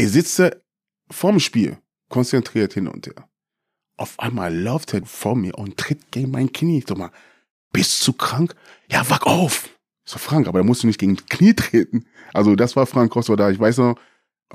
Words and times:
Ich 0.00 0.12
sitze 0.12 0.62
vorm 1.10 1.40
Spiel, 1.40 1.76
konzentriert 2.08 2.72
hin 2.72 2.88
und 2.88 3.06
her. 3.06 3.28
Auf 3.98 4.18
einmal 4.18 4.58
läuft 4.58 4.94
er 4.94 5.04
vor 5.04 5.36
mir 5.36 5.58
und 5.58 5.76
tritt 5.76 6.10
gegen 6.10 6.30
mein 6.30 6.50
Knie. 6.50 6.82
Sag 6.88 6.96
mal, 6.96 7.10
bist 7.70 8.08
du 8.08 8.14
krank? 8.14 8.54
Ja, 8.90 9.04
wach 9.10 9.24
auf! 9.24 9.68
So, 10.06 10.18
Frank, 10.18 10.48
aber 10.48 10.60
da 10.60 10.64
musst 10.64 10.84
du 10.84 10.86
nicht 10.86 10.98
gegen 10.98 11.16
das 11.16 11.26
Knie 11.26 11.52
treten. 11.52 12.06
Also, 12.32 12.56
das 12.56 12.76
war 12.76 12.86
Frank 12.86 13.12
Koster 13.12 13.36
da. 13.36 13.50
Ich 13.50 13.60
weiß 13.60 13.76
noch. 13.76 13.96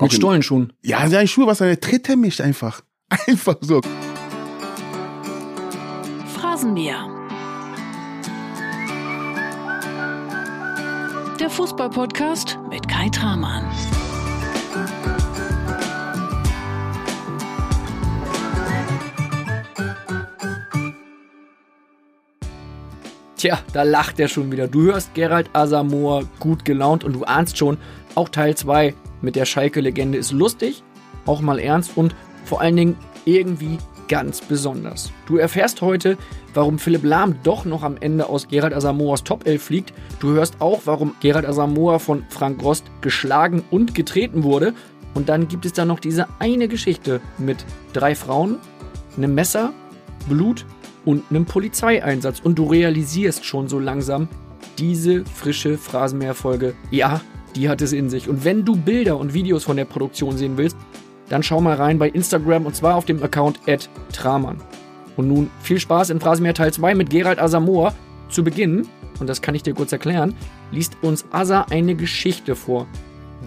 Mit 0.00 0.12
Stollenschuhen. 0.12 0.72
Ja, 0.82 1.08
seine 1.08 1.28
Schuhe, 1.28 1.46
was 1.46 1.60
er 1.60 1.78
tritt 1.78 2.08
er 2.08 2.16
mich 2.16 2.42
einfach. 2.42 2.82
Einfach 3.28 3.54
so. 3.60 3.80
Phrasenmäher. 6.34 7.06
Der 11.38 11.50
Fußballpodcast 11.50 12.58
mit 12.68 12.88
Kai 12.88 13.08
Tramann. 13.10 13.64
Tja, 23.36 23.58
da 23.74 23.82
lacht 23.82 24.18
er 24.18 24.28
schon 24.28 24.50
wieder. 24.50 24.66
Du 24.66 24.84
hörst 24.84 25.12
Gerald 25.12 25.50
Asamoah 25.52 26.24
gut 26.40 26.64
gelaunt 26.64 27.04
und 27.04 27.12
du 27.12 27.24
ahnst 27.24 27.58
schon, 27.58 27.76
auch 28.14 28.30
Teil 28.30 28.56
2 28.56 28.94
mit 29.20 29.36
der 29.36 29.44
Schalke-Legende 29.44 30.16
ist 30.16 30.32
lustig, 30.32 30.82
auch 31.26 31.42
mal 31.42 31.58
ernst 31.58 31.96
und 31.96 32.14
vor 32.46 32.62
allen 32.62 32.76
Dingen 32.76 32.96
irgendwie 33.26 33.76
ganz 34.08 34.40
besonders. 34.40 35.12
Du 35.26 35.36
erfährst 35.36 35.82
heute, 35.82 36.16
warum 36.54 36.78
Philipp 36.78 37.04
Lahm 37.04 37.34
doch 37.42 37.66
noch 37.66 37.82
am 37.82 37.98
Ende 38.00 38.26
aus 38.26 38.48
Gerald 38.48 38.72
Asamoahs 38.72 39.22
Top 39.22 39.46
11 39.46 39.62
fliegt. 39.62 39.92
Du 40.18 40.30
hörst 40.30 40.62
auch, 40.62 40.82
warum 40.86 41.14
Gerald 41.20 41.44
Asamoah 41.44 42.00
von 42.00 42.24
Frank 42.30 42.62
Rost 42.62 42.84
geschlagen 43.02 43.64
und 43.70 43.94
getreten 43.94 44.44
wurde. 44.44 44.72
Und 45.12 45.28
dann 45.28 45.48
gibt 45.48 45.66
es 45.66 45.74
da 45.74 45.84
noch 45.84 46.00
diese 46.00 46.26
eine 46.38 46.68
Geschichte 46.68 47.20
mit 47.36 47.66
drei 47.92 48.14
Frauen, 48.14 48.56
einem 49.16 49.34
Messer, 49.34 49.72
Blut 50.28 50.64
und 51.06 51.22
einem 51.30 51.46
Polizeieinsatz. 51.46 52.40
Und 52.40 52.58
du 52.58 52.66
realisierst 52.66 53.46
schon 53.46 53.68
so 53.68 53.78
langsam, 53.78 54.28
diese 54.76 55.24
frische 55.24 55.78
Phrasenmeerfolge, 55.78 56.74
ja, 56.90 57.22
die 57.54 57.70
hat 57.70 57.80
es 57.80 57.94
in 57.94 58.10
sich. 58.10 58.28
Und 58.28 58.44
wenn 58.44 58.66
du 58.66 58.76
Bilder 58.76 59.16
und 59.16 59.32
Videos 59.32 59.64
von 59.64 59.78
der 59.78 59.86
Produktion 59.86 60.36
sehen 60.36 60.58
willst, 60.58 60.76
dann 61.30 61.42
schau 61.42 61.60
mal 61.60 61.76
rein 61.76 61.98
bei 61.98 62.10
Instagram 62.10 62.66
und 62.66 62.76
zwar 62.76 62.96
auf 62.96 63.06
dem 63.06 63.22
Account 63.22 63.60
@traman. 64.12 64.58
Und 65.16 65.28
nun 65.28 65.50
viel 65.60 65.80
Spaß 65.80 66.10
in 66.10 66.20
Phrasenmeer 66.20 66.54
Teil 66.54 66.72
2 66.72 66.94
mit 66.94 67.08
Gerald 67.08 67.38
Asamoah. 67.38 67.94
Zu 68.28 68.42
Beginn, 68.42 68.88
und 69.20 69.28
das 69.28 69.40
kann 69.40 69.54
ich 69.54 69.62
dir 69.62 69.72
kurz 69.72 69.92
erklären, 69.92 70.34
liest 70.72 70.96
uns 71.00 71.24
Asa 71.30 71.66
eine 71.70 71.94
Geschichte 71.94 72.56
vor. 72.56 72.86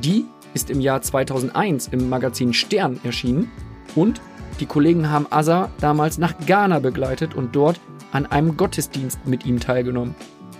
Die 0.01 0.25
ist 0.53 0.69
im 0.69 0.79
Jahr 0.79 1.01
2001 1.01 1.89
im 1.89 2.09
Magazin 2.09 2.53
Stern 2.53 2.99
erschienen 3.03 3.51
und 3.95 4.21
die 4.59 4.65
Kollegen 4.65 5.09
haben 5.09 5.27
Asa 5.29 5.71
damals 5.79 6.17
nach 6.17 6.33
Ghana 6.45 6.79
begleitet 6.79 7.33
und 7.33 7.55
dort 7.55 7.79
an 8.11 8.25
einem 8.25 8.57
Gottesdienst 8.57 9.25
mit 9.25 9.45
ihm 9.45 9.59
teilgenommen. 9.59 10.15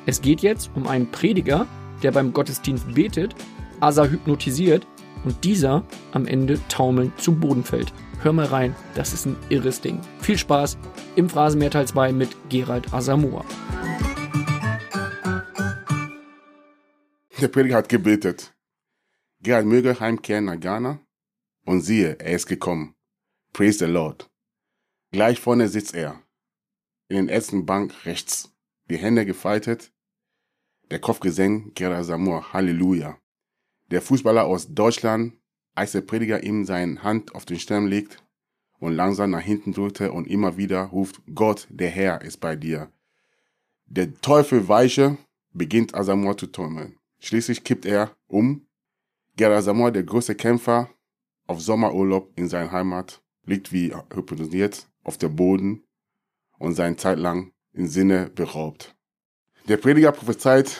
Es 0.06 0.22
geht 0.22 0.42
jetzt 0.42 0.72
um 0.76 0.88
einen 0.88 1.12
Prediger, 1.12 1.68
der 2.02 2.12
beim 2.12 2.32
Gottesdienst 2.32 2.94
betet, 2.94 3.36
Asa 3.80 4.06
hypnotisiert 4.06 4.88
und 5.26 5.44
dieser 5.44 5.84
am 6.14 6.26
Ende 6.26 6.60
taumelnd 6.70 7.20
zu 7.20 7.34
Boden 7.34 7.64
fällt. 7.64 7.94
Hör 8.22 8.34
mal 8.34 8.46
rein, 8.46 8.76
das 8.96 9.14
ist 9.14 9.26
ein 9.26 9.36
irres 9.50 9.82
Ding. 9.82 10.00
Viel 10.22 10.38
Spaß 10.38 10.78
im 11.16 11.30
Phrasenmeer 11.30 11.72
Teil 11.72 11.88
2 11.88 12.12
mit 12.14 12.30
Gerald 12.50 12.94
Asamoah. 12.94 13.46
Der 17.40 17.48
Prediger 17.48 17.78
hat 17.78 17.90
gebetet. 17.90 18.54
Gerald 19.42 19.66
möge 19.66 20.00
heimkehren 20.00 20.46
nach 20.46 20.60
Ghana. 20.60 21.00
Und 21.66 21.82
siehe, 21.82 22.18
er 22.20 22.36
ist 22.36 22.48
gekommen. 22.48 22.96
Praise 23.54 23.80
the 23.80 23.86
Lord. 23.86 24.30
Gleich 25.12 25.40
vorne 25.40 25.68
sitzt 25.68 25.96
er. 25.96 26.22
In 27.08 27.18
den 27.18 27.30
ersten 27.30 27.66
Bank 27.66 28.06
rechts. 28.06 28.54
Die 28.90 28.98
Hände 28.98 29.26
gefaltet. 29.26 29.92
Der 30.92 31.00
Kopf 31.00 31.20
gesenkt. 31.20 31.76
Gerald 31.76 32.02
Asamoah. 32.02 32.54
Halleluja. 32.54 33.18
Der 33.92 34.02
Fußballer 34.02 34.46
aus 34.46 34.74
Deutschland, 34.74 35.34
als 35.74 35.94
der 35.94 36.02
Prediger 36.02 36.44
ihm 36.44 36.64
seine 36.66 37.02
Hand 37.04 37.34
auf 37.34 37.46
den 37.46 37.60
Stirn 37.60 37.88
legt 37.88 38.24
und 38.80 38.94
langsam 38.94 39.32
nach 39.32 39.42
hinten 39.42 39.74
drückte 39.74 40.12
und 40.12 40.28
immer 40.28 40.58
wieder 40.58 40.84
ruft, 40.84 41.22
Gott, 41.34 41.68
der 41.70 41.90
Herr 41.90 42.22
ist 42.22 42.38
bei 42.38 42.56
dir. 42.56 42.92
Der 43.88 44.14
Teufel 44.22 44.68
weiche, 44.68 45.18
beginnt 45.54 45.96
Asamoah 45.96 46.38
zu 46.38 46.48
träumen. 46.48 46.98
Schließlich 47.20 47.64
kippt 47.64 47.86
er 47.86 48.16
um. 48.28 48.68
Gerard 49.36 49.58
Asamoah, 49.58 49.92
der 49.92 50.04
größte 50.04 50.36
Kämpfer, 50.36 50.90
auf 51.48 51.62
Sommerurlaub 51.62 52.32
in 52.36 52.48
seiner 52.48 52.72
Heimat, 52.72 53.22
liegt 53.50 53.72
wie 53.72 53.94
hypnotisiert 54.14 54.88
auf 55.04 55.18
der 55.18 55.30
Boden 55.30 55.84
und 56.58 56.76
seine 56.76 56.96
Zeit 56.96 57.20
lang 57.20 57.52
in 57.74 57.88
Sinne 57.88 58.30
beraubt. 58.30 58.96
Der 59.68 59.78
Prediger 59.78 60.12
prophezeit, 60.12 60.80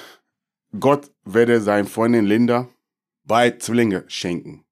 Gott 0.80 1.12
werde 1.24 1.62
seinen 1.62 1.88
Freundin 1.88 2.26
Linda 2.26 2.70
bei 3.24 3.52
Zwillinge 3.52 4.04
schenken 4.08 4.64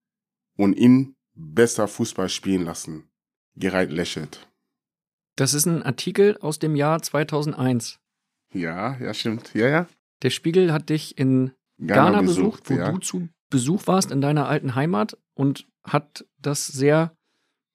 und 0.56 0.74
ihn 0.78 1.16
besser 1.34 1.88
Fußball 1.88 2.30
spielen 2.30 2.63
lassen. 2.63 3.09
Gerald 3.56 3.91
lächelt. 3.91 4.47
Das 5.35 5.53
ist 5.53 5.66
ein 5.66 5.84
Artikel 5.84 6.38
aus 6.38 6.59
dem 6.59 6.75
Jahr 6.75 7.02
2001. 7.02 8.00
Ja, 8.53 8.97
ja, 8.97 9.14
stimmt. 9.14 9.53
Ja, 9.53 9.68
ja. 9.68 9.88
Der 10.24 10.29
Spiegel 10.29 10.72
hat 10.72 10.90
dich 10.90 11.18
in 11.18 11.52
Ghana, 11.79 12.12
Ghana 12.12 12.22
besucht, 12.22 12.64
besucht, 12.64 12.69
wo 12.69 12.74
ja. 12.74 12.91
du 12.91 12.97
zu 13.00 13.29
Besuch 13.50 13.88
warst 13.88 14.12
in 14.12 14.19
deiner 14.19 14.47
alten 14.47 14.75
Heimat 14.75 15.18
und 15.34 15.68
hat 15.84 16.25
das 16.41 16.68
sehr 16.68 17.16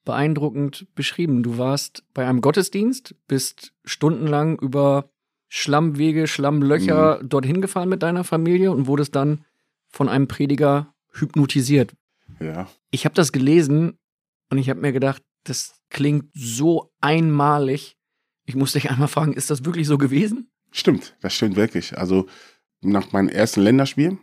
beeindruckend 0.05 0.87
beschrieben. 0.95 1.43
Du 1.43 1.59
warst 1.59 2.05
bei 2.15 2.27
einem 2.27 2.41
Gottesdienst, 2.41 3.15
bist 3.29 3.73
stundenlang 3.85 4.59
über 4.59 5.11
Schlammwege, 5.49 6.27
Schlammlöcher 6.27 7.21
mhm. 7.23 7.29
dorthin 7.29 7.61
gefahren 7.61 7.89
mit 7.89 8.03
deiner 8.03 8.25
Familie 8.25 8.71
und 8.73 8.87
wurdest 8.87 9.15
dann 9.15 9.45
von 9.89 10.09
einem 10.09 10.27
Prediger 10.27 10.95
hypnotisiert. 11.13 11.93
Ja. 12.41 12.69
Ich 12.91 13.05
habe 13.05 13.15
das 13.15 13.33
gelesen 13.33 13.99
und 14.51 14.59
ich 14.59 14.71
habe 14.71 14.81
mir 14.81 14.93
gedacht, 14.93 15.23
das 15.45 15.75
klingt 15.91 16.31
so 16.33 16.91
einmalig. 17.01 17.97
Ich 18.47 18.57
muss 18.57 18.73
dich 18.73 18.91
einmal 18.91 19.09
fragen, 19.09 19.35
ist 19.35 19.51
das 19.51 19.65
wirklich 19.65 19.87
so 19.87 19.99
gewesen? 19.99 20.51
Stimmt, 20.71 21.17
das 21.21 21.35
stimmt 21.35 21.57
wirklich. 21.57 21.99
Also 21.99 22.27
nach 22.81 23.13
meinem 23.13 23.29
ersten 23.29 23.61
Länderspiel, 23.61 24.19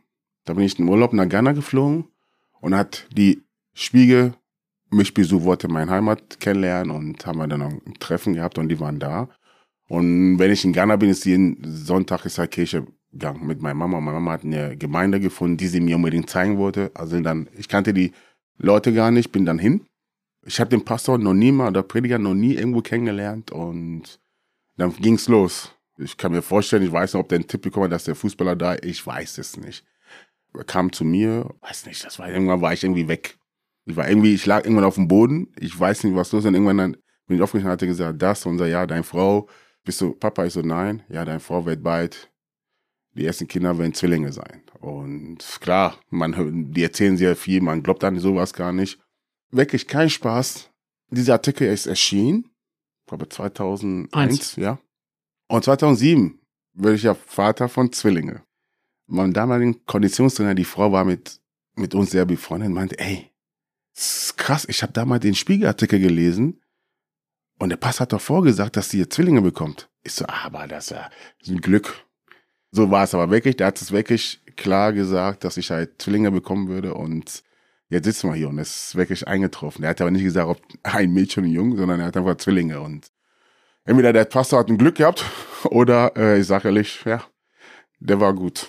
da 0.46 0.54
bin 0.54 0.64
ich 0.64 0.80
in 0.80 0.90
Urlaub 0.90 1.14
nach 1.14 1.30
Ghana 1.30 1.52
geflogen 1.52 2.08
und 2.60 2.76
hat 2.76 3.08
die 3.16 3.44
Spiegel 3.74 4.34
mich 4.92 5.14
besucht, 5.14 5.44
wollte 5.46 5.68
meine 5.68 5.92
Heimat 5.92 6.40
kennenlernen 6.40 6.96
und 6.96 7.26
haben 7.26 7.40
wir 7.40 7.48
dann 7.48 7.62
ein 7.62 7.94
Treffen 8.00 8.34
gehabt 8.34 8.58
und 8.58 8.70
die 8.70 8.80
waren 8.80 9.00
da. 9.00 9.30
Und 9.88 10.38
wenn 10.40 10.52
ich 10.52 10.64
in 10.66 10.74
Ghana 10.74 10.96
bin, 10.96 11.10
ist 11.10 11.26
jeden 11.26 11.58
Sonntag 11.64 12.26
ist 12.26 12.38
halt 12.38 12.52
Kirche 12.52 12.86
gegangen 13.12 13.46
mit 13.46 13.62
meiner 13.62 13.76
Mama. 13.76 14.00
Meine 14.00 14.20
Mama 14.20 14.32
hat 14.34 14.44
eine 14.44 14.78
Gemeinde 14.78 15.20
gefunden, 15.20 15.58
die 15.58 15.68
sie 15.68 15.82
mir 15.82 15.96
unbedingt 15.96 16.30
zeigen 16.30 16.58
wollte. 16.58 16.92
Also 16.94 17.20
dann, 17.20 17.50
ich 17.58 17.68
kannte 17.68 17.94
die 17.94 18.14
Leute 18.58 18.94
gar 18.94 19.10
nicht, 19.10 19.32
bin 19.32 19.46
dann 19.46 19.58
hin. 19.58 19.86
Ich 20.46 20.60
habe 20.60 20.70
den 20.70 20.86
Pastor 20.86 21.18
noch 21.18 21.34
nie 21.34 21.52
mal 21.52 21.70
oder 21.70 21.84
Prediger 21.84 22.20
noch 22.20 22.34
nie 22.34 22.54
irgendwo 22.54 22.82
kennengelernt 22.82 23.52
und 23.52 24.20
dann 24.78 24.96
ging's 24.96 25.28
los. 25.28 25.74
Ich 25.98 26.18
kann 26.18 26.32
mir 26.32 26.42
vorstellen, 26.42 26.84
ich 26.84 26.92
weiß 26.92 27.14
nicht, 27.14 27.20
ob 27.20 27.30
der 27.30 27.38
einen 27.38 27.48
Tipp 27.48 27.62
bekommen 27.62 27.86
hat, 27.86 27.92
dass 27.92 28.06
der 28.06 28.16
Fußballer 28.16 28.56
da, 28.56 28.76
ich 28.76 29.06
weiß 29.06 29.38
es 29.40 29.58
nicht. 29.58 29.84
Er 30.54 30.64
kam 30.64 30.92
zu 30.92 31.04
mir, 31.04 31.50
weiß 31.62 31.86
nicht, 31.88 32.06
das 32.06 32.20
war 32.20 32.30
irgendwann 32.30 32.62
war 32.62 32.74
ich 32.74 32.84
irgendwie 32.84 33.08
weg. 33.08 33.39
Ich 33.90 33.96
war 33.98 34.08
irgendwie, 34.08 34.34
ich 34.34 34.46
lag 34.46 34.64
irgendwann 34.64 34.86
auf 34.86 34.96
dem 34.96 35.08
Boden, 35.08 35.52
ich 35.60 35.78
weiß 35.78 36.04
nicht, 36.04 36.16
was 36.16 36.32
los 36.32 36.44
ist. 36.44 36.48
Und 36.48 36.54
irgendwann 36.54 36.78
dann 36.78 36.98
bin 37.28 37.38
ich 37.38 37.42
aufgestanden 37.42 37.68
und 37.68 37.74
hatte 37.74 37.88
gesagt, 37.88 38.22
das, 38.22 38.46
unser 38.46 38.68
ja, 38.68 38.86
deine 38.86 39.04
Frau, 39.04 39.48
bist 39.84 40.02
du 40.02 40.14
Papa? 40.14 40.46
Ich 40.46 40.54
so, 40.54 40.62
nein, 40.62 41.04
ja, 41.10 41.26
deine 41.26 41.40
Frau 41.40 41.66
wird 41.66 41.84
bald 41.84 42.30
die 43.20 43.26
ersten 43.26 43.48
Kinder 43.48 43.78
werden 43.78 43.94
Zwillinge 43.94 44.32
sein. 44.32 44.64
Und 44.80 45.40
klar, 45.60 46.00
man, 46.10 46.72
die 46.72 46.84
erzählen 46.84 47.18
sehr 47.18 47.36
viel, 47.36 47.62
man 47.62 47.84
glaubt 47.84 48.04
an 48.04 48.20
sowas 48.20 48.54
gar 48.54 48.72
nicht. 48.72 49.00
Wirklich 49.52 49.88
kein 49.88 50.10
Spaß. 50.10 50.70
Dieser 51.12 51.34
Artikel 51.34 51.68
ist 51.68 51.88
erschienen, 51.88 52.46
ich 53.02 53.08
glaube 53.08 53.28
2001, 53.28 54.14
Eins. 54.14 54.56
ja. 54.56 54.80
Und 55.48 55.64
2007 55.64 56.40
werde 56.74 56.96
ich 56.96 57.04
ja 57.04 57.16
Vater 57.16 57.68
von 57.68 57.92
Zwillinge. 57.92 58.44
Mein 59.08 59.34
damaligen 59.34 59.84
Konditionstrainer, 59.86 60.54
die 60.54 60.66
Frau 60.66 60.92
war 60.92 61.04
mit, 61.04 61.42
mit 61.76 61.96
uns 61.96 62.12
sehr 62.12 62.26
befreundet 62.26 62.68
und 62.68 62.76
meinte, 62.76 63.00
ey, 63.00 63.29
krass, 64.50 64.66
ich 64.68 64.82
habe 64.82 64.94
damals 64.94 65.22
den 65.22 65.36
Spiegelartikel 65.36 66.00
gelesen 66.00 66.60
und 67.60 67.70
der 67.70 67.78
Pass 67.78 68.00
hat 68.00 68.14
doch 68.14 68.22
vorgesagt, 68.22 68.78
dass 68.78 68.90
sie 68.90 69.08
Zwillinge 69.08 69.44
bekommt. 69.44 69.92
Ich 70.02 70.14
so, 70.14 70.26
aber 70.28 70.66
das 70.66 70.90
ist 70.90 71.50
ein 71.50 71.62
Glück. 71.62 72.04
So 72.72 72.90
war 72.90 73.04
es 73.04 73.14
aber 73.14 73.30
wirklich. 73.30 73.58
Der 73.58 73.68
hat 73.68 73.80
es 73.80 73.92
wirklich 73.92 74.42
klar 74.56 74.92
gesagt, 74.92 75.44
dass 75.44 75.58
ich 75.58 75.70
halt 75.70 76.02
Zwillinge 76.02 76.32
bekommen 76.32 76.68
würde 76.68 76.96
und 76.96 77.44
jetzt 77.90 78.06
sitzen 78.06 78.32
wir 78.32 78.36
hier 78.36 78.50
und 78.50 78.58
es 78.58 78.88
ist 78.88 78.96
wirklich 78.96 79.28
eingetroffen. 79.28 79.84
Er 79.84 79.92
hat 79.92 80.02
aber 80.02 80.10
nicht 80.10 80.24
gesagt, 80.24 80.50
ob 80.50 80.60
ein 80.82 81.14
Mädchen 81.14 81.44
und 81.44 81.52
ein 81.52 81.54
Junge, 81.54 81.78
sondern 81.78 82.00
er 82.00 82.08
hat 82.08 82.18
einfach 82.18 82.38
Zwillinge 82.38 82.82
und 82.82 83.12
entweder 83.86 84.14
der 84.14 84.26
Pastor 84.26 84.58
hat 84.58 84.70
ein 84.70 84.80
Glück 84.80 84.96
gehabt 84.96 85.24
oder 85.66 86.18
äh, 86.18 86.40
ich 86.40 86.48
sage 86.48 86.70
ehrlich, 86.70 87.04
ja, 87.06 87.24
der 88.00 88.20
war 88.20 88.34
gut. 88.34 88.68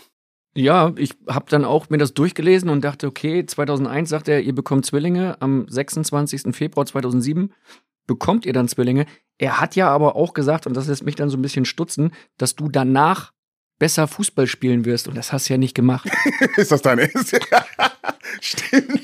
Ja, 0.55 0.93
ich 0.97 1.13
habe 1.29 1.47
dann 1.49 1.65
auch 1.65 1.91
mir 1.91 1.99
das 1.99 2.13
durchgelesen 2.13 2.71
und 2.71 2.83
dachte, 2.83 3.07
okay, 3.07 3.47
2001 3.47 4.09
sagt 4.09 4.29
er, 4.29 4.41
ihr 4.41 4.55
bekommt 4.55 4.85
Zwillinge. 4.85 5.41
Am 5.41 5.67
26. 5.69 6.55
Februar 6.55 6.87
2007 6.87 7.53
bekommt 8.07 8.47
ihr 8.47 8.53
dann 8.53 8.67
Zwillinge. 8.67 9.07
Er 9.39 9.61
hat 9.61 9.77
ja 9.77 9.89
aber 9.89 10.17
auch 10.17 10.35
gesagt, 10.35 10.67
und 10.67 10.77
das 10.77 10.89
lässt 10.89 11.05
mich 11.05 11.15
dann 11.15 11.31
so 11.31 11.37
ein 11.37 11.43
bisschen 11.43 11.65
stutzen, 11.65 12.13
dass 12.37 12.57
du 12.57 12.69
danach 12.69 13.33
besser 13.79 14.09
Fußball 14.09 14.49
spielen 14.49 14.85
wirst. 14.85 15.07
Und 15.07 15.17
das 15.17 15.33
hast 15.33 15.49
du 15.49 15.55
ja 15.55 15.59
nicht 15.59 15.75
gemacht. 15.75 16.11
Ist 16.57 16.73
das 16.73 16.83
dein 16.83 16.99
Ernst? 16.99 17.39
Stimmt. 18.41 19.03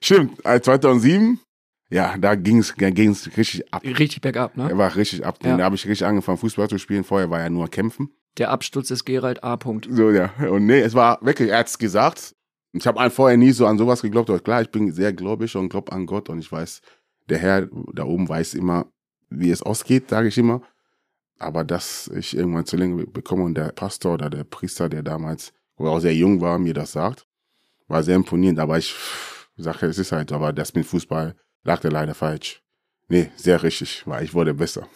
Stimmt. 0.00 0.44
Äh, 0.44 0.60
2007, 0.60 1.40
ja, 1.90 2.16
da 2.16 2.34
ging 2.36 2.58
es 2.58 2.74
ging's 2.76 3.36
richtig 3.36 3.72
ab. 3.72 3.82
Richtig 3.84 4.20
bergab, 4.20 4.56
Er 4.56 4.68
ne? 4.68 4.78
war 4.78 4.94
richtig 4.94 5.24
ab. 5.24 5.38
Ja. 5.42 5.56
Da 5.56 5.64
habe 5.64 5.74
ich 5.74 5.86
richtig 5.86 6.06
angefangen, 6.06 6.38
Fußball 6.38 6.68
zu 6.68 6.78
spielen. 6.78 7.04
Vorher 7.04 7.30
war 7.30 7.40
ja 7.40 7.50
nur 7.50 7.68
Kämpfen. 7.68 8.10
Der 8.38 8.50
Absturz 8.50 8.90
ist 8.90 9.04
Gerald 9.04 9.44
A. 9.44 9.56
Punkt. 9.56 9.88
So, 9.90 10.10
ja. 10.10 10.32
Und 10.48 10.66
nee, 10.66 10.80
es 10.80 10.94
war 10.94 11.18
wirklich, 11.22 11.50
er 11.50 11.58
hat's 11.58 11.78
gesagt. 11.78 12.34
Ich 12.72 12.86
habe 12.86 13.08
vorher 13.10 13.36
nie 13.36 13.52
so 13.52 13.66
an 13.66 13.78
sowas 13.78 14.02
geglaubt, 14.02 14.28
aber 14.30 14.40
klar, 14.40 14.62
ich 14.62 14.70
bin 14.70 14.90
sehr 14.90 15.12
gläubig 15.12 15.54
und 15.54 15.68
glaub 15.68 15.92
an 15.92 16.06
Gott 16.06 16.28
und 16.28 16.40
ich 16.40 16.50
weiß, 16.50 16.82
der 17.28 17.38
Herr 17.38 17.68
da 17.92 18.04
oben 18.04 18.28
weiß 18.28 18.54
immer, 18.54 18.86
wie 19.30 19.50
es 19.50 19.62
ausgeht, 19.62 20.10
sage 20.10 20.28
ich 20.28 20.38
immer. 20.38 20.62
Aber 21.38 21.62
dass 21.64 22.08
ich 22.08 22.36
irgendwann 22.36 22.64
zu 22.64 22.76
Zwillinge 22.76 23.06
bekomme 23.06 23.44
und 23.44 23.54
der 23.54 23.72
Pastor 23.72 24.14
oder 24.14 24.30
der 24.30 24.44
Priester, 24.44 24.88
der 24.88 25.02
damals, 25.02 25.52
wo 25.76 25.86
er 25.86 25.92
auch 25.92 26.00
sehr 26.00 26.14
jung 26.14 26.40
war, 26.40 26.58
mir 26.58 26.74
das 26.74 26.92
sagt, 26.92 27.26
war 27.86 28.02
sehr 28.02 28.16
imponierend. 28.16 28.58
Aber 28.58 28.78
ich 28.78 28.94
sage, 29.56 29.86
es 29.86 29.98
ist 29.98 30.12
halt, 30.12 30.32
aber 30.32 30.52
das 30.52 30.74
mit 30.74 30.86
Fußball 30.86 31.36
lag 31.62 31.80
der 31.80 31.92
leider 31.92 32.14
falsch. 32.14 32.62
Nee, 33.08 33.30
sehr 33.36 33.62
richtig, 33.62 34.02
weil 34.06 34.24
ich 34.24 34.34
wurde 34.34 34.54
besser. 34.54 34.88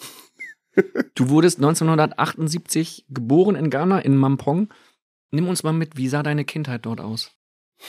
Du 1.15 1.31
wurdest 1.31 1.59
1978 1.59 3.07
geboren 3.09 3.57
in 3.57 3.71
Ghana, 3.71 4.01
in 4.01 4.17
Mampong. 4.17 4.73
Nimm 5.31 5.49
uns 5.49 5.63
mal 5.63 5.73
mit, 5.73 5.97
wie 5.97 6.09
sah 6.09 6.23
deine 6.23 6.45
Kindheit 6.45 6.87
dort 6.87 7.01
aus? 7.01 7.33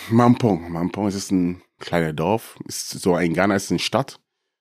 Mampong. 0.09 0.71
Mampong 0.71 1.07
ist 1.07 1.31
ein 1.31 1.62
kleiner 1.80 2.13
Dorf. 2.13 2.57
Ist 2.65 2.89
so 2.89 3.15
ein 3.15 3.33
Ghana 3.33 3.56
ist 3.56 3.71
eine 3.71 3.80
Stadt 3.80 4.19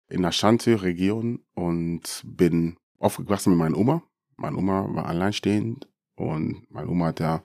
in 0.09 0.23
der 0.23 0.31
Ashanti-Region 0.31 1.41
und 1.55 2.23
bin 2.25 2.77
aufgewachsen 2.99 3.51
mit 3.51 3.59
meiner 3.59 3.77
Oma. 3.77 4.03
Meine 4.37 4.57
Oma 4.57 4.89
war 4.93 5.07
alleinstehend 5.07 5.89
und 6.15 6.67
meine 6.71 6.89
Oma 6.89 7.07
hat 7.07 7.21
ja 7.21 7.43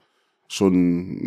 schon 0.48 0.72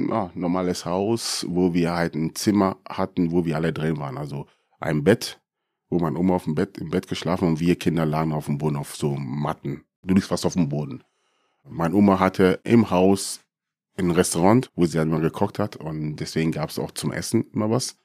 ein 0.06 0.10
ja, 0.10 0.32
normales 0.36 0.86
Haus, 0.86 1.46
wo 1.50 1.74
wir 1.74 1.94
halt 1.94 2.16
ein 2.16 2.36
Zimmer 2.36 2.78
hatten, 2.88 3.32
wo 3.32 3.46
wir 3.46 3.56
alle 3.56 3.74
drin 3.74 3.98
waren. 3.98 4.18
Also 4.18 4.48
ein 4.80 5.04
Bett, 5.04 5.42
wo 5.90 6.00
meine 6.00 6.18
Oma 6.18 6.36
auf 6.36 6.44
dem 6.44 6.56
Bett, 6.56 6.78
im 6.78 6.90
Bett 6.90 7.08
geschlafen 7.08 7.48
und 7.48 7.60
wir 7.60 7.76
Kinder 7.76 8.06
lagen 8.06 8.34
auf 8.34 8.46
dem 8.46 8.58
Boden 8.58 8.76
auf 8.76 8.96
so 8.96 9.16
Matten. 9.16 9.84
Du 10.04 10.14
liegst 10.14 10.30
fast 10.30 10.46
auf 10.46 10.54
dem 10.54 10.70
Boden. 10.70 11.04
Meine 11.64 11.96
Oma 11.96 12.20
hatte 12.20 12.60
im 12.64 12.90
Haus 12.90 13.42
ein 13.98 14.12
Restaurant, 14.12 14.72
wo 14.76 14.86
sie 14.86 14.98
halt 14.98 15.08
immer 15.08 15.20
gekocht 15.20 15.60
hat 15.60 15.76
und 15.76 16.18
deswegen 16.18 16.52
gab 16.52 16.70
es 16.70 16.80
auch 16.80 16.92
zum 16.92 17.12
Essen 17.12 17.46
immer 17.54 17.70
was. 17.70 17.98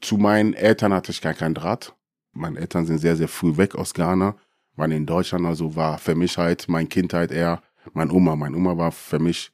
Zu 0.00 0.18
meinen 0.18 0.54
Eltern 0.54 0.92
hatte 0.92 1.10
ich 1.10 1.20
gar 1.20 1.34
keinen 1.34 1.54
Draht. 1.54 1.94
Meine 2.32 2.58
Eltern 2.58 2.86
sind 2.86 2.98
sehr, 2.98 3.16
sehr 3.16 3.28
früh 3.28 3.56
weg 3.56 3.74
aus 3.74 3.94
Ghana, 3.94 4.36
waren 4.76 4.92
in 4.92 5.06
Deutschland, 5.06 5.46
also 5.46 5.74
war 5.74 5.98
für 5.98 6.14
mich 6.14 6.36
halt 6.36 6.68
meine 6.68 6.88
Kindheit 6.88 7.32
eher 7.32 7.62
meine 7.94 8.12
Oma. 8.12 8.36
Meine 8.36 8.56
Oma 8.56 8.76
war 8.76 8.92
für 8.92 9.18
mich 9.18 9.50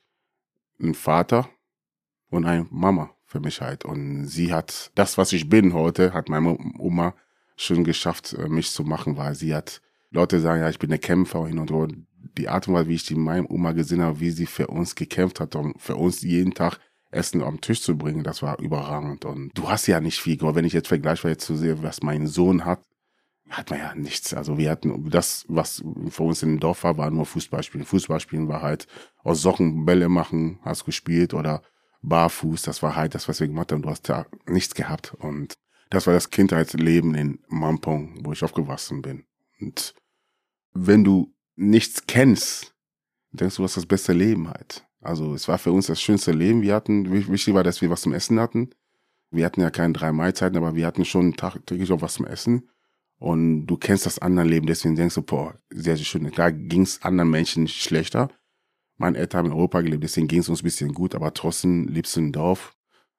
ein 0.81 0.95
Vater 0.95 1.49
und 2.31 2.45
eine 2.45 2.67
Mama 2.71 3.11
für 3.27 3.41
mich 3.41 3.61
halt. 3.61 3.85
Und 3.85 4.27
sie 4.27 4.53
hat 4.53 4.91
das, 4.95 5.17
was 5.17 5.33
ich 5.33 5.49
bin 5.49 5.73
heute, 5.75 6.13
hat 6.13 6.29
meine 6.29 6.59
Oma 6.79 7.15
schon 7.57 7.85
geschafft, 7.85 8.33
äh, 8.35 8.49
mich 8.49 8.71
zu 8.71 8.85
machen, 8.85 9.17
weil 9.17 9.35
sie 9.35 9.55
hat, 9.55 9.81
Leute 10.11 10.41
sagen 10.41 10.61
ja, 10.61 10.69
ich 10.69 10.79
bin 10.79 10.91
der 10.91 10.99
Kämpfer 10.99 11.47
hin 11.47 11.59
und 11.59 11.71
her. 11.71 11.89
Die 12.39 12.49
Art 12.49 12.69
und 12.69 12.75
Weise, 12.75 12.89
wie 12.89 12.95
ich 12.95 13.05
die 13.05 13.15
meine 13.15 13.49
Oma 13.49 13.73
gesehen 13.73 14.03
habe, 14.03 14.21
wie 14.21 14.31
sie 14.31 14.47
für 14.47 14.69
uns 14.69 14.95
gekämpft 14.95 15.41
hat, 15.41 15.57
um 15.57 15.75
für 15.79 15.97
uns 15.97 16.23
jeden 16.23 16.55
Tag 16.55 16.79
Essen 17.11 17.43
am 17.43 17.61
Tisch 17.61 17.83
zu 17.83 17.97
bringen, 17.97 18.25
das 18.25 18.43
war 18.43 18.59
überragend. 18.59 19.25
Und 19.25 19.51
du 19.55 19.69
hast 19.69 19.87
ja 19.87 20.01
nicht 20.01 20.21
viel, 20.21 20.41
aber 20.41 20.55
wenn 20.55 20.65
ich 20.65 20.73
jetzt 20.73 20.89
vergleiche, 20.89 21.29
jetzt 21.29 21.45
zu 21.45 21.57
sehen, 21.57 21.83
was 21.83 22.03
mein 22.03 22.27
Sohn 22.27 22.65
hat, 22.65 22.83
hat 23.51 23.71
man 23.71 23.79
ja 23.79 23.95
nichts. 23.95 24.33
Also 24.33 24.57
wir 24.57 24.71
hatten 24.71 25.11
das, 25.11 25.45
was 25.49 25.83
für 26.09 26.23
uns 26.23 26.43
im 26.43 26.59
Dorf 26.59 26.85
war, 26.85 26.97
war 26.97 27.11
nur 27.11 27.27
Fußballspielen. 27.27 27.87
Fußballspielen 27.87 28.49
war 28.49 28.63
halt 28.63 28.87
aus 29.23 29.43
Socken 29.43 29.85
Bälle 29.85 30.09
machen, 30.09 30.59
hast 30.63 30.87
gespielt 30.87 31.35
oder 31.35 31.63
barfuß. 32.03 32.63
Das 32.63 32.83
war 32.83 32.97
halt 32.97 33.15
das, 33.15 33.29
was 33.29 33.41
wir 33.41 33.49
gemacht 33.49 33.73
haben. 33.73 33.83
Du 33.83 33.91
hast 33.91 34.09
da 34.09 34.27
nichts 34.47 34.75
gehabt. 34.75 35.15
Und 35.19 35.55
das 35.93 36.07
war 36.07 36.15
das 36.15 36.31
Kindheitsleben 36.31 37.15
in 37.15 37.39
Mampong, 37.49 38.25
wo 38.25 38.33
ich 38.33 38.43
aufgewachsen 38.43 39.03
bin. 39.03 39.25
Und 39.61 39.95
wenn 40.73 41.05
du 41.05 41.35
nichts 41.55 42.07
kennst, 42.07 42.75
denkst 43.31 43.57
du, 43.57 43.63
du 43.63 43.65
hast 43.65 43.77
das 43.77 43.85
beste 43.85 44.15
Leben 44.15 44.49
halt. 44.49 44.87
Also 45.03 45.35
es 45.35 45.49
war 45.49 45.59
für 45.59 45.71
uns 45.71 45.89
das 45.89 46.01
schönste 46.01 46.33
Leben. 46.33 46.63
Wir 46.63 46.75
hatten, 46.75 47.13
wichtig 47.13 47.53
war, 47.53 47.63
dass 47.63 47.83
wir 47.83 47.91
was 47.91 48.01
zum 48.01 48.15
Essen 48.15 48.41
hatten. 48.41 48.71
Wir 49.31 49.45
hatten 49.45 49.61
ja 49.61 49.69
keine 49.69 49.93
drei 49.93 50.13
Mahlzeiten, 50.13 50.57
aber 50.57 50.75
wir 50.75 50.87
hatten 50.87 51.05
schon 51.05 51.35
tagtäglich 51.35 51.93
auch 51.93 52.01
was 52.01 52.15
zum 52.15 52.27
Essen. 52.27 52.71
Und 53.17 53.67
du 53.67 53.77
kennst 53.77 54.07
das 54.07 54.19
andere 54.19 54.47
Leben, 54.47 54.67
deswegen 54.67 54.97
denkst 54.97 55.17
du, 55.17 55.23
boah, 55.23 55.55
sehr, 55.69 55.97
sehr 55.97 56.07
schön. 56.07 56.31
Da 56.35 56.51
ging 56.51 56.83
es 56.83 57.03
anderen 57.03 57.31
Menschen 57.31 57.69
schlechter. 57.69 58.31
Meine 58.97 59.19
Eltern 59.19 59.41
haben 59.41 59.47
in 59.49 59.53
Europa 59.53 59.83
gelebt, 59.83 60.05
deswegen 60.05 60.27
ging 60.27 60.41
es 60.41 60.49
uns 60.49 60.63
ein 60.63 60.65
bisschen 60.65 60.95
gut, 60.95 61.15
aber 61.15 61.35
trotzdem 61.35 61.87
lebst 61.89 62.17
du 62.17 62.21
im 62.21 62.33
Dorf. 62.33 62.75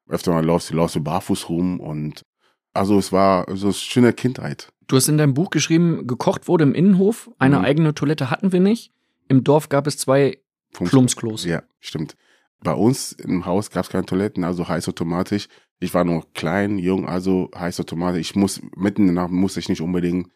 Öfter 0.08 0.32
mal 0.32 0.44
laufst 0.44 0.70
du, 0.70 0.74
laufst 0.74 0.96
du 0.96 1.00
barfuß 1.00 1.48
rum 1.48 1.78
und 1.78 2.24
also 2.74 2.98
es 2.98 3.12
war 3.12 3.46
so 3.56 3.66
eine 3.68 3.74
schöne 3.74 4.12
Kindheit. 4.12 4.72
Du 4.86 4.96
hast 4.96 5.08
in 5.08 5.16
deinem 5.16 5.32
Buch 5.34 5.50
geschrieben, 5.50 6.06
gekocht 6.06 6.46
wurde 6.48 6.64
im 6.64 6.74
Innenhof, 6.74 7.30
eine 7.38 7.58
Mhm. 7.60 7.64
eigene 7.64 7.94
Toilette 7.94 8.30
hatten 8.30 8.52
wir 8.52 8.60
nicht. 8.60 8.92
Im 9.28 9.42
Dorf 9.44 9.68
gab 9.70 9.86
es 9.86 9.96
zwei 9.96 10.38
Plumpsklos. 10.72 11.44
Ja, 11.44 11.62
stimmt. 11.80 12.16
Bei 12.62 12.72
uns 12.74 13.12
im 13.12 13.46
Haus 13.46 13.70
gab 13.70 13.84
es 13.84 13.90
keine 13.90 14.04
Toiletten, 14.06 14.44
also 14.44 14.68
heiß 14.68 14.88
automatisch. 14.88 15.48
Ich 15.80 15.92
war 15.94 16.04
noch 16.04 16.24
klein, 16.34 16.78
jung, 16.78 17.06
also 17.06 17.50
heiß 17.56 17.80
automatisch. 17.80 18.20
Ich 18.30 18.36
muss 18.36 18.60
mitten 18.76 19.02
in 19.08 19.14
der 19.14 19.24
Nacht 19.24 19.32
musste 19.32 19.60
ich 19.60 19.68
nicht 19.68 19.80
unbedingt 19.80 20.28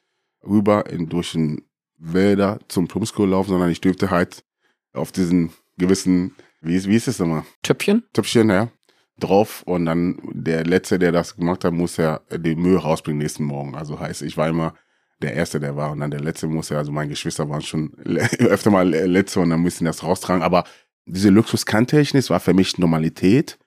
rüber 0.47 0.89
in, 0.91 1.09
durch 1.09 1.33
den 1.33 1.63
Wälder 1.97 2.61
zum 2.69 2.87
Plumpsklo 2.89 3.27
laufen, 3.27 3.51
sondern 3.51 3.71
ich 3.71 3.81
dürfte 3.81 4.11
halt 4.11 4.45
auf 4.93 5.11
diesen 5.13 5.53
gewissen, 5.79 6.35
wie 6.61 6.77
ist, 6.77 6.89
wie 6.89 6.97
ist 6.97 7.09
es 7.09 7.19
nochmal? 7.19 7.45
Töpfchen? 7.63 8.05
Töpfchen, 8.13 8.51
ja, 8.51 8.69
drauf 9.19 9.63
und 9.65 9.87
dann 9.87 10.19
der 10.33 10.65
Letzte, 10.65 10.99
der 10.99 11.13
das 11.13 11.37
gemacht 11.37 11.65
hat, 11.65 11.73
muss 11.73 11.97
ja 11.97 12.21
die 12.31 12.57
Mühe 12.57 12.79
rausbringen 12.79 13.19
nächsten 13.19 13.45
Morgen. 13.45 13.75
Also 13.75 13.99
heißt, 13.99 14.23
ich 14.23 14.37
war 14.37 14.49
immer 14.49 14.75
der 15.21 15.35
Erste, 15.35 15.59
der 15.59 15.77
war 15.77 15.91
und 15.91 16.01
dann 16.01 16.11
der 16.11 16.21
Letzte 16.21 16.47
muss 16.47 16.69
ja, 16.69 16.79
also 16.79 16.93
meine 16.93 17.11
Geschwister 17.11 17.49
waren 17.49 17.63
schon 17.63 17.93
öfter 18.05 18.71
mal 18.71 18.89
Letzte 18.89 19.41
und 19.41 19.51
dann 19.51 19.61
mussten 19.61 19.85
das 19.85 20.03
raustragen, 20.03 20.43
aber 20.43 20.65
diese 21.07 21.31
Luxus 21.31 21.67
kannte 21.67 21.99
war 22.29 22.41
für 22.41 22.55
mich 22.55 22.79
Normalität 22.79 23.59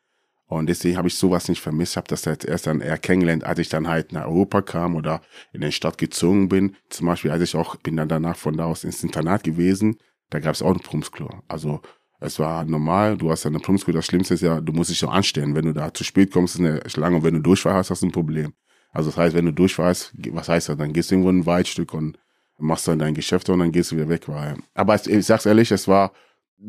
und 0.52 0.68
deswegen 0.68 0.98
habe 0.98 1.08
ich 1.08 1.16
sowas 1.16 1.48
nicht 1.48 1.62
vermisst, 1.62 1.96
habe 1.96 2.10
das 2.10 2.26
jetzt 2.26 2.44
erst 2.44 2.68
dann 2.68 2.82
eher 2.82 2.98
kennengelernt, 2.98 3.46
als 3.46 3.60
ich 3.60 3.70
dann 3.70 3.88
halt 3.88 4.12
nach 4.12 4.26
Europa 4.26 4.62
kam 4.62 4.96
oder 4.96 5.22
in 5.54 5.62
die 5.62 5.72
Stadt 5.72 5.98
gezogen 5.98 6.50
bin. 6.50 6.76
Zum 6.90 7.08
Beispiel, 7.08 7.32
als 7.32 7.42
ich 7.42 7.56
auch, 7.56 7.78
bin 7.78 7.96
dann 7.96 8.10
danach 8.10 8.36
von 8.36 8.58
da 8.58 8.66
aus 8.66 8.84
ins 8.84 9.02
Internat 9.02 9.46
gewesen, 9.46 9.96
da 10.30 10.40
gab 10.40 10.54
es 10.54 10.62
auch 10.62 10.74
ein 10.74 10.82
Plumpsklo. 10.82 11.30
Also 11.48 11.80
es 12.22 12.38
war 12.38 12.64
normal, 12.64 13.18
du 13.18 13.32
hast 13.32 13.44
ja 13.44 13.50
eine 13.50 13.60
Plumpsklo, 13.60 13.94
das 13.94 14.06
Schlimmste 14.06 14.36
ist 14.36 14.42
ja, 14.42 14.62
du 14.62 14.72
musst 14.74 14.92
dich 14.92 15.00
so 15.00 15.10
anstellen. 15.10 15.56
Wenn 15.56 15.66
du 15.66 15.74
da 15.74 15.94
zu 15.94 16.04
spät 16.04 16.32
kommst, 16.32 16.56
ist 16.56 16.62
eine 16.62 16.82
Schlange 16.88 17.18
und 17.18 17.24
wenn 17.24 17.34
du 17.34 17.42
Durchfall 17.42 17.74
hast, 17.74 17.90
hast 17.90 18.04
du 18.04 18.08
ein 18.08 18.12
Problem. 18.12 18.54
Also 18.92 19.10
das 19.10 19.18
heißt, 19.18 19.36
wenn 19.36 19.46
du 19.46 19.54
durchfährst, 19.54 20.14
was 20.32 20.48
heißt 20.48 20.70
das? 20.70 20.78
Dann 20.78 20.94
gehst 20.94 21.10
du 21.10 21.16
irgendwo 21.16 21.30
in 21.32 21.40
ein 21.40 21.46
Waldstück 21.46 21.94
und 21.94 22.20
machst 22.60 22.88
dann 22.88 23.00
dein 23.00 23.16
Geschäft 23.16 23.50
und 23.50 23.60
dann 23.60 23.72
gehst 23.72 23.92
du 23.92 23.96
wieder 23.96 24.10
weg. 24.10 24.28
Weil, 24.28 24.58
aber 24.76 24.96
ich 24.96 25.26
sag's 25.26 25.48
ehrlich, 25.48 25.72
es 25.72 25.88
war 25.88 26.12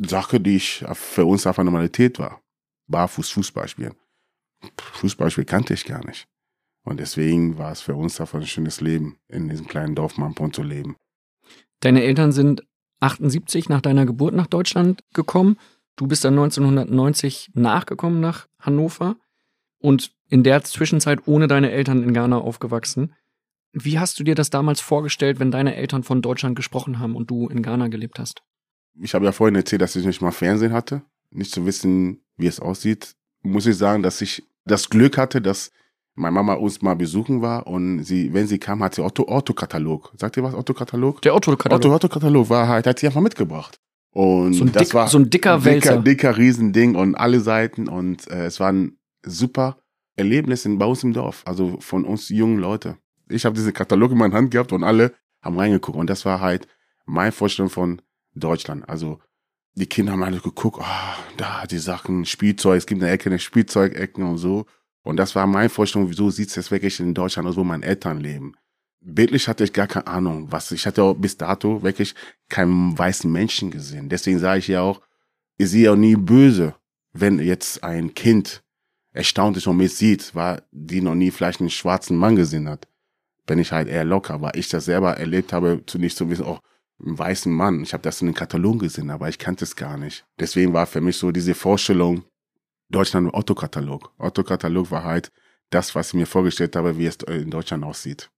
Sache, 0.07 0.41
die 0.41 0.57
ich 0.57 0.85
für 0.95 1.27
uns 1.27 1.47
einfach 1.47 1.65
Normalität 1.65 2.19
war. 2.19 2.41
Barfuß 2.87 3.31
Fußball 3.31 3.69
spielen. 3.69 3.95
Fußball 4.79 5.31
spielen 5.31 5.47
kannte 5.47 5.75
ich 5.75 5.85
gar 5.85 6.05
nicht. 6.07 6.27
Und 6.85 6.99
deswegen 6.99 7.59
war 7.59 7.73
es 7.73 7.83
für 7.83 7.95
uns 7.95 8.21
einfach 8.21 8.41
ein 8.41 8.47
schönes 8.47 8.81
Leben, 8.81 9.19
in 9.29 9.49
diesem 9.49 9.69
kleinen 9.69 9.95
Dorf 9.95 10.17
Mampon 10.17 10.53
zu 10.53 10.63
leben. 10.63 10.97
Deine 11.81 12.03
Eltern 12.03 12.33
sind 12.33 12.63
78 13.03 13.69
nach 13.69 13.81
deiner 13.81 14.07
Geburt 14.07 14.35
nach 14.35 14.47
Deutschland 14.47 15.03
gekommen. 15.13 15.59
Du 15.97 16.07
bist 16.07 16.25
dann 16.25 16.35
1990 16.35 17.51
nachgekommen 17.55 18.21
nach 18.21 18.47
Hannover 18.59 19.17
und 19.79 20.13
in 20.29 20.43
der 20.43 20.63
Zwischenzeit 20.63 21.27
ohne 21.27 21.49
deine 21.49 21.71
Eltern 21.71 22.03
in 22.03 22.15
Ghana 22.15 22.39
aufgewachsen. 22.39 23.13
Wie 23.73 23.99
hast 23.99 24.19
du 24.19 24.25
dir 24.25 24.35
das 24.35 24.51
damals 24.51 24.81
vorgestellt, 24.81 25.41
wenn 25.41 25.51
deine 25.51 25.75
Eltern 25.77 26.03
von 26.03 26.23
Deutschland 26.23 26.57
gesprochen 26.57 26.99
haben 26.99 27.17
und 27.17 27.31
du 27.31 27.49
in 27.49 27.63
Ghana 27.63 27.89
gelebt 27.89 28.19
hast? 28.19 28.43
Ich 29.01 29.15
habe 29.15 29.25
ja 29.25 29.33
vorhin 29.33 29.57
erzählt, 29.57 29.83
dass 29.83 29.97
ich 29.97 30.07
nicht 30.07 30.21
mal 30.21 30.31
Fernsehen 30.31 30.73
hatte, 30.73 31.03
nicht 31.31 31.53
zu 31.53 31.67
wissen, 31.67 32.23
wie 32.37 32.47
es 32.47 32.61
aussieht. 32.61 33.15
Muss 33.43 33.67
ich 33.67 33.77
sagen, 33.77 34.03
dass 34.03 34.21
ich 34.21 34.45
das 34.65 34.91
Glück 34.91 35.19
hatte, 35.19 35.41
dass 35.41 35.73
meine 36.15 36.33
Mama 36.35 36.55
uns 36.55 36.83
mal 36.83 36.95
besuchen 36.95 37.41
war 37.43 37.67
und 37.67 38.05
sie, 38.05 38.33
wenn 38.35 38.47
sie 38.47 38.59
kam, 38.59 38.83
hat 38.83 38.95
sie 38.95 39.03
Otto, 39.03 39.27
Otto-Katalog. 39.29 40.13
Sagt 40.17 40.37
ihr 40.37 40.43
was, 40.43 40.55
Otto-Katalog? 40.55 41.23
Der 41.23 41.35
Otto-Katalog. 41.35 41.79
Otto, 41.85 41.95
Otto-Katalog 41.95 42.51
war 42.51 42.69
halt, 42.69 42.87
hat 42.87 42.99
sie 42.99 43.07
einfach 43.07 43.21
mitgebracht. 43.21 43.79
Und 44.11 44.53
So 44.55 44.65
ein 44.65 44.73
das 44.73 44.89
dick- 44.89 44.95
war 44.95 45.09
so 45.09 45.19
ein 45.19 45.31
dicker 45.31 45.65
Wälzer. 45.65 45.93
Dicker, 45.97 46.03
dicker 46.33 46.37
Riesending 46.37 46.97
und 46.97 47.15
alle 47.15 47.41
Seiten 47.41 47.89
und 47.89 48.31
äh, 48.31 48.45
es 48.47 48.61
war 48.61 48.71
ein 48.71 48.99
super 49.25 49.79
Erlebnis 50.17 50.67
in, 50.67 50.77
bei 50.79 50.85
uns 50.85 51.03
im 51.03 51.15
Dorf, 51.15 51.43
also 51.47 51.79
von 51.81 52.05
uns 52.05 52.29
jungen 52.29 52.59
Leute. 52.59 52.99
Ich 53.31 53.47
habe 53.47 53.55
diesen 53.57 53.73
Katalog 53.73 54.13
in 54.13 54.19
meiner 54.19 54.35
Hand 54.35 54.51
gehabt 54.51 54.73
und 54.73 54.85
alle 54.85 55.15
haben 55.41 55.59
reingeguckt 55.59 55.97
und 55.97 56.11
das 56.11 56.27
war 56.27 56.41
halt 56.43 56.69
meine 57.07 57.33
Vorstellung 57.33 57.71
von 57.71 58.03
Deutschland. 58.35 58.87
Also 58.87 59.19
die 59.75 59.87
Kinder 59.87 60.13
haben 60.13 60.23
alle 60.23 60.41
geguckt, 60.41 60.79
ah, 60.83 61.17
da 61.39 61.65
die 61.67 61.79
Sachen, 61.79 62.27
Spielzeug, 62.27 62.77
es 62.77 62.87
gibt 62.87 63.03
eine 63.03 63.11
Ecke, 63.11 63.31
eine 63.31 63.39
Spielzeugecken 63.39 64.25
und 64.25 64.37
so. 64.37 64.67
Und 65.03 65.17
das 65.17 65.35
war 65.35 65.47
meine 65.47 65.69
Vorstellung, 65.69 66.11
wieso 66.11 66.31
sieht 66.31 66.49
es 66.49 66.55
jetzt 66.55 66.71
wirklich 66.71 67.01
in 67.01 67.15
Deutschland 67.15 67.49
aus, 67.49 67.57
wo 67.57 67.65
meine 67.65 67.85
Eltern 67.85 68.21
leben. 68.21 68.55
Bildlich 69.01 69.49
hatte 69.49 69.65
ich 69.65 69.73
gar 69.73 69.89
keine 69.89 70.07
Ahnung, 70.07 70.47
was. 70.51 70.71
Ich 70.71 70.87
hatte 70.87 71.03
auch 71.03 71.15
bis 71.15 71.37
dato 71.37 71.83
wirklich 71.83 72.15
keinen 72.49 72.97
weißen 72.97 73.31
Menschen 73.31 73.71
gesehen. 73.73 74.09
Deswegen 74.09 74.39
sage 74.39 74.61
ich 74.61 74.69
ja 74.69 74.83
auch, 74.83 75.01
ich 75.59 75.71
sehe 75.71 75.91
auch 75.93 75.97
nie 75.97 76.15
böse, 76.15 76.77
wenn 77.13 77.41
jetzt 77.41 77.83
ein 77.83 78.15
Kind 78.15 78.63
erstaunt 79.13 79.57
ist 79.57 79.67
und 79.67 79.77
mich 79.77 79.95
sieht, 79.95 80.35
weil 80.35 80.63
die 80.71 81.01
noch 81.01 81.15
nie 81.15 81.31
vielleicht 81.31 81.61
einen 81.61 81.71
schwarzen 81.71 82.17
Mann 82.17 82.37
gesehen 82.37 82.69
hat. 82.69 82.87
Bin 83.47 83.59
ich 83.59 83.73
halt 83.73 83.89
eher 83.89 84.05
locker, 84.05 84.41
weil 84.41 84.57
ich 84.57 84.69
das 84.69 84.85
selber 84.85 85.17
erlebt 85.17 85.53
habe, 85.53 85.83
zunächst 85.87 86.19
zu 86.19 86.31
wissen, 86.31 86.45
oh, 86.45 86.61
einen 87.05 87.19
weißen 87.19 87.53
Mann. 87.53 87.83
Ich 87.83 87.93
habe 87.93 88.03
das 88.03 88.21
in 88.21 88.29
den 88.29 88.35
Katalog 88.35 88.81
gesehen, 88.81 89.11
aber 89.11 89.29
ich 89.29 89.39
kannte 89.39 89.65
es 89.65 89.75
gar 89.75 89.97
nicht. 89.97 90.25
Deswegen 90.39 90.73
war 90.73 90.87
für 90.87 91.01
mich 91.01 91.17
so 91.17 91.33
diese 91.33 91.55
Vorstellung, 91.55 92.23
Deutschland 92.93 93.33
Otto-Katalog. 93.35 94.13
Otto-Katalog 94.19 94.91
war 94.91 95.05
halt 95.05 95.33
das, 95.71 95.95
was 95.95 96.09
ich 96.09 96.15
mir 96.15 96.27
vorgestellt 96.27 96.77
habe, 96.77 96.97
wie 96.99 97.07
es 97.07 97.17
in 97.27 97.51
Deutschland 97.51 97.83
aussieht. 97.85 98.31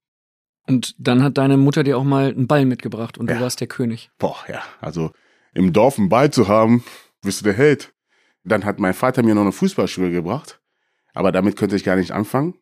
Und 0.66 0.94
dann 0.98 1.22
hat 1.22 1.36
deine 1.36 1.56
Mutter 1.58 1.84
dir 1.84 1.98
auch 1.98 2.04
mal 2.04 2.28
einen 2.30 2.46
Ball 2.46 2.64
mitgebracht 2.64 3.18
und 3.18 3.28
Ja. 3.28 3.36
du 3.36 3.40
warst 3.42 3.60
der 3.60 3.66
König. 3.68 4.10
Boah, 4.18 4.36
ja. 4.48 4.62
Also 4.80 5.10
im 5.52 5.72
Dorf 5.72 5.98
einen 5.98 6.08
Ball 6.08 6.30
zu 6.30 6.48
haben, 6.48 6.82
bist 7.20 7.40
du 7.40 7.44
der 7.44 7.52
Held. 7.54 7.92
Dann 8.44 8.64
hat 8.64 8.78
mein 8.78 8.94
Vater 8.94 9.22
mir 9.22 9.34
noch 9.34 9.42
eine 9.42 9.52
Fußballschuhe 9.52 10.10
gebracht. 10.10 10.60
Aber 11.12 11.32
damit 11.32 11.56
könnte 11.56 11.76
ich 11.76 11.84
gar 11.84 11.96
nicht 11.96 12.12
anfangen. 12.12 12.54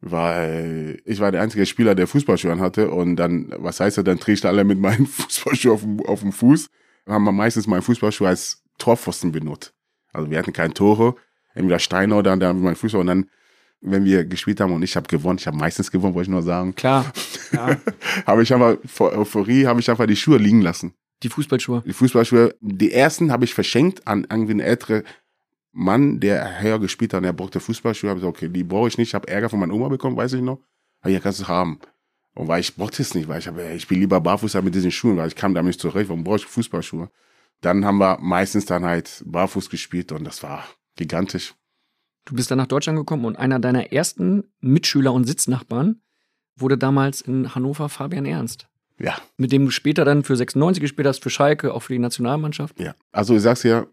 Weil 0.00 1.00
ich 1.04 1.20
war 1.20 1.30
der 1.30 1.42
einzige 1.42 1.66
Spieler, 1.66 1.94
der 1.94 2.06
Fußballschuhe 2.06 2.58
hatte. 2.58 2.90
Und 2.90 3.16
dann, 3.16 3.52
was 3.58 3.80
heißt 3.80 3.98
das, 3.98 4.04
dann 4.04 4.18
trägst 4.18 4.44
du 4.44 4.48
alle 4.48 4.64
mit 4.64 4.78
meinen 4.78 5.06
Fußballschuhen 5.06 5.74
auf 5.74 5.80
dem, 5.82 6.00
auf 6.06 6.20
dem 6.20 6.32
Fuß. 6.32 6.68
Dann 7.04 7.14
haben 7.14 7.24
wir 7.24 7.32
meistens 7.32 7.66
meinen 7.66 7.82
Fußballschuh 7.82 8.24
als 8.26 8.62
Torpfosten 8.78 9.32
benutzt. 9.32 9.74
Also 10.12 10.30
wir 10.30 10.38
hatten 10.38 10.52
keine 10.52 10.74
Tore. 10.74 11.14
Entweder 11.54 11.78
Steine 11.78 12.14
oder 12.14 12.36
dann 12.36 12.60
mein 12.60 12.76
Fußball. 12.76 13.00
Und 13.00 13.06
dann, 13.08 13.30
wenn 13.80 14.04
wir 14.04 14.24
gespielt 14.24 14.60
haben 14.60 14.72
und 14.72 14.82
ich 14.82 14.96
habe 14.96 15.08
gewonnen, 15.08 15.38
ich 15.38 15.46
habe 15.46 15.56
meistens 15.56 15.90
gewonnen, 15.90 16.14
wollte 16.14 16.28
ich 16.28 16.32
nur 16.32 16.42
sagen, 16.42 16.74
Klar. 16.74 17.12
Ja. 17.52 17.76
habe 18.26 18.42
ich 18.42 18.52
einfach, 18.52 18.76
vor 18.86 19.12
Euphorie, 19.12 19.66
habe 19.66 19.80
ich 19.80 19.90
einfach 19.90 20.06
die 20.06 20.16
Schuhe 20.16 20.38
liegen 20.38 20.60
lassen. 20.60 20.94
Die 21.22 21.28
Fußballschuhe. 21.28 21.82
Die 21.86 21.92
Fußballschuhe, 21.92 22.54
die 22.60 22.92
ersten 22.92 23.30
habe 23.30 23.44
ich 23.44 23.54
verschenkt 23.54 24.06
an 24.06 24.26
irgendwie 24.30 24.52
einen 24.52 24.60
älteren 24.60 25.02
Mann, 25.72 26.18
der 26.18 26.62
höher 26.62 26.78
gespielt 26.78 27.12
hat 27.12 27.18
und 27.18 27.24
der 27.24 27.32
brauchte 27.32 27.60
Fußballschuhe. 27.60 28.10
Habe 28.10 28.18
ich 28.18 28.22
gesagt, 28.22 28.38
okay, 28.38 28.48
die 28.48 28.64
brauche 28.64 28.88
ich 28.88 28.98
nicht. 28.98 29.08
Ich 29.08 29.14
habe 29.14 29.28
Ärger 29.28 29.48
von 29.48 29.60
meiner 29.60 29.74
Oma 29.74 29.88
bekommen, 29.88 30.16
weiß 30.16 30.32
ich 30.32 30.40
noch. 30.40 30.60
Aber 31.00 31.10
ja, 31.10 31.20
kannst 31.20 31.40
du 31.40 31.48
haben. 31.48 31.78
Und 32.34 32.48
weil 32.48 32.60
ich 32.60 32.74
brauchte 32.74 33.02
es 33.02 33.14
nicht, 33.14 33.28
weil 33.28 33.40
ich 33.40 33.48
habe, 33.48 33.72
ich 33.72 33.86
bin 33.88 34.00
lieber 34.00 34.20
barfuß 34.20 34.54
mit 34.62 34.74
diesen 34.74 34.90
Schuhen, 34.90 35.16
weil 35.16 35.28
ich 35.28 35.36
kam 35.36 35.54
damit 35.54 35.68
nicht 35.70 35.80
zurecht. 35.80 36.08
Warum 36.08 36.24
brauche 36.24 36.36
ich 36.36 36.46
Fußballschuhe? 36.46 37.10
Dann 37.60 37.84
haben 37.84 37.98
wir 37.98 38.18
meistens 38.20 38.64
dann 38.66 38.84
halt 38.84 39.22
barfuß 39.26 39.70
gespielt 39.70 40.12
und 40.12 40.24
das 40.24 40.42
war 40.42 40.64
gigantisch. 40.96 41.54
Du 42.24 42.34
bist 42.34 42.50
dann 42.50 42.58
nach 42.58 42.66
Deutschland 42.66 42.98
gekommen 42.98 43.24
und 43.24 43.36
einer 43.36 43.58
deiner 43.58 43.92
ersten 43.92 44.44
Mitschüler 44.60 45.12
und 45.12 45.24
Sitznachbarn 45.24 46.00
wurde 46.56 46.78
damals 46.78 47.20
in 47.20 47.54
Hannover 47.54 47.88
Fabian 47.88 48.26
Ernst. 48.26 48.66
Ja, 48.98 49.16
Mit 49.38 49.50
dem 49.50 49.64
du 49.64 49.70
später 49.70 50.04
dann 50.04 50.24
für 50.24 50.36
96 50.36 50.82
gespielt 50.82 51.08
hast, 51.08 51.22
für 51.22 51.30
Schalke, 51.30 51.72
auch 51.72 51.80
für 51.80 51.94
die 51.94 51.98
Nationalmannschaft. 51.98 52.78
ja. 52.78 52.94
Also 53.12 53.34
ich 53.34 53.40
sag's 53.42 53.62
ja, 53.62 53.86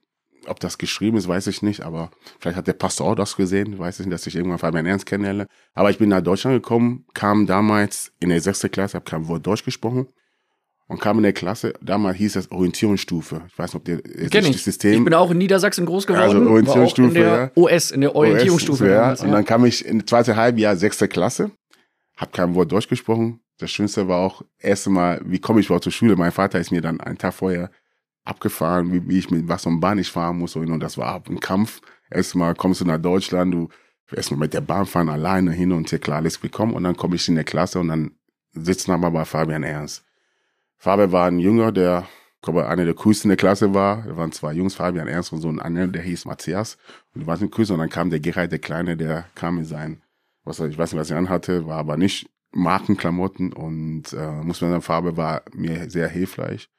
ob 0.48 0.60
das 0.60 0.78
geschrieben 0.78 1.18
ist, 1.18 1.28
weiß 1.28 1.48
ich 1.48 1.62
nicht, 1.62 1.82
aber 1.82 2.12
vielleicht 2.40 2.58
hat 2.58 2.68
der 2.68 2.74
Pastor 2.74 3.08
auch 3.08 3.16
das 3.16 3.36
gesehen, 3.38 3.80
weiß 3.80 4.00
ich 4.02 4.06
nicht, 4.06 4.14
dass 4.14 4.28
ich 4.28 4.36
irgendwann 4.36 4.60
Fabian 4.60 4.86
Ernst 4.86 5.06
kennenlerne. 5.06 5.48
Aber 5.74 5.90
ich 5.90 5.98
bin 5.98 6.10
nach 6.10 6.22
Deutschland 6.22 6.62
gekommen, 6.62 7.06
kam 7.14 7.48
damals 7.48 8.12
in 8.20 8.30
der 8.30 8.42
sechste 8.42 8.70
Klasse, 8.70 8.96
habe 8.96 9.06
kein 9.06 9.28
Wort 9.28 9.48
Deutsch 9.48 9.64
gesprochen 9.64 10.08
und 10.88 11.02
kam 11.02 11.18
in 11.18 11.24
der 11.24 11.34
Klasse, 11.34 11.74
damals 11.82 12.18
hieß 12.18 12.34
das 12.34 12.52
Orientierungsstufe. 12.52 13.42
Ich 13.48 13.60
weiß 13.60 13.74
nicht, 13.74 13.76
ob 13.76 13.86
der 13.86 14.02
Kenn 14.30 14.46
ich. 14.46 14.54
das 14.54 14.64
System 14.64 14.94
Ich 14.94 15.04
bin 15.04 15.14
auch 15.14 15.32
in 15.32 15.38
Niedersachsen 15.38 15.86
groß 15.86 16.08
geworden. 16.08 16.24
Also 16.24 16.38
auch 16.38 16.42
in 16.42 16.48
Orientierungsstufe, 16.48 17.14
der 17.14 17.52
OS, 17.56 17.92
in 17.92 18.02
der 18.02 18.16
Orientierungsstufe. 18.16 18.84
OS, 18.84 18.90
ja. 18.90 19.02
damals, 19.02 19.22
Und 19.22 19.32
dann 19.32 19.46
kam 19.46 19.66
ich 19.66 19.86
in 19.86 20.06
zweite 20.08 20.36
Halbjahr, 20.36 20.76
sechste 20.78 21.08
Klasse, 21.08 21.52
hab 22.16 22.32
kein 22.32 22.56
Wort 22.56 22.72
Deutsch 22.72 22.88
gesprochen. 22.88 23.42
Das 23.60 23.72
Schönste 23.72 24.08
war 24.08 24.20
auch, 24.20 24.44
erste 24.60 24.90
Mal, 24.90 25.22
wie 25.26 25.40
komme 25.40 25.60
ich 25.60 25.66
überhaupt 25.66 25.84
zur 25.84 25.92
Schule? 25.92 26.16
Mein 26.16 26.32
Vater 26.32 26.60
ist 26.60 26.72
mir 26.72 26.82
dann 26.82 27.02
einen 27.02 27.18
Tag 27.18 27.34
vorher 27.34 27.70
abgefahren, 28.24 28.94
wie, 28.94 29.08
wie 29.08 29.20
ich 29.20 29.30
mit 29.30 29.48
was 29.48 29.66
und 29.66 29.80
Bahn 29.80 29.98
ich 29.98 30.12
fahren 30.12 30.38
muss. 30.38 30.56
Und 30.56 30.80
das 30.80 30.98
war 30.98 31.22
ein 31.28 31.40
Kampf. 31.40 31.82
Erstmal 32.10 32.56
kommst 32.56 32.82
du 32.82 32.86
nach 32.86 33.00
Deutschland, 33.00 33.54
du 33.54 33.68
erstmal 34.16 34.42
mit 34.42 34.54
der 34.54 34.62
Bahn 34.62 34.86
fahren 34.86 35.10
alleine 35.10 35.52
hin 35.52 35.72
und 35.72 35.90
hier 35.90 36.00
klar 36.00 36.18
alles 36.18 36.38
bekommen. 36.38 36.74
Und 36.74 36.84
dann 36.84 36.96
komme 36.96 37.16
ich 37.16 37.28
in 37.28 37.36
der 37.36 37.44
Klasse 37.44 37.80
und 37.80 37.90
dann 37.90 38.12
sitzen 38.54 38.92
wir 38.92 39.12
bei 39.12 39.26
Fabian 39.26 39.64
Ernst. 39.64 40.07
Fabian 40.78 41.12
war 41.12 41.28
ein 41.28 41.40
Jünger, 41.40 41.72
der, 41.72 42.08
glaube, 42.42 42.68
einer 42.68 42.86
der 42.86 42.94
coolsten 42.94 43.30
der 43.30 43.38
Klasse 43.38 43.74
war. 43.74 44.04
Da 44.08 44.16
waren 44.18 44.32
zwei 44.32 44.54
Jungs, 44.54 44.76
Fabian 44.76 45.08
Ernst 45.08 45.34
und 45.34 45.42
so 45.42 45.50
ein 45.50 45.60
anderer, 45.60 45.88
der 45.88 46.02
hieß 46.04 46.26
Matthias. 46.26 46.78
Und 47.14 47.22
die 47.22 47.28
waren 47.28 47.40
die 47.40 47.50
coolsten. 47.50 47.74
Und 47.74 47.80
dann 47.80 47.90
kam 47.90 48.10
der 48.10 48.20
Gerald, 48.20 48.52
der 48.52 48.60
Kleine, 48.60 48.96
der 48.98 49.26
kam 49.36 49.58
in 49.58 49.66
sein, 49.66 50.02
was 50.44 50.60
ich 50.60 50.78
weiß 50.78 50.94
nicht, 50.94 51.00
was 51.02 51.12
er 51.12 51.18
anhatte, 51.18 51.66
war 51.68 51.78
aber 51.80 51.98
nicht 51.98 52.30
Markenklamotten 52.52 53.54
und 53.54 54.14
äh, 54.14 54.32
muss 54.44 54.62
man 54.62 54.72
sagen, 54.72 54.82
Farbe 54.82 55.18
war 55.18 55.42
mir 55.54 55.90
sehr 55.90 56.08
hilfreich. 56.08 56.70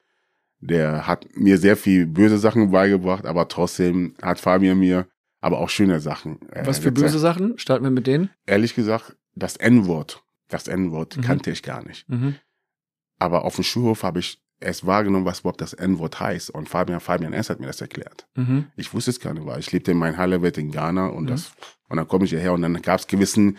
Der 0.61 1.07
hat 1.07 1.27
mir 1.35 1.59
sehr 1.59 1.77
viel 1.77 2.07
böse 2.07 2.39
Sachen 2.39 2.71
beigebracht, 2.71 3.27
aber 3.27 3.47
trotzdem 3.49 4.15
hat 4.23 4.41
Fabian 4.41 4.79
mir 4.79 5.07
aber 5.41 5.59
auch 5.59 5.69
schöne 5.71 6.01
Sachen. 6.01 6.41
äh, 6.51 6.67
Was 6.67 6.79
für 6.81 6.91
böse 6.91 7.19
Sachen? 7.19 7.59
Starten 7.59 7.85
wir 7.85 7.91
mit 7.91 8.07
denen. 8.07 8.31
Ehrlich 8.47 8.75
gesagt, 8.75 9.17
das 9.35 9.57
N-Wort, 9.57 10.25
das 10.49 10.67
N-Wort 10.67 11.17
Mhm. 11.17 11.21
kannte 11.21 11.51
ich 11.51 11.63
gar 11.63 11.85
nicht. 11.87 12.09
Mhm. 12.09 12.37
Aber 13.19 13.45
auf 13.45 13.57
dem 13.57 13.65
Schulhof 13.65 14.03
habe 14.03 14.21
ich 14.21 14.41
erst 14.61 14.87
wahrgenommen, 14.87 15.25
was 15.25 15.41
überhaupt 15.41 15.61
das 15.61 15.73
N-Wort 15.73 16.19
heißt. 16.21 16.51
Und 16.51 16.69
Fabian, 16.69 17.01
Fabian 17.01 17.33
S. 17.33 17.51
hat 17.51 17.61
mir 17.61 17.67
das 17.67 17.81
erklärt. 17.81 18.27
Mhm. 18.35 18.67
Ich 18.77 18.93
wusste 18.93 19.11
es 19.11 19.21
gar 19.21 19.35
nicht, 19.35 19.47
weil 19.47 19.61
ich 19.61 19.71
lebte 19.73 19.93
in 19.93 19.99
meinem 19.99 20.17
Halle-Welt 20.17 20.59
in 20.59 20.71
Ghana 20.73 21.07
und 21.09 21.25
Mhm. 21.25 21.29
das, 21.29 21.53
und 21.89 21.97
dann 21.97 22.09
komme 22.09 22.25
ich 22.25 22.31
hierher 22.31 22.53
und 22.53 22.63
dann 22.63 22.81
gab 22.83 22.99
es 23.01 23.07
gewissen, 23.07 23.59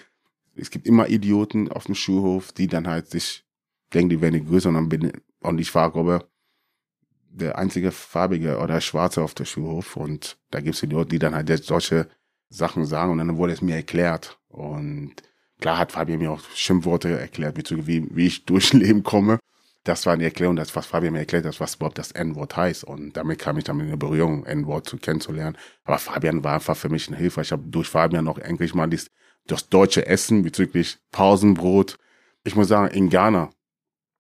es 0.55 0.69
gibt 0.71 0.85
immer 0.87 1.07
Idioten 1.07 1.71
auf 1.71 1.85
dem 1.85 1.95
Schulhof, 1.95 2.51
die 2.51 2.67
dann 2.67 2.87
halt 2.87 3.09
sich 3.09 3.45
denken, 3.93 4.09
die 4.09 4.21
werden 4.21 4.45
größer 4.45 4.69
und 4.69 4.75
dann 4.75 4.89
bin, 4.89 5.11
und 5.41 5.59
ich 5.59 5.73
war, 5.73 5.91
glaube 5.91 6.27
der 7.31 7.57
einzige 7.57 7.91
Farbige 7.91 8.57
oder 8.57 8.81
Schwarze 8.81 9.21
auf 9.21 9.33
der 9.35 9.45
Schulhof 9.45 9.95
und 9.95 10.37
da 10.51 10.61
gibt 10.61 10.75
es 10.75 10.83
Idioten, 10.83 11.09
die 11.11 11.19
dann 11.19 11.35
halt 11.35 11.47
jetzt 11.49 11.67
solche 11.67 12.09
Sachen 12.49 12.85
sagen 12.85 13.11
und 13.11 13.19
dann 13.19 13.37
wurde 13.37 13.53
es 13.53 13.61
mir 13.61 13.75
erklärt 13.75 14.39
und 14.47 15.13
klar 15.61 15.77
hat 15.77 15.91
Fabian 15.91 16.19
mir 16.19 16.31
auch 16.31 16.41
Schimpfworte 16.55 17.17
erklärt, 17.19 17.57
wie, 17.57 17.87
wie, 17.87 18.15
wie 18.15 18.27
ich 18.27 18.45
durchs 18.47 18.73
Leben 18.73 19.03
komme. 19.03 19.38
Das 19.85 20.05
war 20.05 20.13
eine 20.13 20.25
Erklärung, 20.25 20.55
das, 20.55 20.75
was 20.75 20.85
Fabian 20.87 21.13
mir 21.13 21.19
erklärt 21.19 21.45
hat, 21.45 21.59
was 21.59 21.75
überhaupt 21.75 21.97
das 21.97 22.11
N-Wort 22.11 22.57
heißt. 22.57 22.83
Und 22.83 23.15
damit 23.15 23.39
kam 23.39 23.57
ich 23.57 23.63
dann 23.63 23.79
in 23.79 23.97
Berührung, 23.97 24.45
N-Wort 24.45 24.87
zu 24.87 24.97
kennenzulernen. 24.97 25.57
Aber 25.85 25.97
Fabian 25.97 26.43
war 26.43 26.55
einfach 26.55 26.75
für 26.75 26.89
mich 26.89 27.07
eine 27.07 27.17
Hilfe. 27.17 27.41
Ich 27.41 27.51
habe 27.51 27.63
durch 27.65 27.87
Fabian 27.87 28.27
auch 28.27 28.37
endlich 28.37 28.73
mal 28.73 28.87
dies, 28.87 29.09
das 29.47 29.69
deutsche 29.69 30.05
Essen 30.05 30.43
bezüglich 30.43 30.99
Pausenbrot. 31.11 31.97
Ich 32.43 32.55
muss 32.55 32.67
sagen, 32.67 32.93
in 32.93 33.09
Ghana 33.09 33.49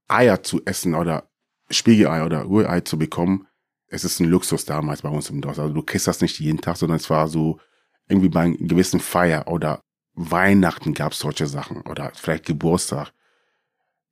Eier 0.07 0.41
zu 0.41 0.61
essen 0.65 0.95
oder 0.95 1.29
Spiegelei 1.69 2.23
oder 2.25 2.49
Rührei 2.49 2.81
zu 2.81 2.97
bekommen, 2.97 3.47
es 3.87 4.03
ist 4.03 4.19
ein 4.19 4.29
Luxus 4.29 4.65
damals 4.65 5.01
bei 5.01 5.09
uns 5.09 5.29
im 5.29 5.41
Dorf. 5.41 5.59
Also 5.59 5.73
du 5.73 5.83
kriegst 5.83 6.07
das 6.07 6.21
nicht 6.21 6.39
jeden 6.39 6.61
Tag, 6.61 6.77
sondern 6.77 6.97
es 6.97 7.09
war 7.09 7.27
so 7.27 7.59
irgendwie 8.07 8.29
bei 8.29 8.41
einem 8.41 8.67
gewissen 8.67 8.99
Feier 8.99 9.47
oder 9.47 9.81
Weihnachten 10.13 10.93
gab 10.93 11.13
es 11.13 11.19
solche 11.19 11.47
Sachen 11.47 11.81
oder 11.81 12.11
vielleicht 12.13 12.45
Geburtstag. 12.45 13.11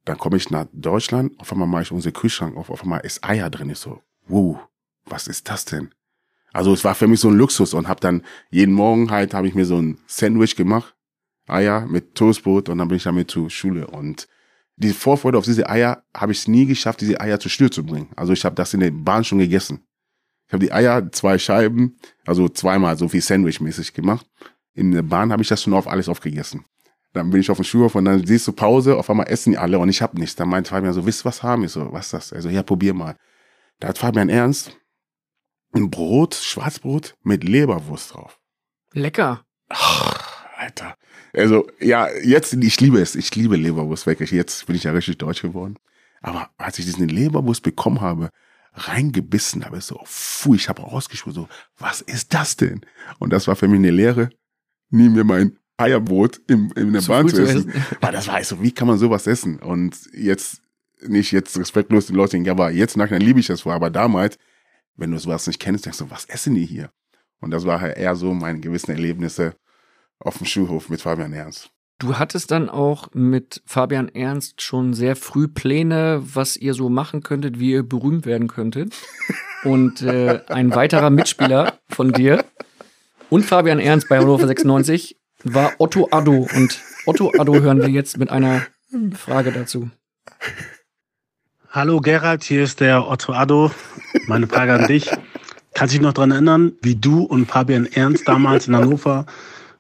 Dann 0.08 0.18
komme 0.18 0.38
ich 0.38 0.50
nach 0.50 0.68
Deutschland, 0.72 1.38
auf 1.38 1.52
einmal 1.52 1.68
mache 1.68 1.82
ich 1.82 1.92
unseren 1.92 2.14
Kühlschrank 2.14 2.56
auf, 2.56 2.70
auf 2.70 2.84
einmal 2.84 3.02
ist 3.02 3.26
Eier 3.26 3.50
drin. 3.50 3.70
Ich 3.70 3.80
so, 3.80 4.02
wow, 4.30 4.58
was 5.04 5.28
ist 5.28 5.50
das 5.50 5.66
denn? 5.66 5.90
Also 6.54 6.72
es 6.72 6.86
war 6.86 6.96
für 6.96 7.10
mich 7.10 7.20
so 7.20 7.28
ein 7.28 7.36
Luxus 7.36 7.74
und 7.74 7.90
habe 7.90 8.00
dann 8.00 8.24
jeden 8.50 8.74
Morgen 8.74 9.12
halt, 9.12 9.34
habe 9.34 9.50
ich 9.50 9.54
mir 9.54 9.66
so 9.66 9.82
ein 9.82 9.98
Sandwich 10.08 10.56
gemacht, 10.56 10.96
Eier 11.46 11.86
mit 11.88 12.16
Toastbrot 12.16 12.70
und 12.70 12.78
dann 12.78 12.88
bin 12.88 12.96
ich 12.96 13.04
damit 13.04 13.30
zur 13.30 13.50
Schule. 13.50 13.86
Und 13.88 14.30
die 14.78 14.94
Vorfreude 14.94 15.38
auf 15.38 15.44
diese 15.44 15.70
Eier 15.70 16.06
habe 16.16 16.32
ich 16.32 16.48
nie 16.48 16.66
geschafft, 16.66 17.02
diese 17.02 17.20
Eier 17.20 17.38
zur 17.42 17.52
Schule 17.52 17.70
zu 17.70 17.86
bringen. 17.86 18.08
Also 18.16 18.32
ich 18.32 18.46
habe 18.46 18.56
das 18.56 18.74
in 18.74 18.80
der 18.80 18.92
Bahn 18.92 19.26
schon 19.26 19.40
gegessen. 19.40 19.86
Ich 20.48 20.54
habe 20.54 20.64
die 20.64 20.72
Eier, 20.72 21.12
zwei 21.12 21.38
Scheiben, 21.38 21.98
also 22.26 22.48
zweimal 22.48 22.98
so 22.98 23.10
viel 23.10 23.22
Sandwich-mäßig 23.22 23.94
gemacht. 23.94 24.26
In 24.74 24.94
der 24.94 25.02
Bahn 25.02 25.34
habe 25.34 25.42
ich 25.42 25.50
das 25.50 25.64
schon 25.64 25.74
auf 25.74 25.86
alles 25.86 26.08
aufgegessen. 26.08 26.64
Dann 27.18 27.32
bin 27.32 27.42
ich 27.42 27.50
auf 27.50 27.58
dem 27.58 27.64
Schulhof 27.64 27.96
und 27.96 28.06
dann 28.06 28.26
siehst 28.26 28.48
du 28.48 28.52
Pause, 28.52 28.96
auf 28.96 29.10
einmal 29.10 29.28
essen 29.28 29.52
die 29.52 29.58
alle 29.58 29.80
und 29.80 29.90
ich 29.90 30.02
habe 30.02 30.20
nichts. 30.20 30.36
Dann 30.36 30.50
meint 30.50 30.68
Fabian 30.68 30.94
so, 30.94 31.06
willst 31.06 31.22
du 31.22 31.26
was 31.26 31.42
haben? 31.42 31.64
Ich 31.64 31.72
so, 31.72 31.92
was 31.92 32.06
ist 32.06 32.14
das? 32.14 32.34
Also, 32.34 32.50
ja, 32.50 32.64
probier 32.64 32.94
mal. 32.94 33.16
Da 33.80 33.90
hat 33.90 33.98
Fabian 33.98 34.30
ernst 34.30 34.78
ein 35.74 35.90
Brot, 35.90 36.36
Schwarzbrot 36.36 37.16
mit 37.24 37.44
Leberwurst 37.44 38.14
drauf. 38.14 38.40
Lecker. 38.94 39.44
Ach, 39.70 40.46
Alter. 40.56 40.96
Also, 41.34 41.68
ja, 41.80 42.08
jetzt, 42.24 42.54
ich 42.54 42.80
liebe 42.80 43.00
es. 43.00 43.16
Ich 43.16 43.36
liebe 43.36 43.56
Leberwurst 43.56 44.06
wirklich. 44.06 44.32
Jetzt 44.32 44.66
bin 44.66 44.76
ich 44.76 44.84
ja 44.84 44.92
richtig 44.92 45.18
deutsch 45.18 45.42
geworden. 45.42 45.78
Aber 46.22 46.50
als 46.58 46.80
ich 46.80 46.86
diesen 46.86 47.08
Leberwurst 47.08 47.64
bekommen 47.64 48.02
habe, 48.02 48.30
reingebissen 48.74 49.66
habe, 49.66 49.82
so, 49.82 50.02
puh, 50.42 50.56
ich 50.56 50.70
habe 50.70 50.82
rausgesprochen, 50.84 51.34
so, 51.34 51.48
was 51.78 52.02
ist 52.02 52.34
das 52.34 52.56
denn? 52.56 52.82
Und 53.20 53.34
das 53.34 53.48
war 53.48 53.56
für 53.56 53.68
mich 53.68 53.80
eine 53.80 53.92
Lehre, 53.92 54.30
nie 54.90 55.10
mehr 55.10 55.24
mein 55.24 55.58
Eierbrot 55.78 56.42
im, 56.48 56.72
in 56.76 56.92
der 56.92 57.02
Zu 57.02 57.10
Bahn 57.10 57.30
zu 57.30 57.44
essen. 57.44 57.72
Weil 58.02 58.12
das 58.12 58.28
war 58.28 58.44
so, 58.44 58.62
wie 58.62 58.72
kann 58.72 58.88
man 58.88 58.98
sowas 58.98 59.28
essen? 59.28 59.60
Und 59.60 59.96
jetzt, 60.14 60.62
nicht 61.02 61.32
jetzt 61.32 61.58
respektlos 61.58 62.08
den 62.08 62.16
Leuten, 62.16 62.44
ja, 62.44 62.54
aber 62.54 62.72
jetzt 62.72 62.98
nachher 62.98 63.20
liebe 63.20 63.40
ich 63.40 63.48
das 63.48 63.62
vor, 63.62 63.74
aber 63.74 63.90
damals, 63.90 64.38
wenn 64.96 65.12
du 65.12 65.20
sowas 65.20 65.46
nicht 65.46 65.60
kennst, 65.60 65.86
denkst 65.86 66.00
du, 66.00 66.10
was 66.10 66.26
essen 66.26 66.56
die 66.56 66.66
hier? 66.66 66.90
Und 67.40 67.52
das 67.52 67.66
war 67.66 67.80
halt 67.80 67.98
eher 67.98 68.16
so 68.16 68.34
meine 68.34 68.60
gewissen 68.60 68.92
Erlebnisse 68.92 69.56
auf 70.20 70.40
dem 70.40 70.48
Schulhof 70.48 70.90
mit 70.90 71.02
Fabian 71.02 71.34
Ernst. 71.34 71.70
Du 72.00 72.18
hattest 72.20 72.52
dann 72.52 72.70
auch 72.70 73.10
mit 73.14 73.62
Fabian 73.66 74.10
Ernst 74.10 74.62
schon 74.62 74.94
sehr 74.94 75.16
früh 75.16 75.48
Pläne, 75.48 76.22
was 76.22 76.56
ihr 76.56 76.76
so 76.76 76.90
machen 76.90 77.22
könntet, 77.22 77.60
wie 77.60 77.72
ihr 77.72 77.84
berühmt 77.84 78.26
werden 78.26 78.48
könntet. 78.48 78.96
Und 79.64 80.04
äh, 80.04 80.42
ein 80.48 80.76
weiterer 80.76 81.10
Mitspieler 81.10 81.80
von 81.90 82.12
dir 82.12 82.46
und 83.30 83.44
Fabian 83.44 83.80
Ernst 83.80 84.10
bei 84.10 84.20
Hannover 84.20 84.48
96 84.48 85.18
war 85.54 85.74
Otto 85.78 86.08
Addo. 86.12 86.48
Und 86.56 86.80
Otto 87.06 87.32
Addo 87.38 87.54
hören 87.62 87.80
wir 87.80 87.90
jetzt 87.90 88.18
mit 88.18 88.30
einer 88.30 88.64
Frage 89.16 89.52
dazu. 89.52 89.90
Hallo 91.70 92.00
Gerald, 92.00 92.44
hier 92.44 92.64
ist 92.64 92.80
der 92.80 93.08
Otto 93.08 93.34
Addo. 93.34 93.72
Meine 94.28 94.48
Frage 94.48 94.74
an 94.74 94.88
dich. 94.88 95.10
Kannst 95.74 95.94
du 95.94 96.00
dich 96.00 96.02
noch 96.02 96.14
daran 96.14 96.32
erinnern, 96.32 96.72
wie 96.82 96.96
du 96.96 97.24
und 97.24 97.46
Fabian 97.46 97.86
Ernst 97.86 98.28
damals 98.28 98.68
in 98.68 98.76
Hannover 98.76 99.26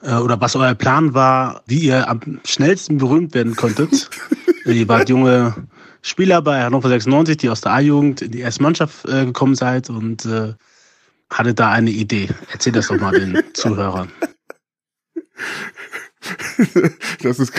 äh, 0.04 0.14
oder 0.16 0.40
was 0.40 0.56
euer 0.56 0.76
Plan 0.76 1.14
war, 1.14 1.64
wie 1.66 1.80
ihr 1.80 2.08
am 2.08 2.40
schnellsten 2.46 2.98
berühmt 2.98 3.34
werden 3.34 3.56
konntet? 3.56 4.10
ihr 4.66 4.88
wart 4.88 5.10
junge 5.10 5.56
Spieler 6.02 6.42
bei 6.42 6.62
Hannover 6.62 6.90
96, 6.90 7.38
die 7.38 7.50
aus 7.50 7.62
der 7.62 7.74
A-Jugend 7.74 8.22
in 8.22 8.32
die 8.32 8.42
erste 8.42 8.62
Mannschaft 8.62 9.08
äh, 9.08 9.26
gekommen 9.26 9.56
seid 9.56 9.90
und 9.90 10.26
äh, 10.26 10.54
hattet 11.30 11.60
da 11.60 11.72
eine 11.72 11.90
Idee. 11.90 12.30
Erzähl 12.52 12.74
das 12.74 12.88
doch 12.88 13.00
mal 13.00 13.12
den 13.12 13.44
Zuhörern. 13.54 14.12
Das 17.22 17.40
ist. 17.40 17.54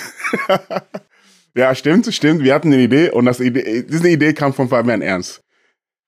ja, 1.54 1.74
stimmt, 1.74 2.12
stimmt. 2.12 2.42
Wir 2.42 2.54
hatten 2.54 2.72
eine 2.72 2.82
Idee 2.82 3.10
und 3.10 3.24
das 3.24 3.40
Idee, 3.40 3.84
diese 3.88 4.08
Idee 4.08 4.32
kam 4.32 4.52
von 4.52 4.68
Fabian 4.68 5.02
Ernst. 5.02 5.42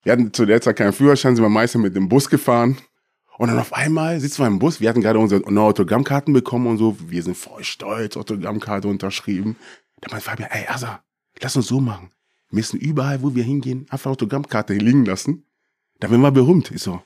Wir 0.03 0.13
hatten 0.13 0.33
zu 0.33 0.47
der 0.47 0.61
Zeit 0.61 0.77
keinen 0.77 0.93
Führerschein, 0.93 1.37
sind 1.37 1.45
wir 1.45 1.51
meistens 1.51 1.83
mit 1.83 1.95
dem 1.95 2.09
Bus 2.09 2.29
gefahren. 2.29 2.79
Und 3.39 3.49
dann 3.49 3.59
auf 3.59 3.73
einmal 3.73 4.21
sitzen 4.21 4.43
wir 4.43 4.47
im 4.47 4.59
Bus. 4.59 4.81
Wir 4.81 4.89
hatten 4.89 5.01
gerade 5.01 5.19
unsere 5.19 5.43
Autogrammkarten 5.45 6.33
bekommen 6.35 6.67
und 6.67 6.79
so. 6.79 6.97
Wir 7.07 7.23
sind 7.23 7.37
voll 7.37 7.65
stolz, 7.65 8.17
Autogrammkarte 8.17 8.89
unterschrieben. 8.89 9.57
Da 10.01 10.11
meinte 10.11 10.27
Fabian, 10.27 10.51
ey, 10.51 10.67
Asa, 10.69 11.03
lass 11.41 11.57
uns 11.57 11.67
so 11.67 11.81
machen. 11.81 12.11
Wir 12.51 12.57
müssen 12.57 12.79
überall, 12.79 13.23
wo 13.23 13.35
wir 13.35 13.45
hingehen, 13.45 13.87
einfach 13.91 14.11
Autogrammkarte 14.11 14.75
liegen 14.75 15.05
lassen. 15.05 15.47
Da 16.01 16.11
werden 16.11 16.21
wir 16.23 16.33
berühmt. 16.33 16.71
Ich 16.71 16.83
so, 16.83 17.03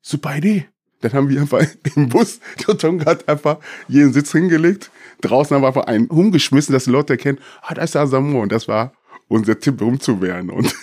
super 0.00 0.36
Idee. 0.36 0.66
Dann 1.00 1.12
haben 1.12 1.28
wir 1.28 1.40
einfach 1.40 1.64
im 1.96 2.08
Bus 2.08 2.40
die 2.60 2.66
Autogrammkarte 2.66 3.28
einfach 3.28 3.58
jeden 3.88 4.12
Sitz 4.12 4.32
hingelegt. 4.32 4.90
Draußen 5.20 5.54
haben 5.54 5.62
wir 5.62 5.68
einfach 5.68 5.86
einen 5.86 6.06
umgeschmissen, 6.06 6.72
dass 6.72 6.84
die 6.84 6.90
Leute 6.90 7.14
erkennen, 7.14 7.38
ah, 7.62 7.74
da 7.74 7.82
ist 7.82 7.94
der 7.94 8.02
Asamoah. 8.02 8.42
Und 8.42 8.52
das 8.52 8.68
war 8.68 8.92
unser 9.28 9.58
Tipp, 9.58 9.76
berühmt 9.76 10.02
zu 10.02 10.20
werden. 10.20 10.50
Und, 10.50 10.74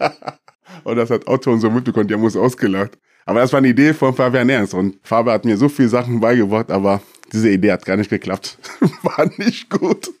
und 0.84 0.96
das 0.96 1.10
hat 1.10 1.26
Otto 1.26 1.52
und 1.52 1.60
so 1.60 1.70
mitbekommen, 1.70 2.08
die 2.08 2.14
haben 2.14 2.24
uns 2.24 2.36
ausgelacht. 2.36 2.98
Aber 3.24 3.40
das 3.40 3.52
war 3.52 3.58
eine 3.58 3.68
Idee 3.68 3.92
von 3.92 4.14
Fabian 4.14 4.48
Ernst. 4.48 4.72
Und 4.72 4.98
Fabian 5.02 5.34
hat 5.34 5.44
mir 5.44 5.56
so 5.56 5.68
viele 5.68 5.88
Sachen 5.88 6.20
beigebracht, 6.20 6.70
aber 6.70 7.02
diese 7.32 7.50
Idee 7.50 7.72
hat 7.72 7.84
gar 7.84 7.96
nicht 7.96 8.10
geklappt. 8.10 8.58
War 9.02 9.28
nicht 9.36 9.68
gut. 9.68 10.12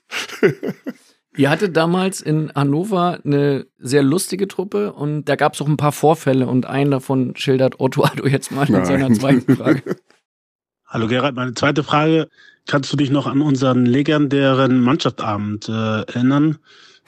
Ihr 1.36 1.50
hattet 1.50 1.76
damals 1.76 2.22
in 2.22 2.50
Hannover 2.54 3.20
eine 3.24 3.66
sehr 3.78 4.02
lustige 4.02 4.48
Truppe 4.48 4.92
und 4.94 5.26
da 5.26 5.36
gab 5.36 5.52
es 5.54 5.60
auch 5.60 5.68
ein 5.68 5.76
paar 5.76 5.92
Vorfälle 5.92 6.46
und 6.46 6.64
einen 6.64 6.90
davon 6.90 7.36
schildert 7.36 7.78
Otto 7.78 8.04
Addo 8.04 8.26
jetzt 8.26 8.52
mal 8.52 8.66
in 8.66 8.72
Nein. 8.72 8.84
seiner 8.86 9.12
zweiten 9.12 9.56
Frage. 9.56 9.96
Hallo 10.86 11.08
Gerald, 11.08 11.36
meine 11.36 11.52
zweite 11.52 11.84
Frage. 11.84 12.28
Kannst 12.66 12.90
du 12.92 12.96
dich 12.96 13.10
noch 13.10 13.26
an 13.26 13.42
unseren 13.42 13.84
legendären 13.84 14.80
Mannschaftsabend 14.80 15.68
äh, 15.68 15.72
erinnern? 15.72 16.58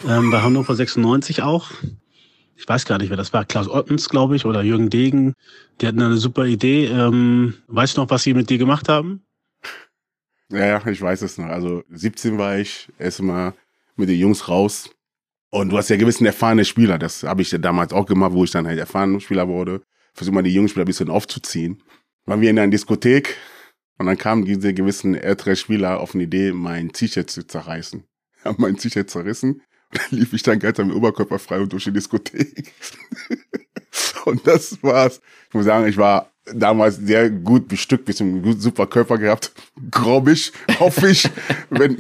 Ähm, 0.07 0.31
bei 0.31 0.43
Hannover 0.43 0.75
96 0.75 1.43
auch. 1.43 1.71
Ich 2.55 2.69
weiß 2.69 2.85
gar 2.85 2.99
nicht, 2.99 3.09
wer 3.09 3.17
das 3.17 3.33
war. 3.33 3.45
Klaus 3.45 3.69
Ottens, 3.69 4.09
glaube 4.09 4.37
ich, 4.37 4.45
oder 4.45 4.63
Jürgen 4.63 4.91
Degen. 4.91 5.35
Die 5.81 5.87
hatten 5.87 6.03
eine 6.03 6.17
super 6.17 6.45
Idee. 6.45 6.87
Ähm, 6.87 7.55
weißt 7.69 7.97
du 7.97 8.03
noch, 8.03 8.11
was 8.11 8.25
sie 8.25 8.35
mit 8.35 8.51
dir 8.51 8.59
gemacht 8.59 8.89
haben? 8.89 9.23
Ja, 10.51 10.67
ja, 10.67 10.87
ich 10.87 11.01
weiß 11.01 11.23
es 11.23 11.39
noch. 11.39 11.47
Also 11.47 11.83
17 11.91 12.37
war 12.37 12.59
ich 12.59 12.89
erstmal 12.99 13.55
mit 13.99 14.09
den 14.09 14.19
Jungs 14.19 14.49
raus. 14.49 14.91
Und 15.51 15.71
du 15.71 15.79
hast 15.79 15.89
ja 15.89 15.97
gewissen 15.97 16.27
erfahrene 16.27 16.65
Spieler. 16.65 16.99
Das 16.99 17.23
habe 17.23 17.43
ich 17.43 17.51
ja 17.51 17.59
damals 17.59 17.93
auch 17.93 18.07
gemacht, 18.07 18.33
wo 18.33 18.45
ich 18.45 18.51
dann 18.51 18.67
halt 18.67 18.79
erfahrener 18.79 19.21
Spieler 19.21 19.49
wurde. 19.49 19.83
Versuch 20.15 20.33
mal 20.33 20.43
die 20.43 20.53
jungen 20.53 20.69
Spieler 20.69 20.85
ein 20.85 20.89
bisschen 20.89 21.11
aufzuziehen. 21.11 21.83
Waren 22.27 22.41
wir 22.41 22.51
in 22.51 22.59
einer 22.59 22.71
Diskothek 22.71 23.37
und 23.99 24.07
dann 24.07 24.19
kamen 24.19 24.45
diese 24.45 24.75
gewissen 24.75 25.15
ältere 25.15 25.57
Spieler 25.57 26.01
auf 26.01 26.15
eine 26.15 26.25
Idee, 26.25 26.53
mein 26.53 26.93
T-Shirt 26.93 27.31
zu 27.31 27.47
zerreißen. 27.47 28.05
Haben 28.45 28.63
mein 28.63 28.77
T-Shirt 28.77 29.09
zerrissen. 29.09 29.63
Und 29.91 30.01
dann 30.01 30.19
lief 30.19 30.33
ich 30.33 30.43
dann 30.43 30.59
ganz 30.59 30.79
am 30.79 30.93
Oberkörper 30.93 31.39
frei 31.39 31.61
und 31.61 31.73
durch 31.73 31.85
die 31.85 31.93
Diskothek. 31.93 32.73
und 34.27 34.47
das 34.47 34.83
war's. 34.83 35.21
Ich 35.49 35.55
muss 35.55 35.65
sagen, 35.65 35.89
ich 35.89 35.97
war 35.97 36.31
damals 36.55 36.97
sehr 36.97 37.31
gut 37.31 37.69
bestückt, 37.69 38.05
bisschen 38.05 38.61
super 38.61 38.87
Körper 38.87 39.19
gehabt, 39.19 39.53
grobisch, 39.91 40.53
hoffe 40.79 41.09
ich. 41.09 41.29
wenn 41.71 41.97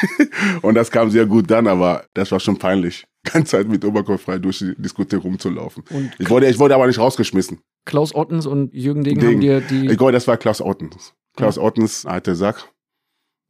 und 0.62 0.74
das 0.74 0.90
kam 0.90 1.10
sehr 1.10 1.26
gut 1.26 1.50
dann, 1.50 1.66
aber 1.66 2.04
das 2.14 2.30
war 2.32 2.40
schon 2.40 2.58
peinlich, 2.58 3.06
ganze 3.24 3.52
Zeit 3.52 3.68
mit 3.68 3.84
Oberkörper 3.84 4.18
frei 4.18 4.38
durch 4.38 4.58
die 4.58 4.74
Diskothek 4.76 5.22
rumzulaufen. 5.22 5.84
Und 5.90 6.12
Ich 6.18 6.28
wurde, 6.30 6.48
ich 6.48 6.58
wurde 6.58 6.74
aber 6.74 6.86
nicht 6.86 6.98
rausgeschmissen. 6.98 7.58
Klaus 7.84 8.14
Ottens 8.14 8.46
und 8.46 8.72
Jürgen 8.74 9.04
Degen, 9.04 9.20
Degen. 9.20 9.32
haben 9.32 9.40
dir 9.40 9.60
die. 9.60 9.86
Ich 9.90 9.98
glaube, 9.98 10.12
das 10.12 10.26
war 10.26 10.36
Klaus 10.36 10.60
Ottens. 10.60 11.14
Klaus 11.36 11.58
Ottens, 11.58 12.04
alter 12.06 12.34
Sack, 12.34 12.68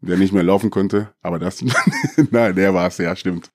der 0.01 0.17
nicht 0.17 0.33
mehr 0.33 0.43
laufen 0.43 0.71
konnte, 0.71 1.13
aber 1.23 1.39
das, 1.39 1.65
nein, 2.31 2.55
der 2.55 2.75
war 2.75 2.87
es, 2.87 2.99
ja, 2.99 3.15
stimmt. 3.17 3.51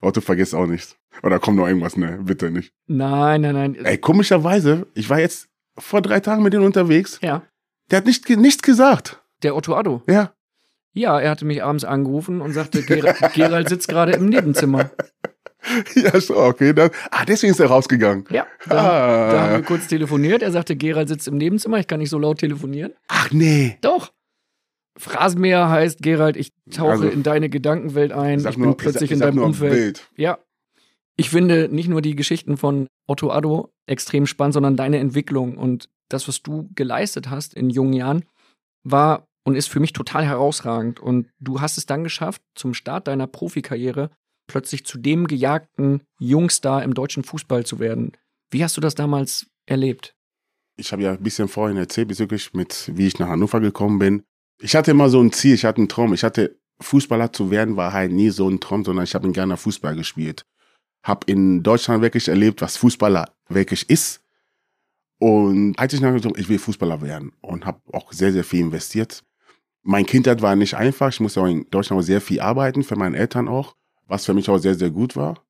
Otto 0.00 0.20
vergisst 0.20 0.54
auch 0.54 0.66
nichts. 0.66 0.96
Oder 1.22 1.38
kommt 1.38 1.58
noch 1.58 1.66
irgendwas, 1.66 1.96
ne, 1.96 2.20
bitte 2.22 2.50
nicht. 2.50 2.72
Nein, 2.86 3.42
nein, 3.42 3.54
nein. 3.54 3.74
Ey, 3.84 3.98
komischerweise, 3.98 4.86
ich 4.94 5.10
war 5.10 5.20
jetzt 5.20 5.49
vor 5.78 6.02
drei 6.02 6.20
Tagen 6.20 6.42
mit 6.42 6.52
denen 6.52 6.64
unterwegs, 6.64 7.18
Ja, 7.22 7.42
der 7.90 7.98
hat 7.98 8.06
nicht, 8.06 8.28
nichts 8.28 8.62
gesagt. 8.62 9.22
der 9.42 9.56
Otto 9.56 9.74
Addo. 9.74 10.02
Ja. 10.08 10.32
Ja, 10.92 11.20
er 11.20 11.30
hatte 11.30 11.44
mich 11.44 11.62
abends 11.62 11.84
angerufen 11.84 12.40
und 12.40 12.52
sagte, 12.52 12.82
Ger 12.82 13.14
Gerald 13.34 13.68
sitzt 13.68 13.88
gerade 13.88 14.12
im 14.12 14.26
Nebenzimmer. 14.26 14.90
Ja, 15.94 16.18
so, 16.18 16.38
okay. 16.38 16.72
Dann, 16.72 16.88
ah, 17.10 17.26
deswegen 17.26 17.50
ist 17.52 17.60
er 17.60 17.66
rausgegangen. 17.66 18.24
Ja, 18.30 18.46
da, 18.66 18.76
Ah. 18.78 19.30
da 19.32 19.40
haben 19.42 19.52
wir 19.52 19.62
kurz 19.62 19.88
telefoniert. 19.88 20.40
Er 20.42 20.50
sagte, 20.52 20.74
Gerald 20.74 21.08
sitzt 21.08 21.28
im 21.28 21.36
Nebenzimmer, 21.36 21.76
ich 21.78 21.86
kann 21.86 21.98
nicht 22.00 22.08
so 22.08 22.18
laut 22.18 22.38
telefonieren. 22.38 22.94
Ach 23.08 23.30
nee. 23.30 23.76
Doch. 23.82 24.10
Phrasenmäher 24.96 25.68
heißt, 25.68 26.00
Gerald, 26.02 26.36
ich 26.38 26.52
tauche 26.70 26.92
Also, 26.92 27.08
in 27.08 27.22
deine 27.22 27.50
Gedankenwelt 27.50 28.10
ein. 28.12 28.38
Ich 28.40 28.54
bin 28.54 28.62
nur- 28.64 28.76
plötzlich 28.78 29.04
ich 29.04 29.12
in 29.12 29.18
sag 29.18 29.26
deinem 29.26 29.36
nur 29.36 29.44
Umfeld. 29.46 29.72
Bild. 29.72 30.08
Ja. 30.16 30.38
Ich 31.20 31.28
finde 31.28 31.68
nicht 31.68 31.90
nur 31.90 32.00
die 32.00 32.16
Geschichten 32.16 32.56
von 32.56 32.86
Otto 33.06 33.30
Addo 33.30 33.74
extrem 33.84 34.26
spannend, 34.26 34.54
sondern 34.54 34.78
deine 34.78 34.96
Entwicklung 34.96 35.58
und 35.58 35.90
das, 36.08 36.26
was 36.28 36.42
du 36.42 36.70
geleistet 36.74 37.28
hast 37.28 37.52
in 37.52 37.68
jungen 37.68 37.92
Jahren, 37.92 38.24
war 38.84 39.28
und 39.44 39.54
ist 39.54 39.68
für 39.68 39.80
mich 39.80 39.92
total 39.92 40.24
herausragend. 40.24 40.98
Und 40.98 41.28
du 41.38 41.60
hast 41.60 41.76
es 41.76 41.84
dann 41.84 42.04
geschafft, 42.04 42.40
zum 42.54 42.72
Start 42.72 43.06
deiner 43.06 43.26
Profikarriere 43.26 44.08
plötzlich 44.46 44.86
zu 44.86 44.96
dem 44.96 45.26
gejagten 45.26 46.04
Jungstar 46.18 46.82
im 46.82 46.94
deutschen 46.94 47.22
Fußball 47.22 47.66
zu 47.66 47.80
werden. 47.80 48.12
Wie 48.50 48.64
hast 48.64 48.78
du 48.78 48.80
das 48.80 48.94
damals 48.94 49.46
erlebt? 49.66 50.16
Ich 50.78 50.90
habe 50.90 51.02
ja 51.02 51.12
ein 51.12 51.22
bisschen 51.22 51.48
vorhin 51.48 51.76
erzählt, 51.76 52.08
bezüglich 52.08 52.54
mit, 52.54 52.90
wie 52.94 53.08
ich 53.08 53.18
nach 53.18 53.28
Hannover 53.28 53.60
gekommen 53.60 53.98
bin. 53.98 54.22
Ich 54.62 54.74
hatte 54.74 54.92
immer 54.92 55.10
so 55.10 55.20
ein 55.20 55.32
Ziel, 55.32 55.52
ich 55.52 55.66
hatte 55.66 55.82
einen 55.82 55.90
Traum. 55.90 56.14
Ich 56.14 56.24
hatte, 56.24 56.58
Fußballer 56.80 57.30
zu 57.30 57.50
werden, 57.50 57.76
war 57.76 57.92
halt 57.92 58.10
nie 58.10 58.30
so 58.30 58.48
ein 58.48 58.58
Traum, 58.58 58.86
sondern 58.86 59.04
ich 59.04 59.14
habe 59.14 59.30
Ghana 59.30 59.56
Fußball 59.56 59.94
gespielt. 59.94 60.46
Hab 61.02 61.28
in 61.28 61.62
Deutschland 61.62 62.02
wirklich 62.02 62.28
erlebt, 62.28 62.60
was 62.60 62.76
Fußballer 62.76 63.32
wirklich 63.48 63.88
ist. 63.88 64.22
Und 65.18 65.78
als 65.78 65.92
ich 65.92 66.00
nachgedacht 66.00 66.38
ich 66.38 66.48
will 66.48 66.58
Fußballer 66.58 67.02
werden 67.02 67.32
und 67.40 67.66
habe 67.66 67.80
auch 67.92 68.12
sehr, 68.12 68.32
sehr 68.32 68.44
viel 68.44 68.60
investiert. 68.60 69.22
Mein 69.82 70.06
Kindheit 70.06 70.42
war 70.42 70.56
nicht 70.56 70.74
einfach. 70.74 71.08
Ich 71.08 71.20
musste 71.20 71.40
auch 71.40 71.46
in 71.46 71.66
Deutschland 71.70 72.00
auch 72.00 72.04
sehr 72.04 72.20
viel 72.20 72.40
arbeiten, 72.40 72.82
für 72.82 72.96
meine 72.96 73.16
Eltern 73.16 73.48
auch, 73.48 73.76
was 74.06 74.26
für 74.26 74.34
mich 74.34 74.48
auch 74.48 74.58
sehr, 74.58 74.74
sehr 74.74 74.90
gut 74.90 75.16
war. 75.16 75.42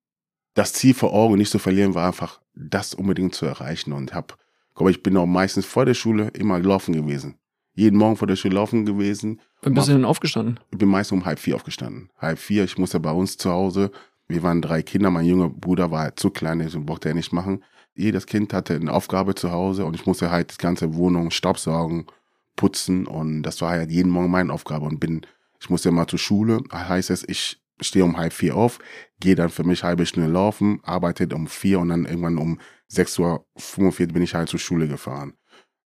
Das 0.54 0.72
Ziel 0.72 0.94
vor 0.94 1.12
Augen 1.12 1.36
nicht 1.36 1.50
zu 1.50 1.58
verlieren, 1.58 1.94
war 1.94 2.06
einfach, 2.06 2.40
das 2.54 2.94
unbedingt 2.94 3.34
zu 3.34 3.46
erreichen. 3.46 3.92
Und 3.92 4.14
hab, 4.14 4.38
glaube 4.74 4.90
ich, 4.90 5.02
bin 5.02 5.16
auch 5.16 5.26
meistens 5.26 5.66
vor 5.66 5.84
der 5.84 5.94
Schule 5.94 6.28
immer 6.34 6.58
laufen 6.58 6.94
gewesen. 6.94 7.36
Jeden 7.74 7.96
Morgen 7.96 8.16
vor 8.16 8.26
der 8.26 8.36
Schule 8.36 8.54
laufen 8.54 8.84
gewesen. 8.84 9.40
Wann 9.62 9.74
bist 9.74 9.88
du 9.88 9.92
denn 9.92 10.04
aufgestanden? 10.04 10.58
Ich 10.72 10.78
bin 10.78 10.88
meist 10.88 11.12
um 11.12 11.24
halb 11.24 11.38
vier 11.38 11.54
aufgestanden. 11.54 12.10
Halb 12.18 12.38
vier, 12.38 12.64
ich 12.64 12.76
musste 12.78 12.98
bei 12.98 13.12
uns 13.12 13.36
zu 13.36 13.50
Hause. 13.50 13.92
Wir 14.30 14.44
waren 14.44 14.62
drei 14.62 14.82
Kinder, 14.82 15.10
mein 15.10 15.26
junger 15.26 15.50
Bruder 15.50 15.90
war 15.90 16.02
halt 16.02 16.20
zu 16.20 16.30
klein, 16.30 16.60
den 16.60 16.86
brauchte 16.86 17.08
er 17.08 17.14
nicht 17.14 17.32
machen. 17.32 17.64
Jedes 17.96 18.26
Kind 18.26 18.52
hatte 18.52 18.76
eine 18.76 18.92
Aufgabe 18.92 19.34
zu 19.34 19.50
Hause 19.50 19.84
und 19.84 19.94
ich 19.94 20.06
musste 20.06 20.30
halt 20.30 20.52
die 20.52 20.62
ganze 20.62 20.94
Wohnung 20.94 21.32
staubsaugen, 21.32 22.06
putzen 22.54 23.08
und 23.08 23.42
das 23.42 23.60
war 23.60 23.70
halt 23.70 23.90
jeden 23.90 24.10
Morgen 24.10 24.30
meine 24.30 24.52
Aufgabe 24.52 24.86
und 24.86 25.00
bin, 25.00 25.22
ich 25.60 25.68
musste 25.68 25.90
mal 25.90 26.06
zur 26.06 26.20
Schule, 26.20 26.62
heißt 26.72 27.10
es, 27.10 27.28
ich 27.28 27.60
stehe 27.80 28.04
um 28.04 28.16
halb 28.16 28.32
vier 28.32 28.54
auf, 28.54 28.78
gehe 29.18 29.34
dann 29.34 29.48
für 29.48 29.64
mich 29.64 29.82
halbe 29.82 30.06
Stunde 30.06 30.30
laufen, 30.30 30.78
arbeite 30.84 31.26
um 31.34 31.48
vier 31.48 31.80
und 31.80 31.88
dann 31.88 32.04
irgendwann 32.04 32.38
um 32.38 32.60
6.45 32.92 34.00
Uhr 34.00 34.06
bin 34.12 34.22
ich 34.22 34.34
halt 34.34 34.48
zur 34.48 34.60
Schule 34.60 34.86
gefahren. 34.86 35.32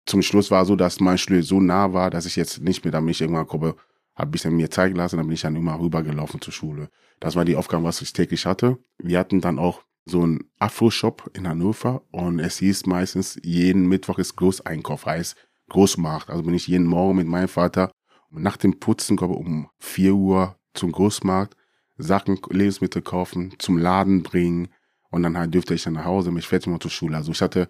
Zum 0.06 0.22
Schluss 0.22 0.52
war 0.52 0.64
so, 0.66 0.76
dass 0.76 1.00
mein 1.00 1.18
Schule 1.18 1.42
so 1.42 1.60
nah 1.60 1.92
war, 1.92 2.12
dass 2.12 2.28
ich 2.28 2.36
jetzt 2.36 2.62
nicht 2.62 2.86
mehr, 2.86 2.92
damit 2.92 3.16
ich 3.16 3.22
irgendwann 3.22 3.48
komme, 3.48 3.76
habe 4.16 4.30
ein 4.30 4.32
bisschen 4.32 4.56
mir 4.56 4.70
Zeit 4.70 4.92
gelassen, 4.92 5.18
dann 5.18 5.26
bin 5.26 5.34
ich 5.34 5.42
dann 5.42 5.56
immer 5.56 5.80
rübergelaufen 5.80 6.40
zur 6.40 6.54
Schule. 6.54 6.90
Das 7.20 7.36
war 7.36 7.46
die 7.46 7.56
Aufgabe, 7.56 7.84
was 7.84 8.02
ich 8.02 8.14
täglich 8.14 8.46
hatte. 8.46 8.78
Wir 8.98 9.20
hatten 9.20 9.42
dann 9.42 9.60
auch 9.60 9.84
so 10.06 10.26
ein 10.26 10.50
Afro-Shop 10.60 11.32
in 11.34 11.48
Hannover 11.48 12.04
und 12.12 12.40
es 12.40 12.60
hieß 12.60 12.86
meistens, 12.86 13.40
jeden 13.44 13.88
Mittwoch 13.88 14.20
ist 14.20 14.36
Großeinkauf, 14.36 15.06
heißt 15.06 15.36
Großmarkt. 15.70 16.30
Also 16.30 16.44
bin 16.44 16.54
ich 16.54 16.68
jeden 16.68 16.86
Morgen 16.86 17.18
mit 17.18 17.28
meinem 17.28 17.50
Vater 17.50 17.92
nach 18.30 18.58
dem 18.58 18.80
Putzen, 18.80 19.18
glaube 19.18 19.34
ich, 19.34 19.40
um 19.40 19.70
4 19.80 20.14
Uhr 20.14 20.56
zum 20.74 20.92
Großmarkt, 20.92 21.58
Sachen, 21.98 22.40
Lebensmittel 22.50 23.02
kaufen, 23.02 23.56
zum 23.58 23.78
Laden 23.78 24.24
bringen 24.24 24.70
und 25.10 25.24
dann 25.24 25.38
halt 25.38 25.54
dürfte 25.54 25.74
ich 25.74 25.84
dann 25.84 25.94
nach 25.94 26.06
Hause, 26.06 26.32
mich 26.32 26.48
fertig 26.48 26.68
machen 26.68 26.82
zur 26.82 26.92
Schule. 26.92 27.18
Also 27.18 27.32
ich 27.32 27.42
hatte 27.42 27.68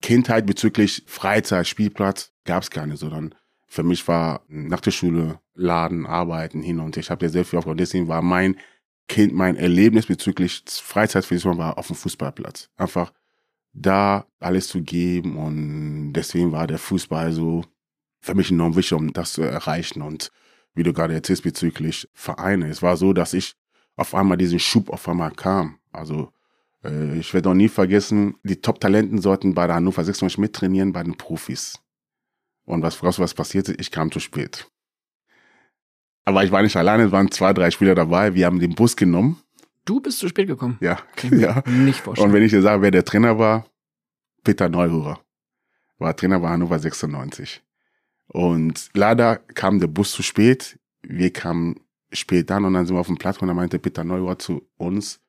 Kindheit 0.00 0.46
bezüglich 0.46 1.02
Freizeit, 1.06 1.66
Spielplatz, 1.66 2.32
gab 2.44 2.62
es 2.62 2.70
keine, 2.70 2.96
sondern 2.96 3.34
für 3.68 3.82
mich 3.82 4.08
war 4.08 4.40
nach 4.48 4.80
der 4.80 4.90
Schule 4.90 5.40
Laden, 5.54 6.06
Arbeiten 6.06 6.62
hin 6.62 6.80
und 6.80 6.96
ich 6.96 7.10
habe 7.10 7.26
ja 7.26 7.30
sehr 7.30 7.44
viel 7.44 7.58
aufgebaut. 7.58 7.78
Deswegen 7.78 8.08
war 8.08 8.22
mein 8.22 8.56
Kind, 9.08 9.34
mein 9.34 9.56
Erlebnis 9.56 10.06
bezüglich 10.06 10.64
Freizeitversicherung 10.66 11.58
war 11.58 11.78
auf 11.78 11.86
dem 11.86 11.96
Fußballplatz. 11.96 12.70
Einfach 12.76 13.12
da 13.72 14.26
alles 14.40 14.68
zu 14.68 14.82
geben 14.82 15.36
und 15.36 16.14
deswegen 16.14 16.50
war 16.50 16.66
der 16.66 16.78
Fußball 16.78 17.32
so 17.32 17.64
für 18.20 18.34
mich 18.34 18.50
enorm 18.50 18.74
wichtig, 18.74 18.94
um 18.94 19.12
das 19.12 19.34
zu 19.34 19.42
erreichen 19.42 20.02
und 20.02 20.30
wie 20.74 20.82
du 20.82 20.92
gerade 20.92 21.14
erzählst 21.14 21.42
bezüglich 21.42 22.08
Vereine. 22.14 22.68
Es 22.68 22.82
war 22.82 22.96
so, 22.96 23.12
dass 23.12 23.34
ich 23.34 23.54
auf 23.96 24.14
einmal 24.14 24.38
diesen 24.38 24.58
Schub 24.58 24.90
auf 24.90 25.08
einmal 25.08 25.32
kam. 25.32 25.78
Also 25.92 26.32
äh, 26.84 27.18
ich 27.18 27.34
werde 27.34 27.50
auch 27.50 27.54
nie 27.54 27.68
vergessen, 27.68 28.36
die 28.44 28.60
Top-Talenten 28.60 29.20
sollten 29.20 29.54
bei 29.54 29.66
der 29.66 29.76
Hannover 29.76 30.04
96 30.04 30.38
mittrainieren 30.38 30.92
bei 30.92 31.02
den 31.02 31.16
Profis. 31.16 31.80
Und 32.68 32.82
was, 32.82 33.02
was 33.02 33.32
passierte? 33.32 33.72
Ich 33.78 33.90
kam 33.90 34.12
zu 34.12 34.20
spät. 34.20 34.70
Aber 36.26 36.44
ich 36.44 36.52
war 36.52 36.62
nicht 36.62 36.76
alleine, 36.76 37.04
es 37.04 37.12
waren 37.12 37.30
zwei, 37.30 37.54
drei 37.54 37.70
Spieler 37.70 37.94
dabei. 37.94 38.34
Wir 38.34 38.44
haben 38.44 38.60
den 38.60 38.74
Bus 38.74 38.94
genommen. 38.94 39.42
Du 39.86 40.00
bist 40.00 40.18
zu 40.18 40.28
spät 40.28 40.48
gekommen. 40.48 40.76
Ja, 40.82 40.98
ja. 41.30 41.62
Nicht 41.66 42.00
vorstellen. 42.00 42.28
Und 42.28 42.34
wenn 42.34 42.42
ich 42.42 42.50
dir 42.50 42.60
sage, 42.60 42.82
wer 42.82 42.90
der 42.90 43.06
Trainer 43.06 43.38
war, 43.38 43.64
Peter 44.44 44.68
Neuhurer. 44.68 45.18
War 45.96 46.14
Trainer 46.14 46.40
bei 46.40 46.50
Hannover 46.50 46.78
96. 46.78 47.62
Und 48.26 48.90
leider 48.92 49.36
kam 49.36 49.80
der 49.80 49.86
Bus 49.86 50.12
zu 50.12 50.22
spät. 50.22 50.78
Wir 51.00 51.32
kamen 51.32 51.80
spät 52.12 52.50
an 52.50 52.66
und 52.66 52.74
dann 52.74 52.84
sind 52.84 52.96
wir 52.96 53.00
auf 53.00 53.06
dem 53.06 53.16
Platz 53.16 53.38
und 53.38 53.48
dann 53.48 53.56
meinte 53.56 53.78
Peter 53.78 54.04
Neuhurer 54.04 54.38
zu 54.38 54.68
uns, 54.76 55.20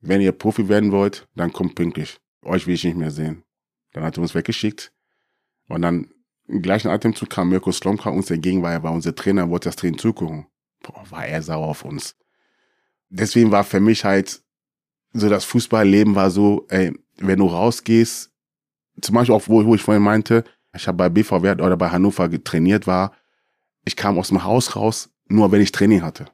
wenn 0.00 0.20
ihr 0.20 0.32
Profi 0.32 0.68
werden 0.68 0.92
wollt, 0.92 1.26
dann 1.34 1.50
kommt 1.50 1.76
pünktlich. 1.76 2.20
Euch 2.42 2.66
will 2.66 2.74
ich 2.74 2.84
nicht 2.84 2.98
mehr 2.98 3.10
sehen. 3.10 3.42
Dann 3.94 4.04
hat 4.04 4.18
er 4.18 4.22
uns 4.22 4.34
weggeschickt. 4.34 4.92
Und 5.68 5.80
dann 5.80 6.10
im 6.48 6.62
gleichen 6.62 6.88
Atemzug 6.88 7.30
kam 7.30 7.50
Mirko 7.50 7.70
Slomka 7.70 8.10
uns 8.10 8.30
entgegen, 8.30 8.62
weil 8.62 8.72
er 8.72 8.82
war 8.82 8.92
unser 8.92 9.14
Trainer, 9.14 9.50
wollte 9.50 9.68
das 9.68 9.76
Training 9.76 9.98
zugucken. 9.98 10.46
Boah, 10.82 11.04
war 11.10 11.26
er 11.26 11.42
sauer 11.42 11.66
auf 11.66 11.84
uns. 11.84 12.16
Deswegen 13.10 13.50
war 13.50 13.64
für 13.64 13.80
mich 13.80 14.04
halt 14.04 14.42
so 15.12 15.28
das 15.28 15.44
Fußballleben 15.44 16.14
war 16.14 16.30
so, 16.30 16.66
ey, 16.68 16.92
wenn 17.18 17.38
du 17.38 17.46
rausgehst, 17.46 18.30
zum 19.00 19.14
Beispiel 19.14 19.34
auch, 19.34 19.42
wo, 19.46 19.64
wo 19.64 19.74
ich 19.74 19.82
vorhin 19.82 20.02
meinte, 20.02 20.44
ich 20.74 20.86
habe 20.86 20.96
bei 20.96 21.08
BVW 21.08 21.62
oder 21.62 21.76
bei 21.76 21.88
Hannover 21.88 22.30
trainiert 22.42 22.86
war, 22.86 23.12
ich 23.84 23.96
kam 23.96 24.18
aus 24.18 24.28
dem 24.28 24.44
Haus 24.44 24.76
raus, 24.76 25.10
nur 25.28 25.50
wenn 25.50 25.60
ich 25.60 25.72
Training 25.72 26.02
hatte. 26.02 26.26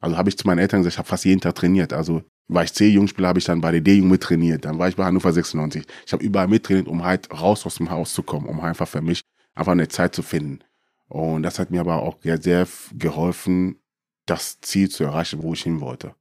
Also 0.00 0.16
habe 0.16 0.28
ich 0.28 0.38
zu 0.38 0.46
meinen 0.46 0.58
Eltern 0.58 0.80
gesagt, 0.80 0.94
ich 0.94 0.98
habe 0.98 1.08
fast 1.08 1.24
jeden 1.24 1.40
Tag 1.40 1.54
trainiert. 1.54 1.92
Also 1.92 2.22
war 2.46 2.62
ich 2.62 2.72
C-Jugendspieler, 2.72 3.28
habe 3.28 3.38
ich 3.38 3.46
dann 3.46 3.60
bei 3.60 3.72
der 3.72 3.80
D-Jugend 3.80 4.12
mittrainiert. 4.12 4.64
Dann 4.64 4.78
war 4.78 4.88
ich 4.88 4.96
bei 4.96 5.04
Hannover 5.04 5.32
96. 5.32 5.86
Ich 6.06 6.12
habe 6.12 6.22
überall 6.22 6.46
mittrainiert, 6.46 6.88
um 6.88 7.04
halt 7.04 7.32
raus 7.32 7.64
aus 7.66 7.76
dem 7.76 7.90
Haus 7.90 8.12
zu 8.12 8.22
kommen, 8.22 8.46
um 8.46 8.60
einfach 8.60 8.86
für 8.86 9.00
mich 9.00 9.22
einfach 9.54 9.72
eine 9.72 9.88
Zeit 9.88 10.14
zu 10.14 10.22
finden. 10.22 10.60
Und 11.08 11.42
das 11.42 11.58
hat 11.58 11.70
mir 11.70 11.80
aber 11.80 12.02
auch 12.02 12.16
sehr 12.22 12.66
geholfen, 12.92 13.78
das 14.26 14.60
Ziel 14.60 14.88
zu 14.88 15.04
erreichen, 15.04 15.42
wo 15.42 15.52
ich 15.52 15.62
hin 15.62 15.80
wollte. 15.80 16.14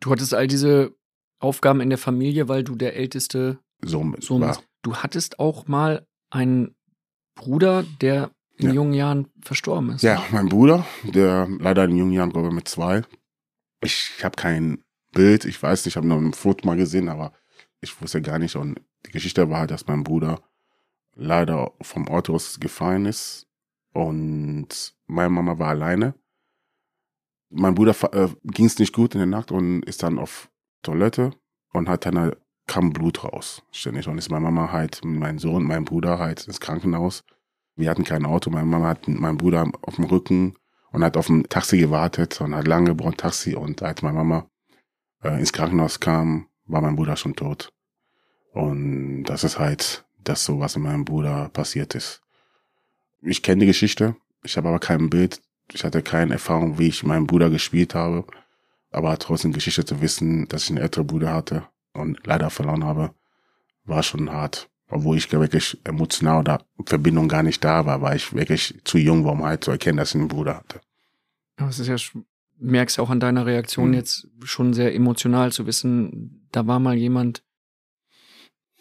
Du 0.00 0.10
hattest 0.10 0.34
all 0.34 0.46
diese 0.46 0.94
Aufgaben 1.38 1.80
in 1.80 1.88
der 1.90 1.98
Familie, 1.98 2.48
weil 2.48 2.64
du 2.64 2.74
der 2.74 2.96
älteste 2.96 3.58
Sohn, 3.82 4.12
bist. 4.12 4.28
Du 4.82 4.96
hattest 4.96 5.38
auch 5.38 5.68
mal 5.68 6.06
einen 6.30 6.74
Bruder, 7.34 7.84
der 8.00 8.30
in 8.56 8.68
Ja. 8.68 8.72
jungen 8.74 8.92
Jahren 8.92 9.28
verstorben 9.42 9.90
ist. 9.92 10.02
Ja, 10.02 10.22
mein 10.32 10.48
Bruder, 10.48 10.84
der 11.04 11.48
leider 11.48 11.84
in 11.84 11.96
jungen 11.96 12.12
Jahren, 12.12 12.30
glaube 12.30 12.48
ich, 12.48 12.54
mit 12.54 12.68
zwei. 12.68 13.02
Ich 13.82 14.22
habe 14.22 14.36
kein 14.36 14.82
Bild, 15.12 15.44
ich 15.46 15.62
weiß 15.62 15.80
nicht, 15.84 15.92
ich 15.92 15.96
habe 15.96 16.06
nur 16.06 16.18
ein 16.18 16.34
Foto 16.34 16.66
mal 16.66 16.76
gesehen, 16.76 17.08
aber 17.08 17.32
ich 17.80 18.00
wusste 18.02 18.20
gar 18.20 18.38
nicht. 18.38 18.56
Und 18.56 18.80
die 19.06 19.12
Geschichte 19.12 19.48
war 19.48 19.60
halt, 19.60 19.70
dass 19.70 19.86
mein 19.86 20.04
Bruder 20.04 20.42
leider 21.14 21.72
vom 21.80 22.08
Auto 22.08 22.34
aus 22.34 22.60
gefallen 22.60 23.06
ist 23.06 23.46
und 23.92 24.94
meine 25.06 25.30
Mama 25.30 25.58
war 25.58 25.68
alleine. 25.68 26.14
Mein 27.50 27.74
Bruder 27.74 27.94
äh, 28.12 28.28
ging 28.44 28.66
es 28.66 28.78
nicht 28.78 28.94
gut 28.94 29.14
in 29.14 29.20
der 29.20 29.26
Nacht 29.26 29.50
und 29.50 29.84
ist 29.84 30.02
dann 30.02 30.18
auf 30.18 30.50
Toilette 30.82 31.32
und 31.72 31.88
hat 31.88 32.06
dann 32.06 32.32
kam 32.66 32.92
Blut 32.92 33.24
raus, 33.24 33.64
ständig. 33.72 34.06
Und 34.06 34.18
ist 34.18 34.30
meine 34.30 34.44
Mama 34.44 34.70
halt, 34.70 35.00
mein 35.04 35.38
Sohn, 35.38 35.64
mein 35.64 35.84
Bruder 35.84 36.20
halt 36.20 36.46
ins 36.46 36.60
Krankenhaus. 36.60 37.24
Wir 37.74 37.90
hatten 37.90 38.04
kein 38.04 38.24
Auto. 38.24 38.50
Meine 38.50 38.66
Mama 38.66 38.88
hat 38.88 39.08
meinen 39.08 39.38
Bruder 39.38 39.68
auf 39.82 39.96
dem 39.96 40.04
Rücken 40.04 40.54
und 40.92 41.02
hat 41.02 41.16
auf 41.16 41.28
ein 41.28 41.44
Taxi 41.48 41.78
gewartet 41.78 42.40
und 42.40 42.54
hat 42.54 42.68
lange 42.68 42.90
gebraucht 42.90 43.18
Taxi. 43.18 43.56
Und 43.56 43.82
als 43.82 44.02
meine 44.02 44.18
Mama 44.18 44.46
äh, 45.24 45.38
ins 45.40 45.52
Krankenhaus 45.52 45.98
kam, 45.98 46.46
war 46.66 46.80
mein 46.80 46.94
Bruder 46.94 47.16
schon 47.16 47.34
tot. 47.34 47.72
Und 48.52 49.24
das 49.24 49.42
ist 49.42 49.58
halt 49.58 50.04
das 50.24 50.44
so, 50.44 50.60
was 50.60 50.76
in 50.76 50.82
meinem 50.82 51.04
Bruder 51.04 51.48
passiert 51.50 51.94
ist. 51.94 52.20
Ich 53.22 53.42
kenne 53.42 53.60
die 53.60 53.66
Geschichte, 53.66 54.16
ich 54.42 54.56
habe 54.56 54.68
aber 54.68 54.78
kein 54.78 55.10
Bild, 55.10 55.40
ich 55.72 55.84
hatte 55.84 56.02
keine 56.02 56.34
Erfahrung, 56.34 56.78
wie 56.78 56.88
ich 56.88 57.04
meinen 57.04 57.26
Bruder 57.26 57.50
gespielt 57.50 57.94
habe. 57.94 58.24
Aber 58.90 59.16
trotzdem 59.18 59.52
Geschichte 59.52 59.84
zu 59.84 60.00
wissen, 60.00 60.48
dass 60.48 60.64
ich 60.64 60.70
einen 60.70 60.78
älteren 60.78 61.06
Bruder 61.06 61.32
hatte 61.32 61.64
und 61.92 62.26
leider 62.26 62.50
verloren 62.50 62.84
habe, 62.84 63.14
war 63.84 64.02
schon 64.02 64.30
hart. 64.30 64.68
Obwohl 64.88 65.16
ich 65.16 65.30
wirklich 65.30 65.78
emotional 65.84 66.42
da 66.42 66.60
Verbindung 66.84 67.28
gar 67.28 67.44
nicht 67.44 67.62
da 67.62 67.86
war, 67.86 68.02
weil 68.02 68.16
ich 68.16 68.32
wirklich 68.32 68.80
zu 68.82 68.98
jung 68.98 69.24
war, 69.24 69.32
um 69.32 69.44
halt 69.44 69.62
zu 69.62 69.70
erkennen, 69.70 69.98
dass 69.98 70.10
ich 70.10 70.16
einen 70.16 70.26
Bruder 70.26 70.56
hatte. 70.56 70.80
Es 71.68 71.78
ist 71.78 71.86
ja, 71.86 71.94
merkst 72.58 72.96
ja 72.96 73.04
auch 73.04 73.10
an 73.10 73.20
deiner 73.20 73.46
Reaktion 73.46 73.90
Mhm. 73.90 73.94
jetzt 73.94 74.26
schon 74.42 74.74
sehr 74.74 74.92
emotional 74.92 75.52
zu 75.52 75.66
wissen, 75.66 76.48
da 76.50 76.66
war 76.66 76.80
mal 76.80 76.96
jemand, 76.96 77.44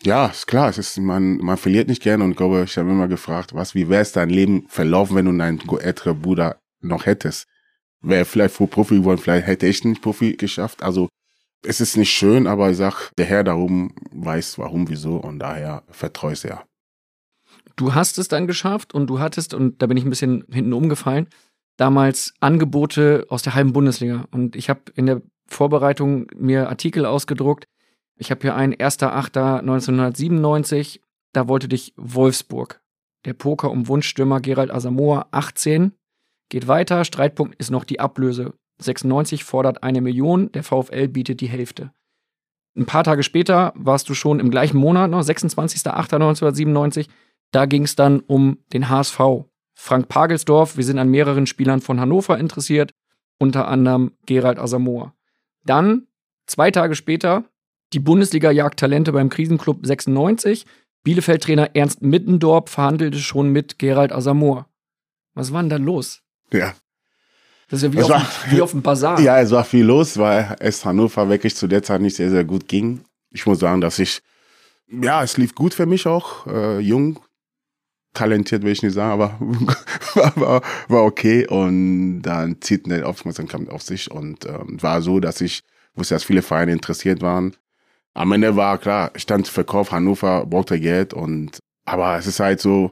Ja, 0.03 0.27
ist 0.27 0.47
klar, 0.47 0.69
es 0.69 0.77
ist, 0.77 0.97
man, 0.97 1.38
man 1.38 1.57
verliert 1.57 1.89
nicht 1.89 2.01
gerne 2.01 2.23
und 2.23 2.31
ich 2.31 2.38
glaube, 2.38 2.63
ich 2.63 2.77
habe 2.77 2.89
immer 2.89 3.07
gefragt, 3.07 3.53
was, 3.53 3.75
wie 3.75 3.89
wäre 3.89 4.01
es 4.01 4.13
dein 4.13 4.29
Leben 4.29 4.65
verlaufen, 4.69 5.15
wenn 5.15 5.25
du 5.25 5.31
einen 5.31 5.59
älteren 5.79 6.21
Bruder 6.21 6.62
noch 6.79 7.05
hättest? 7.05 7.47
Wäre 8.01 8.23
vielleicht 8.23 8.55
vor 8.55 8.69
Profi 8.69 8.95
geworden, 8.99 9.19
vielleicht 9.19 9.47
hätte 9.47 9.67
ich 9.67 9.83
nicht 9.83 10.01
Profi 10.01 10.38
geschafft. 10.38 10.83
Also, 10.83 11.09
es 11.65 11.81
ist 11.81 11.97
nicht 11.97 12.12
schön, 12.12 12.47
aber 12.47 12.71
ich 12.71 12.77
sag, 12.77 13.12
der 13.17 13.25
Herr 13.25 13.43
darum 13.43 13.93
weiß 14.12 14.57
warum, 14.57 14.89
wieso 14.89 15.17
und 15.17 15.39
daher 15.39 15.83
vertraue 15.89 16.31
ich 16.33 16.39
sehr. 16.39 16.63
du 17.75 17.93
hast 17.93 18.17
es 18.17 18.29
dann 18.29 18.47
geschafft 18.47 18.93
und 18.93 19.07
du 19.07 19.19
hattest, 19.19 19.53
und 19.53 19.81
da 19.81 19.88
bin 19.88 19.97
ich 19.97 20.05
ein 20.05 20.09
bisschen 20.09 20.45
hinten 20.49 20.71
umgefallen, 20.71 21.27
damals 21.79 22.33
Angebote 22.39 23.25
aus 23.29 23.41
der 23.41 23.55
halben 23.55 23.73
Bundesliga. 23.73 24.25
Und 24.31 24.55
ich 24.55 24.69
habe 24.69 24.81
in 24.95 25.05
der 25.05 25.21
Vorbereitung 25.47 26.27
mir 26.35 26.69
Artikel 26.69 27.05
ausgedruckt. 27.05 27.65
Ich 28.19 28.29
habe 28.32 28.41
hier 28.41 28.55
einen 28.55 28.73
1.8.1997, 28.73 30.99
da 31.32 31.47
wollte 31.47 31.69
dich 31.69 31.93
Wolfsburg. 31.95 32.82
Der 33.23 33.32
Poker 33.34 33.71
um 33.71 33.88
Wunschstürmer 33.88 34.41
Gerald 34.41 34.71
Asamoah 34.71 35.27
18 35.32 35.93
geht 36.49 36.67
weiter. 36.67 37.05
Streitpunkt 37.05 37.55
ist 37.55 37.71
noch 37.71 37.86
die 37.86 38.01
Ablöse. 38.01 38.55
96 38.79 39.45
fordert 39.45 39.84
eine 39.84 40.01
Million, 40.01 40.51
der 40.51 40.63
VfL 40.63 41.08
bietet 41.08 41.39
die 41.39 41.47
Hälfte. 41.47 41.93
Ein 42.75 42.86
paar 42.86 43.05
Tage 43.05 43.23
später 43.23 43.71
warst 43.75 44.10
du 44.10 44.13
schon 44.13 44.41
im 44.41 44.51
gleichen 44.51 44.77
Monat, 44.77 45.10
noch 45.10 45.21
26.08.1997. 45.21 47.08
Da 47.51 47.65
ging 47.65 47.84
es 47.84 47.95
dann 47.95 48.19
um 48.19 48.58
den 48.73 48.89
HSV. 48.89 49.45
Frank 49.75 50.10
Pagelsdorf, 50.10 50.75
wir 50.75 50.84
sind 50.84 50.99
an 50.99 51.08
mehreren 51.08 51.47
Spielern 51.47 51.79
von 51.79 52.01
Hannover 52.01 52.38
interessiert, 52.38 52.91
unter 53.38 53.69
anderem 53.69 54.12
Gerald 54.25 54.60
Asamoah. 54.60 55.13
Dann, 55.63 56.08
zwei 56.47 56.69
Tage 56.69 56.95
später, 56.95 57.45
die 57.93 57.99
Bundesliga 57.99 58.52
jagt 58.52 58.80
Talente 58.80 59.12
beim 59.12 59.30
Krisenclub 59.30 59.86
96. 59.86 60.65
Bielefeld-Trainer 61.04 61.71
Ernst 61.75 62.02
Mittendorp 62.02 62.69
verhandelte 62.69 63.19
schon 63.19 63.49
mit 63.49 63.80
Gerald 63.80 64.12
Asamoah. 64.12 64.67
Was 65.34 65.54
war 65.54 65.62
denn 65.62 65.69
da 65.69 65.78
los? 65.78 66.21
Ja. 66.52 66.73
Das 67.69 67.82
ist 67.82 67.84
ja 67.84 67.93
wie, 67.93 68.04
auf, 68.04 68.10
war- 68.10 68.19
dem- 68.45 68.58
wie 68.58 68.62
auf 68.62 68.71
dem 68.71 68.82
Bazar. 68.82 69.19
Ja, 69.21 69.39
es 69.39 69.52
war 69.52 69.63
viel 69.63 69.86
los, 69.86 70.17
weil 70.17 70.56
es 70.60 70.84
Hannover 70.86 71.30
wirklich 71.30 71.56
zu 71.56 71.67
der 71.67 71.84
Zeit 71.84 72.02
nicht 72.02 72.15
sehr, 72.15 72.30
sehr 72.32 72.43
gut 72.43 72.67
ging. 72.67 73.02
Ich 73.32 73.45
muss 73.45 73.60
sagen, 73.60 73.80
dass 73.80 73.99
ich, 73.99 74.21
ja, 74.91 75.23
es 75.23 75.38
lief 75.38 75.54
gut 75.56 75.73
für 75.73 75.86
mich 75.86 76.06
auch. 76.08 76.47
Äh, 76.47 76.80
jung, 76.80 77.19
talentiert 78.13 78.63
will 78.63 78.71
ich 78.71 78.82
nicht 78.82 78.93
sagen, 78.93 79.12
aber 79.12 79.38
war, 80.15 80.36
war, 80.36 80.62
war 80.88 81.04
okay. 81.04 81.47
Und 81.47 82.23
dann 82.23 82.60
zieht 82.62 82.86
eine 82.86 83.06
Aufmerksamkeit 83.06 83.69
auf 83.69 83.84
sich. 83.84 84.10
Und 84.12 84.45
ähm, 84.45 84.82
war 84.82 85.02
so, 85.02 85.19
dass 85.19 85.39
ich 85.41 85.62
wusste, 85.93 86.15
dass 86.15 86.23
viele 86.23 86.41
Vereine 86.41 86.71
interessiert 86.73 87.21
waren. 87.21 87.56
Am 88.13 88.31
Ende 88.31 88.55
war 88.55 88.77
klar, 88.77 89.11
stand 89.15 89.47
Verkauf, 89.47 89.91
Hannover 89.91 90.45
brauchte 90.45 90.79
Geld. 90.79 91.13
Und 91.13 91.59
aber 91.85 92.17
es 92.17 92.27
ist 92.27 92.39
halt 92.39 92.59
so, 92.59 92.91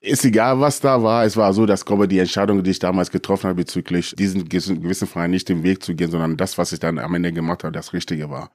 ist 0.00 0.24
egal, 0.24 0.60
was 0.60 0.80
da 0.80 1.02
war. 1.02 1.24
Es 1.24 1.36
war 1.36 1.52
so, 1.52 1.66
dass 1.66 1.84
glaube 1.84 2.08
die 2.08 2.18
Entscheidung, 2.18 2.62
die 2.62 2.70
ich 2.70 2.78
damals 2.78 3.10
getroffen 3.10 3.48
habe 3.48 3.56
bezüglich 3.56 4.14
diesen 4.16 4.48
gewissen 4.48 5.06
Verein 5.08 5.30
nicht 5.30 5.48
den 5.48 5.62
Weg 5.62 5.82
zu 5.82 5.94
gehen, 5.94 6.10
sondern 6.10 6.36
das, 6.36 6.58
was 6.58 6.72
ich 6.72 6.80
dann 6.80 6.98
am 6.98 7.14
Ende 7.14 7.32
gemacht 7.32 7.64
habe, 7.64 7.72
das 7.72 7.92
Richtige 7.92 8.30
war. 8.30 8.50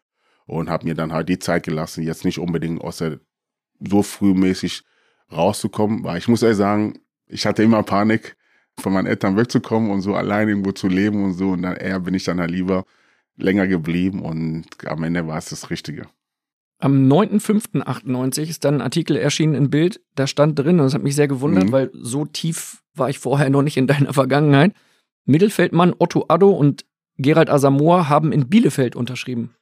und 0.48 0.70
habe 0.70 0.86
mir 0.86 0.96
dann 0.96 1.14
halt 1.14 1.30
die 1.30 1.40
Zeit 1.40 1.64
gelassen, 1.64 2.04
jetzt 2.04 2.26
nicht 2.26 2.40
unbedingt 2.40 2.82
aus 2.82 2.98
der 3.00 3.20
so 3.80 4.04
frühmäßig 4.04 4.84
rauszukommen, 5.32 6.04
weil 6.04 6.18
ich 6.18 6.28
muss 6.28 6.42
ehrlich 6.42 6.58
sagen, 6.58 7.00
ich 7.28 7.46
hatte 7.46 7.64
immer 7.64 7.84
Panik, 7.84 8.38
von 8.80 8.94
meinen 8.94 9.08
Eltern 9.08 9.38
wegzukommen 9.38 9.92
und 9.92 10.02
so 10.02 10.16
allein 10.16 10.50
irgendwo 10.50 10.72
zu 10.72 10.88
leben 10.88 11.24
und 11.24 11.34
so. 11.34 11.52
Und 11.52 11.64
dann 11.64 11.76
eher 11.76 12.00
bin 12.00 12.14
ich 12.14 12.24
dann 12.24 12.40
halt 12.40 12.52
lieber 12.52 12.86
länger 13.38 13.68
geblieben 13.68 14.22
und 14.22 14.66
am 14.86 15.04
Ende 15.04 15.28
war 15.28 15.38
es 15.38 15.50
das 15.50 15.70
Richtige. 15.70 16.08
Am 16.80 17.08
9.5.98 17.08 18.50
ist 18.50 18.66
dann 18.66 18.76
ein 18.76 18.82
Artikel 18.82 19.18
erschienen 19.18 19.56
in 19.56 19.70
Bild, 19.70 20.00
da 20.16 20.28
stand 20.28 20.60
drin, 20.60 20.80
und 20.80 20.86
das 20.86 20.94
hat 20.94 21.04
mich 21.04 21.16
sehr 21.16 21.28
gewundert, 21.28 21.66
Mhm. 21.66 21.72
weil 21.72 21.92
so 21.94 22.26
tief 22.26 22.84
war 22.94 23.10
ich 23.10 23.20
vorher 23.20 23.50
noch 23.50 23.64
nicht 23.64 23.78
in 23.78 23.88
deiner 23.88 24.14
Vergangenheit. 24.14 24.74
Mittelfeldmann 25.26 25.94
Otto 25.98 26.26
Addo 26.28 26.52
und 26.52 26.86
Gerald 27.18 27.50
Asamoah 27.50 28.10
haben 28.10 28.32
in 28.32 28.48
Bielefeld 28.48 28.96
unterschrieben. 28.96 29.56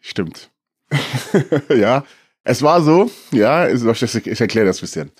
Stimmt. 0.00 0.50
ja, 1.68 2.04
es 2.44 2.62
war 2.62 2.82
so, 2.82 3.10
ja, 3.32 3.68
ich 3.68 4.40
erkläre 4.40 4.66
das 4.66 4.78
ein 4.78 4.82
bisschen. 4.82 5.10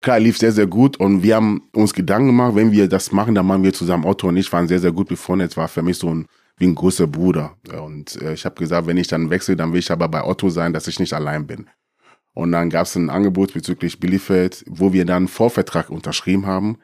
Klar, 0.00 0.20
lief 0.20 0.38
sehr, 0.38 0.52
sehr 0.52 0.66
gut 0.66 0.96
und 0.98 1.22
wir 1.22 1.36
haben 1.36 1.68
uns 1.72 1.92
Gedanken 1.92 2.28
gemacht, 2.28 2.54
wenn 2.54 2.70
wir 2.70 2.88
das 2.88 3.10
machen, 3.10 3.34
dann 3.34 3.46
machen 3.46 3.64
wir 3.64 3.72
zusammen. 3.72 4.04
Otto 4.04 4.28
und 4.28 4.36
ich 4.36 4.52
waren 4.52 4.68
sehr, 4.68 4.78
sehr 4.78 4.92
gut 4.92 5.08
befreundet. 5.08 5.50
Es 5.52 5.56
war 5.56 5.66
für 5.68 5.82
mich 5.82 5.98
so 5.98 6.14
ein, 6.14 6.26
wie 6.58 6.66
ein 6.66 6.74
großer 6.74 7.06
Bruder. 7.06 7.56
Und 7.72 8.20
äh, 8.20 8.34
ich 8.34 8.44
habe 8.44 8.56
gesagt, 8.56 8.86
wenn 8.86 8.96
ich 8.96 9.08
dann 9.08 9.30
wechsle, 9.30 9.56
dann 9.56 9.72
will 9.72 9.80
ich 9.80 9.90
aber 9.90 10.08
bei 10.08 10.24
Otto 10.24 10.50
sein, 10.50 10.72
dass 10.72 10.88
ich 10.88 10.98
nicht 10.98 11.12
allein 11.12 11.46
bin. 11.46 11.68
Und 12.34 12.52
dann 12.52 12.70
gab 12.70 12.86
es 12.86 12.94
ein 12.94 13.10
Angebot 13.10 13.54
bezüglich 13.54 13.98
Bielefeld, 14.00 14.64
wo 14.68 14.92
wir 14.92 15.04
dann 15.04 15.16
einen 15.16 15.28
Vorvertrag 15.28 15.90
unterschrieben 15.90 16.46
haben. 16.46 16.78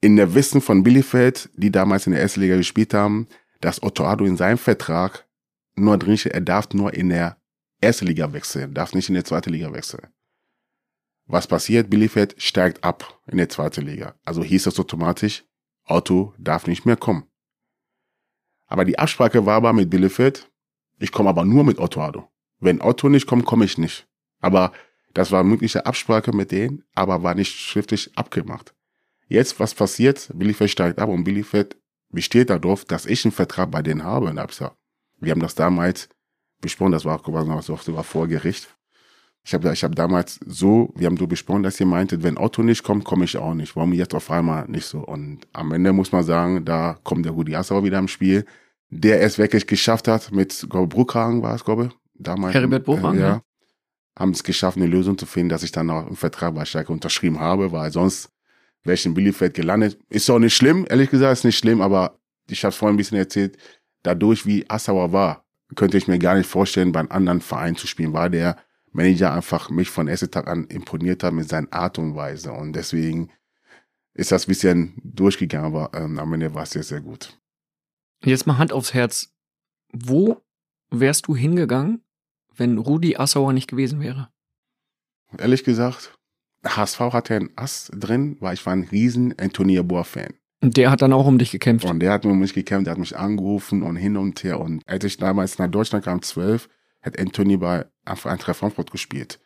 In 0.00 0.16
der 0.16 0.34
Wissen 0.34 0.60
von 0.60 0.82
Bielefeld, 0.82 1.48
die 1.54 1.70
damals 1.70 2.06
in 2.06 2.12
der 2.12 2.22
ersten 2.22 2.40
Liga 2.40 2.56
gespielt 2.56 2.94
haben, 2.94 3.28
dass 3.60 3.82
Otto 3.82 4.04
Addo 4.04 4.24
in 4.24 4.36
seinem 4.36 4.58
Vertrag 4.58 5.26
nur 5.76 5.96
drin 5.98 6.18
steht, 6.18 6.32
er 6.32 6.40
darf 6.40 6.68
nur 6.72 6.92
in 6.92 7.08
der 7.08 7.36
erste 7.80 8.04
Liga 8.04 8.32
wechseln, 8.32 8.74
darf 8.74 8.94
nicht 8.94 9.08
in 9.08 9.14
der 9.14 9.24
zweite 9.24 9.50
Liga 9.50 9.72
wechseln. 9.72 10.08
Was 11.26 11.46
passiert? 11.46 11.88
Bielefeld 11.88 12.34
steigt 12.38 12.84
ab 12.84 13.20
in 13.26 13.38
der 13.38 13.48
zweite 13.48 13.80
Liga. 13.80 14.14
Also 14.24 14.42
hieß 14.42 14.64
das 14.64 14.78
automatisch, 14.78 15.44
Otto 15.86 16.34
darf 16.38 16.66
nicht 16.66 16.84
mehr 16.84 16.96
kommen. 16.96 17.24
Aber 18.66 18.84
die 18.84 18.98
Absprache 18.98 19.44
war 19.46 19.56
aber 19.56 19.72
mit 19.72 19.90
Bielefeld, 19.90 20.50
ich 20.98 21.12
komme 21.12 21.28
aber 21.28 21.44
nur 21.44 21.64
mit 21.64 21.78
Otto 21.78 22.00
Addo. 22.00 22.28
Wenn 22.60 22.80
Otto 22.80 23.08
nicht 23.08 23.26
kommt, 23.26 23.44
komme 23.44 23.64
ich 23.64 23.78
nicht. 23.78 24.06
Aber 24.40 24.72
das 25.12 25.30
war 25.30 25.44
mögliche 25.44 25.86
Absprache 25.86 26.32
mit 26.32 26.50
denen, 26.50 26.84
aber 26.94 27.22
war 27.22 27.34
nicht 27.34 27.54
schriftlich 27.54 28.10
abgemacht. 28.16 28.74
Jetzt, 29.28 29.58
was 29.60 29.74
passiert? 29.74 30.30
Bielefeld 30.34 30.70
steigt 30.70 30.98
ab 30.98 31.08
und 31.08 31.24
Bielefeld 31.24 31.76
besteht 32.10 32.50
darauf, 32.50 32.84
dass 32.84 33.06
ich 33.06 33.24
einen 33.24 33.32
Vertrag 33.32 33.70
bei 33.70 33.82
denen 33.82 34.04
habe. 34.04 34.26
Und 34.26 34.38
hab 34.38 34.48
gesagt, 34.48 34.76
wir 35.20 35.32
haben 35.32 35.40
das 35.40 35.54
damals 35.54 36.08
besprochen, 36.60 36.92
das 36.92 37.04
war 37.04 37.20
auch 37.20 37.82
sogar 37.82 38.04
vor 38.04 38.28
Gericht. 38.28 38.74
Ich 39.46 39.52
habe 39.52 39.70
ich 39.72 39.84
hab 39.84 39.94
damals 39.94 40.40
so, 40.46 40.90
wir 40.96 41.06
haben 41.06 41.18
so 41.18 41.26
besprochen, 41.26 41.62
dass 41.62 41.78
ihr 41.78 41.84
meintet, 41.84 42.22
wenn 42.22 42.38
Otto 42.38 42.62
nicht 42.62 42.82
kommt, 42.82 43.04
komme 43.04 43.26
ich 43.26 43.36
auch 43.36 43.52
nicht. 43.52 43.76
Warum 43.76 43.92
jetzt 43.92 44.14
auf 44.14 44.30
einmal 44.30 44.66
nicht 44.68 44.86
so? 44.86 45.00
Und 45.00 45.46
am 45.52 45.70
Ende 45.72 45.92
muss 45.92 46.12
man 46.12 46.24
sagen, 46.24 46.64
da 46.64 46.98
kommt 47.04 47.26
der 47.26 47.32
Rudi 47.32 47.54
Assauer 47.54 47.84
wieder 47.84 47.98
im 47.98 48.08
Spiel, 48.08 48.46
der 48.88 49.20
es 49.20 49.36
wirklich 49.36 49.66
geschafft 49.66 50.08
hat, 50.08 50.32
mit 50.32 50.66
glaube, 50.70 50.86
Bruckhagen 50.88 51.42
war 51.42 51.54
es, 51.54 51.64
glaube 51.64 51.86
ich, 51.86 51.92
damals. 52.14 52.54
Heribert 52.54 52.84
Bruchhagen, 52.84 53.18
äh, 53.18 53.22
ja. 53.22 53.42
Haben 54.18 54.30
es 54.30 54.44
geschafft, 54.44 54.78
eine 54.78 54.86
Lösung 54.86 55.18
zu 55.18 55.26
finden, 55.26 55.50
dass 55.50 55.62
ich 55.62 55.72
dann 55.72 55.90
auch 55.90 56.06
einen 56.06 56.16
Vertrag 56.16 56.54
bei 56.54 56.64
Schalke 56.64 56.92
unterschrieben 56.92 57.38
habe, 57.38 57.70
weil 57.70 57.92
sonst 57.92 58.30
wäre 58.82 58.94
ich 58.94 59.04
in 59.04 59.12
Bielefeld 59.12 59.52
gelandet. 59.52 59.98
Ist 60.08 60.30
auch 60.30 60.38
nicht 60.38 60.56
schlimm, 60.56 60.86
ehrlich 60.88 61.10
gesagt, 61.10 61.32
ist 61.32 61.44
nicht 61.44 61.58
schlimm, 61.58 61.82
aber 61.82 62.18
ich 62.48 62.64
habe 62.64 62.72
vorhin 62.72 62.94
ein 62.94 62.98
bisschen 62.98 63.18
erzählt, 63.18 63.58
dadurch, 64.02 64.46
wie 64.46 64.64
Assauer 64.70 65.12
war, 65.12 65.44
könnte 65.74 65.98
ich 65.98 66.08
mir 66.08 66.18
gar 66.18 66.34
nicht 66.34 66.48
vorstellen, 66.48 66.92
bei 66.92 67.00
einem 67.00 67.10
anderen 67.10 67.40
Verein 67.40 67.76
zu 67.76 67.86
spielen, 67.86 68.12
weil 68.12 68.30
der 68.30 68.56
Manager 68.94 69.32
einfach 69.32 69.70
mich 69.70 69.90
von 69.90 70.08
ersten 70.08 70.30
Tag 70.30 70.46
an 70.46 70.64
imponiert 70.64 71.22
hat 71.22 71.34
mit 71.34 71.48
seiner 71.48 71.72
Art 71.72 71.98
und 71.98 72.14
Weise. 72.14 72.52
Und 72.52 72.74
deswegen 72.74 73.30
ist 74.14 74.30
das 74.32 74.46
ein 74.46 74.48
bisschen 74.48 74.94
durchgegangen, 75.02 75.74
aber 75.74 75.90
ähm, 75.98 76.18
am 76.18 76.32
Ende 76.32 76.54
war 76.54 76.62
es 76.62 76.70
sehr, 76.70 76.84
sehr 76.84 77.00
gut. 77.00 77.36
Jetzt 78.24 78.46
mal 78.46 78.56
Hand 78.56 78.72
aufs 78.72 78.94
Herz. 78.94 79.34
Wo 79.92 80.40
wärst 80.90 81.26
du 81.26 81.36
hingegangen, 81.36 82.02
wenn 82.56 82.78
Rudi 82.78 83.16
Assauer 83.16 83.52
nicht 83.52 83.68
gewesen 83.68 84.00
wäre? 84.00 84.28
Ehrlich 85.38 85.64
gesagt, 85.64 86.16
HSV 86.64 87.00
hatte 87.00 87.34
einen 87.34 87.50
Ass 87.56 87.90
drin, 87.92 88.36
weil 88.40 88.54
ich 88.54 88.64
war 88.64 88.72
ein 88.72 88.84
riesen 88.84 89.36
Antonia 89.38 89.82
Boer-Fan. 89.82 90.34
Und 90.62 90.76
der 90.76 90.90
hat 90.90 91.02
dann 91.02 91.12
auch 91.12 91.26
um 91.26 91.38
dich 91.38 91.50
gekämpft. 91.50 91.84
Und 91.84 91.98
der 91.98 92.12
hat 92.12 92.24
um 92.24 92.38
mich 92.38 92.54
gekämpft, 92.54 92.86
der 92.86 92.92
hat 92.92 92.98
mich 92.98 93.18
angerufen 93.18 93.82
und 93.82 93.96
hin 93.96 94.16
und 94.16 94.42
her. 94.44 94.60
Und 94.60 94.82
als 94.86 95.04
ich 95.04 95.16
damals 95.16 95.58
nach 95.58 95.68
Deutschland 95.68 96.04
kam, 96.04 96.22
12, 96.22 96.68
hat 97.04 97.18
Anthony 97.18 97.56
bei 97.56 97.86
Eintracht 98.04 98.58
Frankfurt 98.58 98.90
gespielt. 98.90 99.38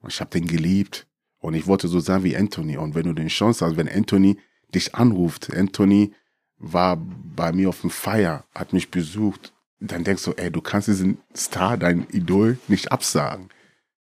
Und 0.00 0.12
ich 0.12 0.20
habe 0.20 0.30
den 0.30 0.46
geliebt. 0.46 1.06
Und 1.38 1.54
ich 1.54 1.66
wollte 1.66 1.88
so 1.88 2.00
sein 2.00 2.24
wie 2.24 2.36
Anthony. 2.36 2.76
Und 2.76 2.94
wenn 2.94 3.04
du 3.04 3.12
den 3.12 3.28
Chance 3.28 3.64
hast, 3.64 3.76
wenn 3.76 3.88
Anthony 3.88 4.38
dich 4.74 4.94
anruft, 4.94 5.54
Anthony 5.54 6.12
war 6.58 6.96
bei 6.96 7.52
mir 7.52 7.68
auf 7.68 7.82
dem 7.82 7.90
Feier, 7.90 8.44
hat 8.54 8.72
mich 8.72 8.90
besucht, 8.90 9.52
dann 9.80 10.04
denkst 10.04 10.24
du, 10.24 10.32
ey, 10.32 10.50
du 10.50 10.60
kannst 10.60 10.88
diesen 10.88 11.18
Star, 11.36 11.76
dein 11.76 12.06
Idol, 12.10 12.58
nicht 12.68 12.90
absagen. 12.90 13.50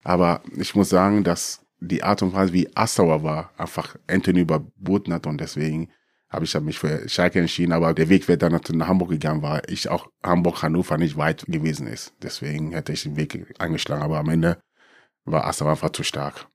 Aber 0.04 0.42
ich 0.56 0.74
muss 0.74 0.90
sagen, 0.90 1.24
dass 1.24 1.64
die 1.80 2.02
Art 2.02 2.22
und 2.22 2.34
Weise, 2.34 2.52
wie 2.52 2.68
Assauer 2.76 3.22
war, 3.22 3.52
einfach 3.56 3.96
Anthony 4.06 4.40
überboten 4.40 5.12
hat. 5.12 5.26
Und 5.26 5.40
deswegen 5.40 5.88
habe 6.30 6.44
ich 6.44 6.60
mich 6.60 6.78
für 6.78 7.08
Schalke 7.08 7.40
entschieden, 7.40 7.72
aber 7.72 7.92
der 7.92 8.08
Weg 8.08 8.28
wäre 8.28 8.38
dann 8.38 8.60
nach 8.72 8.88
Hamburg 8.88 9.10
gegangen, 9.10 9.42
weil 9.42 9.62
ich 9.66 9.88
auch 9.88 10.06
Hamburg-Hannover 10.22 10.96
nicht 10.96 11.16
weit 11.16 11.44
gewesen 11.46 11.86
ist. 11.86 12.14
Deswegen 12.22 12.72
hätte 12.72 12.92
ich 12.92 13.02
den 13.02 13.16
Weg 13.16 13.54
eingeschlagen, 13.58 14.02
aber 14.02 14.18
am 14.18 14.28
Ende 14.28 14.58
war 15.24 15.46
Assauer 15.46 15.72
einfach 15.72 15.90
zu 15.90 16.04
stark. 16.04 16.46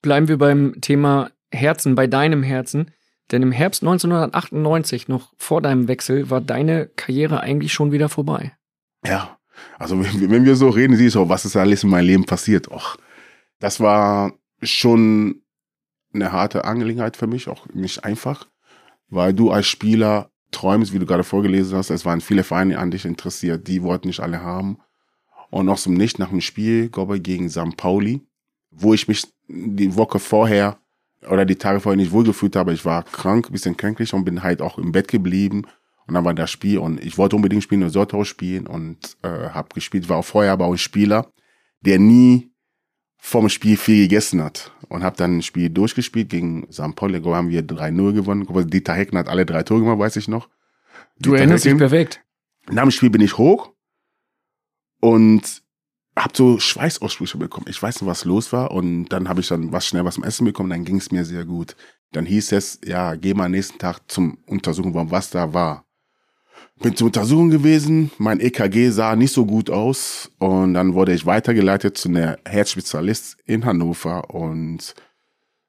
Bleiben 0.00 0.28
wir 0.28 0.38
beim 0.38 0.80
Thema 0.80 1.30
Herzen, 1.52 1.94
bei 1.94 2.06
deinem 2.06 2.42
Herzen. 2.42 2.92
Denn 3.30 3.42
im 3.42 3.52
Herbst 3.52 3.82
1998, 3.82 5.06
noch 5.08 5.32
vor 5.36 5.62
deinem 5.62 5.86
Wechsel, 5.86 6.30
war 6.30 6.40
deine 6.40 6.86
Karriere 6.86 7.40
eigentlich 7.40 7.72
schon 7.72 7.92
wieder 7.92 8.08
vorbei. 8.08 8.52
Ja, 9.04 9.38
also 9.78 10.02
wenn, 10.02 10.30
wenn 10.30 10.44
wir 10.44 10.56
so 10.56 10.68
reden, 10.68 10.96
siehst 10.96 11.14
du, 11.14 11.28
was 11.28 11.44
ist 11.44 11.56
alles 11.56 11.84
in 11.84 11.90
meinem 11.90 12.06
Leben 12.06 12.24
passiert. 12.24 12.68
Och, 12.70 12.96
das 13.60 13.78
war 13.80 14.32
schon 14.62 15.42
eine 16.12 16.32
harte 16.32 16.64
Angelegenheit 16.64 17.16
für 17.16 17.26
mich, 17.26 17.48
auch 17.48 17.66
nicht 17.68 18.04
einfach, 18.04 18.48
weil 19.10 19.34
du 19.34 19.50
als 19.50 19.66
Spieler 19.66 20.30
träumst, 20.50 20.92
wie 20.92 20.98
du 20.98 21.06
gerade 21.06 21.24
vorgelesen 21.24 21.76
hast, 21.76 21.90
es 21.90 22.04
waren 22.04 22.20
viele 22.20 22.44
Vereine 22.44 22.78
an 22.78 22.90
dich 22.90 23.04
interessiert, 23.04 23.68
die 23.68 23.82
wollten 23.82 24.08
nicht 24.08 24.20
alle 24.20 24.42
haben. 24.42 24.78
Und 25.50 25.66
noch 25.66 25.78
zum 25.78 25.94
Nicht 25.94 26.18
nach 26.18 26.30
dem 26.30 26.40
Spiel, 26.40 26.90
ich, 27.14 27.22
gegen 27.22 27.50
St. 27.50 27.76
Pauli, 27.76 28.22
wo 28.70 28.94
ich 28.94 29.08
mich 29.08 29.26
die 29.48 29.96
Woche 29.96 30.20
vorher 30.20 30.78
oder 31.28 31.44
die 31.44 31.56
Tage 31.56 31.80
vorher 31.80 31.96
nicht 31.96 32.12
wohlgefühlt 32.12 32.56
habe. 32.56 32.72
Ich 32.72 32.84
war 32.84 33.02
krank, 33.02 33.50
bisschen 33.50 33.76
kränklich 33.76 34.14
und 34.14 34.24
bin 34.24 34.42
halt 34.42 34.62
auch 34.62 34.78
im 34.78 34.92
Bett 34.92 35.08
geblieben. 35.08 35.64
Und 36.06 36.14
dann 36.14 36.24
war 36.24 36.34
das 36.34 36.50
Spiel 36.50 36.78
und 36.78 37.00
ich 37.04 37.18
wollte 37.18 37.36
unbedingt 37.36 37.62
spielen 37.62 37.82
und 37.82 37.90
sollte 37.90 38.16
auch 38.16 38.24
spielen 38.24 38.66
und 38.66 39.16
äh, 39.22 39.50
habe 39.50 39.68
gespielt. 39.74 40.08
War 40.08 40.18
auch 40.18 40.24
vorher 40.24 40.52
aber 40.52 40.66
auch 40.66 40.72
ein 40.72 40.78
Spieler, 40.78 41.30
der 41.80 41.98
nie 41.98 42.49
vom 43.20 43.48
Spiel 43.48 43.76
viel 43.76 44.04
gegessen 44.04 44.42
hat. 44.42 44.72
Und 44.88 45.04
habe 45.04 45.16
dann 45.16 45.38
ein 45.38 45.42
Spiel 45.42 45.70
durchgespielt 45.70 46.30
gegen 46.30 46.66
St. 46.72 46.96
Pauli. 46.96 47.20
Da 47.20 47.36
haben 47.36 47.50
wir 47.50 47.62
3-0 47.62 48.12
gewonnen. 48.12 48.70
Dieter 48.70 48.94
Hecken 48.94 49.18
hat 49.18 49.28
alle 49.28 49.46
drei 49.46 49.62
Tore 49.62 49.80
gemacht, 49.80 49.98
weiß 49.98 50.16
ich 50.16 50.26
noch. 50.26 50.48
Du 51.18 51.30
Dieter 51.30 51.38
erinnerst 51.38 51.64
dich 51.64 51.70
Hecken. 51.70 51.78
perfekt. 51.78 52.24
Nach 52.70 52.82
dem 52.82 52.90
Spiel 52.90 53.10
bin 53.10 53.20
ich 53.20 53.38
hoch 53.38 53.72
und 55.00 55.62
hab 56.16 56.36
so 56.36 56.58
Schweißausbrüche 56.58 57.38
bekommen. 57.38 57.66
Ich 57.68 57.80
weiß 57.80 58.00
nicht, 58.00 58.08
was 58.08 58.24
los 58.24 58.52
war. 58.52 58.72
Und 58.72 59.06
dann 59.06 59.28
habe 59.28 59.40
ich 59.40 59.48
dann 59.48 59.70
was 59.72 59.86
schnell 59.86 60.04
was 60.04 60.14
zum 60.14 60.24
Essen 60.24 60.44
bekommen. 60.44 60.70
Dann 60.70 60.84
ging 60.84 60.96
es 60.96 61.12
mir 61.12 61.24
sehr 61.24 61.44
gut. 61.44 61.76
Dann 62.12 62.26
hieß 62.26 62.52
es, 62.52 62.80
ja, 62.84 63.14
geh 63.14 63.34
mal 63.34 63.48
nächsten 63.48 63.78
Tag 63.78 64.00
zum 64.08 64.38
Untersuchen, 64.46 64.92
was 64.94 65.30
da 65.30 65.54
war. 65.54 65.86
Bin 66.82 66.96
zur 66.96 67.08
Untersuchung 67.08 67.50
gewesen. 67.50 68.10
Mein 68.16 68.40
EKG 68.40 68.88
sah 68.88 69.14
nicht 69.14 69.34
so 69.34 69.44
gut 69.44 69.68
aus. 69.68 70.30
Und 70.38 70.72
dann 70.72 70.94
wurde 70.94 71.12
ich 71.12 71.26
weitergeleitet 71.26 71.98
zu 71.98 72.08
einer 72.08 72.38
Herzspezialist 72.46 73.36
in 73.44 73.66
Hannover. 73.66 74.30
Und 74.30 74.94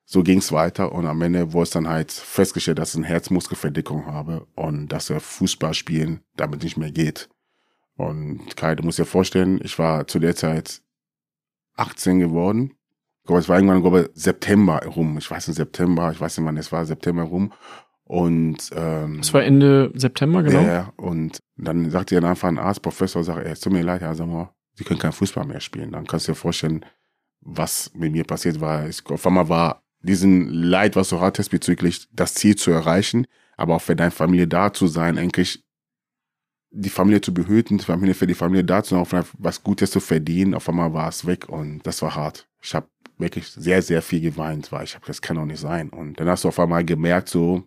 so 0.06 0.24
ging 0.24 0.38
es 0.38 0.54
weiter. 0.54 0.94
Und 0.94 1.06
am 1.08 1.22
Ende 1.22 1.52
wurde 1.52 1.64
es 1.64 1.70
dann 1.72 1.90
halt 1.90 2.14
festgestellt, 2.14 2.80
dass 2.80 2.92
ich 2.92 2.98
eine 2.98 3.08
Herzmuskelverdickung 3.08 4.06
habe 4.06 4.48
und 4.56 4.88
dass 4.88 5.10
er 5.10 5.20
Fußball 5.20 5.74
spielen 5.74 6.22
damit 6.38 6.64
nicht 6.64 6.78
mehr 6.78 6.92
geht. 6.92 7.28
Und 7.98 8.56
Kai, 8.56 8.76
du 8.76 8.84
musst 8.84 8.98
dir 8.98 9.06
vorstellen, 9.06 9.60
ich 9.62 9.78
war 9.78 10.08
zu 10.08 10.18
der 10.18 10.38
Zeit 10.38 10.82
18 11.76 12.20
geworden. 12.20 12.74
Ich 13.20 13.28
glaube, 13.28 13.42
es 13.42 13.50
war 13.50 13.58
irgendwann, 13.58 13.82
glaube 13.82 14.10
September 14.14 14.82
rum. 14.86 15.18
Ich 15.18 15.30
weiß 15.30 15.50
nicht, 15.50 15.58
September, 15.58 16.10
ich 16.14 16.22
weiß 16.22 16.38
nicht, 16.38 16.48
wann 16.48 16.56
es 16.56 16.72
war, 16.72 16.86
September 16.86 17.24
rum. 17.24 17.52
Und 18.12 18.58
ähm, 18.76 19.20
Das 19.20 19.34
war 19.34 19.42
Ende 19.42 19.90
September, 19.94 20.44
genau. 20.44 20.64
ja. 20.64 20.92
Und 20.98 21.40
dann 21.56 21.90
sagt 21.90 22.12
ihr 22.12 22.20
dann 22.20 22.32
einfach 22.32 22.50
ein 22.50 22.58
Arzt, 22.58 22.82
Professor, 22.82 23.24
sagt, 23.24 23.46
ey, 23.46 23.54
es 23.54 23.62
tut 23.62 23.72
mir 23.72 23.84
leid, 23.84 24.02
ja, 24.02 24.14
sag 24.14 24.28
mal, 24.28 24.50
Sie 24.74 24.84
können 24.84 25.00
kein 25.00 25.14
Fußball 25.14 25.46
mehr 25.46 25.62
spielen. 25.62 25.94
Dann 25.94 26.06
kannst 26.06 26.28
du 26.28 26.34
dir 26.34 26.36
vorstellen, 26.36 26.86
was 27.40 27.90
mit 27.94 28.12
mir 28.12 28.26
passiert 28.26 28.60
war. 28.60 28.90
Ich, 28.90 29.06
auf 29.10 29.26
einmal 29.26 29.48
war 29.48 29.84
diesen 30.02 30.50
Leid, 30.50 30.98
was 30.98 31.08
du 31.08 31.22
hattest, 31.22 31.52
bezüglich 31.52 32.10
das 32.12 32.34
Ziel 32.34 32.58
zu 32.58 32.72
erreichen, 32.72 33.28
aber 33.56 33.76
auch 33.76 33.82
für 33.82 33.96
deine 33.96 34.12
Familie 34.12 34.48
da 34.48 34.74
zu 34.74 34.88
sein, 34.88 35.18
eigentlich 35.18 35.64
die 36.70 36.90
Familie 36.90 37.22
zu 37.22 37.34
behüten, 37.34 37.78
die 37.78 37.86
Familie 37.86 38.14
für 38.14 38.28
die 38.28 38.34
Familie 38.34 38.66
da 38.66 38.84
zu 38.84 39.02
sein, 39.06 39.24
was 39.38 39.64
Gutes 39.64 39.90
zu 39.90 40.02
verdienen. 40.02 40.54
Auf 40.54 40.68
einmal 40.68 40.94
war 40.94 41.08
es 41.08 41.26
weg 41.26 41.48
und 41.48 41.80
das 41.88 42.02
war 42.02 42.14
hart. 42.14 42.46
Ich 42.62 42.76
habe 42.76 42.88
wirklich 43.18 43.48
sehr, 43.48 43.82
sehr 43.82 44.02
viel 44.02 44.20
geweint, 44.20 44.70
weil 44.74 44.84
ich 44.84 44.96
habe, 44.96 45.06
das 45.06 45.22
kann 45.22 45.38
doch 45.38 45.46
nicht 45.46 45.62
sein. 45.62 45.90
Und 45.90 46.20
dann 46.20 46.28
hast 46.28 46.44
du 46.44 46.50
auf 46.50 46.60
einmal 46.60 46.84
gemerkt, 46.84 47.30
so, 47.30 47.64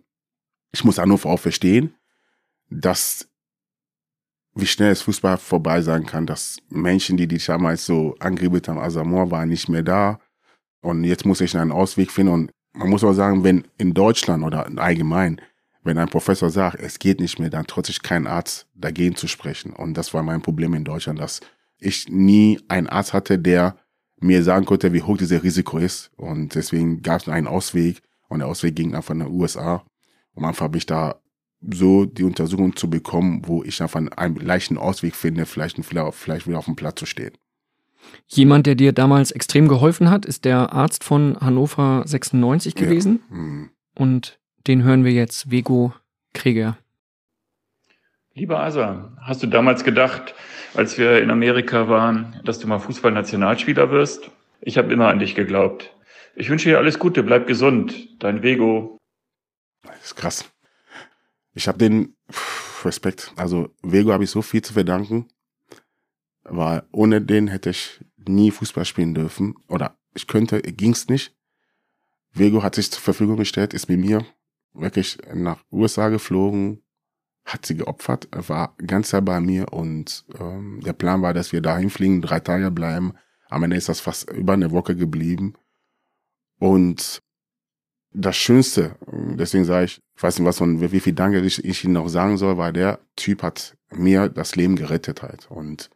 ich 0.75 0.83
muss 0.83 0.97
Hannover 0.97 1.29
auch 1.29 1.39
verstehen, 1.39 1.95
dass 2.69 3.29
wie 4.55 4.65
schnell 4.65 4.91
es 4.91 5.03
Fußball 5.03 5.37
vorbei 5.37 5.81
sein 5.81 6.05
kann, 6.05 6.25
dass 6.25 6.57
Menschen, 6.69 7.15
die 7.15 7.27
dich 7.27 7.45
damals 7.45 7.85
so 7.85 8.15
angeriebelt 8.19 8.67
haben, 8.67 8.79
Asamoah 8.79 9.31
war 9.31 9.45
nicht 9.45 9.69
mehr 9.69 9.83
da. 9.83 10.19
Und 10.81 11.05
jetzt 11.05 11.25
muss 11.25 11.39
ich 11.39 11.57
einen 11.57 11.71
Ausweg 11.71 12.11
finden. 12.11 12.33
Und 12.33 12.51
man 12.73 12.89
muss 12.89 13.05
auch 13.05 13.13
sagen, 13.13 13.45
wenn 13.45 13.65
in 13.77 13.93
Deutschland 13.93 14.43
oder 14.43 14.67
allgemein, 14.77 15.39
wenn 15.83 15.97
ein 15.97 16.09
Professor 16.09 16.49
sagt, 16.49 16.81
es 16.81 16.99
geht 16.99 17.21
nicht 17.21 17.39
mehr, 17.39 17.49
dann 17.49 17.65
sich 17.83 18.01
kein 18.01 18.27
Arzt 18.27 18.67
dagegen 18.75 19.15
zu 19.15 19.27
sprechen. 19.27 19.71
Und 19.71 19.93
das 19.95 20.13
war 20.13 20.23
mein 20.23 20.41
Problem 20.41 20.73
in 20.73 20.83
Deutschland, 20.83 21.19
dass 21.19 21.39
ich 21.79 22.09
nie 22.09 22.59
einen 22.67 22.87
Arzt 22.87 23.13
hatte, 23.13 23.39
der 23.39 23.77
mir 24.19 24.43
sagen 24.43 24.65
konnte, 24.65 24.91
wie 24.91 25.03
hoch 25.03 25.17
dieses 25.17 25.41
Risiko 25.41 25.77
ist. 25.77 26.11
Und 26.17 26.55
deswegen 26.55 27.01
gab 27.01 27.21
es 27.21 27.29
einen 27.29 27.47
Ausweg. 27.47 28.01
Und 28.27 28.39
der 28.39 28.49
Ausweg 28.49 28.75
ging 28.75 28.93
einfach 28.93 29.13
in 29.13 29.19
den 29.19 29.31
USA 29.31 29.85
und 30.35 30.45
einfach 30.45 30.65
habe 30.65 30.77
ich 30.77 30.85
da 30.85 31.19
so 31.67 32.05
die 32.05 32.23
Untersuchung 32.23 32.75
zu 32.75 32.89
bekommen, 32.89 33.41
wo 33.45 33.63
ich 33.63 33.81
einfach 33.81 34.01
einen 34.15 34.35
leichten 34.35 34.77
Ausweg 34.77 35.15
finde, 35.15 35.45
vielleicht, 35.45 35.83
vielleicht 35.83 36.47
wieder 36.47 36.59
auf 36.59 36.65
dem 36.65 36.75
Platz 36.75 36.99
zu 36.99 37.05
stehen. 37.05 37.33
Jemand, 38.27 38.67
der 38.67 38.75
dir 38.75 38.93
damals 38.93 39.31
extrem 39.31 39.67
geholfen 39.67 40.11
hat, 40.11 40.25
ist 40.25 40.45
der 40.45 40.73
Arzt 40.73 41.03
von 41.03 41.37
Hannover 41.39 42.03
96 42.05 42.75
gewesen. 42.75 43.23
Ja. 43.29 43.35
Mhm. 43.35 43.69
Und 43.95 44.39
den 44.67 44.83
hören 44.83 45.05
wir 45.05 45.11
jetzt, 45.11 45.49
Vego 45.49 45.93
Krieger. 46.33 46.77
Lieber 48.33 48.59
Asa, 48.59 49.13
hast 49.21 49.41
du 49.43 49.47
damals 49.47 49.83
gedacht, 49.83 50.35
als 50.73 50.97
wir 50.97 51.21
in 51.21 51.31
Amerika 51.31 51.87
waren, 51.87 52.39
dass 52.43 52.59
du 52.59 52.67
mal 52.67 52.79
Fußballnationalspieler 52.79 53.91
wirst? 53.91 54.29
Ich 54.59 54.77
habe 54.77 54.91
immer 54.91 55.07
an 55.07 55.19
dich 55.19 55.35
geglaubt. 55.35 55.95
Ich 56.35 56.49
wünsche 56.49 56.69
dir 56.69 56.77
alles 56.77 56.99
Gute, 56.99 57.23
bleib 57.23 57.47
gesund. 57.47 58.09
Dein 58.19 58.43
Vego. 58.43 58.97
Das 59.85 60.05
ist 60.05 60.15
krass. 60.15 60.45
Ich 61.53 61.67
habe 61.67 61.77
den 61.77 62.15
Respekt. 62.83 63.33
Also 63.35 63.69
Vego 63.81 64.11
habe 64.11 64.23
ich 64.23 64.29
so 64.29 64.41
viel 64.41 64.61
zu 64.61 64.73
verdanken, 64.73 65.27
weil 66.43 66.83
ohne 66.91 67.21
den 67.21 67.47
hätte 67.47 67.71
ich 67.71 68.03
nie 68.17 68.51
Fußball 68.51 68.85
spielen 68.85 69.13
dürfen 69.13 69.55
oder 69.67 69.97
ich 70.13 70.27
könnte, 70.27 70.61
ging's 70.61 71.07
nicht. 71.07 71.35
Vego 72.31 72.63
hat 72.63 72.75
sich 72.75 72.91
zur 72.91 73.01
Verfügung 73.01 73.37
gestellt, 73.37 73.73
ist 73.73 73.89
mit 73.89 73.99
mir 73.99 74.25
wirklich 74.73 75.17
nach 75.33 75.63
USA 75.71 76.09
geflogen, 76.09 76.83
hat 77.45 77.65
sie 77.65 77.77
geopfert, 77.77 78.27
er 78.31 78.47
war 78.49 78.75
ganz 78.85 79.11
bei 79.11 79.39
mir 79.39 79.71
und 79.71 80.25
ähm, 80.39 80.81
der 80.83 80.93
Plan 80.93 81.21
war, 81.21 81.33
dass 81.33 81.51
wir 81.53 81.61
dahin 81.61 81.89
fliegen, 81.89 82.21
drei 82.21 82.39
Tage 82.39 82.71
bleiben. 82.71 83.13
Am 83.49 83.63
Ende 83.63 83.77
ist 83.77 83.87
das 83.87 83.99
fast 83.99 84.29
über 84.31 84.53
eine 84.53 84.71
Woche 84.71 84.95
geblieben. 84.95 85.53
Und 86.59 87.21
das 88.15 88.37
Schönste, 88.37 88.95
deswegen 89.11 89.65
sage 89.65 89.85
ich, 89.85 90.01
ich 90.15 90.23
weiß 90.23 90.39
nicht 90.39 90.47
was 90.47 90.61
und 90.61 90.79
wie 90.79 90.99
viel 90.99 91.13
Danke 91.13 91.41
ich, 91.41 91.63
ich 91.63 91.83
Ihnen 91.83 91.93
noch 91.93 92.07
sagen 92.07 92.37
soll, 92.37 92.57
weil 92.57 92.71
der 92.73 92.99
Typ 93.15 93.43
hat 93.43 93.75
mir 93.93 94.29
das 94.29 94.55
Leben 94.55 94.75
gerettet 94.75 95.21
halt. 95.21 95.49
Und 95.51 95.89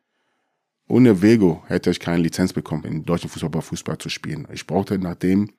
ohne 0.88 1.22
Vego 1.22 1.64
hätte 1.68 1.90
ich 1.90 2.00
keine 2.00 2.22
Lizenz 2.22 2.52
bekommen, 2.52 2.84
in 2.84 3.06
deutschen 3.06 3.30
Fußball 3.30 3.62
Fußball 3.62 3.98
zu 3.98 4.10
spielen. 4.10 4.48
Ich 4.52 4.68
brauchte, 4.68 4.98
nachdem 4.98 5.52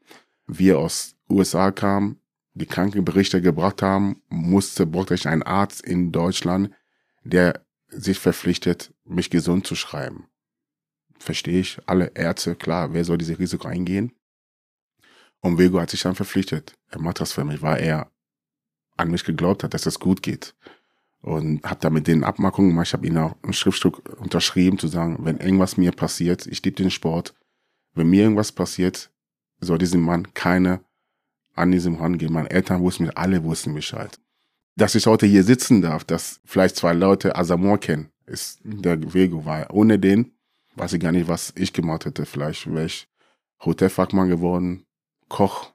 wir 0.46 0.78
aus 0.78 1.14
USA 1.30 1.70
kamen, 1.70 2.20
die 2.54 2.66
Krankenberichte 2.66 3.40
gebracht 3.40 3.80
haben, 3.80 4.20
musste, 4.28 4.86
brauchte 4.86 5.14
ich 5.14 5.26
einen 5.26 5.42
Arzt 5.42 5.82
in 5.82 6.12
Deutschland, 6.12 6.70
der 7.24 7.64
sich 7.88 8.18
verpflichtet, 8.18 8.92
mich 9.04 9.30
gesund 9.30 9.66
zu 9.66 9.74
schreiben. 9.76 10.26
Verstehe 11.18 11.60
ich, 11.60 11.78
alle 11.86 12.12
Ärzte, 12.14 12.54
klar, 12.54 12.92
wer 12.92 13.04
soll 13.04 13.18
diese 13.18 13.38
Risiko 13.38 13.68
eingehen? 13.68 14.12
Und 15.40 15.58
Vego 15.58 15.80
hat 15.80 15.90
sich 15.90 16.02
dann 16.02 16.14
verpflichtet. 16.14 16.74
Er 16.88 17.00
macht 17.00 17.20
das 17.20 17.32
für 17.32 17.44
mich, 17.44 17.62
weil 17.62 17.82
er 17.82 18.10
an 18.96 19.10
mich 19.10 19.24
geglaubt 19.24 19.64
hat, 19.64 19.74
dass 19.74 19.86
es 19.86 19.98
gut 19.98 20.22
geht. 20.22 20.54
Und 21.22 21.62
habe 21.64 21.80
da 21.80 21.90
mit 21.90 22.06
denen 22.06 22.24
Abmachungen 22.24 22.70
gemacht. 22.70 22.88
Ich 22.88 22.92
habe 22.92 23.06
ihnen 23.06 23.18
auch 23.18 23.36
ein 23.42 23.52
Schriftstück 23.52 24.20
unterschrieben, 24.20 24.78
zu 24.78 24.88
sagen, 24.88 25.18
wenn 25.20 25.38
irgendwas 25.38 25.76
mir 25.76 25.92
passiert, 25.92 26.46
ich 26.46 26.62
liebe 26.62 26.76
den 26.76 26.90
Sport. 26.90 27.34
Wenn 27.94 28.08
mir 28.08 28.22
irgendwas 28.22 28.52
passiert, 28.52 29.10
soll 29.60 29.78
diesem 29.78 30.00
Mann 30.00 30.32
keine 30.34 30.80
an 31.54 31.70
diesem 31.70 31.96
rangehen. 31.96 32.32
Meine 32.32 32.50
Eltern 32.50 32.80
wussten 32.80 33.04
mich, 33.04 33.18
alle 33.18 33.44
wussten 33.44 33.74
Bescheid. 33.74 34.18
Dass 34.76 34.94
ich 34.94 35.06
heute 35.06 35.26
hier 35.26 35.44
sitzen 35.44 35.82
darf, 35.82 36.04
dass 36.04 36.40
vielleicht 36.44 36.76
zwei 36.76 36.92
Leute 36.92 37.36
Asamoah 37.36 37.78
kennen, 37.78 38.10
ist 38.26 38.60
der 38.62 39.12
Vego, 39.12 39.44
weil 39.44 39.66
ohne 39.70 39.98
den 39.98 40.32
weiß 40.76 40.94
ich 40.94 41.00
gar 41.00 41.12
nicht, 41.12 41.28
was 41.28 41.52
ich 41.56 41.72
gemacht 41.72 42.04
hätte. 42.04 42.24
Vielleicht 42.24 42.66
wäre 42.66 42.86
ich 42.86 43.08
Hotelfachmann 43.62 44.28
geworden, 44.28 44.86
Koch, 45.30 45.72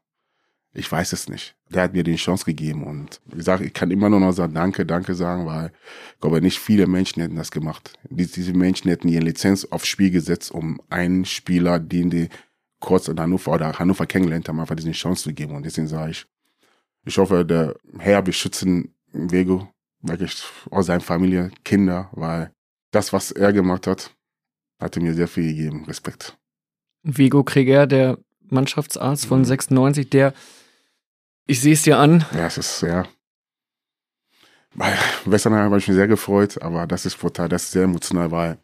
ich 0.73 0.91
weiß 0.91 1.13
es 1.13 1.29
nicht. 1.29 1.55
Der 1.69 1.83
hat 1.83 1.93
mir 1.93 2.03
die 2.03 2.17
Chance 2.17 2.45
gegeben 2.45 2.83
und 2.83 3.21
wie 3.25 3.37
gesagt, 3.37 3.63
ich 3.63 3.73
kann 3.73 3.89
immer 3.89 4.09
nur 4.09 4.19
noch 4.19 4.33
sagen, 4.33 4.53
danke, 4.53 4.85
danke 4.85 5.15
sagen, 5.15 5.47
weil 5.47 5.71
ich 6.13 6.19
glaube, 6.19 6.41
nicht 6.41 6.59
viele 6.59 6.85
Menschen 6.85 7.21
hätten 7.21 7.37
das 7.37 7.49
gemacht. 7.49 7.97
Diese 8.09 8.53
Menschen 8.53 8.89
hätten 8.89 9.07
ihre 9.07 9.23
Lizenz 9.23 9.65
aufs 9.65 9.87
Spiel 9.87 10.11
gesetzt, 10.11 10.51
um 10.51 10.79
einen 10.89 11.25
Spieler, 11.25 11.79
den 11.79 12.09
die 12.09 12.29
kurz 12.79 13.07
in 13.07 13.19
Hannover 13.19 13.53
oder 13.53 13.79
Hannover 13.79 14.05
kennengelernt 14.05 14.47
haben, 14.49 14.59
einfach 14.59 14.75
diese 14.75 14.91
Chance 14.91 15.23
zu 15.23 15.33
geben. 15.33 15.55
Und 15.55 15.65
deswegen 15.65 15.87
sage 15.87 16.11
ich, 16.11 16.25
ich 17.05 17.17
hoffe, 17.17 17.45
der 17.45 17.75
Herr, 17.97 18.25
wir 18.25 18.33
schützen 18.33 18.93
Vego, 19.13 19.69
wirklich 20.01 20.43
aus 20.69 20.87
seiner 20.87 21.01
Familie, 21.01 21.51
Kinder, 21.63 22.09
weil 22.11 22.51
das, 22.91 23.13
was 23.13 23.31
er 23.31 23.53
gemacht 23.53 23.87
hat, 23.87 24.13
hatte 24.79 24.99
mir 24.99 25.13
sehr 25.13 25.27
viel 25.27 25.47
gegeben. 25.47 25.85
Respekt. 25.85 26.37
Vigo 27.03 27.43
Krieger, 27.43 27.87
der 27.87 28.17
Mannschaftsarzt 28.49 29.25
von 29.25 29.45
96, 29.45 30.05
mhm. 30.05 30.09
der, 30.09 30.33
ich 31.47 31.61
sehe 31.61 31.73
es 31.73 31.83
dir 31.83 31.97
an. 31.97 32.25
Ja, 32.33 32.47
es 32.47 32.57
ist 32.57 32.79
sehr. 32.79 33.07
Bei 34.73 34.93
Westernheim 35.25 35.65
habe 35.65 35.77
ich 35.77 35.87
mich 35.87 35.95
sehr 35.95 36.07
gefreut, 36.07 36.61
aber 36.61 36.85
das 36.85 37.05
ist 37.05 37.17
brutal, 37.17 37.47
das 37.47 37.63
ist 37.63 37.71
sehr 37.71 37.83
emotional, 37.83 38.31
weil 38.31 38.57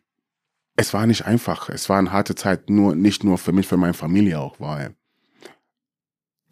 es 0.76 0.94
war 0.94 1.06
nicht 1.06 1.26
einfach. 1.26 1.70
Es 1.70 1.88
war 1.90 2.00
eine 2.00 2.12
harte 2.12 2.36
Zeit, 2.36 2.70
nur, 2.70 2.96
nicht 2.96 3.24
nur 3.24 3.38
für 3.38 3.54
mich, 3.54 3.68
für 3.68 3.78
meine 3.78 3.94
Familie 3.94 4.40
auch, 4.40 4.60
weil 4.60 4.96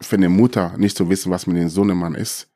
für 0.00 0.16
eine 0.16 0.30
Mutter 0.30 0.76
nicht 0.78 0.96
zu 0.96 1.10
wissen, 1.10 1.30
was 1.30 1.46
mit 1.46 1.56
dem 1.56 1.68
Sohnemann 1.68 2.14
ist. 2.14 2.48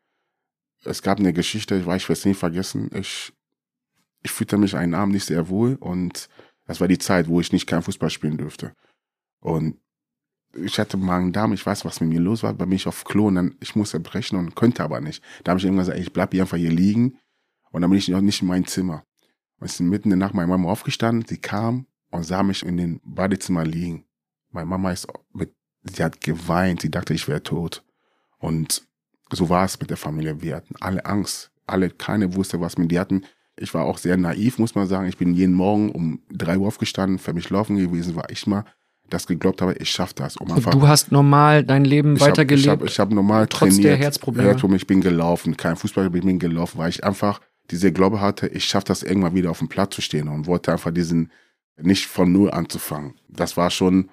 Es 0.84 1.02
gab 1.02 1.18
eine 1.18 1.32
Geschichte, 1.32 1.76
ich 1.76 1.86
weiß, 1.86 2.02
ich 2.02 2.08
werde 2.08 2.18
es 2.18 2.24
nie 2.24 2.34
vergessen. 2.34 2.90
Ich, 2.94 3.32
ich 4.22 4.30
fühlte 4.30 4.56
mich 4.56 4.76
einen 4.76 4.94
Abend 4.94 5.14
nicht 5.14 5.26
sehr 5.26 5.48
wohl 5.48 5.76
und 5.76 6.28
das 6.66 6.80
war 6.80 6.88
die 6.88 6.98
Zeit, 6.98 7.28
wo 7.28 7.40
ich 7.40 7.52
nicht 7.52 7.66
kein 7.66 7.82
Fußball 7.82 8.10
spielen 8.10 8.38
dürfte. 8.38 8.74
Und 9.40 9.78
ich 10.56 10.78
hatte 10.78 10.96
Magen-Darm, 10.96 11.52
ich 11.52 11.64
weiß, 11.64 11.84
was 11.84 12.00
mit 12.00 12.10
mir 12.10 12.20
los 12.20 12.42
war, 12.42 12.52
da 12.52 12.64
bin 12.64 12.76
ich 12.76 12.86
auf 12.86 13.04
Klo 13.04 13.28
und 13.28 13.36
dann, 13.36 13.56
ich 13.60 13.76
musste 13.76 14.00
brechen 14.00 14.38
und 14.38 14.54
konnte 14.54 14.82
aber 14.82 15.00
nicht. 15.00 15.22
Da 15.42 15.50
habe 15.50 15.58
ich 15.58 15.64
irgendwann 15.64 15.86
gesagt, 15.86 16.00
ich 16.00 16.12
bleib 16.12 16.32
hier 16.32 16.42
einfach 16.42 16.56
hier 16.56 16.70
liegen 16.70 17.18
und 17.70 17.82
dann 17.82 17.90
bin 17.90 17.98
ich 17.98 18.08
noch 18.08 18.20
nicht 18.20 18.42
in 18.42 18.48
mein 18.48 18.66
Zimmer. 18.66 19.04
Und 19.60 19.76
bin 19.76 19.88
mitten 19.88 20.12
in 20.12 20.18
der 20.18 20.26
Nacht 20.28 20.34
meine 20.34 20.48
Mama 20.48 20.70
aufgestanden, 20.70 21.26
sie 21.26 21.38
kam 21.38 21.86
und 22.10 22.24
sah 22.24 22.42
mich 22.42 22.64
in 22.64 22.76
den 22.76 23.00
Badezimmer 23.04 23.64
liegen. 23.64 24.04
Meine 24.50 24.66
Mama 24.66 24.92
ist 24.92 25.08
mit, 25.32 25.54
sie 25.82 26.04
hat 26.04 26.20
geweint, 26.20 26.82
sie 26.82 26.90
dachte, 26.90 27.14
ich 27.14 27.28
wäre 27.28 27.42
tot. 27.42 27.82
Und 28.38 28.86
so 29.32 29.48
war 29.48 29.64
es 29.64 29.80
mit 29.80 29.90
der 29.90 29.96
Familie. 29.96 30.40
Wir 30.42 30.56
hatten 30.56 30.76
alle 30.80 31.04
Angst. 31.04 31.50
Alle, 31.66 31.90
keine 31.90 32.34
wusste, 32.34 32.60
was 32.60 32.76
mit 32.76 32.90
die 32.90 33.00
hatten. 33.00 33.24
Ich 33.56 33.72
war 33.72 33.84
auch 33.84 33.98
sehr 33.98 34.16
naiv, 34.16 34.58
muss 34.58 34.74
man 34.74 34.86
sagen. 34.86 35.08
Ich 35.08 35.16
bin 35.16 35.34
jeden 35.34 35.54
Morgen 35.54 35.90
um 35.90 36.22
drei 36.30 36.58
Uhr 36.58 36.68
aufgestanden, 36.68 37.18
für 37.18 37.32
mich 37.32 37.48
laufen 37.50 37.76
gewesen, 37.76 38.16
war 38.16 38.28
ich 38.30 38.46
mal 38.46 38.64
das 39.10 39.26
geglaubt 39.26 39.62
habe, 39.62 39.74
ich 39.74 39.90
schaffe 39.90 40.14
das. 40.16 40.36
Um 40.36 40.50
einfach, 40.50 40.70
du 40.72 40.86
hast 40.88 41.12
normal 41.12 41.64
dein 41.64 41.84
Leben 41.84 42.18
weitergelebt? 42.20 42.82
Ich 42.84 42.98
habe 42.98 43.10
hab 43.10 43.12
normal 43.12 43.46
trotz 43.48 43.70
trainiert. 43.70 43.84
der 43.84 43.96
Herzprobleme? 43.96 44.48
Herzprobleme. 44.48 44.76
Ich 44.76 44.86
bin 44.86 45.00
gelaufen, 45.00 45.56
kein 45.56 45.76
Fußball, 45.76 46.06
ich 46.06 46.24
bin 46.24 46.38
gelaufen, 46.38 46.78
weil 46.78 46.90
ich 46.90 47.04
einfach 47.04 47.40
diese 47.70 47.92
Glaube 47.92 48.20
hatte, 48.20 48.46
ich 48.48 48.64
schaffe 48.64 48.86
das 48.86 49.02
irgendwann 49.02 49.34
wieder 49.34 49.50
auf 49.50 49.58
dem 49.58 49.68
Platz 49.68 49.94
zu 49.94 50.02
stehen 50.02 50.28
und 50.28 50.46
wollte 50.46 50.72
einfach 50.72 50.92
diesen, 50.92 51.30
nicht 51.76 52.06
von 52.06 52.30
null 52.30 52.50
anzufangen. 52.50 53.14
Das 53.28 53.56
war 53.56 53.70
schon 53.70 54.10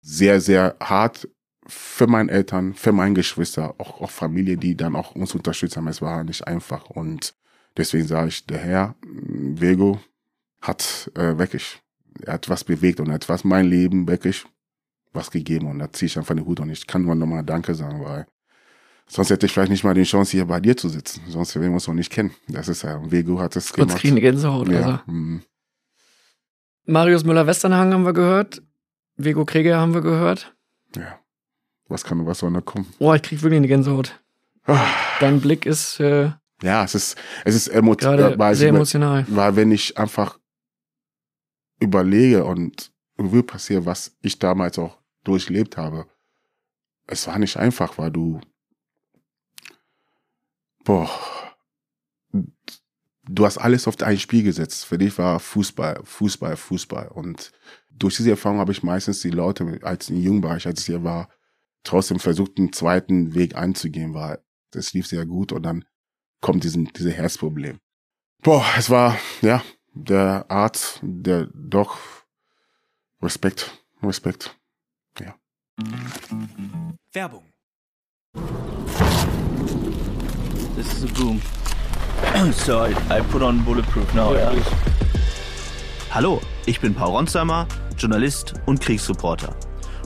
sehr, 0.00 0.40
sehr 0.40 0.76
hart 0.82 1.28
für 1.66 2.06
meine 2.06 2.30
Eltern, 2.30 2.74
für 2.74 2.92
meine 2.92 3.14
Geschwister, 3.14 3.74
auch, 3.78 4.00
auch 4.00 4.10
Familie, 4.10 4.56
die 4.56 4.76
dann 4.76 4.96
auch 4.96 5.14
uns 5.14 5.34
unterstützt 5.34 5.76
haben. 5.76 5.88
Es 5.88 6.02
war 6.02 6.24
nicht 6.24 6.46
einfach 6.46 6.90
und 6.90 7.34
deswegen 7.76 8.06
sage 8.06 8.28
ich, 8.28 8.46
der 8.46 8.58
Herr, 8.58 8.94
Vego, 9.02 10.00
hat 10.60 11.10
äh, 11.14 11.38
wirklich 11.38 11.80
er 12.24 12.34
hat 12.34 12.48
was 12.48 12.64
bewegt 12.64 13.00
und 13.00 13.10
hat 13.12 13.28
was 13.28 13.44
mein 13.44 13.66
Leben 13.66 14.06
wirklich 14.08 14.44
was 15.12 15.30
gegeben 15.30 15.66
und 15.66 15.78
da 15.78 15.92
ziehe 15.92 16.06
ich 16.06 16.16
einfach 16.16 16.34
den 16.34 16.46
Hut 16.46 16.60
und 16.60 16.70
ich 16.70 16.86
kann 16.86 17.02
nur 17.02 17.14
nochmal 17.14 17.44
Danke 17.44 17.74
sagen, 17.74 18.04
weil 18.04 18.26
sonst 19.08 19.30
hätte 19.30 19.46
ich 19.46 19.52
vielleicht 19.52 19.70
nicht 19.70 19.84
mal 19.84 19.94
die 19.94 20.04
Chance, 20.04 20.32
hier 20.32 20.44
bei 20.44 20.60
dir 20.60 20.76
zu 20.76 20.88
sitzen. 20.88 21.22
Sonst 21.28 21.54
werden 21.56 21.68
wir 21.68 21.74
uns 21.74 21.88
noch 21.88 21.94
nicht 21.94 22.12
kennen. 22.12 22.30
Das 22.48 22.68
ist 22.68 22.82
ja, 22.82 23.00
Vego 23.10 23.40
hat 23.40 23.56
es 23.56 23.72
gemacht. 23.72 23.90
Kurz 23.90 24.00
kriegen 24.00 24.14
eine 24.14 24.20
Gänsehaut, 24.20 24.68
ja. 24.68 24.78
also. 24.80 24.98
Mhm. 25.06 25.42
Marius 26.86 27.24
Müller-Westernhagen 27.24 27.92
haben 27.92 28.04
wir 28.04 28.12
gehört. 28.12 28.62
Vego 29.16 29.44
Krieger 29.44 29.78
haben 29.78 29.94
wir 29.94 30.00
gehört. 30.00 30.54
Ja. 30.96 31.18
Was 31.88 32.04
kann, 32.04 32.24
was 32.24 32.38
soll 32.38 32.52
da 32.52 32.60
kommen? 32.60 32.86
Oh, 32.98 33.12
ich 33.12 33.22
krieg 33.22 33.42
wirklich 33.42 33.58
eine 33.58 33.68
Gänsehaut. 33.68 34.20
Dein 35.20 35.40
Blick 35.40 35.66
ist 35.66 35.98
äh, 36.00 36.30
Ja, 36.62 36.84
es 36.84 36.94
ist, 36.94 37.16
es 37.44 37.54
ist 37.54 37.68
emo 37.68 37.96
sehr 37.98 38.68
emotional. 38.68 39.26
Weil 39.28 39.56
wenn 39.56 39.72
ich 39.72 39.98
einfach 39.98 40.39
überlege 41.80 42.44
und 42.44 42.92
Revue 43.18 43.42
passiere, 43.42 43.86
was 43.86 44.16
ich 44.22 44.38
damals 44.38 44.78
auch 44.78 44.98
durchlebt 45.24 45.76
habe, 45.76 46.06
es 47.06 47.26
war 47.26 47.38
nicht 47.38 47.56
einfach, 47.56 47.98
weil 47.98 48.10
du, 48.10 48.40
boah, 50.84 51.10
du 53.24 53.44
hast 53.44 53.58
alles 53.58 53.88
auf 53.88 54.00
ein 54.00 54.18
Spiel 54.18 54.42
gesetzt. 54.42 54.84
Für 54.84 54.98
dich 54.98 55.16
war 55.18 55.40
Fußball, 55.40 56.00
Fußball, 56.04 56.56
Fußball. 56.56 57.08
Und 57.08 57.52
durch 57.90 58.16
diese 58.16 58.30
Erfahrung 58.30 58.58
habe 58.58 58.72
ich 58.72 58.82
meistens 58.82 59.20
die 59.20 59.30
Leute, 59.30 59.80
als 59.82 60.10
im 60.10 60.16
Jugendbereich, 60.16 60.66
als 60.66 60.80
ich 60.80 60.86
hier 60.86 61.04
war, 61.04 61.28
trotzdem 61.82 62.20
versucht, 62.20 62.58
einen 62.58 62.72
zweiten 62.72 63.34
Weg 63.34 63.56
einzugehen, 63.56 64.14
weil 64.14 64.42
das 64.70 64.92
lief 64.92 65.06
sehr 65.06 65.26
gut 65.26 65.52
und 65.52 65.62
dann 65.62 65.84
kommt 66.40 66.64
diesen, 66.64 66.86
diese 66.96 67.10
Herzproblem. 67.10 67.80
Boah, 68.42 68.64
es 68.78 68.88
war, 68.88 69.18
ja, 69.42 69.62
der 69.92 70.46
Arzt, 70.48 71.00
der 71.02 71.48
doch 71.54 71.98
Respekt, 73.22 73.84
Respekt. 74.02 74.56
Werbung. 77.12 77.42
This 80.76 80.92
is 80.94 81.04
a 81.04 81.14
boom. 81.14 81.40
so 82.52 82.84
I, 82.84 82.94
I 83.10 83.20
put 83.20 83.42
on 83.42 83.64
bulletproof 83.64 84.14
now. 84.14 84.32
Yeah. 84.32 84.54
Hallo, 86.10 86.40
ich 86.66 86.80
bin 86.80 86.94
Paul 86.94 87.16
Ronsheimer, 87.16 87.66
Journalist 87.96 88.54
und 88.66 88.80
Kriegsreporter. 88.80 89.54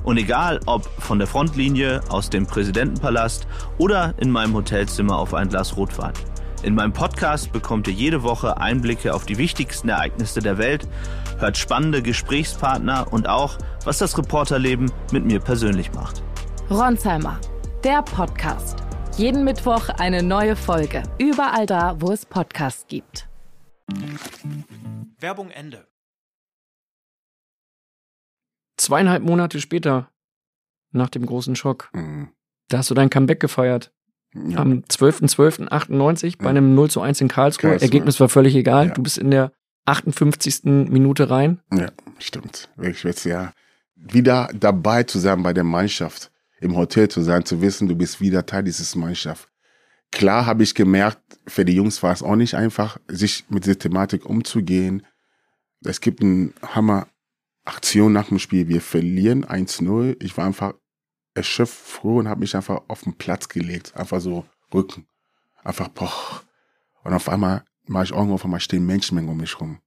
Und 0.05 0.17
egal 0.19 0.61
ob 0.67 0.85
von 1.01 1.19
der 1.19 1.27
Frontlinie, 1.27 2.01
aus 2.09 2.31
dem 2.31 2.47
Präsidentenpalast 2.47 3.47
oder 3.79 4.15
in 4.19 4.31
meinem 4.31 4.55
Hotelzimmer 4.55 5.19
auf 5.19 5.35
ein 5.35 5.49
Glas 5.49 5.77
Rotwein. 5.77 6.13
In 6.65 6.75
meinem 6.75 6.95
Podcast 6.95 7.53
bekommt 7.53 7.87
ihr 7.89 7.93
jede 7.93 8.23
Woche 8.23 8.57
Einblicke 8.57 9.13
auf 9.15 9.27
die 9.27 9.37
wichtigsten 9.37 9.91
Ereignisse 9.91 10.41
der 10.41 10.57
Welt, 10.57 10.89
hört 11.39 11.59
spannende 11.59 12.01
Gesprächspartner 12.03 13.13
und 13.13 13.29
auch, 13.29 13.59
was 13.85 13.99
das 13.99 14.17
Reporterleben 14.17 14.91
mit 15.13 15.27
mir 15.27 15.41
persönlich 15.41 15.93
macht. 15.93 16.23
Ronsheimer, 16.71 17.39
der 17.85 18.01
Podcast. 18.03 18.79
Jeden 19.19 19.45
Mittwoch 19.45 19.91
eine 19.91 20.23
neue 20.23 20.57
Folge. 20.57 21.03
Überall 21.19 21.67
da, 21.67 22.01
wo 22.01 22.11
es 22.13 22.25
Podcasts 22.25 22.87
gibt. 22.89 23.29
Werbung 25.19 25.51
Ende. 25.51 25.87
Zweieinhalb 28.79 29.23
Monate 29.23 29.61
später, 29.61 30.11
nach 30.93 31.11
dem 31.11 31.27
großen 31.27 31.57
Schock, 31.57 31.91
Mhm. 31.93 32.31
da 32.71 32.79
hast 32.79 32.89
du 32.91 32.95
dein 32.95 33.11
Comeback 33.11 33.39
gefeiert. 33.41 33.93
Ja. 34.35 34.59
Am 34.59 34.81
12.12.98 34.81 36.39
bei 36.39 36.51
einem 36.51 36.75
0 36.75 36.91
zu 36.91 37.01
1 37.01 37.21
in 37.21 37.29
Karlsruhe. 37.29 37.71
Karlsruhe. 37.71 37.87
Ergebnis 37.87 38.19
war 38.19 38.29
völlig 38.29 38.55
egal. 38.57 38.89
Ja. 38.89 38.95
Du 38.95 39.03
bist 39.03 39.19
in 39.19 39.31
der 39.31 39.53
58. 39.87 40.65
Minute 40.65 41.31
rein. 41.31 41.61
Ja, 41.73 41.91
stimmt. 42.19 42.69
Wirklich 42.77 43.05
jetzt 43.05 43.25
ja 43.25 43.53
wieder 43.97 44.51
dabei 44.55 45.03
zu 45.05 45.19
sein 45.19 45.43
bei 45.43 45.53
der 45.53 45.65
Mannschaft, 45.65 46.31
im 46.61 46.77
Hotel 46.77 47.09
zu 47.09 47.23
sein, 47.23 47.45
zu 47.45 47.61
wissen, 47.61 47.89
du 47.89 47.97
bist 47.97 48.21
wieder 48.21 48.45
Teil 48.47 48.65
dieses 48.65 48.95
Mannschaft. 48.95 49.49
Klar 50.11 50.47
habe 50.47 50.63
ich 50.63 50.75
gemerkt, 50.75 51.21
für 51.47 51.65
die 51.65 51.75
Jungs 51.75 52.03
war 52.03 52.13
es 52.13 52.23
auch 52.23 52.37
nicht 52.37 52.55
einfach, 52.55 52.99
sich 53.09 53.45
mit 53.49 53.65
dieser 53.65 53.79
Thematik 53.79 54.27
umzugehen. 54.27 55.05
Es 55.85 56.01
gibt 56.01 56.23
eine 56.23 56.53
Hammer-Aktion 56.63 58.13
nach 58.13 58.29
dem 58.29 58.39
Spiel. 58.39 58.69
Wir 58.69 58.81
verlieren 58.81 59.45
1-0. 59.45 60.17
Ich 60.23 60.37
war 60.37 60.47
einfach 60.47 60.75
erschöpft, 61.35 61.75
froh 61.75 62.19
und 62.19 62.29
habe 62.29 62.41
mich 62.41 62.57
einfach 62.57 62.83
auf 62.89 63.03
den 63.03 63.15
Platz 63.15 63.49
gelegt. 63.49 63.97
Einfach 63.97 64.21
so 64.21 64.45
Rücken. 64.73 65.07
Einfach, 65.63 65.89
boah. 65.89 66.43
Und 67.03 67.13
auf 67.13 67.29
einmal 67.29 67.65
mache 67.87 68.05
ich 68.05 68.13
Augen 68.13 68.33
auf 68.33 68.45
einmal 68.45 68.61
stehen 68.61 68.87
Menschenmengen 68.87 69.31
um 69.31 69.39
mich 69.39 69.61
rum 69.61 69.81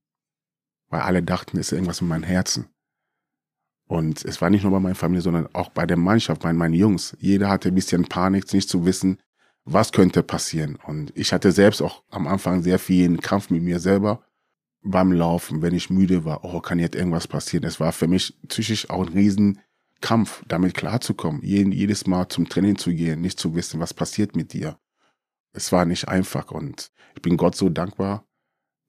weil 0.90 1.00
alle 1.00 1.22
dachten, 1.22 1.58
es 1.58 1.68
ist 1.68 1.72
irgendwas 1.72 2.00
mit 2.00 2.10
meinem 2.10 2.24
Herzen. 2.24 2.66
Und 3.86 4.24
es 4.24 4.40
war 4.40 4.50
nicht 4.50 4.62
nur 4.62 4.72
bei 4.72 4.80
meiner 4.80 4.94
Familie, 4.94 5.22
sondern 5.22 5.48
auch 5.54 5.70
bei 5.70 5.86
der 5.86 5.96
Mannschaft, 5.96 6.42
bei 6.42 6.52
meinen 6.52 6.74
Jungs. 6.74 7.16
Jeder 7.20 7.48
hatte 7.48 7.68
ein 7.68 7.74
bisschen 7.74 8.04
Panik, 8.04 8.52
nicht 8.52 8.68
zu 8.68 8.84
wissen, 8.84 9.18
was 9.64 9.92
könnte 9.92 10.22
passieren. 10.22 10.76
Und 10.76 11.12
ich 11.16 11.32
hatte 11.32 11.52
selbst 11.52 11.80
auch 11.80 12.02
am 12.10 12.26
Anfang 12.26 12.62
sehr 12.62 12.78
viel 12.78 13.16
Kampf 13.18 13.50
mit 13.50 13.62
mir 13.62 13.80
selber 13.80 14.22
beim 14.82 15.12
Laufen, 15.12 15.62
wenn 15.62 15.74
ich 15.74 15.90
müde 15.90 16.24
war. 16.24 16.44
Oh, 16.44 16.60
kann 16.60 16.78
jetzt 16.78 16.96
irgendwas 16.96 17.26
passieren? 17.26 17.64
Es 17.64 17.80
war 17.80 17.92
für 17.92 18.06
mich 18.06 18.38
psychisch 18.48 18.90
auch 18.90 19.06
ein 19.06 19.12
Riesenkampf, 19.98 20.42
damit 20.46 20.74
klarzukommen. 20.74 21.42
Jeden, 21.42 21.72
jedes 21.72 22.06
Mal 22.06 22.28
zum 22.28 22.48
Training 22.48 22.76
zu 22.76 22.92
gehen, 22.92 23.20
nicht 23.20 23.38
zu 23.38 23.54
wissen, 23.54 23.80
was 23.80 23.94
passiert 23.94 24.36
mit 24.36 24.52
dir. 24.52 24.78
Es 25.52 25.72
war 25.72 25.84
nicht 25.84 26.08
einfach 26.08 26.50
und 26.50 26.90
ich 27.14 27.22
bin 27.22 27.36
Gott 27.36 27.56
so 27.56 27.68
dankbar, 27.68 28.26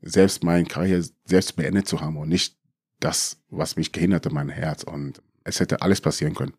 selbst 0.01 0.43
meine 0.43 0.65
Karriere 0.65 1.03
selbst 1.25 1.55
beendet 1.55 1.87
zu 1.87 1.99
haben 1.99 2.17
und 2.17 2.29
nicht 2.29 2.57
das, 2.99 3.41
was 3.49 3.75
mich 3.75 3.91
gehindert 3.91 4.25
hat, 4.25 4.33
mein 4.33 4.49
Herz. 4.49 4.83
Und 4.83 5.21
es 5.43 5.59
hätte 5.59 5.81
alles 5.81 6.01
passieren 6.01 6.35
können. 6.35 6.53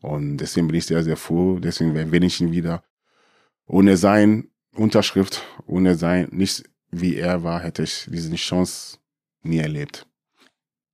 Und 0.00 0.38
deswegen 0.38 0.68
bin 0.68 0.76
ich 0.76 0.86
sehr, 0.86 1.02
sehr 1.02 1.16
froh. 1.16 1.58
Deswegen 1.58 1.94
erwähne 1.94 2.26
ich 2.26 2.40
ihn 2.40 2.52
wieder. 2.52 2.82
Ohne 3.66 3.96
sein 3.96 4.50
Unterschrift, 4.74 5.44
ohne 5.66 5.96
sein, 5.96 6.28
nicht 6.32 6.64
wie 6.90 7.16
er 7.16 7.44
war, 7.44 7.60
hätte 7.60 7.82
ich 7.82 8.08
diese 8.10 8.34
Chance 8.34 8.98
nie 9.42 9.58
erlebt. 9.58 10.06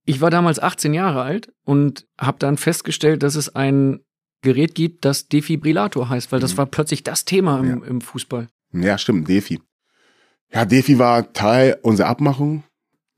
Ich 0.09 0.21
war 0.21 0.31
damals 0.31 0.57
18 0.59 0.95
Jahre 0.95 1.21
alt 1.21 1.51
und 1.65 2.07
habe 2.19 2.39
dann 2.39 2.57
festgestellt, 2.57 3.21
dass 3.21 3.35
es 3.35 3.55
ein 3.55 3.99
Gerät 4.41 4.73
gibt, 4.73 5.05
das 5.05 5.27
Defibrillator 5.27 6.09
heißt, 6.09 6.31
weil 6.31 6.39
das 6.39 6.53
Mhm. 6.53 6.57
war 6.57 6.65
plötzlich 6.65 7.03
das 7.03 7.25
Thema 7.25 7.59
im, 7.59 7.67
Ja. 7.81 7.85
im 7.87 8.01
Fußball. 8.01 8.47
Ja, 8.73 8.97
stimmt, 8.97 9.27
Defi. 9.29 9.61
Ja, 10.51 10.65
Defi 10.65 10.97
war 10.97 11.31
Teil 11.33 11.77
unserer 11.83 12.07
Abmachung. 12.07 12.63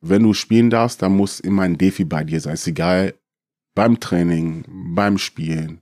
Wenn 0.01 0.23
du 0.23 0.33
spielen 0.33 0.69
darfst, 0.69 1.01
dann 1.01 1.15
muss 1.15 1.39
immer 1.39 1.61
ein 1.61 1.77
Defi 1.77 2.03
bei 2.03 2.25
dir 2.25 2.41
sein. 2.41 2.55
Ist 2.55 2.67
egal, 2.67 3.13
beim 3.73 3.99
Training, 4.01 4.65
beim 4.93 5.17
Spielen. 5.17 5.81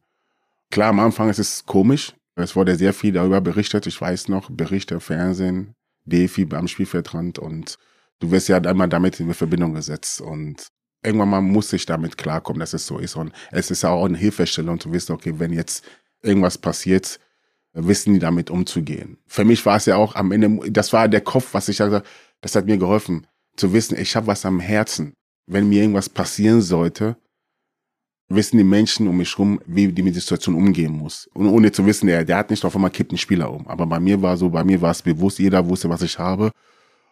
Klar, 0.69 0.89
am 0.89 0.99
Anfang 0.99 1.29
ist 1.29 1.39
es 1.39 1.65
komisch. 1.65 2.13
Es 2.35 2.55
wurde 2.55 2.75
sehr 2.75 2.93
viel 2.93 3.13
darüber 3.13 3.41
berichtet. 3.41 3.87
Ich 3.87 3.99
weiß 3.99 4.27
noch, 4.27 4.51
Berichte, 4.51 4.99
Fernsehen, 4.99 5.73
Defi 6.05 6.45
beim 6.45 6.67
Spielfeldrand 6.67 7.39
und 7.39 7.79
du 8.19 8.29
wirst 8.29 8.47
ja 8.49 8.57
einmal 8.57 8.89
damit 8.89 9.19
in 9.19 9.33
Verbindung 9.33 9.73
gesetzt 9.73 10.21
und 10.21 10.67
irgendwann 11.03 11.29
mal 11.29 11.41
muss 11.41 11.73
ich 11.73 11.85
damit 11.85 12.17
klarkommen, 12.17 12.59
dass 12.59 12.73
es 12.73 12.85
so 12.85 12.97
ist 12.99 13.15
und 13.15 13.31
es 13.51 13.71
ist 13.71 13.85
auch 13.85 14.05
eine 14.05 14.17
Hilfestellung 14.17 14.79
zu 14.79 14.91
wissen, 14.91 15.13
okay, 15.13 15.33
wenn 15.37 15.53
jetzt 15.53 15.83
irgendwas 16.21 16.57
passiert, 16.57 17.19
wissen 17.73 18.13
die 18.13 18.19
damit 18.19 18.49
umzugehen. 18.49 19.17
Für 19.27 19.45
mich 19.45 19.65
war 19.65 19.77
es 19.77 19.85
ja 19.85 19.95
auch 19.95 20.15
am 20.15 20.31
Ende, 20.31 20.71
das 20.71 20.91
war 20.91 21.07
der 21.07 21.21
Kopf, 21.21 21.53
was 21.53 21.69
ich 21.69 21.77
gesagt 21.77 22.05
das 22.41 22.55
hat 22.55 22.65
mir 22.65 22.77
geholfen, 22.77 23.27
zu 23.55 23.73
wissen, 23.73 23.97
ich 23.99 24.15
habe 24.15 24.27
was 24.27 24.45
am 24.45 24.59
Herzen. 24.59 25.13
Wenn 25.45 25.67
mir 25.67 25.81
irgendwas 25.81 26.09
passieren 26.09 26.61
sollte, 26.61 27.17
wissen 28.29 28.57
die 28.57 28.63
Menschen 28.63 29.07
um 29.07 29.17
mich 29.17 29.37
rum, 29.37 29.59
wie 29.65 29.91
die 29.91 30.03
mit 30.03 30.15
der 30.15 30.21
Situation 30.21 30.55
umgehen 30.55 30.93
muss. 30.93 31.27
Und 31.33 31.47
ohne 31.47 31.71
zu 31.71 31.85
wissen, 31.85 32.07
der, 32.07 32.23
der 32.23 32.37
hat 32.37 32.51
nicht 32.51 32.63
auf 32.63 32.75
einmal 32.75 32.91
kippt 32.91 33.11
einen 33.11 33.17
Spieler 33.17 33.51
um. 33.51 33.67
Aber 33.67 33.87
bei 33.87 33.99
mir 33.99 34.21
war 34.21 34.37
so, 34.37 34.49
bei 34.49 34.63
mir 34.63 34.81
war 34.81 34.91
es 34.91 35.01
bewusst, 35.01 35.39
jeder 35.39 35.67
wusste, 35.67 35.89
was 35.89 36.03
ich 36.03 36.17
habe. 36.19 36.51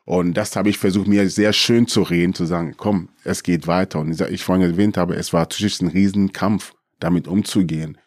Und 0.07 0.35
das 0.35 0.55
habe 0.55 0.69
ich 0.69 0.77
versucht, 0.77 1.09
mir 1.09 1.29
sehr 1.29 1.51
schön 1.51 1.85
zu 1.85 2.01
reden, 2.01 2.33
zu 2.33 2.45
sagen, 2.45 2.75
komm, 2.77 3.09
es 3.25 3.43
geht 3.43 3.67
weiter. 3.67 3.99
Und 3.99 4.21
ich 4.21 4.41
vorhin 4.41 4.63
erwähnt 4.63 4.95
habe, 4.95 5.15
es 5.17 5.33
war 5.33 5.41
natürlich 5.41 5.81
ein 5.81 5.89
Riesenkampf, 5.89 6.73
damit 7.01 7.27
umzugehen. 7.27 7.97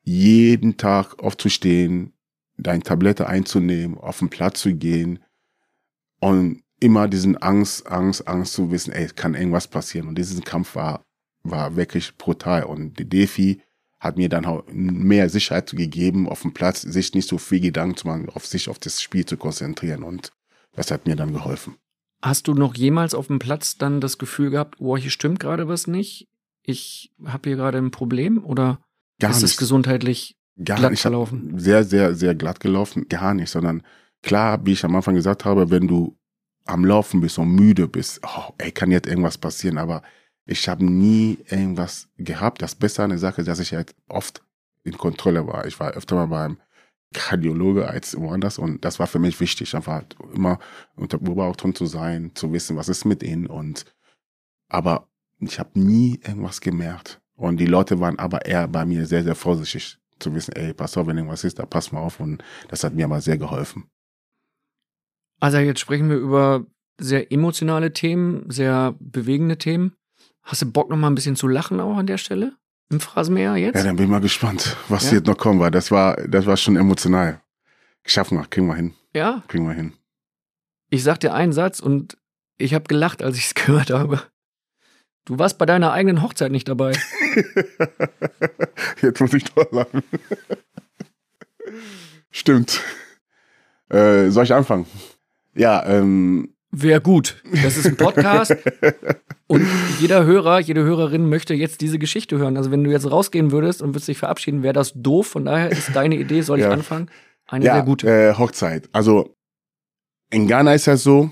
Jeden 0.00 0.78
Tag 0.78 1.18
aufzustehen, 1.18 2.14
deine 2.56 2.82
Tablette 2.82 3.26
einzunehmen, 3.26 3.98
auf 3.98 4.20
den 4.20 4.30
Platz 4.30 4.62
zu 4.62 4.74
gehen 4.74 5.18
und 6.20 6.62
immer 6.80 7.06
diesen 7.06 7.36
Angst, 7.36 7.86
Angst, 7.86 8.26
Angst 8.26 8.54
zu 8.54 8.70
wissen, 8.70 8.94
ey, 8.94 9.08
kann 9.08 9.34
irgendwas 9.34 9.68
passieren. 9.68 10.08
Und 10.08 10.16
diesen 10.16 10.42
Kampf 10.42 10.74
war, 10.74 11.04
war 11.42 11.76
wirklich 11.76 12.16
brutal. 12.16 12.64
Und 12.64 12.98
die 12.98 13.10
Defi 13.10 13.60
hat 14.00 14.16
mir 14.16 14.30
dann 14.30 14.46
auch 14.46 14.64
mehr 14.72 15.28
Sicherheit 15.28 15.70
gegeben, 15.70 16.30
auf 16.30 16.40
dem 16.40 16.54
Platz 16.54 16.80
sich 16.80 17.12
nicht 17.12 17.28
so 17.28 17.36
viel 17.36 17.60
Gedanken 17.60 17.98
zu 17.98 18.06
machen, 18.06 18.30
auf 18.30 18.46
sich, 18.46 18.70
auf 18.70 18.78
das 18.78 19.02
Spiel 19.02 19.26
zu 19.26 19.36
konzentrieren. 19.36 20.02
Und 20.02 20.32
das 20.76 20.90
hat 20.90 21.06
mir 21.06 21.16
dann 21.16 21.32
geholfen. 21.32 21.76
Hast 22.22 22.48
du 22.48 22.54
noch 22.54 22.74
jemals 22.74 23.14
auf 23.14 23.26
dem 23.26 23.38
Platz 23.38 23.76
dann 23.76 24.00
das 24.00 24.18
Gefühl 24.18 24.50
gehabt, 24.50 24.76
oh, 24.78 24.96
hier 24.96 25.10
stimmt 25.10 25.40
gerade 25.40 25.68
was 25.68 25.86
nicht? 25.86 26.28
Ich 26.62 27.12
habe 27.24 27.50
hier 27.50 27.56
gerade 27.56 27.78
ein 27.78 27.90
Problem 27.90 28.44
oder 28.44 28.80
Gar 29.18 29.30
ist 29.30 29.38
es 29.38 29.42
nicht. 29.42 29.58
gesundheitlich 29.58 30.36
Gar 30.62 30.78
glatt 30.78 30.90
nicht. 30.92 31.02
verlaufen? 31.02 31.58
Sehr, 31.58 31.84
sehr, 31.84 32.14
sehr 32.14 32.34
glatt 32.34 32.60
gelaufen. 32.60 33.06
Gar 33.08 33.34
nicht, 33.34 33.50
sondern 33.50 33.82
klar, 34.22 34.64
wie 34.64 34.72
ich 34.72 34.84
am 34.84 34.96
Anfang 34.96 35.14
gesagt 35.14 35.44
habe, 35.44 35.70
wenn 35.70 35.86
du 35.86 36.16
am 36.64 36.84
Laufen 36.84 37.20
bist 37.20 37.38
und 37.38 37.50
müde 37.54 37.86
bist, 37.86 38.20
oh, 38.24 38.52
ey, 38.58 38.72
kann 38.72 38.90
jetzt 38.90 39.06
irgendwas 39.06 39.38
passieren, 39.38 39.78
aber 39.78 40.02
ich 40.46 40.68
habe 40.68 40.84
nie 40.84 41.38
irgendwas 41.48 42.08
gehabt. 42.16 42.62
Das 42.62 42.74
Beste 42.74 43.02
an 43.04 43.10
der 43.10 43.18
Sache 43.18 43.42
ist, 43.42 43.46
dass 43.46 43.60
ich 43.60 43.72
halt 43.74 43.94
oft 44.08 44.42
in 44.82 44.96
Kontrolle 44.96 45.46
war. 45.46 45.66
Ich 45.66 45.78
war 45.78 45.92
öfter 45.92 46.16
mal 46.16 46.26
beim 46.26 46.58
Kardiologe 47.12 47.88
als 47.88 48.18
woanders 48.18 48.58
und 48.58 48.84
das 48.84 48.98
war 48.98 49.06
für 49.06 49.18
mich 49.18 49.40
wichtig, 49.40 49.74
einfach 49.74 49.92
halt 49.92 50.16
immer 50.34 50.58
unter 50.96 51.18
Beobachtung 51.18 51.74
zu 51.74 51.86
sein, 51.86 52.32
zu 52.34 52.52
wissen, 52.52 52.76
was 52.76 52.88
ist 52.88 53.04
mit 53.04 53.22
ihnen 53.22 53.46
und 53.46 53.84
aber 54.68 55.08
ich 55.38 55.58
habe 55.58 55.78
nie 55.78 56.20
irgendwas 56.24 56.60
gemerkt 56.60 57.20
und 57.36 57.58
die 57.58 57.66
Leute 57.66 58.00
waren 58.00 58.18
aber 58.18 58.46
eher 58.46 58.66
bei 58.68 58.84
mir 58.84 59.06
sehr, 59.06 59.22
sehr 59.22 59.34
vorsichtig 59.34 59.98
zu 60.18 60.34
wissen, 60.34 60.52
ey, 60.54 60.72
pass 60.72 60.96
auf, 60.96 61.06
wenn 61.06 61.16
irgendwas 61.16 61.44
ist, 61.44 61.58
da 61.58 61.66
pass 61.66 61.92
mal 61.92 62.00
auf 62.00 62.20
und 62.20 62.42
das 62.68 62.84
hat 62.84 62.94
mir 62.94 63.04
aber 63.04 63.20
sehr 63.20 63.38
geholfen. 63.38 63.88
Also 65.40 65.58
jetzt 65.58 65.80
sprechen 65.80 66.08
wir 66.08 66.16
über 66.16 66.66
sehr 66.98 67.30
emotionale 67.30 67.92
Themen, 67.92 68.50
sehr 68.50 68.94
bewegende 68.98 69.58
Themen. 69.58 69.94
Hast 70.42 70.62
du 70.62 70.72
Bock 70.72 70.88
noch 70.88 70.96
mal 70.96 71.08
ein 71.08 71.14
bisschen 71.14 71.36
zu 71.36 71.46
lachen 71.46 71.80
auch 71.80 71.96
an 71.96 72.06
der 72.06 72.18
Stelle? 72.18 72.56
Im 72.90 73.00
Phrasenmäher 73.00 73.56
jetzt? 73.56 73.76
Ja, 73.76 73.82
dann 73.82 73.96
bin 73.96 74.04
ich 74.06 74.10
mal 74.10 74.20
gespannt, 74.20 74.76
was 74.88 75.10
Ja? 75.10 75.18
jetzt 75.18 75.26
noch 75.26 75.36
kommen, 75.36 75.58
weil 75.60 75.70
das 75.72 75.90
war, 75.90 76.16
das 76.28 76.46
war 76.46 76.56
schon 76.56 76.76
emotional. 76.76 77.40
Schaffen 78.04 78.38
wir, 78.38 78.46
kriegen 78.46 78.68
wir 78.68 78.76
hin, 78.76 78.94
ja? 79.12 79.42
kriegen 79.48 79.66
wir 79.66 79.74
hin. 79.74 79.92
Ich 80.90 81.02
sag 81.02 81.18
dir 81.18 81.34
einen 81.34 81.52
Satz 81.52 81.80
und 81.80 82.16
ich 82.58 82.72
habe 82.74 82.84
gelacht, 82.84 83.22
als 83.22 83.36
ich 83.36 83.46
es 83.46 83.54
gehört 83.54 83.90
habe. 83.90 84.22
Du 85.24 85.38
warst 85.40 85.58
bei 85.58 85.66
deiner 85.66 85.92
eigenen 85.92 86.22
Hochzeit 86.22 86.52
nicht 86.52 86.68
dabei. 86.68 86.92
Jetzt 89.02 89.20
muss 89.20 89.34
ich 89.34 89.42
doch 89.44 89.70
lachen. 89.72 90.02
Stimmt. 92.30 92.80
Äh, 93.88 94.30
soll 94.30 94.44
ich 94.44 94.54
anfangen? 94.54 94.86
Ja, 95.54 95.84
ähm, 95.86 96.54
Wäre 96.72 97.00
gut. 97.00 97.42
Das 97.62 97.76
ist 97.76 97.86
ein 97.86 97.96
Podcast 97.96 98.54
und 99.46 99.66
jeder 100.00 100.24
Hörer, 100.24 100.58
jede 100.60 100.82
Hörerin 100.82 101.28
möchte 101.28 101.54
jetzt 101.54 101.80
diese 101.80 101.98
Geschichte 101.98 102.38
hören. 102.38 102.56
Also 102.56 102.70
wenn 102.70 102.84
du 102.84 102.90
jetzt 102.90 103.10
rausgehen 103.10 103.50
würdest 103.52 103.80
und 103.82 103.90
würdest 103.90 104.08
dich 104.08 104.18
verabschieden, 104.18 104.62
wäre 104.62 104.74
das 104.74 104.92
doof. 104.94 105.28
Von 105.28 105.44
daher 105.44 105.70
ist 105.70 105.94
deine 105.94 106.16
Idee, 106.16 106.42
soll 106.42 106.58
ich 106.58 106.64
Ja. 106.64 106.72
anfangen? 106.72 107.08
Eine 107.46 107.64
ja, 107.64 107.74
sehr 107.74 107.82
gute. 107.84 108.08
Äh, 108.08 108.34
Hochzeit. 108.34 108.88
Also 108.92 109.34
in 110.30 110.48
Ghana 110.48 110.74
ist 110.74 110.86
das 110.88 111.02
so, 111.04 111.30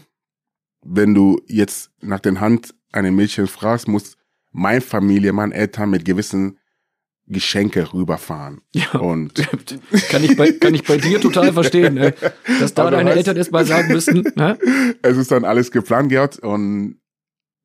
wenn 0.84 1.14
du 1.14 1.40
jetzt 1.48 1.90
nach 2.00 2.20
den 2.20 2.40
Hand 2.40 2.74
einer 2.92 3.10
Mädchen 3.10 3.48
fragst, 3.48 3.88
muss 3.88 4.16
meine 4.52 4.80
Familie, 4.80 5.32
meine 5.32 5.52
Eltern 5.54 5.90
mit 5.90 6.04
gewissen 6.04 6.58
Geschenke 7.26 7.92
rüberfahren. 7.92 8.60
Ja. 8.74 8.98
Und 8.98 9.34
Kann 10.10 10.24
ich 10.24 10.36
bei, 10.36 10.52
kann 10.52 10.74
ich 10.74 10.84
bei 10.84 10.96
dir 10.98 11.20
total 11.20 11.52
verstehen, 11.52 11.94
ne? 11.94 12.14
dass 12.60 12.74
da 12.74 12.82
Aber 12.82 12.90
deine 12.92 13.12
Eltern 13.12 13.36
erst 13.36 13.52
mal 13.52 13.64
sagen 13.64 13.88
müssen. 13.92 14.24
Ne? 14.34 14.58
es 15.02 15.16
ist 15.16 15.30
dann 15.30 15.44
alles 15.44 15.70
geplant 15.70 16.10
gehabt 16.10 16.38
und 16.40 17.00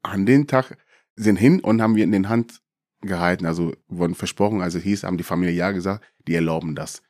an 0.04 0.26
den 0.26 0.48
Tag 0.48 0.78
sind 1.16 1.36
hin 1.38 1.60
und 1.60 1.82
haben 1.82 1.96
wir 1.96 2.04
in 2.04 2.12
den 2.12 2.30
Hand 2.30 2.62
gehalten, 3.02 3.46
also 3.46 3.74
wurden 3.88 4.16
versprochen, 4.16 4.62
also 4.62 4.80
hieß, 4.80 5.04
haben 5.04 5.18
die 5.18 5.24
Familie 5.24 5.54
ja 5.56 5.72
gesagt, 5.72 6.06
die 6.28 6.36
erlauben 6.36 6.76
das. 6.76 7.02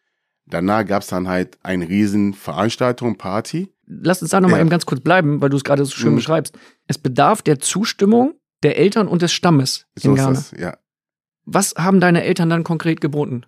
Danach 0.46 0.86
gab 0.86 1.04
es 1.04 1.08
dann 1.10 1.28
halt 1.28 1.60
eine 1.62 1.88
riesen 1.88 2.34
Veranstaltung, 2.34 3.18
Party. 3.18 3.72
Lass 3.86 4.22
uns 4.22 4.32
da 4.32 4.42
nochmal 4.42 4.60
Ja. 4.60 4.62
eben 4.64 4.70
ganz 4.72 4.86
kurz 4.88 5.02
bleiben, 5.02 5.42
weil 5.42 5.50
du 5.50 5.58
es 5.58 5.64
gerade 5.64 5.86
so 5.86 5.92
schön 5.92 6.12
Mhm. 6.14 6.16
beschreibst. 6.18 6.58
Es 6.88 6.98
bedarf 6.98 7.42
der 7.44 7.60
Zustimmung 7.60 8.34
der 8.64 8.78
Eltern 8.78 9.08
und 9.08 9.22
des 9.22 9.32
Stammes 9.32 9.86
So 9.96 10.10
in 10.10 10.16
ist 10.16 10.22
Ghana. 10.24 10.34
das, 10.34 10.52
ja. 10.60 10.78
Was 11.52 11.74
haben 11.78 12.00
deine 12.00 12.24
Eltern 12.24 12.50
dann 12.50 12.64
konkret 12.64 13.02
geboten? 13.02 13.44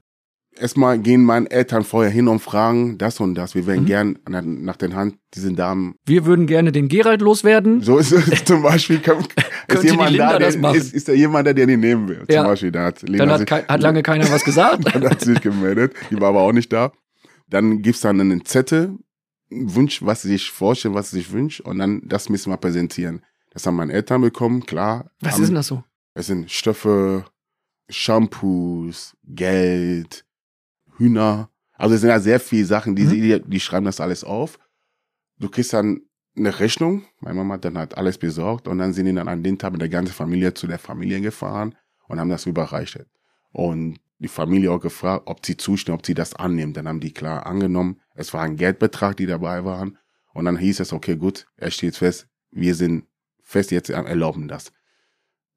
Erstmal 0.58 1.00
gehen 1.00 1.24
meine 1.24 1.50
Eltern 1.50 1.84
vorher 1.84 2.12
hin 2.12 2.28
und 2.28 2.40
fragen 2.40 2.98
das 2.98 3.20
und 3.22 3.36
das. 3.36 3.56
Wir 3.56 3.66
werden 3.68 3.84
Mhm. 3.84 3.88
gern 3.88 4.20
nach, 4.28 4.76
den 4.76 4.96
Hand 4.96 5.16
diesen 5.34 5.56
Damen. 5.56 5.96
Wir 6.06 6.26
würden 6.26 6.46
gerne 6.46 6.72
den 6.74 6.90
Gerald 6.90 7.22
loswerden. 7.22 7.82
So 7.82 7.98
ist 7.98 8.12
es 8.12 8.26
zum 8.46 8.62
Beispiel. 8.62 9.00
Kann, 9.00 9.24
ist 9.70 9.84
jemand 9.84 10.18
da, 10.20 10.38
das 10.40 10.54
der, 10.54 10.62
machen? 10.62 10.76
ist, 10.78 10.94
ist 10.94 11.08
da 11.08 11.14
jemand 11.14 11.48
da, 11.48 11.54
der 11.54 11.68
die 11.68 11.78
nehmen 11.78 12.08
will? 12.10 12.26
Ja. 12.30 12.42
Zum 12.42 12.48
Beispiel. 12.52 12.72
Da 12.72 12.84
hat 12.86 13.02
Lena 13.04 13.18
Dann 13.20 13.30
hat, 13.34 13.40
sich- 13.40 13.48
kei- 13.48 13.64
hat 13.64 13.82
lange 13.82 14.04
keiner 14.04 14.30
was 14.30 14.44
gesagt. 14.44 14.84
dann 14.94 15.10
hat 15.10 15.22
sie 15.22 15.32
sich 15.34 15.42
gemeldet. 15.42 15.94
Die 16.10 16.20
war 16.20 16.30
aber 16.30 16.42
auch 16.42 16.52
nicht 16.54 16.72
da. 16.74 16.92
Dann 17.48 17.82
gibt's 17.82 18.02
dann 18.02 18.20
einen 18.20 18.44
Zettel, 18.44 18.98
einen 19.52 19.74
Wunsch, 19.76 20.04
was 20.04 20.24
sie 20.24 20.28
sich 20.30 20.52
vorstellen, 20.52 20.96
was 20.96 21.12
sie 21.12 21.18
sich 21.18 21.32
wünscht. 21.32 21.62
Und 21.62 21.80
dann, 21.80 22.02
das 22.06 22.28
müssen 22.30 22.52
wir 22.52 22.58
präsentieren. 22.58 23.24
Das 23.52 23.66
haben 23.66 23.78
meine 23.78 23.94
Eltern 23.94 24.20
bekommen, 24.22 24.66
klar. 24.66 25.12
Was 25.22 25.34
Haben- 25.34 25.42
ist 25.44 25.48
denn 25.48 25.56
das 25.56 25.68
so? 25.68 25.84
Es 26.14 26.28
sind 26.28 26.52
Stoffe, 26.52 27.24
Shampoos, 27.92 29.16
Geld, 29.24 30.26
Hühner. 30.98 31.50
Also 31.74 31.96
es 31.96 32.02
sind 32.02 32.10
ja 32.10 32.20
sehr 32.20 32.40
viele 32.40 32.66
Sachen, 32.66 32.96
die, 32.96 33.04
Mhm. 33.04 33.10
die, 33.10 33.42
die 33.46 33.60
schreiben 33.60 33.86
das 33.86 34.00
alles 34.00 34.24
auf. 34.24 34.60
Du 35.38 35.50
kriegst 35.50 35.74
dann 35.74 36.02
eine 36.36 36.60
Rechnung. 36.60 37.04
Meine 37.20 37.36
Mama 37.36 37.56
hat 37.56 37.66
dann 37.66 37.78
halt 37.78 37.98
alles 37.98 38.18
besorgt 38.18 38.68
und 38.68 38.78
dann 38.78 38.94
sind 38.94 39.06
die 39.06 39.14
dann 39.14 39.28
an 39.28 39.44
den 39.44 39.58
Tag 39.58 39.74
mit 39.74 39.82
der 39.82 39.90
ganzen 39.90 40.14
Familie 40.14 40.54
zu 40.54 40.68
der 40.68 40.80
Familie 40.80 41.22
gefahren 41.22 41.76
und 42.08 42.20
haben 42.20 42.30
das 42.30 42.46
überreicht. 42.46 43.06
Und 43.52 44.00
die 44.20 44.28
Familie 44.28 44.72
auch 44.72 44.80
gefragt, 44.80 45.24
ob 45.26 45.46
sie 45.46 45.58
zustimmen, 45.58 45.98
ob 45.98 46.06
sie 46.06 46.14
das 46.14 46.36
annehmen. 46.36 46.74
Dann 46.74 46.88
haben 46.88 47.00
die 47.00 47.12
klar 47.14 47.46
angenommen. 47.48 48.00
Es 48.14 48.34
war 48.34 48.44
ein 48.44 48.56
Geldbetrag, 48.56 49.18
die 49.18 49.26
dabei 49.26 49.66
waren. 49.66 49.98
Und 50.34 50.46
dann 50.46 50.58
hieß 50.58 50.80
es, 50.80 50.94
okay, 50.94 51.18
gut, 51.18 51.48
er 51.58 51.72
steht 51.72 51.98
fest, 51.98 52.28
wir 52.52 52.76
sind 52.76 53.06
fest 53.42 53.72
jetzt 53.72 53.90
erlauben 53.90 54.48
das. 54.48 54.72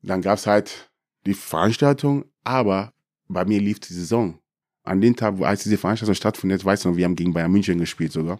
Dann 0.02 0.22
gab's 0.22 0.46
halt 0.46 0.90
die 1.26 1.34
Veranstaltung, 1.34 2.24
aber 2.42 2.92
bei 3.28 3.44
mir 3.44 3.60
lief 3.60 3.80
die 3.80 3.92
Saison. 3.92 4.38
An 4.82 5.00
dem 5.00 5.16
Tag, 5.16 5.40
als 5.40 5.62
diese 5.62 5.78
Veranstaltung 5.78 6.14
stattfindet, 6.14 6.64
weißt 6.64 6.84
du 6.84 6.90
noch, 6.90 6.96
wir 6.96 7.04
haben 7.04 7.16
gegen 7.16 7.32
Bayern 7.32 7.50
München 7.50 7.78
gespielt 7.78 8.12
sogar 8.12 8.38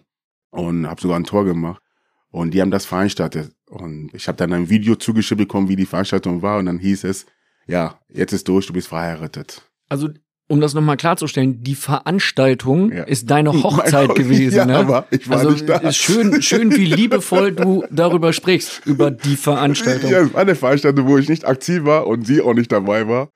und 0.51 0.87
habe 0.87 1.01
sogar 1.01 1.17
ein 1.17 1.23
Tor 1.23 1.43
gemacht 1.43 1.81
und 2.29 2.53
die 2.53 2.61
haben 2.61 2.71
das 2.71 2.85
veranstaltet 2.85 3.55
und 3.67 4.13
ich 4.13 4.27
habe 4.27 4.37
dann 4.37 4.53
ein 4.53 4.69
Video 4.69 4.95
zugeschickt 4.95 5.39
bekommen, 5.39 5.69
wie 5.69 5.75
die 5.75 5.87
Veranstaltung 5.87 6.41
war 6.41 6.59
und 6.59 6.67
dann 6.67 6.79
hieß 6.79 7.03
es, 7.05 7.25
ja, 7.67 7.99
jetzt 8.09 8.33
ist 8.33 8.47
durch, 8.47 8.67
du 8.67 8.73
bist 8.73 8.87
verheiratet. 8.87 9.63
Also, 9.89 10.09
um 10.47 10.61
das 10.61 10.73
nochmal 10.73 10.97
klarzustellen, 10.97 11.63
die 11.63 11.75
Veranstaltung 11.75 12.91
Ja. 12.91 13.03
ist 13.03 13.29
deine 13.31 13.51
Hochzeit 13.63 14.09
Mein- 14.09 14.17
gewesen, 14.17 14.55
ja, 14.57 14.65
ne? 14.65 14.77
aber 14.77 15.07
ich 15.11 15.27
war 15.29 15.37
also, 15.39 15.51
nicht 15.51 15.67
da. 15.67 15.91
schön, 15.91 16.41
schön, 16.41 16.71
wie 16.75 16.85
liebevoll 16.85 17.51
du 17.51 17.83
darüber 17.91 18.31
sprichst, 18.33 18.85
über 18.85 19.09
die 19.11 19.35
Veranstaltung. 19.35 20.09
Ja, 20.11 20.19
es 20.21 20.33
war 20.33 20.41
eine 20.41 20.55
Veranstaltung, 20.55 21.07
wo 21.07 21.17
ich 21.17 21.29
nicht 21.29 21.45
aktiv 21.45 21.83
war 21.85 22.07
und 22.07 22.25
sie 22.27 22.41
auch 22.41 22.53
nicht 22.53 22.71
dabei 22.71 23.07
war. 23.07 23.29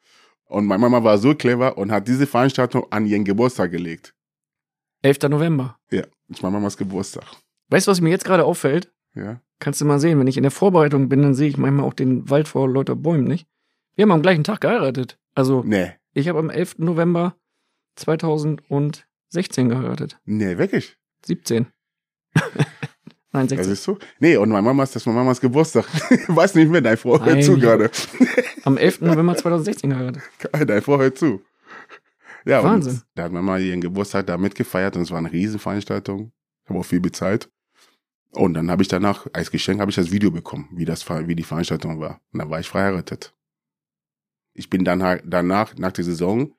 Und 0.45 0.65
meine 0.65 0.79
Mama 0.81 1.03
war 1.03 1.17
so 1.17 1.35
clever 1.35 1.77
und 1.77 1.91
hat 1.91 2.07
diese 2.07 2.25
Veranstaltung 2.27 2.85
an 2.91 3.05
ihren 3.05 3.23
Geburtstag 3.23 3.71
gelegt. 3.71 4.13
11. 5.03 5.29
November. 5.29 5.77
Ja, 5.91 6.03
ist 6.27 6.41
meine 6.43 6.53
Mamas 6.53 6.75
Geburtstag. 6.77 7.23
Weißt 7.69 7.87
du, 7.87 7.91
was 7.91 8.01
mir 8.01 8.09
jetzt 8.09 8.25
gerade 8.25 8.45
auffällt? 8.45 8.91
Ja. 9.15 9.41
Kannst 9.59 9.79
du 9.81 9.85
mal 9.85 9.99
sehen, 9.99 10.19
wenn 10.19 10.27
ich 10.27 10.37
in 10.37 10.43
der 10.43 10.51
Vorbereitung 10.51 11.07
bin, 11.09 11.21
dann 11.21 11.33
sehe 11.35 11.49
ich 11.49 11.57
manchmal 11.57 11.85
auch 11.85 11.93
den 11.93 12.29
Wald 12.29 12.47
vor 12.47 12.67
lauter 12.69 12.95
Bäumen, 12.95 13.25
nicht? 13.25 13.45
Wir 13.95 14.03
haben 14.03 14.11
am 14.11 14.21
gleichen 14.21 14.43
Tag 14.43 14.61
geheiratet. 14.61 15.17
Also, 15.35 15.63
Nee, 15.65 15.91
ich 16.19 16.27
habe 16.27 16.39
am 16.39 16.49
11. 16.49 16.79
November 16.79 17.35
2016 17.95 19.69
geheiratet. 19.69 20.19
nee, 20.25 20.57
wirklich. 20.57 20.97
17. 21.25 21.67
Nein, 23.31 23.47
Das 23.47 23.49
16. 23.49 23.71
ist 23.73 23.83
so. 23.83 23.99
Nee, 24.19 24.37
und 24.37 24.49
meine 24.49 24.63
Mama 24.63 24.83
ist, 24.83 24.95
das 24.95 25.05
war 25.05 25.13
Mamas 25.13 25.39
Geburtstag. 25.41 25.85
Weiß 26.27 26.55
nicht 26.55 26.71
mehr, 26.71 26.81
deine 26.81 26.97
Frau 26.97 27.23
hört 27.23 27.43
zu 27.43 27.59
gerade. 27.59 27.91
Am 28.63 28.77
11. 28.77 29.01
November 29.01 29.35
2016 29.35 29.89
geheiratet. 29.91 30.23
Deine 30.51 30.81
Frau 30.81 30.97
hört 30.97 31.17
zu. 31.17 31.41
Ja, 32.45 32.63
Wahnsinn. 32.63 33.01
Da 33.15 33.23
hat 33.23 33.31
Mama 33.31 33.57
ihren 33.57 33.81
Geburtstag 33.81 34.25
da 34.27 34.37
mitgefeiert 34.37 34.95
und 34.95 35.03
es 35.03 35.11
war 35.11 35.19
eine 35.19 35.31
Riesenveranstaltung. 35.31 36.31
Ich 36.63 36.69
habe 36.69 36.79
auch 36.79 36.85
viel 36.85 37.01
bezahlt. 37.01 37.49
Und 38.31 38.53
dann 38.53 38.71
habe 38.71 38.81
ich 38.81 38.87
danach, 38.87 39.27
als 39.33 39.51
Geschenk, 39.51 39.79
habe 39.81 39.91
ich 39.91 39.95
das 39.95 40.11
Video 40.11 40.31
bekommen, 40.31 40.69
wie 40.73 40.85
das, 40.85 41.07
wie 41.09 41.35
die 41.35 41.43
Veranstaltung 41.43 41.99
war. 41.99 42.21
Und 42.31 42.39
dann 42.39 42.49
war 42.49 42.59
ich 42.59 42.69
verheiratet. 42.69 43.33
Ich 44.53 44.69
bin 44.69 44.83
dann 44.83 45.03
halt 45.03 45.23
danach, 45.25 45.75
nach 45.77 45.91
der 45.91 46.03
Saison, 46.03 46.53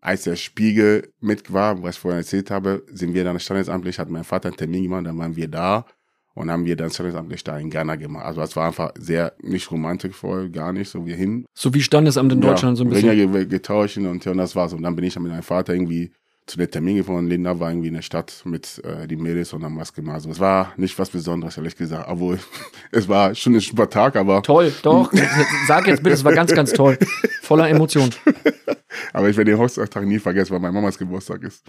als 0.00 0.22
der 0.24 0.36
Spiegel 0.36 1.12
mit 1.20 1.52
war, 1.52 1.82
was 1.82 1.96
ich 1.96 2.00
vorhin 2.00 2.18
erzählt 2.20 2.50
habe, 2.50 2.84
sind 2.92 3.14
wir 3.14 3.24
dann 3.24 3.38
standesamtlich, 3.40 3.98
hat 3.98 4.10
mein 4.10 4.24
Vater 4.24 4.48
einen 4.48 4.56
Termin 4.56 4.84
gemacht, 4.84 5.06
dann 5.06 5.18
waren 5.18 5.34
wir 5.36 5.48
da 5.48 5.86
und 6.34 6.50
haben 6.50 6.64
wir 6.66 6.76
dann 6.76 6.90
standesamtlich 6.90 7.42
da 7.42 7.58
in 7.58 7.68
Ghana 7.68 7.96
gemacht. 7.96 8.24
Also 8.24 8.40
es 8.42 8.54
war 8.54 8.66
einfach 8.68 8.92
sehr, 8.96 9.34
nicht 9.42 9.70
romantikvoll, 9.72 10.50
gar 10.50 10.72
nicht, 10.72 10.88
so 10.88 11.04
wir 11.04 11.16
hin. 11.16 11.44
So 11.54 11.74
wie 11.74 11.82
Standesamt 11.82 12.32
in 12.32 12.40
Deutschland 12.40 12.76
so 12.78 12.84
ein 12.84 12.90
bisschen. 12.90 13.10
Ringer 13.10 13.32
ge- 13.32 13.46
getauscht 13.46 13.96
und, 13.98 14.24
ja, 14.24 14.30
und 14.32 14.38
das 14.38 14.54
war's. 14.54 14.72
Und 14.72 14.82
dann 14.82 14.94
bin 14.94 15.04
ich 15.04 15.14
dann 15.14 15.24
mit 15.24 15.32
meinem 15.32 15.42
Vater 15.42 15.74
irgendwie 15.74 16.12
zu 16.48 16.58
dem 16.58 16.70
Termin 16.70 16.96
gefahren. 16.96 17.28
Linda 17.28 17.58
war 17.60 17.70
irgendwie 17.70 17.88
in 17.88 17.94
der 17.94 18.02
Stadt 18.02 18.32
mit 18.44 18.82
äh, 18.84 19.06
die 19.06 19.16
Mädels 19.16 19.52
und 19.52 19.62
haben 19.64 19.78
was 19.78 19.92
gemacht. 19.92 20.16
Also 20.16 20.30
es 20.30 20.40
war 20.40 20.72
nicht 20.76 20.98
was 20.98 21.10
Besonderes, 21.10 21.56
ehrlich 21.56 21.76
gesagt. 21.76 22.06
Obwohl, 22.08 22.38
es 22.92 23.08
war 23.08 23.34
schon 23.34 23.54
ein 23.54 23.60
super 23.60 23.88
Tag, 23.88 24.16
aber, 24.16 24.42
Toll, 24.42 24.72
doch. 24.82 25.12
Sag 25.68 25.86
jetzt 25.86 26.02
bitte, 26.02 26.14
es 26.14 26.24
war 26.24 26.32
ganz, 26.32 26.52
ganz 26.52 26.72
toll. 26.72 26.98
Voller 27.42 27.68
Emotion. 27.68 28.10
aber 29.12 29.28
ich 29.28 29.36
werde 29.36 29.50
den 29.52 29.60
Hochzeitstag 29.60 30.04
nie 30.06 30.18
vergessen, 30.18 30.52
weil 30.52 30.60
mein 30.60 30.74
Mamas 30.74 30.98
Geburtstag 30.98 31.42
ist. 31.42 31.62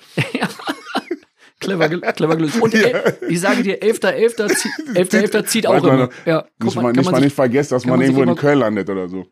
Clever, 1.60 1.90
ge- 1.90 2.00
clever 2.14 2.38
gelöst. 2.38 2.62
Und 2.62 2.74
el- 2.74 3.18
ich 3.28 3.42
sage 3.42 3.64
dir, 3.64 3.82
11.11. 3.82 4.48
zieht, 4.56 4.72
11.11. 4.96 5.46
zieht 5.46 5.68
auch 5.68 5.84
immer. 5.84 6.10
Ja, 6.26 6.46
Muss 6.58 6.76
mal, 6.76 6.84
man, 6.84 6.94
kann 6.94 7.00
nicht 7.02 7.06
man 7.06 7.12
mal 7.12 7.18
sich, 7.18 7.26
nicht 7.26 7.36
vergessen, 7.36 7.74
dass 7.74 7.86
man 7.86 8.00
man 8.00 8.08
irgendwo 8.08 8.24
in 8.24 8.36
Köln 8.38 8.60
landet 8.60 8.90
oder 8.90 9.10
so. 9.10 9.26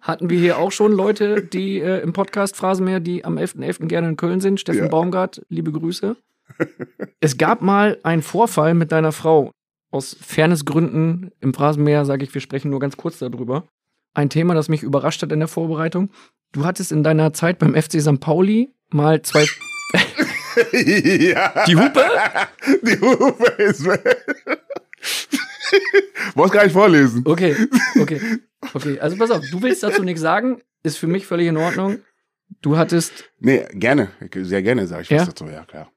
Hatten 0.00 0.30
wir 0.30 0.38
hier 0.38 0.58
auch 0.58 0.72
schon 0.72 0.92
Leute, 0.92 1.42
die 1.42 1.80
äh, 1.80 2.00
im 2.00 2.12
Podcast 2.12 2.56
Phrasenmeer, 2.56 3.00
die 3.00 3.24
am 3.24 3.38
11.11. 3.38 3.86
gerne 3.86 4.08
in 4.08 4.16
Köln 4.16 4.40
sind. 4.40 4.60
Steffen 4.60 4.84
Ja. 4.84 4.88
Baumgart, 4.88 5.42
liebe 5.48 5.72
Grüße. 5.72 6.16
es 7.20 7.38
gab 7.38 7.62
mal 7.62 7.98
einen 8.02 8.22
Vorfall 8.22 8.74
mit 8.74 8.92
deiner 8.92 9.12
Frau. 9.12 9.50
Aus 9.90 10.16
Fairnessgründen 10.20 11.30
im 11.40 11.54
Phrasenmeer 11.54 12.04
sage 12.04 12.24
ich, 12.24 12.34
wir 12.34 12.40
sprechen 12.40 12.70
nur 12.70 12.80
ganz 12.80 12.96
kurz 12.96 13.18
darüber. 13.18 13.68
Ein 14.12 14.28
Thema, 14.28 14.54
das 14.54 14.68
mich 14.68 14.82
überrascht 14.82 15.22
hat 15.22 15.32
in 15.32 15.38
der 15.38 15.48
Vorbereitung. 15.48 16.10
Du 16.52 16.64
hattest 16.64 16.92
in 16.92 17.02
deiner 17.02 17.32
Zeit 17.32 17.58
beim 17.58 17.74
FC 17.74 18.00
St. 18.00 18.20
Pauli 18.20 18.72
mal 18.90 19.22
zwei. 19.22 19.46
ja. 20.72 21.64
Die 21.66 21.76
Hupe? 21.76 22.04
Die 22.82 23.00
Hupe 23.00 23.62
ist 23.62 23.84
weg. 23.84 24.26
Muss 26.34 26.50
gar 26.50 26.64
nicht 26.64 26.72
vorlesen. 26.72 27.22
Okay, 27.24 27.56
okay, 28.00 28.20
okay. 28.72 28.98
Also 29.00 29.16
pass 29.16 29.30
auf, 29.30 29.42
du 29.50 29.62
willst 29.62 29.82
dazu 29.82 30.02
nichts 30.02 30.20
sagen, 30.20 30.60
ist 30.82 30.96
für 30.98 31.06
mich 31.06 31.26
völlig 31.26 31.48
in 31.48 31.56
Ordnung. 31.56 31.98
Du 32.62 32.76
hattest, 32.76 33.30
Nee, 33.40 33.66
gerne. 33.72 34.10
Sehr 34.34 34.62
gerne 34.62 34.86
sage 34.86 35.02
ich 35.02 35.10
Ja? 35.10 35.18
was 35.20 35.26
dazu, 35.28 35.46
ja 35.46 35.64
klar. 35.64 35.90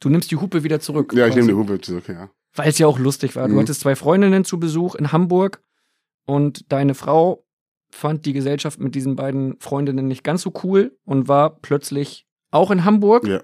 Du 0.00 0.08
nimmst 0.08 0.30
die 0.30 0.36
Hupe 0.36 0.62
wieder 0.64 0.80
zurück. 0.80 1.12
Ja, 1.14 1.26
ich 1.26 1.34
nehme 1.34 1.48
die 1.48 1.54
Hupe 1.54 1.80
zurück, 1.80 2.08
ja. 2.08 2.30
Weil 2.54 2.68
es 2.68 2.78
ja 2.78 2.86
auch 2.86 2.98
lustig 2.98 3.36
war. 3.36 3.48
Du 3.48 3.54
Mhm. 3.54 3.60
hattest 3.60 3.80
zwei 3.80 3.96
Freundinnen 3.96 4.44
zu 4.44 4.58
Besuch 4.58 4.94
in 4.94 5.12
Hamburg 5.12 5.62
und 6.26 6.70
deine 6.72 6.94
Frau 6.94 7.44
fand 7.90 8.24
die 8.24 8.32
Gesellschaft 8.32 8.78
mit 8.80 8.94
diesen 8.94 9.16
beiden 9.16 9.58
Freundinnen 9.58 10.06
nicht 10.06 10.22
ganz 10.24 10.42
so 10.42 10.52
cool 10.64 10.96
und 11.04 11.28
war 11.28 11.58
plötzlich 11.60 12.26
auch 12.50 12.70
in 12.70 12.84
Hamburg. 12.84 13.26
Ja. 13.26 13.42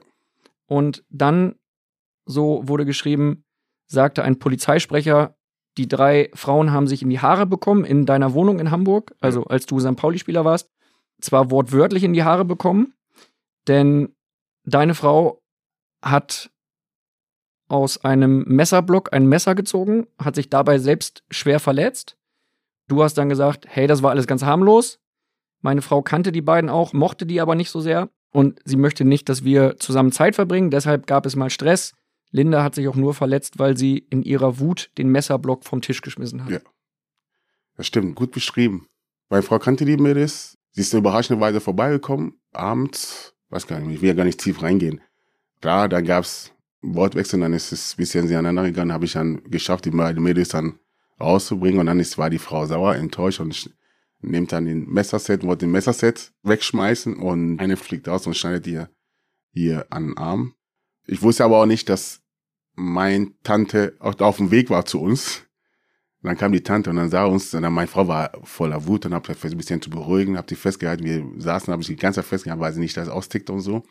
Und 0.66 1.04
dann, 1.11 1.57
so 2.26 2.62
wurde 2.66 2.84
geschrieben, 2.84 3.44
sagte 3.86 4.22
ein 4.24 4.38
Polizeisprecher, 4.38 5.36
die 5.77 5.89
drei 5.89 6.31
Frauen 6.35 6.72
haben 6.72 6.87
sich 6.87 7.03
in 7.03 7.11
die 7.11 7.20
Haare 7.20 7.47
bekommen 7.47 7.85
in 7.85 8.07
deiner 8.07 8.33
Wohnung 8.33 8.59
in 8.59 8.70
Hamburg, 8.70 9.14
also 9.20 9.45
als 9.45 9.66
du 9.66 9.79
St. 9.79 9.97
Pauli-Spieler 9.97 10.45
warst. 10.45 10.70
Zwar 11.20 11.51
wortwörtlich 11.51 12.05
in 12.05 12.12
die 12.12 12.24
Haare 12.24 12.45
bekommen, 12.45 12.95
denn 13.68 14.14
deine 14.64 14.95
Frau 14.95 15.43
hat 16.03 16.51
aus 17.68 18.05
einem 18.05 18.45
Messerblock 18.47 19.12
ein 19.12 19.27
Messer 19.27 19.55
gezogen, 19.55 20.07
hat 20.18 20.35
sich 20.35 20.51
dabei 20.51 20.79
selbst 20.79 21.24
schwer 21.31 21.59
verletzt. 21.59 22.16
Du 22.89 23.03
hast 23.03 23.14
dann 23.14 23.29
gesagt, 23.29 23.66
hey, 23.68 23.87
das 23.87 24.03
war 24.03 24.11
alles 24.11 24.27
ganz 24.27 24.45
harmlos. 24.45 25.01
Meine 25.62 25.83
Frau 25.83 26.03
kannte 26.03 26.33
die 26.33 26.43
beiden 26.43 26.70
auch, 26.70 26.93
mochte 26.93 27.27
die 27.27 27.41
aber 27.41 27.55
nicht 27.55 27.70
so 27.70 27.81
sehr 27.81 28.09
und 28.33 28.61
sie 28.64 28.77
möchte 28.77 29.05
nicht, 29.05 29.29
dass 29.29 29.43
wir 29.43 29.79
zusammen 29.79 30.12
Zeit 30.12 30.35
verbringen. 30.35 30.70
Deshalb 30.70 31.07
gab 31.07 31.27
es 31.27 31.35
mal 31.35 31.51
Stress. 31.51 31.95
Linda 32.31 32.62
hat 32.62 32.74
sich 32.74 32.89
auch 32.89 32.97
nur 32.97 33.14
verletzt, 33.14 33.59
weil 33.59 33.77
sie 33.77 33.99
in 34.11 34.22
ihrer 34.22 34.59
Wut 34.59 34.91
den 34.99 35.11
Messerblock 35.11 35.64
vom 35.64 35.81
Tisch 35.81 36.03
geschmissen 36.03 36.45
hat. 36.45 36.51
Ja. 36.51 36.61
Das 37.77 37.87
stimmt, 37.87 38.14
gut 38.14 38.33
beschrieben. 38.33 38.87
Meine 39.29 39.43
Frau 39.43 39.59
kannte 39.59 39.85
die 39.85 39.97
Mädels. 39.97 40.57
Sie 40.72 40.83
ist 40.83 40.93
überraschenderweise 40.93 41.61
vorbeigekommen, 41.61 42.35
abends, 42.53 43.35
weiß 43.49 43.66
gar 43.66 43.81
nicht, 43.81 43.95
ich 43.95 44.03
will 44.03 44.09
ja 44.09 44.14
gar 44.14 44.24
nicht 44.24 44.41
tief 44.41 44.62
reingehen. 44.62 45.01
Klar, 45.62 45.89
dann 45.89 46.05
gab's 46.05 46.53
Wortwechsel, 46.83 47.41
dann 47.41 47.55
ist 47.55 47.72
es 47.72 47.95
ein 47.95 47.97
bisschen 47.97 48.29
sie 48.29 48.37
aneinander 48.37 48.70
gegangen, 48.70 48.93
habe 48.93 49.07
ich 49.07 49.12
dann 49.12 49.43
geschafft, 49.45 49.87
die 49.87 49.91
beiden 49.91 50.22
Mädels 50.22 50.51
dann 50.51 50.79
rauszubringen 51.18 51.81
und 51.81 51.87
dann 51.87 51.99
ist, 51.99 52.18
war 52.18 52.29
die 52.29 52.39
Frau 52.39 52.66
sauer, 52.66 52.95
enttäuscht 52.95 53.41
und 53.41 53.74
nimmt 54.20 54.53
dann 54.53 54.66
den 54.66 54.87
Messerset, 54.87 55.45
wollte 55.45 55.64
den 55.64 55.72
Messerset 55.72 56.33
wegschmeißen 56.43 57.16
und 57.16 57.59
eine 57.59 57.77
fliegt 57.77 58.09
aus 58.09 58.27
und 58.27 58.37
schneidet 58.37 58.66
ihr 58.66 58.91
hier 59.53 59.87
an 59.91 60.09
den 60.09 60.18
Arm. 60.18 60.55
Ich 61.07 61.22
wusste 61.22 61.44
aber 61.44 61.61
auch 61.61 61.66
nicht, 61.66 61.88
dass 61.88 62.20
mein 62.74 63.34
Tante 63.42 63.96
auch 64.00 64.18
auf 64.20 64.36
dem 64.36 64.50
Weg 64.50 64.70
war 64.70 64.84
zu 64.84 65.00
uns. 65.00 65.42
Und 66.22 66.28
dann 66.28 66.38
kam 66.38 66.52
die 66.52 66.62
Tante 66.62 66.90
und 66.90 66.96
dann 66.96 67.11
sah 67.11 67.24
uns, 67.24 67.54
und 67.54 67.62
dann 67.62 67.72
meine 67.72 67.86
Frau 67.86 68.09
war 68.09 68.32
voller 68.42 68.86
Wut 68.86 69.07
und 69.07 69.14
habe 69.14 69.34
versucht, 69.34 69.54
ein 69.54 69.59
bisschen 69.59 69.82
zu 69.82 69.90
beruhigen, 69.90 70.36
habe 70.36 70.46
die 70.46 70.57
festgehalten. 70.57 71.04
Wir 71.04 71.24
saßen, 71.38 71.72
habe 71.72 71.82
ich 71.82 71.88
die 71.88 71.96
ganze 71.96 72.20
Zeit 72.20 72.28
festgehalten, 72.28 72.61
weil 72.61 72.72
sie 72.72 72.80
nicht 72.80 72.96
das 72.96 73.09
austickt 73.09 73.48
und 73.50 73.61
so. 73.61 73.84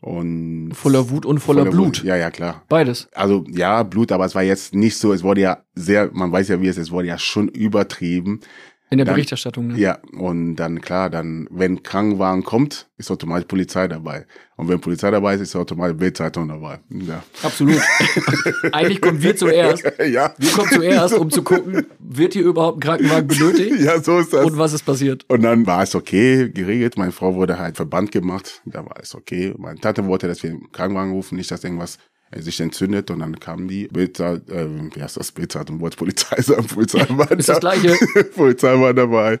Und 0.00 0.72
Voller 0.74 1.10
Wut 1.10 1.26
und 1.26 1.40
voller, 1.40 1.64
Blut. 1.64 2.04
Ja, 2.04 2.16
ja, 2.16 2.30
klar. 2.30 2.62
Beides. 2.68 3.08
Also 3.12 3.44
ja, 3.48 3.82
Blut, 3.82 4.12
aber 4.12 4.26
es 4.26 4.34
war 4.34 4.42
jetzt 4.42 4.74
nicht 4.74 4.96
so, 4.96 5.12
es 5.12 5.22
wurde 5.22 5.40
ja 5.40 5.64
sehr, 5.74 6.10
man 6.12 6.30
weiß 6.30 6.48
ja, 6.48 6.60
wie 6.60 6.68
es 6.68 6.76
ist, 6.76 6.84
es 6.84 6.90
wurde 6.92 7.08
ja 7.08 7.18
schon 7.18 7.48
übertrieben. 7.48 8.40
In 8.88 8.98
der 8.98 9.04
Dann- 9.04 9.16
Berichterstattung. 9.16 9.66
Ne? 9.68 9.78
Ja, 9.78 9.98
und 10.16 10.54
dann 10.56 10.80
klar, 10.80 11.10
dann, 11.10 11.48
wenn 11.50 11.82
Krankenwagen 11.82 12.44
kommt, 12.44 12.86
ist 12.98 13.10
automatisch 13.10 13.46
Polizei 13.48 13.88
dabei. 13.88 14.26
Und 14.56 14.68
wenn 14.68 14.80
Polizei 14.80 15.10
dabei 15.10 15.34
ist, 15.34 15.40
ist 15.40 15.56
automatisch 15.56 15.96
Bildzeitung 15.96 16.46
dabei. 16.48 16.78
Ja. 16.90 17.22
Absolut. 17.42 17.80
Eigentlich 18.72 19.00
kommen 19.00 19.20
wir 19.20 19.36
zuerst. 19.36 19.82
ja. 20.08 20.32
Wir 20.38 20.50
kommen 20.52 20.70
zuerst, 20.70 21.14
um 21.14 21.30
zu 21.30 21.42
gucken, 21.42 21.86
wird 21.98 22.34
hier 22.34 22.44
überhaupt 22.44 22.78
ein 22.78 22.80
Krankenwagen 22.80 23.26
benötigt 23.26 23.80
Ja, 23.80 24.00
so 24.00 24.18
ist 24.20 24.32
das. 24.32 24.44
und 24.46 24.56
was 24.56 24.72
ist 24.72 24.84
passiert. 24.86 25.24
Und 25.28 25.42
dann 25.42 25.66
war 25.66 25.82
es 25.82 25.94
okay, 25.96 26.48
geregelt. 26.50 26.96
Meine 26.96 27.12
Frau 27.12 27.34
wurde 27.34 27.58
halt 27.58 27.76
verbannt 27.76 28.12
gemacht. 28.12 28.62
Da 28.66 28.84
war 28.84 28.96
es 29.02 29.14
okay. 29.16 29.52
Meine 29.58 29.80
Tante 29.80 30.06
wollte, 30.06 30.28
dass 30.28 30.42
wir 30.44 30.50
einen 30.50 30.70
Krankenwagen 30.70 31.10
rufen, 31.12 31.36
nicht, 31.36 31.50
dass 31.50 31.64
irgendwas 31.64 31.98
sich 32.34 32.60
entzündet. 32.60 33.10
Und 33.10 33.20
dann 33.20 33.38
kam 33.38 33.68
die 33.68 33.88
Bildzeit, 33.88 34.48
äh, 34.48 34.68
wie 34.94 35.02
heißt 35.02 35.16
das, 35.16 35.32
Bildzeitung, 35.32 35.80
wollte 35.80 35.96
Polizei 35.96 36.40
sagen, 36.42 36.66
Polizei 36.66 37.06
war 37.10 37.30
Ist 37.32 37.48
das 37.48 37.60
da. 37.60 37.74
Gleiche. 37.74 37.96
Polizei 38.34 38.80
war 38.80 38.94
dabei. 38.94 39.40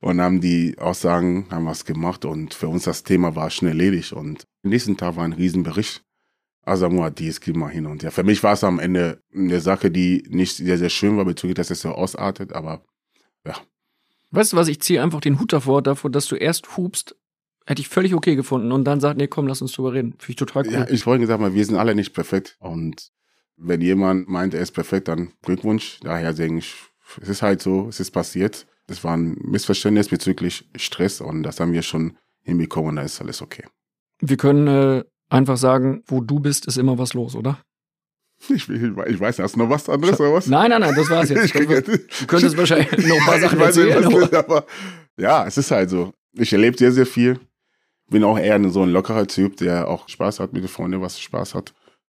Und 0.00 0.20
haben 0.20 0.40
die 0.40 0.76
Aussagen, 0.78 1.46
haben 1.50 1.66
was 1.66 1.84
gemacht. 1.84 2.24
Und 2.24 2.54
für 2.54 2.68
uns 2.68 2.84
das 2.84 3.02
Thema 3.02 3.34
war 3.34 3.50
schnell 3.50 3.72
erledigt. 3.72 4.12
Und 4.12 4.46
am 4.62 4.70
nächsten 4.70 4.96
Tag 4.96 5.16
war 5.16 5.24
ein 5.24 5.32
Riesenbericht. 5.32 6.02
Asamoah 6.62 7.06
hat 7.06 7.18
dies, 7.20 7.40
gib 7.40 7.56
mal 7.56 7.68
hin 7.68 7.86
und 7.86 8.02
her. 8.02 8.10
Für 8.10 8.24
mich 8.24 8.42
war 8.42 8.54
es 8.54 8.64
am 8.64 8.80
Ende 8.80 9.20
eine 9.32 9.60
Sache, 9.60 9.90
die 9.90 10.24
nicht 10.28 10.56
sehr, 10.56 10.78
sehr 10.78 10.90
schön 10.90 11.16
war, 11.16 11.24
bezüglich, 11.24 11.54
dass 11.54 11.70
es 11.70 11.80
so 11.80 11.90
ausartet. 11.90 12.52
Aber 12.52 12.82
Weißt 14.30 14.52
du 14.52 14.56
was, 14.56 14.68
ich 14.68 14.80
ziehe 14.80 15.02
einfach 15.02 15.20
den 15.20 15.38
Hut 15.38 15.52
davor, 15.52 15.82
davor, 15.82 16.10
dass 16.10 16.26
du 16.26 16.36
erst 16.36 16.76
hupst, 16.76 17.16
hätte 17.66 17.80
ich 17.82 17.88
völlig 17.88 18.14
okay 18.14 18.36
gefunden 18.36 18.72
und 18.72 18.84
dann 18.84 19.00
sagt, 19.00 19.18
nee, 19.18 19.26
komm, 19.26 19.46
lass 19.46 19.60
uns 19.62 19.72
drüber 19.72 19.92
reden. 19.92 20.12
Finde 20.18 20.30
ich 20.30 20.36
total 20.36 20.66
cool. 20.66 20.72
Ja, 20.72 20.88
ich 20.88 21.02
vorhin 21.02 21.20
gesagt 21.20 21.40
mal, 21.40 21.54
wir 21.54 21.64
sind 21.64 21.76
alle 21.76 21.94
nicht 21.94 22.12
perfekt. 22.14 22.56
Und 22.60 23.10
wenn 23.56 23.80
jemand 23.80 24.28
meint, 24.28 24.54
er 24.54 24.60
ist 24.60 24.72
perfekt, 24.72 25.08
dann 25.08 25.32
Glückwunsch. 25.42 25.98
Daher 26.02 26.32
denke 26.32 26.58
ich, 26.60 26.74
es 27.20 27.28
ist 27.28 27.42
halt 27.42 27.60
so, 27.62 27.88
es 27.88 28.00
ist 28.00 28.10
passiert. 28.12 28.66
Es 28.86 29.02
war 29.02 29.16
ein 29.16 29.36
Missverständnis 29.42 30.08
bezüglich 30.08 30.68
Stress 30.76 31.20
und 31.20 31.42
das 31.42 31.58
haben 31.58 31.72
wir 31.72 31.82
schon 31.82 32.16
hinbekommen 32.42 32.90
und 32.90 32.96
da 32.96 33.02
ist 33.02 33.20
alles 33.20 33.42
okay. 33.42 33.64
Wir 34.20 34.36
können 34.36 34.68
äh, 34.68 35.04
einfach 35.28 35.56
sagen, 35.56 36.02
wo 36.06 36.20
du 36.20 36.38
bist, 36.38 36.66
ist 36.66 36.78
immer 36.78 36.96
was 36.98 37.12
los, 37.14 37.34
oder? 37.34 37.58
Ich, 38.50 38.68
will, 38.68 38.94
ich 39.08 39.18
weiß, 39.18 39.38
hast 39.40 39.56
du 39.56 39.60
noch 39.60 39.70
was 39.70 39.88
anderes 39.88 40.20
oder 40.20 40.34
was? 40.34 40.46
Nein, 40.46 40.70
nein, 40.70 40.82
nein, 40.82 40.94
das 40.94 41.08
war's 41.10 41.30
jetzt. 41.30 41.44
Ich 41.46 41.52
krieg 41.52 41.68
jetzt- 41.70 41.88
Du 41.88 42.26
könntest 42.26 42.56
wahrscheinlich 42.58 42.90
noch 43.06 43.16
ein 43.18 43.24
paar 43.26 43.40
Sachen 43.40 43.58
ich 43.58 43.64
weiß 43.64 43.76
nicht, 43.76 43.88
erzählen. 43.88 44.04
was 44.04 44.12
aber- 44.12 44.20
das 44.20 44.30
ist, 44.30 44.34
aber 44.36 44.66
ja, 45.16 45.46
es 45.46 45.56
ist 45.58 45.70
halt 45.70 45.90
so. 45.90 46.12
Ich 46.34 46.52
erlebe 46.52 46.76
sehr, 46.76 46.92
sehr 46.92 47.06
viel. 47.06 47.40
Bin 48.08 48.24
auch 48.24 48.38
eher 48.38 48.70
so 48.70 48.82
ein 48.82 48.90
lockerer 48.90 49.26
Typ, 49.26 49.56
der 49.56 49.88
auch 49.88 50.08
Spaß 50.08 50.40
hat 50.40 50.52
mit 50.52 50.62
den 50.62 50.68
Freunden, 50.68 51.00
was 51.00 51.20
Spaß 51.20 51.54
hat. 51.54 51.74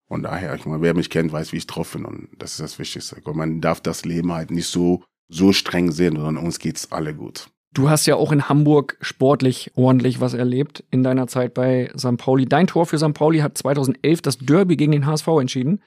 Und 0.09 0.23
daher, 0.23 0.55
ich 0.55 0.65
meine, 0.65 0.81
wer 0.81 0.93
mich 0.93 1.09
kennt, 1.09 1.31
weiß, 1.31 1.51
wie 1.51 1.57
ich 1.57 1.67
drauf 1.67 1.93
bin. 1.93 2.05
Und 2.05 2.29
das 2.37 2.51
ist 2.51 2.61
das 2.61 2.79
Wichtigste. 2.79 3.17
Und 3.23 3.35
man 3.35 3.61
darf 3.61 3.81
das 3.81 4.05
Leben 4.05 4.31
halt 4.33 4.51
nicht 4.51 4.67
so, 4.67 5.03
so 5.29 5.53
streng 5.53 5.91
sehen, 5.91 6.15
sondern 6.15 6.37
uns 6.37 6.59
geht's 6.59 6.91
alle 6.91 7.13
gut. 7.13 7.49
Du 7.73 7.89
hast 7.89 8.05
ja 8.05 8.15
auch 8.15 8.31
in 8.31 8.47
Hamburg 8.49 8.97
sportlich 9.01 9.71
ordentlich 9.75 10.19
was 10.19 10.33
erlebt 10.33 10.83
in 10.89 11.03
deiner 11.03 11.27
Zeit 11.27 11.53
bei 11.53 11.91
St. 11.97 12.17
Pauli. 12.17 12.45
Dein 12.45 12.67
Tor 12.67 12.85
für 12.85 12.97
St. 12.97 13.13
Pauli 13.13 13.39
hat 13.39 13.57
2011 13.57 14.21
das 14.21 14.37
Derby 14.39 14.77
gegen 14.77 14.93
den 14.93 15.05
HSV 15.05 15.27
entschieden. 15.39 15.83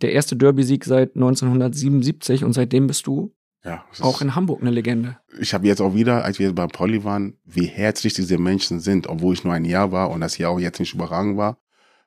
Der 0.00 0.12
erste 0.12 0.36
Derby-Sieg 0.36 0.84
seit 0.84 1.14
1977 1.16 2.44
und 2.44 2.54
seitdem 2.54 2.86
bist 2.86 3.06
du 3.06 3.34
Ja, 3.64 3.84
auch 4.00 4.20
in 4.20 4.34
Hamburg 4.34 4.60
eine 4.60 4.70
Legende. 4.70 5.18
ich 5.40 5.52
habe 5.52 5.66
jetzt 5.66 5.80
auch 5.80 5.94
wieder, 5.94 6.24
als 6.24 6.38
wir 6.38 6.54
bei 6.54 6.66
Pauli 6.66 7.02
waren, 7.04 7.36
wie 7.44 7.66
herzlich 7.66 8.14
diese 8.14 8.38
Menschen 8.38 8.78
sind, 8.78 9.08
obwohl 9.08 9.34
ich 9.34 9.44
nur 9.44 9.52
ein 9.52 9.64
Jahr 9.64 9.90
war 9.90 10.10
und 10.10 10.20
das 10.20 10.38
Jahr 10.38 10.52
auch 10.52 10.60
jetzt 10.60 10.78
nicht 10.78 10.94
überragend 10.94 11.36
war, 11.36 11.58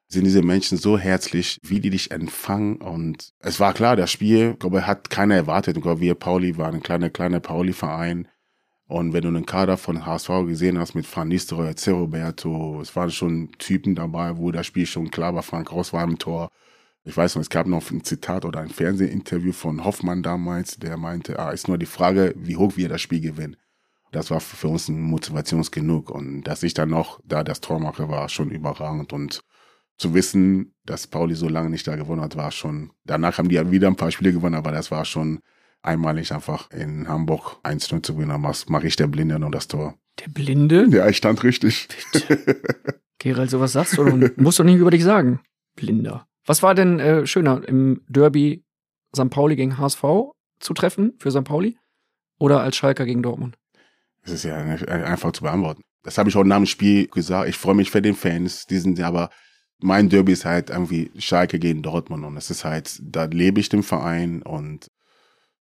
sind 0.08 0.24
diese 0.24 0.42
Menschen 0.42 0.78
so 0.78 0.98
herzlich, 0.98 1.60
wie 1.64 1.80
die 1.80 1.90
dich 1.90 2.12
empfangen 2.12 2.78
und 2.78 3.34
es 3.40 3.60
war 3.60 3.74
klar, 3.74 3.96
das 3.96 4.12
Spiel, 4.12 4.52
ich 4.54 4.60
glaube, 4.60 4.88
hat 4.88 5.10
keiner 5.10 5.36
erwartet. 5.36 5.78
Ich 5.78 5.84
glaube, 5.84 6.02
wir 6.02 6.16
Pauli 6.16 6.58
waren 6.58 6.76
ein 6.76 6.84
kleiner, 6.84 7.10
kleiner 7.10 7.40
Pauli-Verein 7.40 8.28
und 8.92 9.14
wenn 9.14 9.22
du 9.22 9.30
einen 9.30 9.46
Kader 9.46 9.78
von 9.78 10.06
HSV 10.06 10.30
gesehen 10.48 10.78
hast 10.78 10.96
mit 10.96 11.16
Van 11.16 11.30
Nistelrooy, 11.30 11.76
C. 11.76 11.92
Roberto, 11.92 12.82
es 12.82 12.94
waren 12.94 13.10
schon 13.10 13.52
Typen 13.58 13.96
dabei, 13.96 14.38
wo 14.38 14.52
das 14.52 14.68
Spiel 14.68 14.86
schon 14.86 15.12
klar 15.12 15.34
war, 15.34 15.44
Frank 15.44 15.72
Ross 15.72 15.94
war 15.94 16.04
im 16.04 16.20
Tor. 16.20 16.50
Ich 17.04 17.18
weiß 17.18 17.36
noch, 17.36 17.42
es 17.42 17.50
gab 17.50 17.66
noch 17.66 17.90
ein 17.90 18.04
Zitat 18.04 18.46
oder 18.46 18.60
ein 18.60 18.70
Fernsehinterview 18.70 19.54
von 19.54 19.84
Hoffmann 19.84 20.22
damals, 20.22 20.78
der 20.78 20.98
meinte, 20.98 21.40
ah, 21.40 21.50
ist 21.50 21.68
nur 21.68 21.80
die 21.80 21.88
Frage, 21.88 22.34
wie 22.38 22.58
hoch 22.58 22.78
wir 22.78 22.90
das 22.90 23.02
Spiel 23.02 23.22
gewinnen. 23.22 23.58
Das 24.12 24.30
war 24.30 24.40
für 24.40 24.68
uns 24.68 24.88
ein 24.88 25.02
Motivationsgenug 25.02 26.12
und 26.12 26.44
dass 26.44 26.64
ich 26.64 26.74
dann 26.74 26.90
noch 26.90 27.20
da 27.24 27.44
das 27.44 27.62
Tor 27.62 27.80
mache, 27.80 28.10
war 28.10 28.30
schon 28.30 28.52
überragend 28.52 29.14
und 29.14 29.42
zu 29.98 30.14
wissen, 30.14 30.74
dass 30.86 31.08
Pauli 31.08 31.36
so 31.36 31.48
lange 31.48 31.70
nicht 31.70 31.88
da 31.88 31.96
gewonnen 31.96 32.22
hat, 32.22 32.36
war 32.36 32.52
schon, 32.52 32.92
danach 33.06 33.38
haben 33.38 33.50
die 33.50 33.56
ja 33.56 33.72
wieder 33.72 33.88
ein 33.88 33.96
paar 33.96 34.12
Spiele 34.12 34.34
gewonnen, 34.34 34.56
aber 34.56 34.72
das 34.72 34.92
war 34.92 35.06
schon 35.06 35.40
einmalig 35.82 36.32
einfach 36.34 36.70
in 36.72 37.08
Hamburg 37.08 37.58
1-0 37.64 38.04
zu 38.04 38.14
gewinnen, 38.16 38.30
dann 38.30 38.56
mache 38.68 38.88
ich 38.88 38.96
der 38.96 39.08
Blinde 39.08 39.40
noch 39.40 39.52
das 39.52 39.68
Tor. 39.68 39.96
Der 40.20 40.30
Blinde? 40.30 40.88
Ja, 40.90 41.08
ich 41.08 41.18
stand 41.18 41.44
richtig. 41.44 41.88
Gerald, 43.18 43.50
sowas 43.50 43.72
sagst 43.72 43.98
du 43.98 44.04
und 44.04 44.38
musst 44.38 44.60
doch 44.60 44.64
nicht 44.64 44.76
über 44.76 44.92
dich 44.92 45.04
sagen. 45.04 45.40
Blinder. 45.76 46.28
Was 46.46 46.64
war 46.64 46.76
denn 46.76 47.00
äh, 47.00 47.26
schöner, 47.28 47.62
im 47.68 48.02
Derby 48.08 48.64
St. 49.16 49.30
Pauli 49.30 49.56
gegen 49.56 49.78
HSV 49.78 50.04
zu 50.60 50.74
treffen 50.74 51.14
für 51.20 51.32
St. 51.32 51.44
Pauli 51.44 51.78
oder 52.40 52.62
als 52.62 52.76
Schalker 52.76 53.06
gegen 53.06 53.24
Dortmund? 53.24 53.58
Das 54.24 54.34
ist 54.34 54.44
ja 54.44 54.56
einfach 54.56 55.32
zu 55.32 55.44
beantworten. 55.44 55.82
Das 56.04 56.18
habe 56.18 56.30
ich 56.30 56.36
auch 56.36 56.44
nach 56.44 56.58
dem 56.58 56.66
Spiel 56.66 57.08
gesagt. 57.08 57.50
Ich 57.50 57.58
freue 57.58 57.76
mich 57.76 57.92
für 57.92 58.02
den 58.02 58.16
Fans. 58.16 58.66
Die 58.68 58.78
sind 58.78 58.98
ja 58.98 59.08
aber, 59.08 59.30
mein 59.80 60.10
Derby 60.10 60.32
ist 60.32 60.46
halt 60.46 60.70
irgendwie 60.70 61.12
Schalke 61.18 61.60
gegen 61.60 61.82
Dortmund 61.82 62.26
und 62.26 62.38
es 62.38 62.50
ist 62.50 62.66
halt, 62.66 63.00
da 63.02 63.26
lebe 63.26 63.60
ich 63.60 63.70
den 63.70 63.84
Verein 63.84 64.42
und 64.42 64.88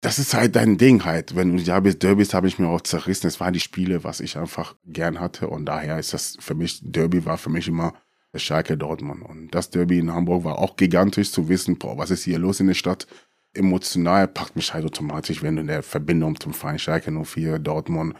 das 0.02 0.20
ist 0.20 0.34
halt 0.34 0.56
dein 0.56 0.78
Ding 0.78 1.06
halt. 1.06 1.36
Wenn 1.36 1.56
du 1.56 1.64
ja 1.64 1.80
bist, 1.80 2.04
Derbys 2.04 2.34
habe 2.34 2.48
ich 2.48 2.60
mir 2.60 2.68
auch 2.68 2.82
zerrissen. 2.82 3.28
Es 3.28 3.40
waren 3.40 3.54
die 3.54 3.60
Spiele, 3.60 4.04
was 4.04 4.20
ich 4.20 4.38
einfach 4.38 4.76
gern 4.86 5.20
hatte 5.20 5.48
und 5.48 5.66
daher 5.66 5.98
ist 5.98 6.14
das 6.14 6.36
für 6.40 6.56
mich, 6.56 6.80
Derby 6.84 7.26
war 7.26 7.38
für 7.38 7.50
mich 7.50 7.68
immer 7.68 7.94
Schalke 8.40 8.78
Dortmund 8.78 9.24
und 9.24 9.52
das 9.52 9.70
Derby 9.70 10.00
in 10.00 10.12
Hamburg 10.12 10.44
war 10.44 10.58
auch 10.58 10.76
gigantisch 10.76 11.32
zu 11.32 11.50
wissen, 11.50 11.78
boah, 11.78 11.98
was 11.98 12.12
ist 12.12 12.24
hier 12.24 12.40
los 12.40 12.60
in 12.60 12.68
der 12.68 12.74
Stadt? 12.74 13.08
Emotional 13.54 14.28
packt 14.28 14.56
mich 14.56 14.74
halt 14.74 14.86
automatisch, 14.86 15.44
wenn 15.44 15.56
du 15.56 15.62
in 15.62 15.68
der 15.68 15.84
Verbindung 15.84 16.40
zum 16.40 16.54
Verein 16.54 16.80
Schalke 16.80 17.12
04 17.12 17.60
Dortmund 17.60 18.16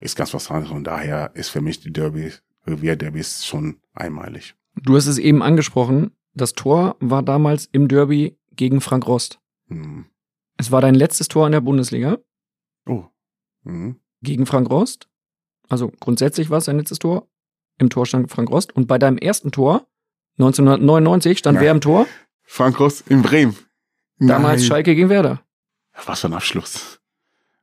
ist 0.00 0.16
ganz 0.16 0.32
was 0.32 0.50
anderes 0.50 0.74
und 0.74 0.84
daher 0.84 1.32
ist 1.34 1.50
für 1.50 1.60
mich 1.60 1.80
die 1.80 1.92
Derby, 1.92 2.32
Revier 2.66 2.96
Derbys 2.96 3.44
schon 3.44 3.80
einmalig. 3.94 4.54
Du 4.76 4.96
hast 4.96 5.06
es 5.06 5.18
eben 5.18 5.42
angesprochen, 5.42 6.12
Das 6.34 6.52
Tor 6.52 6.96
war 7.00 7.22
damals 7.22 7.66
im 7.72 7.88
Derby 7.88 8.38
gegen 8.52 8.80
Frank 8.80 9.06
Rost. 9.08 9.40
Hm. 9.66 10.06
Es 10.56 10.70
war 10.70 10.80
dein 10.80 10.94
letztes 10.94 11.28
Tor 11.28 11.46
in 11.46 11.52
der 11.52 11.60
Bundesliga 11.60 12.18
Oh. 12.86 13.04
Hm. 13.64 13.96
gegen 14.22 14.46
Frank 14.46 14.70
Rost. 14.70 15.08
Also 15.68 15.90
grundsätzlich 16.00 16.48
war 16.48 16.58
es 16.58 16.64
dein 16.66 16.78
letztes 16.78 16.98
Tor. 17.00 17.28
Im 17.78 17.90
Tor 17.90 18.06
stand 18.06 18.30
Frank 18.30 18.50
Rost. 18.50 18.74
Und 18.76 18.86
bei 18.86 18.98
deinem 18.98 19.18
ersten 19.18 19.50
Tor, 19.50 19.86
1999, 20.38 21.38
stand 21.38 21.56
Ja. 21.56 21.62
wer 21.62 21.70
im 21.72 21.80
Tor? 21.80 22.06
Frank 22.44 22.78
Ross 22.80 23.02
in 23.08 23.22
Bremen. 23.22 23.56
Damals 24.18 24.60
Nein. 24.62 24.68
Schalke 24.68 24.94
gegen 24.94 25.08
Werder. 25.08 25.42
Was 26.06 26.20
für 26.20 26.28
ein 26.28 26.34
Abschluss. 26.34 26.98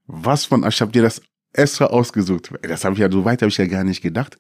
Was 0.08 0.46
von, 0.46 0.66
ich 0.68 0.80
habe 0.82 0.92
dir 0.92 1.02
das 1.02 1.22
extra 1.54 1.86
ausgesucht. 1.86 2.52
Das 2.62 2.86
habe 2.86 2.94
ich 2.94 3.00
ja, 3.00 3.12
so 3.12 3.26
weit 3.26 3.42
habe 3.42 3.50
ich 3.50 3.58
ja 3.58 3.66
gar 3.66 3.84
nicht 3.84 4.02
gedacht. 4.02 4.38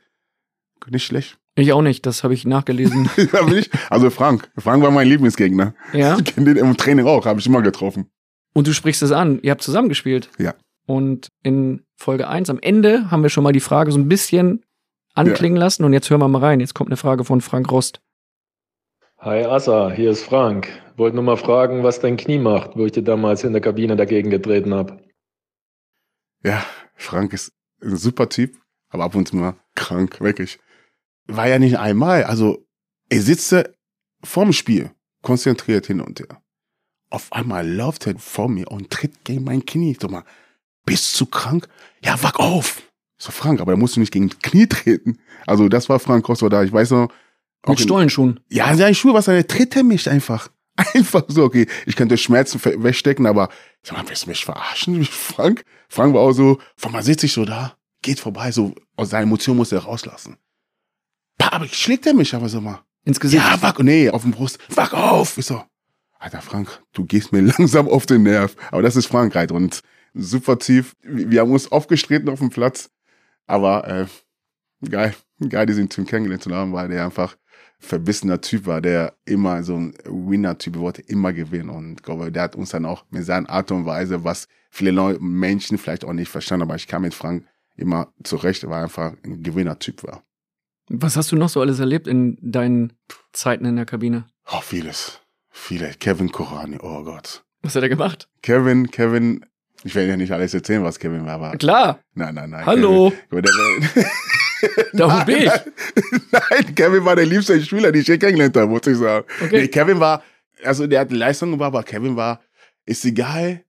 Nicht 0.88 1.06
schlecht. 1.06 1.38
Ich 1.56 1.72
auch 1.72 1.82
nicht, 1.82 2.06
das 2.06 2.24
habe 2.24 2.34
ich 2.34 2.46
nachgelesen. 2.46 3.10
also 3.90 4.10
Frank. 4.10 4.52
Frank 4.58 4.84
war 4.84 4.92
mein 4.92 5.08
Lieblingsgegner. 5.08 5.74
ja. 5.94 6.18
Ich 6.18 6.26
kenne 6.26 6.54
den 6.54 6.64
im 6.64 6.78
Training 6.78 7.08
auch, 7.08 7.26
habe 7.26 7.40
ich 7.40 7.48
immer 7.48 7.62
getroffen. 7.62 8.12
Und 8.54 8.68
du 8.68 8.74
sprichst 8.74 9.02
es 9.02 9.12
an. 9.12 9.40
Ihr 9.42 9.52
habt 9.52 9.62
zusammengespielt. 9.64 10.30
Ja. 10.38 10.54
Und 10.86 11.30
in 11.44 11.84
Folge 11.96 12.28
1 12.28 12.50
am 12.50 12.60
Ende 12.60 13.10
haben 13.10 13.24
wir 13.24 13.30
schon 13.30 13.44
mal 13.44 13.54
die 13.54 13.60
Frage 13.62 13.92
so 13.92 13.98
ein 13.98 14.08
bisschen 14.08 14.64
anklingen 15.16 15.58
lassen. 15.58 15.84
Und 15.84 15.94
jetzt 15.94 16.10
hören 16.10 16.22
wir 16.22 16.28
mal 16.28 16.40
rein. 16.40 16.60
Jetzt 16.60 16.76
kommt 16.76 16.90
eine 16.90 16.98
Frage 16.98 17.24
von 17.24 17.42
Frank 17.42 17.72
Rost. 17.72 18.02
Hi 19.18 19.44
Assa, 19.44 19.90
hier 19.90 20.12
ist 20.12 20.24
Frank. 20.24 20.68
Wollte 20.98 21.16
nur 21.16 21.24
mal 21.24 21.38
fragen, 21.38 21.84
was 21.84 22.00
dein 22.00 22.16
Knie 22.16 22.38
macht, 22.38 22.76
wo 22.76 22.86
ich 22.86 22.92
dir 22.92 23.02
damals 23.02 23.44
in 23.44 23.54
der 23.54 23.62
Kabine 23.62 23.96
dagegen 23.96 24.30
getreten 24.30 24.74
habe. 24.74 25.02
Ja, 26.44 26.64
Frank 26.94 27.34
ist 27.34 27.52
ein 27.82 27.96
super 27.96 28.30
Typ, 28.30 28.56
aber 28.90 29.06
ab 29.06 29.16
und 29.16 29.28
zu 29.28 29.36
mal 29.36 29.56
krank, 29.74 30.22
wirklich. 30.22 30.60
War 31.26 31.48
ja 31.48 31.58
nicht 31.58 31.80
einmal, 31.80 32.24
also 32.26 32.68
er 33.10 33.22
sitze 33.22 33.74
vorm 34.24 34.54
Spiel, 34.54 34.92
konzentriert 35.24 35.88
hin 35.88 36.02
und 36.02 36.20
her. 36.20 36.42
Auf 37.10 37.34
einmal 37.34 37.68
läuft 37.68 38.06
er 38.06 38.20
vor 38.20 38.48
mir 38.48 38.70
und 38.70 38.92
tritt 38.92 39.26
gegen 39.26 39.44
mein 39.44 39.66
Knie. 39.66 39.98
So 40.00 40.08
mal, 40.08 40.24
bist 40.86 41.20
du 41.20 41.26
krank? 41.26 41.68
Ja, 42.04 42.22
wach 42.22 42.36
auf! 42.36 42.84
So, 43.18 43.32
Frank, 43.32 43.62
aber 43.62 43.72
da 43.72 43.78
musst 43.78 43.96
du 43.96 44.00
nicht 44.00 44.12
gegen 44.12 44.30
Knie 44.30 44.68
treten. 44.68 45.20
Also, 45.46 45.70
das 45.70 45.88
war 45.90 46.00
Frank 46.00 46.28
Rosso 46.28 46.50
da. 46.50 46.64
Ich 46.64 46.72
weiß 46.72 46.92
noch. 46.92 47.10
Mit 47.68 47.80
Stollenschuhen. 47.80 48.40
ja, 48.50 48.76
seine 48.76 48.94
Schuhe, 48.94 49.14
was 49.14 49.28
er 49.28 49.48
tritt 49.48 49.76
er 49.76 49.84
mich 49.84 50.10
einfach. 50.10 50.50
Einfach 50.94 51.24
so, 51.30 51.44
okay. 51.44 51.68
Ich 51.86 51.96
könnte 51.96 52.18
Schmerzen 52.18 52.60
wegstecken, 52.84 53.26
aber 53.26 53.50
sag 53.82 53.98
mal, 53.98 54.08
willst 54.08 54.26
du 54.26 54.30
mich 54.30 54.44
verarschen, 54.44 55.06
Frank? 55.06 55.64
Frank 55.88 56.14
war 56.14 56.22
auch 56.22 56.34
so, 56.34 56.60
von 56.76 56.92
mal 56.92 57.02
sitze 57.02 57.28
ich 57.28 57.34
so 57.34 57.46
da, 57.46 57.78
geht 58.02 58.20
vorbei, 58.20 58.52
so 58.52 58.76
aus 58.98 59.10
seiner 59.12 59.24
Emotion 59.24 59.56
muss 59.56 59.72
er 59.72 59.80
rauslassen. 59.80 60.36
Aber 61.40 61.66
schlägt 61.68 62.06
er 62.06 62.14
mich 62.14 62.36
aber 62.36 62.50
so 62.50 62.60
mal. 62.60 62.82
Ins 63.06 63.22
Gesicht. 63.22 63.42
Ja, 63.42 63.62
wach, 63.62 63.80
nee, 63.80 64.10
auf 64.10 64.24
dem 64.24 64.32
Brust, 64.32 64.60
wach 64.76 64.92
auf! 64.92 65.38
Ich 65.38 65.46
so, 65.46 65.64
Alter 66.20 66.42
Frank, 66.42 66.82
du 66.92 67.06
gehst 67.06 67.32
mir 67.32 67.42
langsam 67.58 67.88
auf 67.88 68.06
den 68.06 68.24
Nerv. 68.24 68.56
Aber 68.72 68.82
das 68.82 68.96
ist 68.96 69.06
Frankreich 69.06 69.52
und 69.52 69.82
super 70.14 70.60
tief. 70.60 70.96
Wir 71.04 71.30
wir 71.32 71.42
haben 71.42 71.52
uns 71.52 71.72
aufgestritten 71.72 72.30
auf 72.30 72.40
dem 72.40 72.50
Platz. 72.50 72.90
Aber 73.48 73.88
äh, 73.88 74.06
geil, 74.90 75.16
geil, 75.50 75.66
diesen 75.66 75.90
Typ 75.90 76.08
kennengelernt 76.08 76.44
zu 76.44 76.52
haben, 76.52 76.74
weil 76.74 76.90
der 76.90 77.06
einfach 77.06 77.38
verbissener 77.80 78.42
Typ 78.42 78.66
war, 78.66 78.82
der 78.82 79.16
immer 79.26 79.64
so 79.64 79.76
ein 79.76 79.94
Winner-Typ 80.06 80.78
wollte, 80.78 81.02
immer 81.02 81.34
gewinnen. 81.34 81.70
Und 81.70 82.00
ich 82.00 82.04
glaube, 82.04 82.32
der 82.32 82.44
hat 82.44 82.56
uns 82.56 82.70
dann 82.70 82.86
auch 82.86 83.06
mit 83.10 83.26
seiner 83.26 83.50
Art 83.50 83.72
und 83.72 83.86
Weise, 83.86 84.24
was 84.24 84.48
viele 84.70 84.92
Leute, 84.92 85.20
Menschen 85.22 85.78
vielleicht 85.78 86.06
auch 86.06 86.14
nicht 86.14 86.30
verstanden, 86.30 86.64
aber 86.64 86.76
ich 86.76 86.88
kam 86.88 87.04
mit 87.04 87.14
Frank 87.14 87.46
immer 87.76 88.14
zurecht, 88.24 88.64
weil 88.64 88.80
er 88.80 88.84
einfach 88.84 89.14
ein 89.24 89.44
Gewinner-Typ 89.44 90.04
war. 90.04 90.24
Was 90.88 91.18
hast 91.18 91.32
du 91.32 91.36
noch 91.36 91.50
so 91.50 91.62
alles 91.62 91.80
erlebt 91.80 92.08
in 92.08 92.38
deinen 92.42 92.94
Zeiten 93.34 93.66
in 93.66 93.76
der 93.76 93.86
Kabine? 93.86 94.28
Oh, 94.52 94.62
vieles. 94.62 95.22
Viele. 95.50 95.94
Kevin 96.00 96.32
Korani, 96.32 96.78
oh 96.82 97.04
Gott. 97.04 97.44
Was 97.62 97.76
hat 97.76 97.84
er 97.84 97.90
gemacht? 97.90 98.30
Kevin, 98.44 98.92
Kevin, 98.92 99.46
ich 99.84 99.94
werde 99.94 100.10
ja 100.10 100.18
nicht 100.18 100.32
alles 100.32 100.54
erzählen, 100.54 100.84
was 100.84 100.98
Kevin 101.00 101.26
war, 101.26 101.34
aber. 101.34 101.58
Klar. 101.58 102.00
Nein, 102.14 102.36
nein, 102.36 102.50
nein. 102.50 102.66
Hallo. 102.66 103.12
Kevin, 103.30 103.44
Darum 104.94 105.26
bin 105.26 105.44
ich. 105.44 105.52
Nein, 106.32 106.76
Kevin 106.76 107.06
war 107.06 107.16
der 107.16 107.26
liebste 107.26 107.62
Spieler, 107.62 107.92
den 107.92 108.02
ich 108.02 108.08
je 108.08 108.18
kennengelernt 108.18 108.56
habe, 108.58 108.68
muss 108.68 108.88
ich 108.88 108.98
sagen. 108.98 109.26
Okay. 109.44 109.62
Nee, 109.62 109.68
Kevin 109.68 110.00
war, 110.00 110.24
also 110.64 110.88
der 110.88 111.02
hat 111.02 111.12
Leistung 111.12 111.52
gebracht, 111.52 111.68
aber 111.68 111.84
Kevin 111.84 112.16
war, 112.16 112.42
ist 112.86 113.06
egal, 113.06 113.64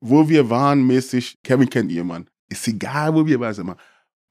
wo 0.00 0.28
wir 0.28 0.48
waren, 0.48 0.86
mäßig, 0.86 1.38
Kevin 1.42 1.68
kennt 1.68 1.90
jemand. 1.90 2.30
Ist 2.48 2.66
egal, 2.68 3.14
wo 3.14 3.26
wir 3.26 3.40
waren, 3.40 3.66
mal, 3.66 3.76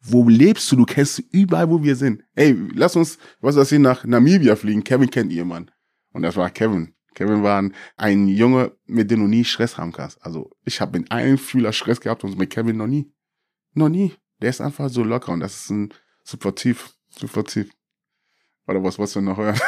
wo 0.02 0.28
lebst 0.28 0.72
du? 0.72 0.76
Du 0.76 0.86
kennst 0.86 1.20
überall, 1.32 1.70
wo 1.70 1.82
wir 1.82 1.96
sind. 1.96 2.24
Ey, 2.36 2.56
lass 2.74 2.96
uns, 2.96 3.18
was 3.40 3.56
weiß 3.56 3.72
ich, 3.72 3.80
nach 3.80 4.04
Namibia 4.06 4.56
fliegen. 4.56 4.84
Kevin 4.84 5.10
kennt 5.10 5.32
jemand. 5.32 5.72
Und 6.12 6.24
das 6.24 6.36
war 6.36 6.50
Kevin. 6.50 6.94
Kevin 7.14 7.44
war 7.44 7.64
ein, 7.98 8.28
Junge, 8.28 8.72
mit 8.86 9.12
dem 9.12 9.22
du 9.22 9.28
nie 9.28 9.46
Stress 9.46 9.78
haben 9.78 9.92
kannst. 9.92 10.24
Also 10.26 10.52
ich 10.66 10.82
habe 10.82 11.00
mit 11.00 11.12
einem 11.12 11.38
Fühler 11.38 11.74
Stress 11.74 12.02
gehabt 12.02 12.24
und 12.24 12.38
mit 12.38 12.50
Kevin 12.50 12.78
noch 12.78 12.88
nie. 12.88 13.12
Noch 13.74 13.90
nie. 13.90 14.14
Der 14.42 14.50
ist 14.50 14.62
einfach 14.62 14.90
so 14.90 15.04
locker 15.04 15.32
und 15.32 15.40
das 15.40 15.62
ist 15.62 15.70
ein. 15.70 15.94
Super 16.26 16.56
tief. 16.56 16.96
Oder 18.66 18.82
was 18.82 18.98
wolltest 18.98 19.18
du 19.18 19.22
noch 19.22 19.38
hören? 19.38 19.60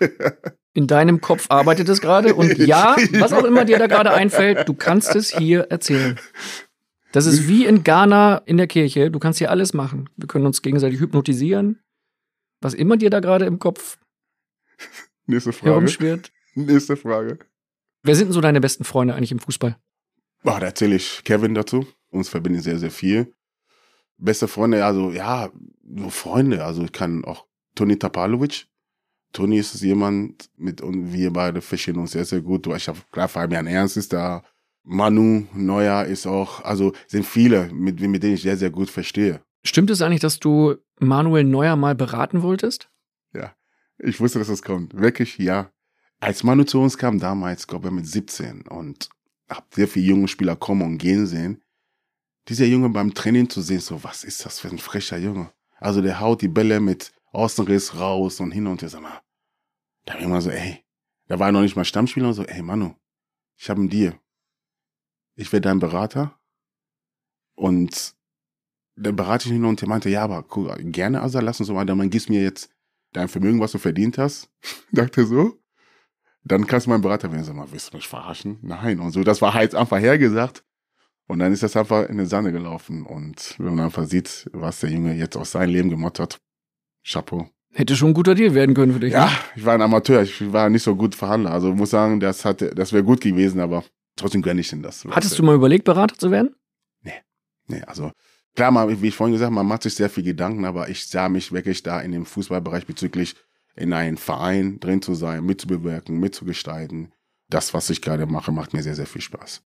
In 0.74 0.86
deinem 0.86 1.20
Kopf 1.20 1.46
arbeitet 1.50 1.88
es 1.88 2.00
gerade 2.00 2.34
und 2.34 2.56
ja, 2.56 2.96
was 3.18 3.32
auch 3.32 3.44
immer 3.44 3.66
dir 3.66 3.78
da 3.78 3.88
gerade 3.88 4.12
einfällt, 4.12 4.66
du 4.66 4.74
kannst 4.74 5.14
es 5.14 5.36
hier 5.36 5.62
erzählen. 5.70 6.18
Das 7.12 7.26
ist 7.26 7.46
wie 7.46 7.66
in 7.66 7.84
Ghana 7.84 8.38
in 8.46 8.56
der 8.56 8.66
Kirche. 8.66 9.10
Du 9.10 9.18
kannst 9.18 9.38
hier 9.38 9.50
alles 9.50 9.74
machen. 9.74 10.08
Wir 10.16 10.28
können 10.28 10.46
uns 10.46 10.62
gegenseitig 10.62 10.98
hypnotisieren. 10.98 11.82
Was 12.62 12.72
immer 12.72 12.96
dir 12.96 13.10
da 13.10 13.20
gerade 13.20 13.44
im 13.44 13.58
Kopf 13.58 13.98
Nächste 15.26 15.52
Frage. 15.52 15.72
herumschwirrt. 15.72 16.32
Nächste 16.54 16.96
Frage. 16.96 17.38
Wer 18.02 18.16
sind 18.16 18.26
denn 18.26 18.32
so 18.32 18.40
deine 18.40 18.60
besten 18.60 18.84
Freunde 18.84 19.14
eigentlich 19.14 19.32
im 19.32 19.38
Fußball? 19.38 19.76
Boah, 20.42 20.60
da 20.60 20.66
erzähle 20.66 20.96
ich 20.96 21.22
Kevin 21.24 21.54
dazu. 21.54 21.86
Uns 22.10 22.28
verbindet 22.28 22.64
sehr, 22.64 22.78
sehr 22.78 22.90
viel. 22.90 23.32
Beste 24.18 24.48
Freunde, 24.48 24.84
also 24.84 25.10
ja, 25.10 25.50
nur 25.82 26.10
Freunde. 26.10 26.64
Also 26.64 26.84
ich 26.84 26.92
kann 26.92 27.24
auch 27.24 27.46
Toni 27.74 27.98
Tapalovic. 27.98 28.66
Toni 29.32 29.58
ist 29.58 29.80
jemand, 29.80 30.50
mit 30.56 30.80
und 30.80 31.12
wir 31.12 31.32
beide 31.32 31.62
verstehen 31.62 31.98
uns 31.98 32.12
sehr, 32.12 32.24
sehr 32.24 32.42
gut. 32.42 32.66
Ich 32.66 32.88
habe 32.88 32.98
klar, 33.10 33.28
Fabian 33.28 33.66
Ernst 33.66 33.96
ist 33.96 34.12
da. 34.12 34.44
Manu 34.84 35.46
Neuer 35.54 36.04
ist 36.04 36.26
auch, 36.26 36.64
also 36.64 36.92
sind 37.06 37.24
viele, 37.24 37.72
mit, 37.72 38.00
mit 38.00 38.22
denen 38.22 38.34
ich 38.34 38.42
sehr, 38.42 38.56
sehr 38.56 38.70
gut 38.70 38.90
verstehe. 38.90 39.40
Stimmt 39.64 39.90
es 39.90 40.02
eigentlich, 40.02 40.20
dass 40.20 40.40
du 40.40 40.74
Manuel 40.98 41.44
Neuer 41.44 41.76
mal 41.76 41.94
beraten 41.94 42.42
wolltest? 42.42 42.92
Ich 44.04 44.20
wusste, 44.20 44.40
dass 44.40 44.48
das 44.48 44.62
kommt. 44.62 44.94
Wirklich, 44.94 45.38
ja. 45.38 45.70
Als 46.22 46.44
Manu 46.44 46.62
zu 46.62 46.80
uns 46.80 46.96
kam, 46.96 47.18
damals, 47.18 47.66
glaube 47.66 47.88
ich, 47.88 47.94
mit 47.94 48.06
17 48.06 48.62
und 48.68 49.08
hab 49.48 49.74
sehr 49.74 49.88
viele 49.88 50.06
junge 50.06 50.28
Spieler 50.28 50.54
kommen 50.54 50.82
und 50.82 50.98
gehen 50.98 51.26
sehen. 51.26 51.60
Dieser 52.46 52.66
Junge 52.66 52.90
beim 52.90 53.12
Training 53.12 53.50
zu 53.50 53.60
sehen, 53.60 53.80
so, 53.80 54.04
was 54.04 54.22
ist 54.22 54.46
das 54.46 54.60
für 54.60 54.68
ein 54.68 54.78
frecher 54.78 55.18
Junge? 55.18 55.52
Also 55.80 56.00
der 56.00 56.20
haut 56.20 56.40
die 56.40 56.46
Bälle 56.46 56.78
mit 56.78 57.12
Außenriss 57.32 57.98
raus 57.98 58.38
und 58.38 58.52
hin 58.52 58.68
und 58.68 58.82
her, 58.82 58.88
sag 58.88 59.02
mal. 59.02 59.20
Da 60.04 60.14
war 60.14 60.20
ich 60.20 60.26
immer 60.26 60.40
so, 60.40 60.50
ey, 60.50 60.84
da 61.26 61.40
war 61.40 61.48
er 61.48 61.52
noch 61.52 61.62
nicht 61.62 61.74
mal 61.74 61.84
Stammspieler 61.84 62.28
und 62.28 62.34
so, 62.34 62.44
ey, 62.44 62.62
Manu, 62.62 62.94
ich 63.56 63.68
habe 63.68 63.80
einen 63.80 63.90
Deal. 63.90 64.16
Ich 65.34 65.52
werde 65.52 65.68
dein 65.68 65.80
Berater 65.80 66.38
und 67.56 68.14
der 68.94 69.10
berate 69.10 69.48
ich 69.48 69.52
hin 69.54 69.64
und 69.64 69.80
der 69.80 69.88
meinte, 69.88 70.08
ja, 70.08 70.22
aber 70.22 70.46
cool, 70.54 70.72
gerne, 70.84 71.20
also 71.20 71.40
lass 71.40 71.58
uns 71.58 71.66
so 71.66 71.74
mal, 71.74 71.84
dann 71.84 72.10
gibst 72.10 72.30
mir 72.30 72.44
jetzt 72.44 72.70
dein 73.12 73.26
Vermögen, 73.26 73.58
was 73.58 73.72
du 73.72 73.78
verdient 73.78 74.18
hast, 74.18 74.52
dachte 74.92 75.26
so, 75.26 75.58
dann 76.44 76.66
kannst 76.66 76.86
du 76.86 76.90
mein 76.90 77.00
Berater 77.00 77.30
werden. 77.30 77.44
Sag 77.44 77.54
mal, 77.54 77.70
willst 77.70 77.92
du 77.92 77.96
mich 77.96 78.08
verarschen? 78.08 78.58
Nein. 78.62 79.00
Und 79.00 79.12
so, 79.12 79.22
das 79.22 79.40
war 79.42 79.54
halt 79.54 79.74
einfach 79.74 79.98
hergesagt. 79.98 80.64
Und 81.28 81.38
dann 81.38 81.52
ist 81.52 81.62
das 81.62 81.76
einfach 81.76 82.08
in 82.08 82.18
den 82.18 82.26
Sande 82.26 82.52
gelaufen. 82.52 83.04
Und 83.04 83.54
wenn 83.58 83.74
man 83.74 83.86
einfach 83.86 84.04
sieht, 84.04 84.50
was 84.52 84.80
der 84.80 84.90
Junge 84.90 85.14
jetzt 85.14 85.36
aus 85.36 85.52
seinem 85.52 85.70
Leben 85.70 85.90
gemacht 85.90 86.18
hat, 86.18 86.40
Chapeau. 87.04 87.48
Hätte 87.72 87.96
schon 87.96 88.08
ein 88.08 88.14
guter 88.14 88.34
Deal 88.34 88.54
werden 88.54 88.74
können 88.74 88.92
für 88.92 89.00
dich. 89.00 89.12
Ja, 89.12 89.26
ne? 89.26 89.32
ich 89.56 89.64
war 89.64 89.74
ein 89.74 89.80
Amateur, 89.80 90.22
ich 90.22 90.52
war 90.52 90.68
nicht 90.68 90.82
so 90.82 90.94
gut 90.94 91.14
Verhandler. 91.14 91.52
Also 91.52 91.70
ich 91.70 91.76
muss 91.76 91.90
sagen, 91.90 92.20
das 92.20 92.44
hatte, 92.44 92.74
das 92.74 92.92
wäre 92.92 93.02
gut 93.02 93.20
gewesen, 93.20 93.60
aber 93.60 93.82
trotzdem 94.16 94.42
gönne 94.42 94.60
ich 94.60 94.72
ihm 94.72 94.82
das. 94.82 95.06
Hattest 95.10 95.38
du 95.38 95.42
mal 95.42 95.54
überlegt, 95.54 95.84
Berater 95.84 96.16
zu 96.16 96.30
werden? 96.30 96.54
Nee, 97.68 97.82
also 97.86 98.12
klar, 98.54 98.70
mal, 98.70 99.00
wie 99.00 99.08
ich 99.08 99.14
vorhin 99.14 99.32
gesagt 99.32 99.46
habe, 99.46 99.54
man 99.54 99.66
macht 99.66 99.84
sich 99.84 99.94
sehr 99.94 100.10
viel 100.10 100.24
Gedanken, 100.24 100.64
aber 100.64 100.88
ich 100.88 101.06
sah 101.06 101.28
mich 101.28 101.52
wirklich 101.52 101.82
da 101.82 102.00
in 102.00 102.12
dem 102.12 102.26
Fußballbereich 102.26 102.86
bezüglich 102.86 103.36
in 103.74 103.92
einem 103.92 104.16
Verein 104.16 104.80
drin 104.80 105.02
zu 105.02 105.14
sein, 105.14 105.44
mitzubewirken, 105.44 106.18
mitzugestalten. 106.18 107.12
Das, 107.48 107.74
was 107.74 107.90
ich 107.90 108.02
gerade 108.02 108.26
mache, 108.26 108.52
macht 108.52 108.72
mir 108.72 108.82
sehr, 108.82 108.94
sehr 108.94 109.06
viel 109.06 109.20
Spaß. 109.20 109.62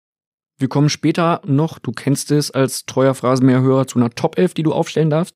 Wir 0.58 0.68
kommen 0.68 0.88
später 0.88 1.40
noch, 1.44 1.78
du 1.78 1.92
kennst 1.92 2.30
es 2.30 2.50
als 2.50 2.84
treuer 2.86 3.14
Phrasenmäherhörer, 3.14 3.86
zu 3.86 3.98
einer 3.98 4.10
Top 4.10 4.38
11, 4.38 4.54
die 4.54 4.62
du 4.62 4.72
aufstellen 4.72 5.10
darfst. 5.10 5.34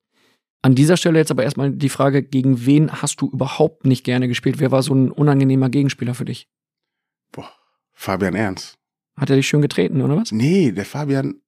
An 0.61 0.75
dieser 0.75 0.97
Stelle 0.97 1.19
jetzt 1.19 1.31
aber 1.31 1.43
erstmal 1.43 1.71
die 1.71 1.89
Frage, 1.89 2.23
gegen 2.23 2.65
wen 2.65 2.91
hast 2.91 3.21
du 3.21 3.29
überhaupt 3.29 3.85
nicht 3.85 4.03
gerne 4.03 4.27
gespielt? 4.27 4.59
Wer 4.59 4.71
war 4.71 4.83
so 4.83 4.93
ein 4.93 5.11
unangenehmer 5.11 5.69
Gegenspieler 5.69 6.13
für 6.13 6.25
dich? 6.25 6.49
Boah, 7.31 7.51
Fabian 7.93 8.35
Ernst. 8.35 8.77
Hat 9.15 9.29
er 9.29 9.35
dich 9.35 9.47
schön 9.47 9.61
getreten, 9.61 10.01
oder 10.01 10.17
was? 10.17 10.31
Nee, 10.31 10.71
der 10.71 10.85
Fabian 10.85 11.41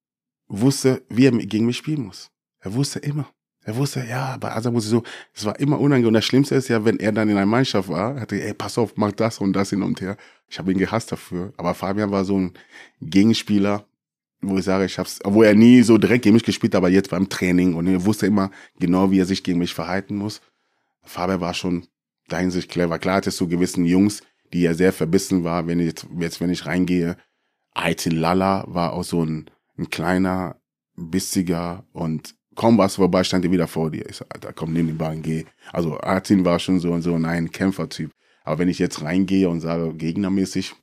wusste, 0.48 1.02
wie 1.08 1.26
er 1.26 1.32
gegen 1.32 1.66
mich 1.66 1.76
spielen 1.76 2.02
muss. 2.02 2.30
Er 2.60 2.74
wusste 2.74 2.98
immer. 2.98 3.30
Er 3.62 3.76
wusste, 3.76 4.04
ja, 4.08 4.36
bei 4.38 4.52
Asa 4.52 4.72
ich 4.74 4.84
so, 4.84 5.02
es 5.34 5.44
war 5.44 5.58
immer 5.60 5.78
unangenehm. 5.78 6.08
Und 6.08 6.14
das 6.14 6.24
Schlimmste 6.24 6.54
ist 6.54 6.68
ja, 6.68 6.84
wenn 6.84 6.98
er 6.98 7.12
dann 7.12 7.28
in 7.28 7.36
einer 7.36 7.46
Mannschaft 7.46 7.88
war, 7.88 8.18
hatte, 8.18 8.42
ey, 8.42 8.54
pass 8.54 8.78
auf, 8.78 8.96
mach 8.96 9.12
das 9.12 9.38
und 9.38 9.52
das 9.52 9.70
hin 9.70 9.82
und 9.82 10.00
her. 10.00 10.16
Ich 10.48 10.58
habe 10.58 10.72
ihn 10.72 10.78
gehasst 10.78 11.12
dafür. 11.12 11.52
Aber 11.56 11.74
Fabian 11.74 12.10
war 12.10 12.24
so 12.24 12.38
ein 12.38 12.54
Gegenspieler, 13.02 13.84
wo 14.40 14.56
ich 14.56 14.64
sage, 14.64 14.86
ich 14.86 14.98
hab's, 14.98 15.18
obwohl 15.22 15.44
er 15.44 15.54
nie 15.54 15.82
so 15.82 15.98
direkt 15.98 16.24
gegen 16.24 16.34
mich 16.34 16.44
gespielt, 16.44 16.74
hat, 16.74 16.78
aber 16.78 16.88
jetzt 16.88 17.10
beim 17.10 17.28
Training 17.28 17.74
und 17.74 17.86
er 17.86 18.04
wusste 18.06 18.26
immer 18.26 18.50
genau, 18.78 19.10
wie 19.10 19.20
er 19.20 19.26
sich 19.26 19.42
gegen 19.42 19.58
mich 19.58 19.74
verhalten 19.74 20.16
muss. 20.16 20.40
Fabian 21.02 21.42
war 21.42 21.52
schon 21.52 21.86
da 22.28 22.38
Hinsicht 22.38 22.70
clever. 22.70 22.98
Klar 22.98 23.16
hatte 23.16 23.28
es 23.28 23.36
so 23.36 23.46
gewissen 23.46 23.84
Jungs, 23.84 24.22
die 24.52 24.62
ja 24.62 24.72
sehr 24.72 24.92
verbissen 24.92 25.44
war, 25.44 25.66
wenn 25.66 25.80
ich 25.80 25.86
jetzt, 25.86 26.06
jetzt 26.18 26.40
wenn 26.40 26.50
ich 26.50 26.64
reingehe. 26.64 27.16
Aitin 27.74 28.16
Lala 28.16 28.64
war 28.68 28.94
auch 28.94 29.04
so 29.04 29.22
ein, 29.22 29.50
ein 29.76 29.90
kleiner, 29.90 30.56
bissiger 30.96 31.84
und 31.92 32.34
kaum 32.56 32.78
was 32.78 32.96
vorbei, 32.96 33.24
stand 33.24 33.44
er 33.44 33.52
wieder 33.52 33.66
vor 33.66 33.90
dir. 33.90 34.08
Ich 34.08 34.16
sag, 34.16 34.26
Alter, 34.34 34.52
komm, 34.52 34.72
nimm 34.72 34.86
den 34.86 34.98
Ball 34.98 35.16
und 35.16 35.22
geh. 35.22 35.44
Also 35.72 36.00
Artin 36.00 36.44
war 36.44 36.58
schon 36.58 36.80
so, 36.80 37.00
so 37.00 37.14
ein 37.14 37.50
Kämpfertyp. 37.50 38.10
Aber 38.44 38.58
wenn 38.58 38.68
ich 38.68 38.78
jetzt 38.78 39.02
reingehe 39.02 39.48
und 39.48 39.60
sage, 39.60 39.94
gegnermäßig, 39.94 40.74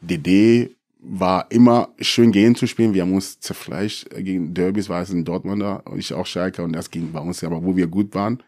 DD 0.00 0.76
war 1.00 1.46
immer 1.50 1.90
schön 2.00 2.32
gehen 2.32 2.54
zu 2.54 2.66
spielen. 2.66 2.94
Wir 2.94 3.02
haben 3.02 3.14
uns 3.14 3.38
zerfleischt 3.40 4.08
gegen 4.10 4.54
Derbys, 4.54 4.88
war 4.88 5.02
es 5.02 5.10
in 5.10 5.24
Dortmunder 5.24 5.82
und 5.86 5.98
ich 5.98 6.12
auch 6.12 6.26
Schalke 6.26 6.62
und 6.62 6.72
das 6.72 6.90
ging 6.90 7.12
bei 7.12 7.20
uns, 7.20 7.44
aber 7.44 7.62
wo 7.62 7.76
wir 7.76 7.86
gut 7.86 8.14
waren. 8.14 8.42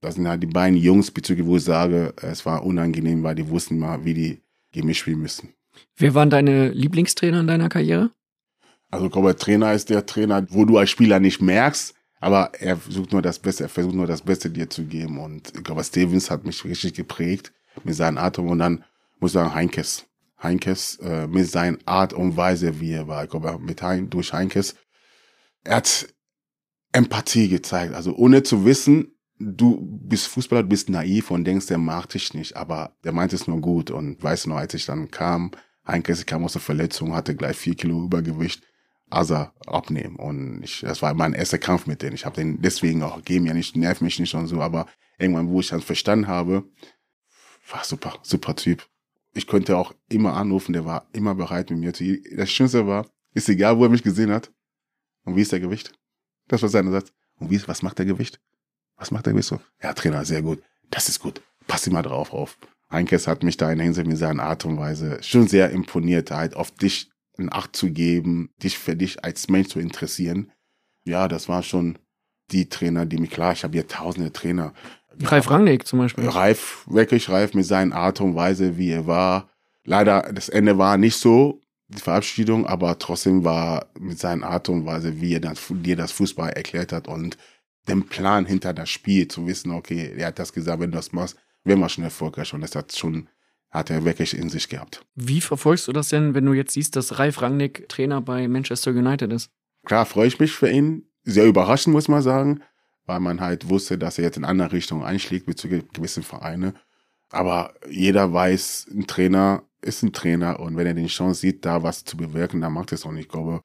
Das 0.00 0.16
sind 0.16 0.28
halt 0.28 0.42
die 0.42 0.48
beiden 0.48 0.76
Jungs, 0.76 1.10
bezüglich 1.10 1.46
wo 1.46 1.56
ich 1.56 1.64
sage, 1.64 2.12
es 2.20 2.44
war 2.44 2.64
unangenehm, 2.64 3.22
weil 3.22 3.34
die 3.34 3.48
wussten 3.48 3.78
mal, 3.78 4.04
wie 4.04 4.14
die 4.14 4.40
gegen 4.72 4.86
mich 4.86 4.98
spielen 4.98 5.20
müssen. 5.20 5.50
Wer 5.96 6.14
waren 6.14 6.30
deine 6.30 6.70
Lieblingstrainer 6.70 7.40
in 7.40 7.46
deiner 7.46 7.68
Karriere? 7.68 8.10
Also 8.92 9.06
ich 9.06 9.12
glaube, 9.12 9.34
Trainer 9.34 9.72
ist 9.72 9.88
der 9.88 10.04
Trainer, 10.04 10.46
wo 10.50 10.66
du 10.66 10.76
als 10.76 10.90
Spieler 10.90 11.18
nicht 11.18 11.40
merkst, 11.40 11.94
aber 12.20 12.52
er 12.60 12.76
versucht 12.76 13.12
nur 13.12 13.22
das 13.22 13.38
Beste, 13.38 13.64
er 13.64 13.70
versucht 13.70 13.94
nur 13.94 14.06
das 14.06 14.20
Beste 14.20 14.50
dir 14.50 14.68
zu 14.68 14.84
geben. 14.84 15.18
Und 15.18 15.50
ich 15.56 15.64
glaube, 15.64 15.82
Stevens 15.82 16.30
hat 16.30 16.44
mich 16.44 16.62
richtig 16.64 16.92
geprägt 16.92 17.52
mit 17.84 17.94
seinen 17.94 18.18
Atem 18.18 18.48
und 18.48 18.58
dann 18.58 18.84
muss 19.18 19.30
ich 19.30 19.34
sagen, 19.34 19.54
Heinkes. 19.54 20.04
Heinkes 20.42 20.96
äh, 20.96 21.26
mit 21.26 21.48
seiner 21.48 21.78
Art 21.86 22.12
und 22.12 22.36
Weise, 22.36 22.80
wie 22.80 22.92
er 22.92 23.08
war. 23.08 23.24
Ich 23.24 23.30
glaube, 23.30 23.58
mit 23.58 23.80
hein, 23.80 24.10
durch 24.10 24.34
Heinkes, 24.34 24.74
er 25.64 25.76
hat 25.76 26.08
Empathie 26.92 27.48
gezeigt. 27.48 27.94
Also 27.94 28.14
ohne 28.14 28.42
zu 28.42 28.66
wissen, 28.66 29.14
du 29.38 29.78
bist 29.80 30.26
Fußballer, 30.26 30.64
du 30.64 30.68
bist 30.68 30.90
naiv 30.90 31.30
und 31.30 31.44
denkst, 31.44 31.66
der 31.66 31.78
mag 31.78 32.10
dich 32.10 32.34
nicht, 32.34 32.56
aber 32.58 32.94
der 33.04 33.12
meint 33.12 33.32
es 33.32 33.46
nur 33.46 33.62
gut. 33.62 33.90
Und 33.90 34.22
weißt 34.22 34.44
du 34.44 34.50
noch, 34.50 34.56
als 34.56 34.74
ich 34.74 34.84
dann 34.84 35.10
kam, 35.10 35.52
Heinkes 35.86 36.26
kam 36.26 36.44
aus 36.44 36.52
der 36.52 36.60
Verletzung, 36.60 37.14
hatte 37.14 37.34
gleich 37.34 37.56
vier 37.56 37.74
Kilo 37.74 38.04
Übergewicht, 38.04 38.62
Asa 39.12 39.52
abnehmen. 39.66 40.16
Und 40.16 40.62
ich, 40.62 40.80
das 40.80 41.02
war 41.02 41.14
mein 41.14 41.34
erster 41.34 41.58
Kampf 41.58 41.86
mit 41.86 42.02
denen. 42.02 42.14
Ich 42.14 42.24
habe 42.24 42.36
den 42.36 42.60
deswegen 42.60 43.02
auch, 43.02 43.22
geh 43.24 43.40
mir 43.40 43.54
nicht, 43.54 43.76
nerv 43.76 44.00
mich 44.00 44.18
nicht 44.18 44.34
und 44.34 44.46
so, 44.46 44.60
aber 44.60 44.86
irgendwann, 45.18 45.48
wo 45.48 45.60
ich 45.60 45.68
dann 45.68 45.80
verstanden 45.80 46.28
habe, 46.28 46.64
war 47.70 47.84
super, 47.84 48.18
super 48.22 48.56
Typ. 48.56 48.86
Ich 49.34 49.46
konnte 49.46 49.76
auch 49.76 49.94
immer 50.08 50.34
anrufen, 50.34 50.72
der 50.72 50.84
war 50.84 51.06
immer 51.12 51.34
bereit 51.34 51.70
mit 51.70 51.78
mir 51.78 51.94
zu. 51.94 52.04
Das 52.36 52.50
Schönste 52.50 52.86
war, 52.86 53.06
ist 53.34 53.48
egal, 53.48 53.78
wo 53.78 53.84
er 53.84 53.90
mich 53.90 54.02
gesehen 54.02 54.30
hat. 54.30 54.52
Und 55.24 55.36
wie 55.36 55.42
ist 55.42 55.52
der 55.52 55.60
Gewicht? 55.60 55.92
Das 56.48 56.62
war 56.62 56.68
sein 56.68 56.90
Satz. 56.90 57.12
Und 57.38 57.50
wie, 57.50 57.66
was 57.66 57.82
macht 57.82 57.98
der 57.98 58.06
Gewicht? 58.06 58.40
Was 58.96 59.10
macht 59.10 59.26
der 59.26 59.32
Gewicht 59.32 59.48
so? 59.48 59.60
Ja, 59.82 59.94
Trainer, 59.94 60.24
sehr 60.24 60.42
gut. 60.42 60.62
Das 60.90 61.08
ist 61.08 61.20
gut. 61.20 61.40
Pass 61.66 61.86
immer 61.86 62.02
drauf 62.02 62.32
auf. 62.32 62.58
Heinkes 62.90 63.26
hat 63.26 63.42
mich 63.42 63.56
da 63.56 63.72
in 63.72 63.80
Hinsicht 63.80 64.06
mit 64.06 64.18
seiner 64.18 64.42
Art 64.42 64.64
und 64.66 64.76
Weise 64.76 65.22
schon 65.22 65.48
sehr 65.48 65.70
imponiert, 65.70 66.30
halt 66.30 66.54
auf 66.54 66.70
dich 66.72 67.11
in 67.38 67.52
Acht 67.52 67.74
zu 67.74 67.90
geben, 67.90 68.50
dich 68.62 68.78
für 68.78 68.96
dich 68.96 69.24
als 69.24 69.48
Mensch 69.48 69.68
zu 69.68 69.80
interessieren. 69.80 70.52
Ja, 71.04 71.28
das 71.28 71.48
war 71.48 71.62
schon 71.62 71.98
die 72.50 72.68
Trainer, 72.68 73.06
die 73.06 73.18
mich, 73.18 73.30
klar, 73.30 73.52
ich 73.52 73.64
habe 73.64 73.72
hier 73.72 73.88
tausende 73.88 74.32
Trainer. 74.32 74.72
Ralf 75.20 75.50
Rangnick 75.50 75.86
zum 75.86 75.98
Beispiel. 76.00 76.28
Reif, 76.28 76.84
wirklich 76.86 77.28
reif 77.28 77.54
mit 77.54 77.66
seiner 77.66 77.96
Art 77.96 78.20
und 78.20 78.34
Weise, 78.34 78.76
wie 78.76 78.90
er 78.90 79.06
war. 79.06 79.48
Leider, 79.84 80.32
das 80.32 80.48
Ende 80.48 80.78
war 80.78 80.96
nicht 80.96 81.16
so, 81.16 81.60
die 81.88 82.00
Verabschiedung, 82.00 82.66
aber 82.66 82.98
trotzdem 82.98 83.44
war 83.44 83.86
mit 83.98 84.18
seiner 84.18 84.48
Art 84.48 84.68
und 84.68 84.86
Weise, 84.86 85.20
wie 85.20 85.34
er 85.34 85.40
das, 85.40 85.60
dir 85.68 85.96
das 85.96 86.12
Fußball 86.12 86.50
erklärt 86.50 86.92
hat 86.92 87.08
und 87.08 87.36
den 87.88 88.06
Plan 88.06 88.46
hinter 88.46 88.72
das 88.72 88.90
Spiel 88.90 89.28
zu 89.28 89.46
wissen, 89.46 89.72
okay, 89.72 90.14
er 90.16 90.28
hat 90.28 90.38
das 90.38 90.52
gesagt, 90.52 90.80
wenn 90.80 90.90
du 90.90 90.96
das 90.96 91.12
machst, 91.12 91.36
werden 91.64 91.80
wir 91.80 91.88
schon 91.88 92.04
erfolgreich 92.04 92.54
und 92.54 92.60
das 92.60 92.76
hat 92.76 92.96
schon, 92.96 93.28
hat 93.72 93.90
er 93.90 94.04
wirklich 94.04 94.36
in 94.36 94.50
sich 94.50 94.68
gehabt. 94.68 95.04
Wie 95.14 95.40
verfolgst 95.40 95.88
du 95.88 95.92
das 95.92 96.10
denn, 96.10 96.34
wenn 96.34 96.44
du 96.44 96.52
jetzt 96.52 96.74
siehst, 96.74 96.94
dass 96.94 97.18
Ralf 97.18 97.40
Rangnick 97.40 97.88
Trainer 97.88 98.20
bei 98.20 98.46
Manchester 98.46 98.90
United 98.90 99.32
ist? 99.32 99.50
Klar, 99.84 100.06
freue 100.06 100.28
ich 100.28 100.38
mich 100.38 100.52
für 100.52 100.70
ihn. 100.70 101.08
Sehr 101.24 101.46
überraschend, 101.46 101.94
muss 101.94 102.08
man 102.08 102.22
sagen, 102.22 102.62
weil 103.06 103.20
man 103.20 103.40
halt 103.40 103.68
wusste, 103.68 103.96
dass 103.96 104.18
er 104.18 104.24
jetzt 104.24 104.36
in 104.36 104.44
andere 104.44 104.72
Richtung 104.72 105.02
einschlägt 105.04 105.46
bezüglich 105.46 105.84
gewissen 105.92 106.22
Vereine. 106.22 106.74
Aber 107.30 107.74
jeder 107.88 108.32
weiß, 108.32 108.88
ein 108.92 109.06
Trainer 109.06 109.64
ist 109.80 110.02
ein 110.02 110.12
Trainer 110.12 110.60
und 110.60 110.76
wenn 110.76 110.86
er 110.86 110.94
die 110.94 111.06
Chance 111.06 111.40
sieht, 111.40 111.64
da 111.64 111.82
was 111.82 112.04
zu 112.04 112.16
bewirken, 112.16 112.60
dann 112.60 112.72
macht 112.72 112.92
er 112.92 112.96
es 112.96 113.06
auch 113.06 113.12
nicht. 113.12 113.24
Ich 113.24 113.28
glaube, 113.30 113.62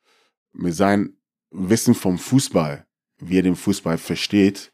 mit 0.53 0.73
seinem 0.73 1.17
Wissen 1.51 1.93
vom 1.93 2.17
Fußball, 2.17 2.85
wie 3.19 3.39
er 3.39 3.43
den 3.43 3.55
Fußball 3.55 3.97
versteht, 3.97 4.71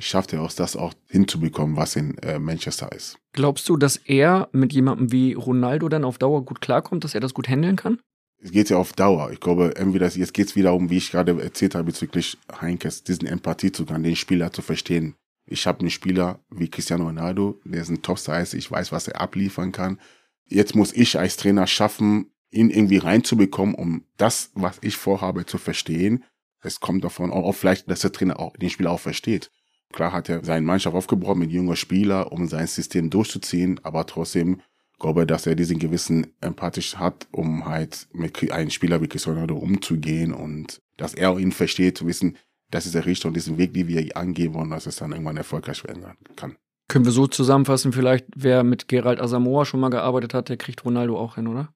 schafft 0.00 0.32
er 0.32 0.42
auch 0.42 0.52
das 0.52 0.76
auch 0.76 0.94
hinzubekommen, 1.08 1.76
was 1.76 1.96
in 1.96 2.18
äh, 2.18 2.38
Manchester 2.38 2.90
ist. 2.92 3.18
Glaubst 3.32 3.68
du, 3.68 3.76
dass 3.76 3.96
er 3.96 4.48
mit 4.52 4.72
jemandem 4.72 5.12
wie 5.12 5.34
Ronaldo 5.34 5.88
dann 5.88 6.04
auf 6.04 6.18
Dauer 6.18 6.44
gut 6.44 6.60
klarkommt, 6.60 7.04
dass 7.04 7.14
er 7.14 7.20
das 7.20 7.34
gut 7.34 7.48
handeln 7.48 7.76
kann? 7.76 8.00
Es 8.42 8.52
geht 8.52 8.70
ja 8.70 8.78
auf 8.78 8.94
Dauer. 8.94 9.30
Ich 9.32 9.40
glaube, 9.40 9.76
entweder 9.76 10.08
jetzt 10.08 10.32
geht 10.32 10.48
es 10.48 10.56
wieder 10.56 10.74
um, 10.74 10.88
wie 10.88 10.96
ich 10.96 11.10
gerade 11.10 11.40
erzählt 11.42 11.74
habe, 11.74 11.84
bezüglich 11.84 12.38
Heinkes, 12.60 13.04
diesen 13.04 13.26
Empathie 13.26 13.70
zu 13.70 13.84
können, 13.84 14.04
den 14.04 14.16
Spieler 14.16 14.50
zu 14.50 14.62
verstehen. 14.62 15.14
Ich 15.44 15.66
habe 15.66 15.80
einen 15.80 15.90
Spieler 15.90 16.40
wie 16.48 16.68
Cristiano 16.68 17.04
Ronaldo, 17.04 17.60
der 17.64 17.82
ist 17.82 17.90
ein 17.90 18.02
Topstar, 18.02 18.40
ich 18.42 18.70
weiß, 18.70 18.92
was 18.92 19.08
er 19.08 19.20
abliefern 19.20 19.72
kann. 19.72 20.00
Jetzt 20.46 20.74
muss 20.74 20.92
ich 20.92 21.18
als 21.18 21.36
Trainer 21.36 21.66
schaffen, 21.66 22.30
ihn 22.50 22.70
irgendwie 22.70 22.98
reinzubekommen, 22.98 23.74
um 23.74 24.04
das, 24.16 24.50
was 24.54 24.78
ich 24.80 24.96
vorhabe, 24.96 25.46
zu 25.46 25.58
verstehen. 25.58 26.24
Es 26.62 26.80
kommt 26.80 27.04
davon 27.04 27.30
auch 27.30 27.52
vielleicht, 27.52 27.90
dass 27.90 28.00
der 28.00 28.12
Trainer 28.12 28.38
auch 28.38 28.56
den 28.56 28.70
Spieler 28.70 28.90
auch 28.90 29.00
versteht. 29.00 29.50
Klar 29.92 30.12
hat 30.12 30.28
er 30.28 30.44
seine 30.44 30.64
Mannschaft 30.64 30.94
aufgebaut 30.94 31.36
mit 31.36 31.50
junger 31.50 31.76
Spieler, 31.76 32.32
um 32.32 32.46
sein 32.46 32.66
System 32.66 33.10
durchzuziehen, 33.10 33.80
aber 33.82 34.06
trotzdem 34.06 34.60
glaube, 35.00 35.26
dass 35.26 35.46
er 35.46 35.56
diesen 35.56 35.80
gewissen 35.80 36.28
empathisch 36.40 36.96
hat, 36.96 37.26
um 37.32 37.66
halt 37.66 38.06
mit 38.12 38.52
einem 38.52 38.70
Spieler 38.70 39.00
wie 39.00 39.08
Cristiano 39.08 39.40
Ronaldo 39.40 39.56
umzugehen 39.56 40.32
und 40.32 40.80
dass 40.96 41.14
er 41.14 41.36
ihn 41.38 41.50
versteht, 41.50 41.98
zu 41.98 42.06
wissen, 42.06 42.36
das 42.70 42.86
ist 42.86 42.94
der 42.94 43.06
Richtung, 43.06 43.32
diesen 43.32 43.58
Weg, 43.58 43.74
die 43.74 43.88
wir 43.88 44.16
angehen 44.16 44.54
wollen, 44.54 44.70
dass 44.70 44.86
es 44.86 44.96
dann 44.96 45.10
irgendwann 45.10 45.36
erfolgreich 45.36 45.82
werden 45.82 46.04
kann. 46.36 46.56
Können 46.86 47.04
wir 47.04 47.12
so 47.12 47.26
zusammenfassen, 47.26 47.92
vielleicht, 47.92 48.26
wer 48.36 48.62
mit 48.62 48.86
Gerald 48.88 49.20
Asamoah 49.20 49.64
schon 49.64 49.80
mal 49.80 49.90
gearbeitet 49.90 50.34
hat, 50.34 50.48
der 50.48 50.56
kriegt 50.56 50.84
Ronaldo 50.84 51.18
auch 51.18 51.36
hin, 51.36 51.46
oder? 51.46 51.72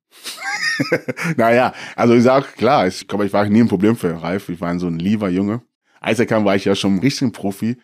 naja, 1.37 1.73
also 1.97 2.15
ich 2.15 2.23
sag, 2.23 2.57
klar, 2.57 2.87
ich 2.87 3.09
glaube, 3.09 3.27
ich 3.27 3.33
war 3.33 3.49
nie 3.49 3.61
ein 3.61 3.69
Problem 3.69 3.97
für 3.97 4.23
Ralf. 4.23 4.49
Ich 4.49 4.61
war 4.61 4.77
so 4.79 4.89
ein 4.89 4.99
lieber 4.99 5.29
Junge. 5.29 5.63
Als 6.01 6.19
er 6.19 6.27
kam, 6.27 6.45
war 6.45 6.57
ich 6.57 6.65
ja 6.65 6.75
schon 6.75 6.97
ein 6.97 6.99
richtiger 6.99 7.31
Profi. 7.31 7.77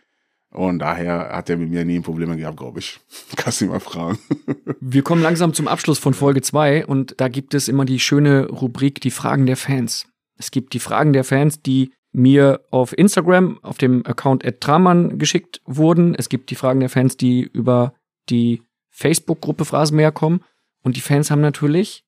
Und 0.52 0.80
daher 0.80 1.30
hat 1.32 1.48
er 1.48 1.56
mit 1.56 1.70
mir 1.70 1.84
nie 1.84 1.96
ein 1.98 2.02
Problem 2.02 2.36
gehabt, 2.36 2.56
glaube 2.56 2.80
ich. 2.80 2.98
Kannst 3.36 3.60
du 3.60 3.66
ihn 3.66 3.70
mal 3.70 3.80
fragen. 3.80 4.18
Wir 4.80 5.02
kommen 5.02 5.22
langsam 5.22 5.54
zum 5.54 5.68
Abschluss 5.68 5.98
von 5.98 6.14
Folge 6.14 6.42
2 6.42 6.86
und 6.86 7.14
da 7.20 7.28
gibt 7.28 7.54
es 7.54 7.68
immer 7.68 7.84
die 7.84 8.00
schöne 8.00 8.48
Rubrik 8.48 9.00
Die 9.00 9.12
Fragen 9.12 9.46
der 9.46 9.56
Fans. 9.56 10.06
Es 10.36 10.50
gibt 10.50 10.72
die 10.72 10.80
Fragen 10.80 11.12
der 11.12 11.22
Fans, 11.24 11.62
die 11.62 11.92
mir 12.12 12.60
auf 12.70 12.96
Instagram, 12.96 13.62
auf 13.62 13.78
dem 13.78 14.04
Account 14.04 14.44
Tramann 14.60 15.18
geschickt 15.18 15.60
wurden. 15.64 16.14
Es 16.16 16.28
gibt 16.28 16.50
die 16.50 16.56
Fragen 16.56 16.80
der 16.80 16.88
Fans, 16.88 17.16
die 17.16 17.42
über 17.42 17.94
die 18.28 18.62
Facebook-Gruppe 18.90 19.64
Phrasenmäher 19.64 20.10
kommen. 20.10 20.42
Und 20.82 20.96
die 20.96 21.00
Fans 21.00 21.30
haben 21.30 21.40
natürlich 21.40 22.04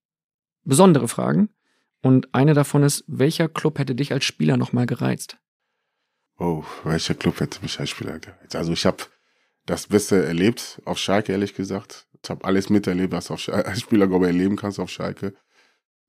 besondere 0.64 1.06
Fragen. 1.06 1.50
Und 2.02 2.34
eine 2.34 2.54
davon 2.54 2.82
ist, 2.82 3.04
welcher 3.06 3.48
Club 3.48 3.78
hätte 3.78 3.94
dich 3.94 4.12
als 4.12 4.24
Spieler 4.24 4.56
nochmal 4.56 4.86
gereizt? 4.86 5.38
Oh, 6.42 6.64
welcher 6.82 7.14
Club 7.14 7.38
hätte 7.38 7.62
mich 7.62 7.78
als 7.78 7.90
Spieler 7.90 8.18
gereizt? 8.18 8.56
Also 8.56 8.72
ich 8.72 8.84
habe 8.84 9.04
das 9.64 9.86
Beste 9.86 10.24
erlebt 10.24 10.82
auf 10.84 10.98
Schalke, 10.98 11.30
ehrlich 11.30 11.54
gesagt. 11.54 12.08
Ich 12.20 12.28
habe 12.28 12.44
alles 12.44 12.68
miterlebt, 12.68 13.12
was 13.12 13.26
du 13.26 13.34
als 13.52 13.80
Spieler, 13.82 14.08
glaube 14.08 14.24
ich, 14.24 14.32
erleben 14.32 14.56
kannst 14.56 14.80
auf 14.80 14.90
Schalke. 14.90 15.34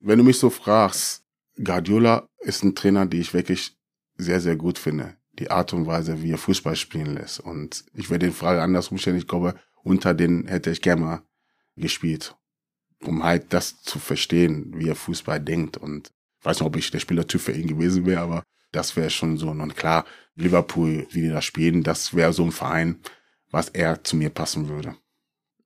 Wenn 0.00 0.18
du 0.18 0.24
mich 0.24 0.40
so 0.40 0.50
fragst, 0.50 1.22
Guardiola 1.62 2.28
ist 2.40 2.64
ein 2.64 2.74
Trainer, 2.74 3.06
den 3.06 3.20
ich 3.20 3.32
wirklich 3.32 3.76
sehr, 4.16 4.40
sehr 4.40 4.56
gut 4.56 4.76
finde. 4.76 5.16
Die 5.38 5.52
Art 5.52 5.72
und 5.72 5.86
Weise, 5.86 6.20
wie 6.20 6.32
er 6.32 6.38
Fußball 6.38 6.74
spielen 6.74 7.14
lässt. 7.14 7.38
Und 7.38 7.84
ich 7.94 8.10
werde 8.10 8.26
den 8.26 8.34
Frage 8.34 8.60
andersrum 8.60 8.98
stellen. 8.98 9.18
Ich 9.18 9.28
glaube, 9.28 9.54
unter 9.84 10.14
den 10.14 10.48
hätte 10.48 10.72
ich 10.72 10.82
gerne 10.82 11.00
mal 11.00 11.22
gespielt. 11.76 12.34
Um 13.04 13.22
halt 13.22 13.52
das 13.52 13.80
zu 13.82 14.00
verstehen, 14.00 14.72
wie 14.74 14.88
er 14.88 14.96
Fußball 14.96 15.38
denkt. 15.38 15.76
Und 15.76 16.10
ich 16.40 16.44
weiß 16.44 16.58
nicht, 16.58 16.66
ob 16.66 16.74
ich 16.74 16.90
der 16.90 16.98
Spielertyp 16.98 17.40
für 17.40 17.52
ihn 17.52 17.68
gewesen 17.68 18.04
wäre, 18.04 18.20
aber 18.20 18.42
das 18.74 18.96
wäre 18.96 19.10
schon 19.10 19.36
so. 19.36 19.48
Und 19.48 19.76
klar, 19.76 20.04
Liverpool, 20.36 21.06
wie 21.10 21.22
die 21.22 21.30
da 21.30 21.42
spielen, 21.42 21.82
das 21.82 22.14
wäre 22.14 22.32
so 22.32 22.44
ein 22.44 22.52
Verein, 22.52 22.96
was 23.50 23.68
eher 23.68 24.02
zu 24.02 24.16
mir 24.16 24.30
passen 24.30 24.68
würde. 24.68 24.96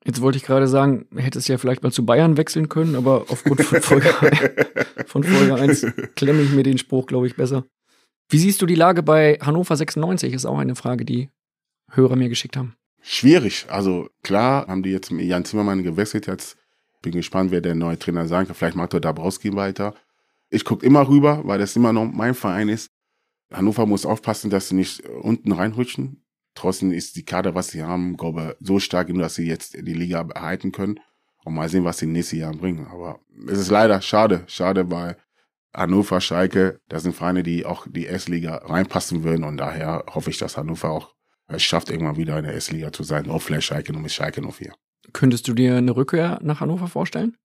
Jetzt 0.05 0.21
wollte 0.21 0.39
ich 0.39 0.45
gerade 0.45 0.69
sagen, 0.69 1.07
hätte 1.17 1.39
es 1.39 1.49
ja 1.49 1.59
vielleicht 1.59 1.83
mal 1.83 1.93
zu 1.93 2.07
Bayern 2.07 2.37
wechseln 2.37 2.69
können, 2.69 2.97
aber 2.97 3.27
aufgrund 3.29 3.63
von 3.63 3.83
Folge, 3.83 4.09
von 5.07 5.23
Folge 5.25 5.55
1 5.55 5.87
klemme 6.15 6.43
ich 6.43 6.51
mir 6.51 6.63
den 6.63 6.79
Spruch, 6.79 7.07
glaube 7.07 7.27
ich, 7.27 7.37
besser. 7.37 7.65
Wie 8.31 8.39
siehst 8.39 8.63
du 8.63 8.67
die 8.67 8.75
Lage 8.75 9.03
bei 9.03 9.39
Hannover 9.41 9.77
96? 9.77 10.33
Ist 10.33 10.47
auch 10.47 10.59
eine 10.59 10.77
Frage, 10.77 11.05
die 11.05 11.31
Hörer 11.91 12.17
mir 12.17 12.29
geschickt 12.29 12.57
haben. 12.57 12.75
Schwierig. 13.01 13.67
Also 13.69 14.09
klar 14.23 14.67
haben 14.67 14.83
die 14.83 14.91
jetzt 14.91 15.11
mit 15.11 15.27
Jan 15.27 15.45
Zimmermann 15.45 15.83
gewechselt. 15.83 16.27
Jetzt 16.27 16.57
bin 17.01 17.13
gespannt, 17.13 17.51
wer 17.51 17.61
der 17.61 17.75
neue 17.75 17.99
Trainer 17.99 18.27
sein 18.27 18.47
kann. 18.47 18.55
Vielleicht 18.55 18.77
macht 18.77 18.93
er 18.93 19.01
Dabrowski 19.01 19.55
weiter. 19.55 19.95
Ich 20.51 20.65
gucke 20.65 20.85
immer 20.85 21.09
rüber, 21.09 21.43
weil 21.45 21.59
das 21.59 21.77
immer 21.77 21.93
noch 21.93 22.05
mein 22.05 22.35
Verein 22.35 22.69
ist. 22.69 22.91
Hannover 23.53 23.87
muss 23.87 24.07
aufpassen, 24.07 24.51
dass 24.51 24.69
sie 24.69 24.75
nicht 24.75 25.07
unten 25.07 25.53
reinrutschen. 25.53 26.25
Trotzdem 26.55 26.93
ist 26.93 27.17
die 27.17 27.25
Kader, 27.25 27.55
was 27.55 27.69
sie 27.69 27.83
haben, 27.83 28.17
glaube 28.17 28.57
so 28.61 28.79
stark, 28.79 29.13
dass 29.15 29.37
sie 29.37 29.47
jetzt 29.47 29.75
die 29.75 29.95
Liga 29.95 30.27
erhalten 30.35 30.73
können. 30.73 31.01
Und 31.45 31.55
mal 31.55 31.69
sehen, 31.69 31.85
was 31.85 31.99
sie 31.99 32.07
nächstes 32.07 32.39
Jahr 32.39 32.53
bringen. 32.53 32.87
Aber 32.89 33.21
es 33.47 33.59
ist 33.59 33.71
leider 33.71 34.03
schade, 34.03 34.45
schade, 34.49 34.91
weil 34.91 35.17
Hannover, 35.73 36.21
Schalke, 36.21 36.81
das 36.89 37.05
sind 37.05 37.15
Vereine, 37.15 37.43
die 37.43 37.65
auch 37.65 37.87
die 37.89 38.07
S-Liga 38.07 38.57
reinpassen 38.57 39.23
würden. 39.23 39.45
Und 39.45 39.59
daher 39.59 40.05
hoffe 40.13 40.31
ich, 40.31 40.39
dass 40.39 40.57
Hannover 40.57 40.91
auch 40.91 41.15
es 41.47 41.63
schafft, 41.63 41.91
irgendwann 41.91 42.17
wieder 42.17 42.39
in 42.39 42.45
der 42.45 42.55
S-Liga 42.55 42.93
zu 42.93 43.03
sein. 43.03 43.31
Auch 43.31 43.41
vielleicht 43.41 43.67
Schalke 43.67 43.93
nur 43.93 44.03
mit 44.03 44.13
Schalke 44.13 44.43
04. 44.43 44.75
Könntest 45.13 45.49
du 45.49 45.55
dir 45.55 45.77
eine 45.77 45.97
Rückkehr 45.97 46.39
nach 46.43 46.61
Hannover 46.61 46.89
vorstellen? 46.89 47.37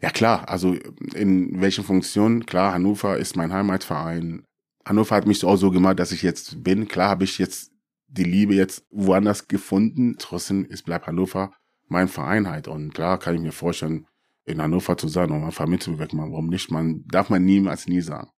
Ja 0.00 0.10
klar, 0.10 0.48
also 0.48 0.74
in 1.14 1.60
welchen 1.60 1.84
Funktionen? 1.84 2.46
Klar, 2.46 2.72
Hannover 2.72 3.18
ist 3.18 3.36
mein 3.36 3.52
Heimatverein. 3.52 4.44
Hannover 4.84 5.16
hat 5.16 5.26
mich 5.26 5.44
auch 5.44 5.56
so 5.56 5.70
gemacht, 5.70 5.98
dass 5.98 6.12
ich 6.12 6.22
jetzt 6.22 6.62
bin. 6.62 6.88
Klar 6.88 7.10
habe 7.10 7.24
ich 7.24 7.38
jetzt 7.38 7.72
die 8.06 8.24
Liebe 8.24 8.54
jetzt 8.54 8.84
woanders 8.90 9.48
gefunden. 9.48 10.16
Trotzdem 10.18 10.64
ist 10.64 10.84
bleibt 10.84 11.06
Hannover 11.06 11.52
mein 11.88 12.08
Verein 12.08 12.48
halt. 12.48 12.68
Und 12.68 12.94
klar 12.94 13.18
kann 13.18 13.34
ich 13.34 13.40
mir 13.40 13.52
vorstellen, 13.52 14.06
in 14.44 14.62
Hannover 14.62 14.96
zu 14.96 15.08
sein 15.08 15.30
und 15.30 15.44
einfach 15.44 15.66
mitzuwirken. 15.66 16.18
Warum 16.18 16.48
nicht? 16.48 16.70
Man 16.70 17.04
darf 17.06 17.28
man 17.28 17.44
niemals 17.44 17.86
nie 17.86 18.00
sagen. 18.00 18.30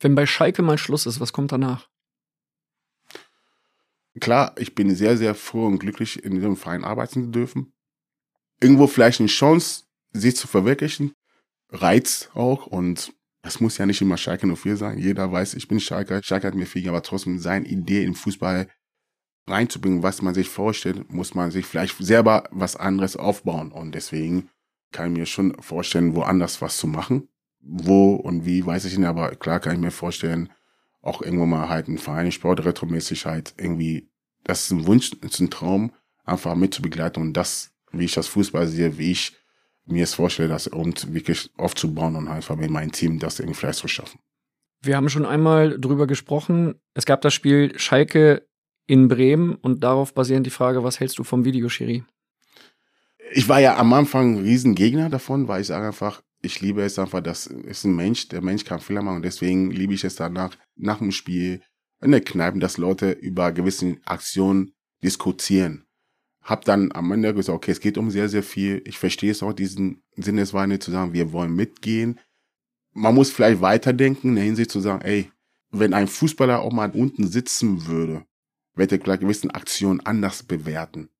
Wenn 0.00 0.14
bei 0.14 0.26
Schalke 0.26 0.62
mal 0.62 0.78
Schluss 0.78 1.06
ist, 1.06 1.20
was 1.20 1.32
kommt 1.32 1.52
danach? 1.52 1.88
Klar, 4.20 4.54
ich 4.58 4.74
bin 4.74 4.94
sehr, 4.94 5.16
sehr 5.16 5.34
froh 5.34 5.66
und 5.66 5.78
glücklich, 5.78 6.24
in 6.24 6.34
diesem 6.34 6.56
Verein 6.56 6.84
arbeiten 6.84 7.24
zu 7.24 7.30
dürfen. 7.30 7.72
Irgendwo 8.60 8.86
vielleicht 8.86 9.20
eine 9.20 9.28
Chance, 9.28 9.84
sich 10.12 10.36
zu 10.36 10.48
verwirklichen, 10.48 11.14
reizt 11.70 12.30
auch 12.34 12.66
und 12.66 13.12
es 13.42 13.60
muss 13.60 13.78
ja 13.78 13.86
nicht 13.86 14.02
immer 14.02 14.16
Schalke 14.16 14.46
04 14.46 14.76
sein. 14.76 14.98
Jeder 14.98 15.32
weiß, 15.32 15.54
ich 15.54 15.66
bin 15.66 15.80
Schalke. 15.80 16.20
Schalke 16.22 16.46
hat 16.46 16.54
mir 16.54 16.66
viel, 16.66 16.88
aber 16.88 17.02
trotzdem 17.02 17.38
seine 17.38 17.66
Idee 17.66 18.04
im 18.04 18.14
Fußball 18.14 18.68
reinzubringen, 19.46 20.02
was 20.02 20.20
man 20.22 20.34
sich 20.34 20.48
vorstellt, 20.48 21.10
muss 21.10 21.34
man 21.34 21.50
sich 21.50 21.64
vielleicht 21.64 21.96
selber 21.98 22.44
was 22.50 22.76
anderes 22.76 23.16
aufbauen. 23.16 23.72
Und 23.72 23.94
deswegen 23.94 24.50
kann 24.92 25.12
ich 25.12 25.18
mir 25.18 25.26
schon 25.26 25.54
vorstellen, 25.60 26.14
woanders 26.14 26.60
was 26.60 26.76
zu 26.76 26.86
machen. 26.86 27.28
Wo 27.60 28.14
und 28.14 28.44
wie, 28.44 28.64
weiß 28.64 28.84
ich 28.86 28.96
nicht, 28.96 29.06
aber 29.06 29.34
klar 29.36 29.60
kann 29.60 29.74
ich 29.74 29.80
mir 29.80 29.90
vorstellen, 29.90 30.50
auch 31.02 31.22
irgendwo 31.22 31.46
mal 31.46 31.68
halt 31.68 31.88
ein 31.88 31.98
Verein, 31.98 32.32
Sport 32.32 32.64
retromäßig 32.64 33.26
halt 33.26 33.54
irgendwie, 33.58 34.08
das 34.44 34.64
ist 34.64 34.70
ein 34.70 34.86
Wunsch, 34.86 35.10
das 35.20 35.32
ist 35.32 35.40
ein 35.40 35.50
Traum, 35.50 35.92
einfach 36.24 36.54
mitzubegleiten 36.54 37.22
und 37.22 37.34
das, 37.34 37.72
wie 37.92 38.04
ich 38.04 38.14
das 38.14 38.28
Fußball 38.28 38.66
sehe, 38.66 38.96
wie 38.98 39.12
ich 39.12 39.36
mir 39.90 40.04
es 40.04 40.14
vorstelle, 40.14 40.48
das 40.48 40.66
und 40.66 41.12
wirklich 41.12 41.50
aufzubauen 41.56 42.16
und 42.16 42.28
einfach 42.28 42.56
mit 42.56 42.70
meinem 42.70 42.92
Team 42.92 43.18
das 43.18 43.38
irgendwie 43.38 43.58
vielleicht 43.58 43.78
zu 43.78 43.88
schaffen. 43.88 44.20
Wir 44.82 44.96
haben 44.96 45.08
schon 45.08 45.26
einmal 45.26 45.78
drüber 45.78 46.06
gesprochen. 46.06 46.80
Es 46.94 47.04
gab 47.04 47.20
das 47.20 47.34
Spiel 47.34 47.78
Schalke 47.78 48.46
in 48.86 49.08
Bremen 49.08 49.54
und 49.54 49.84
darauf 49.84 50.14
basierend 50.14 50.46
die 50.46 50.50
Frage, 50.50 50.82
was 50.82 51.00
hältst 51.00 51.18
du 51.18 51.24
vom 51.24 51.44
Videoschiri? 51.44 52.02
Ich 53.32 53.48
war 53.48 53.60
ja 53.60 53.76
am 53.76 53.92
Anfang 53.92 54.34
ein 54.34 54.42
Riesengegner 54.42 55.08
davon, 55.08 55.46
weil 55.46 55.60
ich 55.60 55.68
sage 55.68 55.86
einfach, 55.86 56.22
ich 56.42 56.60
liebe 56.60 56.82
es 56.82 56.98
einfach, 56.98 57.20
das 57.20 57.46
ist 57.46 57.84
ein 57.84 57.94
Mensch, 57.94 58.28
der 58.28 58.40
Mensch 58.40 58.64
kann 58.64 58.80
Fehler 58.80 59.02
machen 59.02 59.16
und 59.16 59.22
deswegen 59.24 59.70
liebe 59.70 59.94
ich 59.94 60.02
es 60.04 60.16
danach, 60.16 60.56
nach 60.74 60.98
dem 60.98 61.12
Spiel 61.12 61.62
in 62.02 62.12
der 62.12 62.22
Kneipe, 62.22 62.58
dass 62.58 62.78
Leute 62.78 63.12
über 63.12 63.52
gewisse 63.52 63.98
Aktionen 64.04 64.72
diskutieren. 65.04 65.84
Hab 66.42 66.64
dann 66.64 66.90
am 66.92 67.12
Ende 67.12 67.34
gesagt, 67.34 67.56
okay, 67.56 67.70
es 67.70 67.80
geht 67.80 67.98
um 67.98 68.10
sehr, 68.10 68.28
sehr 68.28 68.42
viel. 68.42 68.82
Ich 68.86 68.98
verstehe 68.98 69.30
es 69.30 69.42
auch, 69.42 69.52
diesen 69.52 70.02
Sinnesweine 70.16 70.78
zu 70.78 70.90
sagen, 70.90 71.12
wir 71.12 71.32
wollen 71.32 71.54
mitgehen. 71.54 72.18
Man 72.92 73.14
muss 73.14 73.30
vielleicht 73.30 73.60
weiterdenken, 73.60 74.30
in 74.30 74.34
der 74.36 74.44
Hinsicht 74.44 74.70
zu 74.70 74.80
sagen, 74.80 75.02
ey, 75.02 75.30
wenn 75.70 75.94
ein 75.94 76.08
Fußballer 76.08 76.60
auch 76.60 76.72
mal 76.72 76.90
unten 76.90 77.26
sitzen 77.26 77.86
würde, 77.86 78.24
wird 78.74 78.92
er 78.92 79.00
vielleicht 79.00 79.20
gewisse 79.20 79.54
Aktionen 79.54 80.00
anders 80.00 80.42
bewerten. 80.42 81.10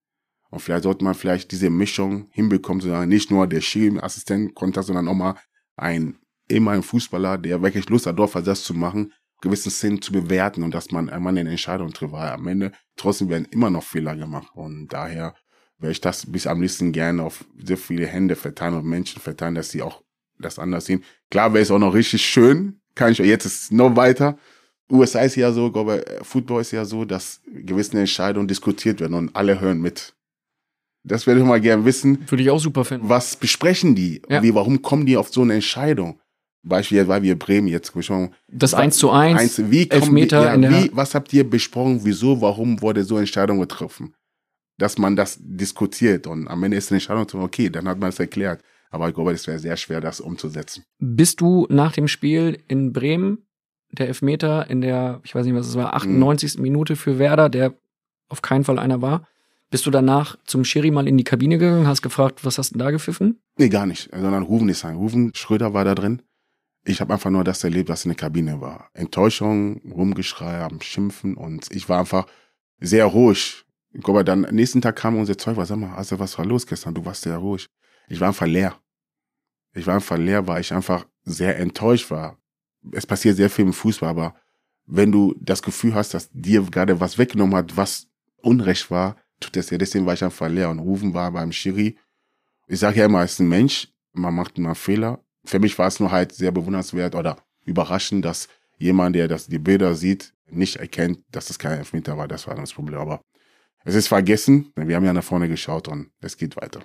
Und 0.50 0.60
vielleicht 0.60 0.82
sollte 0.82 1.04
man 1.04 1.14
vielleicht 1.14 1.52
diese 1.52 1.70
Mischung 1.70 2.28
hinbekommen, 2.32 2.80
sondern 2.80 3.08
nicht 3.08 3.30
nur 3.30 3.46
der 3.46 3.60
Schiri-Assistent 3.60 4.52
sondern 4.58 5.08
auch 5.08 5.14
mal 5.14 5.36
ein 5.76 6.18
ehemaliger 6.48 6.82
Fußballer, 6.82 7.38
der 7.38 7.62
wirklich 7.62 7.88
Lust 7.88 8.06
hat, 8.06 8.18
dort 8.18 8.34
das 8.46 8.64
zu 8.64 8.74
machen, 8.74 9.12
gewissen 9.40 9.70
Szenen 9.70 10.02
zu 10.02 10.12
bewerten 10.12 10.62
und 10.62 10.74
dass 10.74 10.90
man 10.90 11.08
einmal 11.08 11.36
eine 11.36 11.50
Entscheidung 11.50 11.92
trifft, 11.92 12.12
weil 12.12 12.30
am 12.30 12.46
Ende 12.46 12.72
trotzdem 12.96 13.28
werden 13.28 13.46
immer 13.50 13.70
noch 13.70 13.82
Fehler 13.82 14.16
gemacht 14.16 14.50
und 14.54 14.88
daher 14.88 15.34
wäre 15.78 15.92
ich 15.92 16.00
das 16.00 16.30
bis 16.30 16.46
am 16.46 16.60
liebsten 16.60 16.92
gerne 16.92 17.22
auf 17.22 17.44
sehr 17.56 17.78
viele 17.78 18.06
Hände 18.06 18.36
verteilen 18.36 18.74
und 18.74 18.84
Menschen 18.84 19.20
verteilen, 19.20 19.54
dass 19.54 19.70
sie 19.70 19.82
auch 19.82 20.02
das 20.38 20.58
anders 20.58 20.86
sehen. 20.86 21.04
Klar 21.30 21.52
wäre 21.52 21.62
es 21.62 21.70
auch 21.70 21.78
noch 21.78 21.94
richtig 21.94 22.24
schön, 22.24 22.80
kann 22.94 23.12
ich, 23.12 23.18
jetzt 23.18 23.46
ist 23.46 23.62
es 23.62 23.70
noch 23.70 23.96
weiter. 23.96 24.38
USA 24.90 25.20
ist 25.20 25.36
ja 25.36 25.52
so, 25.52 25.70
glaube 25.70 26.04
Football 26.22 26.60
ist 26.62 26.72
ja 26.72 26.84
so, 26.84 27.04
dass 27.04 27.40
gewisse 27.46 27.98
Entscheidungen 27.98 28.48
diskutiert 28.48 29.00
werden 29.00 29.14
und 29.14 29.36
alle 29.36 29.60
hören 29.60 29.80
mit. 29.80 30.14
Das 31.02 31.26
würde 31.26 31.40
ich 31.40 31.46
mal 31.46 31.60
gerne 31.60 31.84
wissen. 31.84 32.28
Würde 32.28 32.42
ich 32.42 32.50
auch 32.50 32.58
super 32.58 32.84
finden. 32.84 33.08
Was 33.08 33.36
besprechen 33.36 33.94
die? 33.94 34.20
Ja. 34.28 34.42
Wie, 34.42 34.54
warum 34.54 34.82
kommen 34.82 35.06
die 35.06 35.16
auf 35.16 35.30
so 35.30 35.42
eine 35.42 35.54
Entscheidung? 35.54 36.20
Beispiel, 36.62 37.08
weil 37.08 37.22
wir 37.22 37.38
Bremen 37.38 37.68
jetzt 37.68 37.92
gesprochen 37.92 38.34
Das 38.48 38.74
1 38.74 38.96
zu 38.96 39.10
1, 39.10 39.58
1 39.58 39.70
wie 39.70 39.90
Elfmeter 39.90 40.44
ja, 40.44 40.54
in 40.54 40.62
der 40.62 40.70
wie, 40.70 40.90
Was 40.92 41.14
habt 41.14 41.32
ihr 41.32 41.48
besprochen? 41.48 42.00
Wieso, 42.02 42.40
warum 42.40 42.80
wurde 42.82 43.04
so 43.04 43.14
eine 43.14 43.22
Entscheidung 43.22 43.60
getroffen? 43.60 44.14
Dass 44.78 44.98
man 44.98 45.16
das 45.16 45.38
diskutiert 45.40 46.26
und 46.26 46.48
am 46.48 46.62
Ende 46.62 46.76
ist 46.76 46.90
eine 46.90 46.96
Entscheidung 46.96 47.28
zu 47.28 47.38
okay, 47.38 47.70
dann 47.70 47.88
hat 47.88 47.98
man 47.98 48.10
es 48.10 48.18
erklärt. 48.18 48.62
Aber 48.90 49.08
ich 49.08 49.14
glaube, 49.14 49.32
es 49.32 49.46
wäre 49.46 49.58
sehr 49.58 49.76
schwer, 49.76 50.00
das 50.00 50.20
umzusetzen. 50.20 50.84
Bist 50.98 51.40
du 51.40 51.66
nach 51.70 51.92
dem 51.92 52.08
Spiel 52.08 52.58
in 52.66 52.92
Bremen, 52.92 53.46
der 53.92 54.08
Elfmeter 54.08 54.68
in 54.68 54.80
der, 54.80 55.20
ich 55.22 55.34
weiß 55.34 55.46
nicht, 55.46 55.54
was 55.54 55.68
es 55.68 55.76
war, 55.76 55.94
98. 55.94 56.56
Mhm. 56.56 56.62
Minute 56.62 56.96
für 56.96 57.18
Werder, 57.18 57.48
der 57.48 57.74
auf 58.28 58.42
keinen 58.42 58.64
Fall 58.64 58.78
einer 58.78 59.00
war, 59.00 59.26
bist 59.70 59.86
du 59.86 59.90
danach 59.90 60.36
zum 60.44 60.64
Schiri 60.64 60.90
mal 60.90 61.06
in 61.06 61.16
die 61.16 61.24
Kabine 61.24 61.58
gegangen, 61.58 61.86
hast 61.86 62.02
gefragt, 62.02 62.44
was 62.44 62.58
hast 62.58 62.74
du 62.74 62.78
da 62.78 62.90
gepfiffen? 62.90 63.40
Nee, 63.56 63.68
gar 63.68 63.86
nicht, 63.86 64.10
sondern 64.12 64.42
Ruven 64.42 64.68
ist 64.68 64.84
ein. 64.84 64.96
Ruven 64.96 65.32
Schröder 65.34 65.72
war 65.72 65.84
da 65.84 65.94
drin. 65.94 66.22
Ich 66.84 67.00
habe 67.00 67.12
einfach 67.12 67.30
nur 67.30 67.44
das 67.44 67.62
erlebt, 67.62 67.88
was 67.88 68.04
in 68.04 68.10
der 68.10 68.16
Kabine 68.16 68.60
war. 68.60 68.90
Enttäuschung, 68.94 69.80
Rumgeschrei, 69.90 70.62
am 70.62 70.80
Schimpfen 70.80 71.36
und 71.36 71.68
ich 71.70 71.88
war 71.88 72.00
einfach 72.00 72.26
sehr 72.78 73.04
ruhig. 73.04 73.64
Ich 73.92 74.02
glaube, 74.02 74.24
dann 74.24 74.42
nächsten 74.52 74.80
Tag 74.80 74.96
kam 74.96 75.18
unser 75.18 75.36
Zeug, 75.36 75.56
was 75.56 75.68
sag 75.68 75.76
mal, 75.76 75.94
also 75.94 76.18
was 76.18 76.38
war 76.38 76.46
los 76.46 76.66
gestern? 76.66 76.94
Du 76.94 77.04
warst 77.04 77.22
sehr 77.22 77.36
ruhig. 77.36 77.66
Ich 78.08 78.20
war 78.20 78.28
einfach 78.28 78.46
leer. 78.46 78.78
Ich 79.74 79.86
war 79.86 79.94
einfach 79.94 80.16
leer, 80.16 80.46
weil 80.46 80.60
ich 80.60 80.72
einfach 80.72 81.06
sehr 81.24 81.58
enttäuscht 81.58 82.10
war. 82.10 82.38
Es 82.92 83.06
passiert 83.06 83.36
sehr 83.36 83.50
viel 83.50 83.66
im 83.66 83.72
Fußball, 83.72 84.08
aber 84.08 84.34
wenn 84.86 85.12
du 85.12 85.34
das 85.40 85.62
Gefühl 85.62 85.94
hast, 85.94 86.14
dass 86.14 86.30
dir 86.32 86.62
gerade 86.62 86.98
was 86.98 87.18
weggenommen 87.18 87.54
hat, 87.56 87.76
was 87.76 88.08
Unrecht 88.38 88.90
war, 88.90 89.16
tut 89.38 89.54
das 89.56 89.70
ja, 89.70 89.78
deswegen 89.78 90.06
war 90.06 90.14
ich 90.14 90.24
einfach 90.24 90.48
leer. 90.48 90.70
Und 90.70 90.78
Rufen 90.78 91.14
war 91.14 91.30
beim 91.32 91.52
Schiri. 91.52 91.98
Ich 92.66 92.78
sage 92.80 93.00
ja 93.00 93.06
immer, 93.06 93.22
es 93.22 93.32
ist 93.32 93.40
ein 93.40 93.48
Mensch, 93.48 93.88
man 94.12 94.34
macht 94.34 94.58
immer 94.58 94.74
Fehler. 94.74 95.22
Für 95.44 95.58
mich 95.58 95.78
war 95.78 95.88
es 95.88 96.00
nur 96.00 96.10
halt 96.10 96.32
sehr 96.32 96.52
bewundernswert 96.52 97.14
oder 97.14 97.38
überraschend, 97.64 98.24
dass 98.24 98.48
jemand, 98.78 99.16
der 99.16 99.28
das, 99.28 99.46
die 99.46 99.58
Bilder 99.58 99.94
sieht, 99.94 100.32
nicht 100.46 100.76
erkennt, 100.76 101.20
dass 101.30 101.50
es 101.50 101.58
kein 101.58 101.78
Elfmeter 101.78 102.16
war. 102.16 102.28
Das 102.28 102.46
war 102.46 102.54
das 102.54 102.72
Problem. 102.72 102.98
Aber 102.98 103.22
es 103.84 103.94
ist 103.94 104.08
vergessen. 104.08 104.72
Wir 104.76 104.96
haben 104.96 105.04
ja 105.04 105.12
nach 105.12 105.24
vorne 105.24 105.48
geschaut 105.48 105.88
und 105.88 106.10
es 106.20 106.36
geht 106.36 106.56
weiter. 106.56 106.80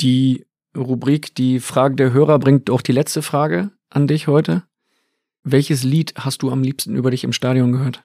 Die 0.00 0.46
Rubrik 0.76 1.34
Die 1.34 1.60
Frage 1.60 1.94
der 1.94 2.12
Hörer 2.12 2.38
bringt 2.38 2.70
auch 2.70 2.82
die 2.82 2.92
letzte 2.92 3.22
Frage 3.22 3.70
an 3.90 4.06
dich 4.06 4.26
heute. 4.26 4.64
Welches 5.44 5.84
Lied 5.84 6.14
hast 6.16 6.42
du 6.42 6.50
am 6.50 6.62
liebsten 6.62 6.96
über 6.96 7.10
dich 7.10 7.22
im 7.22 7.32
Stadion 7.32 7.72
gehört? 7.72 8.04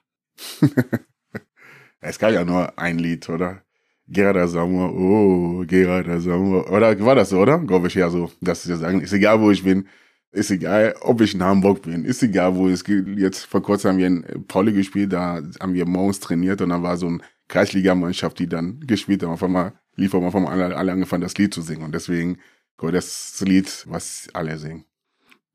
es 2.00 2.18
gab 2.18 2.32
ja 2.32 2.44
nur 2.44 2.78
ein 2.78 2.98
Lied, 2.98 3.28
oder? 3.28 3.62
Gerard 4.10 4.36
Asamoah, 4.36 4.92
oh, 4.92 5.64
Gerard 5.66 6.08
Asamoah. 6.08 6.70
Oder 6.70 6.98
war 7.00 7.14
das 7.14 7.30
so, 7.30 7.38
oder? 7.38 7.58
Glaube 7.58 7.86
ich 7.86 7.94
ja 7.94 8.10
so, 8.10 8.30
dass 8.40 8.64
sie 8.64 8.76
sagen, 8.76 9.00
ist 9.00 9.12
egal, 9.12 9.40
wo 9.40 9.50
ich 9.50 9.62
bin. 9.62 9.86
Ist 10.32 10.50
egal, 10.50 10.94
ob 11.00 11.20
ich 11.20 11.34
in 11.34 11.42
Hamburg 11.42 11.82
bin. 11.82 12.04
Ist 12.04 12.22
egal, 12.22 12.54
wo 12.56 12.68
es 12.68 12.84
geht. 12.84 13.06
Jetzt 13.18 13.46
vor 13.46 13.62
kurzem 13.62 13.92
haben 13.92 13.98
wir 13.98 14.06
in 14.06 14.44
Pauli 14.46 14.72
gespielt, 14.72 15.12
da 15.12 15.40
haben 15.60 15.74
wir 15.74 15.86
morgens 15.86 16.20
trainiert 16.20 16.60
und 16.60 16.68
dann 16.68 16.82
war 16.82 16.96
so 16.96 17.06
eine 17.06 17.18
Kreisligamannschaft, 17.48 18.38
die 18.38 18.48
dann 18.48 18.80
gespielt 18.80 19.22
haben. 19.22 19.30
Auf 19.30 19.42
einmal 19.42 19.72
lief 19.96 20.14
auf 20.14 20.34
einmal 20.34 20.52
alle, 20.52 20.76
alle 20.76 20.92
angefangen, 20.92 21.22
das 21.22 21.36
Lied 21.36 21.54
zu 21.54 21.62
singen. 21.62 21.82
Und 21.82 21.92
deswegen, 21.92 22.38
das 22.78 23.40
Lied, 23.40 23.84
was 23.88 24.28
alle 24.32 24.58
singen. 24.58 24.84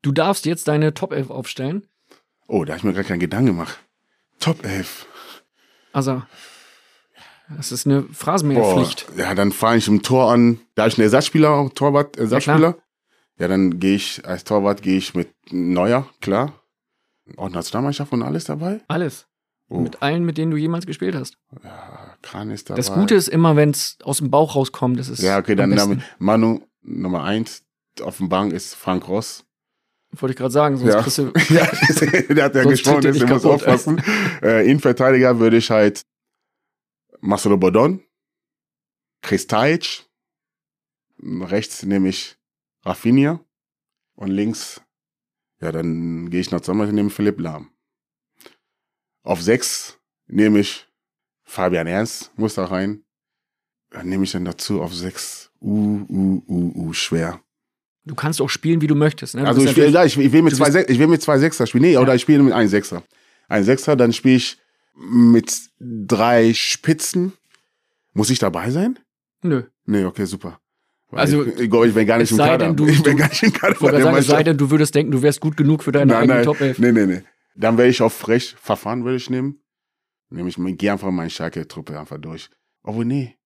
Du 0.02 0.12
darfst 0.12 0.46
jetzt 0.46 0.68
deine 0.68 0.94
Top 0.94 1.12
11 1.12 1.30
aufstellen. 1.30 1.86
Oh, 2.46 2.64
da 2.64 2.72
habe 2.72 2.78
ich 2.78 2.84
mir 2.84 2.92
gar 2.92 3.04
keinen 3.04 3.18
Gedanken 3.18 3.48
gemacht. 3.48 3.80
Top 4.38 4.64
11. 4.64 5.06
Also, 5.92 6.22
das 7.54 7.72
ist 7.72 7.86
eine 7.86 8.02
Phrasenmäherpflicht. 8.02 9.06
Ja, 9.16 9.34
dann 9.34 9.52
fahre 9.52 9.76
ich 9.76 9.88
im 9.88 10.02
Tor 10.02 10.32
an. 10.32 10.60
Da 10.74 10.86
ich 10.86 10.98
ein 10.98 11.02
Ersatzspieler, 11.02 11.70
Torwart, 11.74 12.16
Ersatzspieler. 12.16 12.76
Ja, 13.38 13.42
ja 13.42 13.48
dann 13.48 13.78
gehe 13.78 13.94
ich, 13.96 14.26
als 14.26 14.44
Torwart 14.44 14.82
gehe 14.82 14.96
ich 14.98 15.14
mit 15.14 15.28
Neuer, 15.50 16.08
klar. 16.20 16.52
Auch 17.36 17.50
Nationalmannschaft 17.50 18.12
und 18.12 18.22
alles 18.22 18.44
dabei? 18.44 18.80
Alles. 18.88 19.26
Oh, 19.68 19.80
Mit 19.80 20.00
allen, 20.00 20.24
mit 20.24 20.38
denen 20.38 20.52
du 20.52 20.56
jemals 20.56 20.86
gespielt 20.86 21.16
hast. 21.16 21.38
ja, 21.64 22.14
Kran 22.22 22.50
ist 22.50 22.70
dabei. 22.70 22.76
Das 22.76 22.92
Gute 22.94 23.16
ist 23.16 23.28
immer, 23.28 23.56
wenn 23.56 23.70
es 23.70 23.98
aus 24.04 24.18
dem 24.18 24.30
Bauch 24.30 24.54
rauskommt. 24.54 24.98
Das 24.98 25.08
ist 25.08 25.22
Ja, 25.22 25.38
okay, 25.38 25.56
dann 25.56 25.74
damit 25.74 26.00
Manu 26.18 26.60
Nummer 26.82 27.24
eins 27.24 27.64
auf 28.00 28.18
dem 28.18 28.28
Bank 28.28 28.52
ist 28.52 28.74
Frank 28.76 29.08
Ross. 29.08 29.44
Wollte 30.12 30.32
ich 30.32 30.36
gerade 30.38 30.52
sagen, 30.52 30.76
sonst 30.76 30.92
Ja. 30.92 31.02
kriegst 31.02 31.18
du. 31.18 31.32
ja, 31.52 31.66
der 32.34 32.44
hat 32.44 32.54
ja 32.54 32.62
gesprochen, 32.62 33.00
deswegen 33.02 33.28
muss 33.28 33.44
aufpassen. 33.44 34.00
Äh, 34.42 34.66
Innenverteidiger 34.66 35.38
würde 35.40 35.56
ich 35.56 35.70
halt 35.70 36.02
Marcelo 37.26 37.56
Bodon, 37.56 38.00
Chris 39.20 39.46
Tajic, 39.46 40.06
rechts 41.20 41.82
nehme 41.82 42.08
ich 42.08 42.36
Rafinha 42.84 43.40
und 44.14 44.30
links, 44.30 44.80
ja, 45.60 45.72
dann 45.72 46.30
gehe 46.30 46.40
ich 46.40 46.50
nach 46.50 46.62
Sommer 46.62 46.84
und 46.84 46.94
nehme 46.94 47.10
Philipp 47.10 47.40
Lahm. 47.40 47.70
Auf 49.22 49.42
sechs 49.42 49.98
nehme 50.28 50.60
ich 50.60 50.86
Fabian 51.42 51.86
Ernst, 51.86 52.30
muss 52.38 52.54
da 52.54 52.66
rein. 52.66 53.02
Dann 53.90 54.08
nehme 54.08 54.24
ich 54.24 54.32
dann 54.32 54.44
dazu 54.44 54.82
auf 54.82 54.94
sechs. 54.94 55.50
Uh, 55.60 56.04
uh, 56.08 56.42
uh, 56.46 56.72
uh, 56.76 56.92
schwer. 56.92 57.40
Du 58.04 58.14
kannst 58.14 58.40
auch 58.40 58.50
spielen, 58.50 58.80
wie 58.80 58.86
du 58.86 58.94
möchtest. 58.94 59.34
Ne? 59.34 59.42
Du 59.42 59.48
Also 59.48 59.64
ich 59.64 59.76
ja, 59.76 60.04
ich, 60.04 60.18
ich 60.18 60.32
will 60.32 60.42
mit 60.42 60.54
zwei, 60.54 60.84
ich 60.86 60.98
will 60.98 61.06
mit 61.06 61.22
zwei 61.22 61.38
Sechser 61.38 61.66
spielen. 61.66 61.82
Nee, 61.82 61.92
Ja. 61.92 62.00
oder 62.00 62.14
ich 62.14 62.22
spiele 62.22 62.42
mit 62.42 62.52
einem 62.52 62.68
Sechser. 62.68 63.02
Ein 63.48 63.64
Sechser, 63.64 63.96
dann 63.96 64.12
spiele 64.12 64.36
ich 64.36 64.58
mit 64.96 65.70
drei 65.78 66.52
Spitzen. 66.54 67.32
Muss 68.12 68.30
ich 68.30 68.38
dabei 68.38 68.70
sein? 68.70 68.98
Nö. 69.42 69.64
Nee, 69.84 70.04
okay, 70.04 70.24
super. 70.24 70.60
Weil 71.10 71.20
Also, 71.20 71.44
ich, 71.44 71.70
glaube, 71.70 71.86
ich 71.88 71.94
bin 71.94 72.06
gar 72.06 72.18
nicht 72.18 72.30
im 72.32 72.38
Kader. 72.38 72.58
denn, 72.66 72.76
du- 72.76 72.86
ich 72.88 73.02
bin 73.02 73.16
gar 73.16 73.28
nicht 73.28 73.42
im 73.42 73.52
Kader. 73.52 73.76
Sagen, 74.00 74.16
es 74.16 74.26
sei 74.26 74.42
denn, 74.42 74.56
du 74.56 74.70
würdest 74.70 74.94
denken, 74.94 75.12
du 75.12 75.22
wärst 75.22 75.40
gut 75.40 75.56
genug 75.56 75.82
für 75.84 75.92
deine 75.92 76.12
nein, 76.12 76.22
eigene 76.22 76.34
nein, 76.36 76.44
Top 76.44 76.60
11. 76.60 76.78
nee, 76.78 76.92
nee, 76.92 77.06
nee. 77.06 77.22
Dann 77.54 77.78
werde 77.78 77.90
ich 77.90 78.02
auf 78.02 78.26
rechts 78.28 78.54
Verfahren 78.60 79.04
würde 79.04 79.16
ich 79.16 79.30
nehmen. 79.30 79.60
Nehme 80.30 80.48
ich, 80.48 80.56
gehe 80.78 80.90
einfach 80.92 81.10
meine 81.10 81.30
Schalke-Truppe 81.30 81.98
einfach 81.98 82.18
durch. 82.18 82.50
Obwohl, 82.82 83.04
nee. 83.04 83.36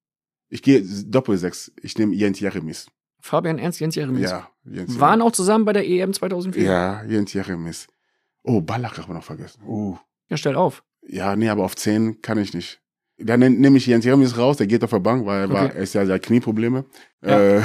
Ich 0.49 0.63
gehe 0.63 0.83
Doppelsechs. 0.83 1.71
Ich 1.83 1.97
nehme 1.99 2.15
Jens 2.15 2.41
Jeremis. 2.41 2.87
Fabian 3.21 3.59
Ernst, 3.59 3.81
Jens 3.81 3.95
Jeremies. 3.95 4.31
Ja, 4.31 4.51
Jens 4.65 4.99
Waren 4.99 5.21
auch 5.21 5.33
zusammen 5.33 5.65
bei 5.67 5.73
der 5.75 5.87
EM 5.87 6.13
2004. 6.13 6.63
Ja, 6.63 7.05
Jens 7.05 7.33
Jeremis. 7.35 7.87
Oh, 8.43 8.61
Ballack 8.63 8.97
haben 8.99 9.09
wir 9.09 9.15
noch 9.15 9.23
vergessen. 9.25 9.61
Oh. 9.67 9.99
Ja, 10.29 10.37
stell 10.39 10.57
auf. 10.57 10.83
Ja, 11.03 11.35
nee, 11.37 11.49
aber 11.49 11.65
auf 11.65 11.77
10 11.77 12.23
kann 12.23 12.39
ich 12.39 12.55
nicht. 12.55 12.81
Dann 13.19 13.41
nehm- 13.41 13.59
nehme 13.59 13.77
ich 13.79 13.87
Jens 13.87 14.05
Jeremis 14.05 14.37
raus, 14.39 14.57
der 14.57 14.67
geht 14.67 14.83
auf 14.85 14.91
der 14.91 14.99
Bank, 15.01 15.27
weil 15.27 15.41
er 15.43 15.51
war, 15.51 15.65
Okay. 15.67 15.77
er 15.77 15.83
ist 15.83 15.95
ja, 15.95 16.05
der 16.05 16.15
hat 16.15 16.23
Knieprobleme. 16.23 16.85
Ja. 17.23 17.59
Äh, 17.59 17.63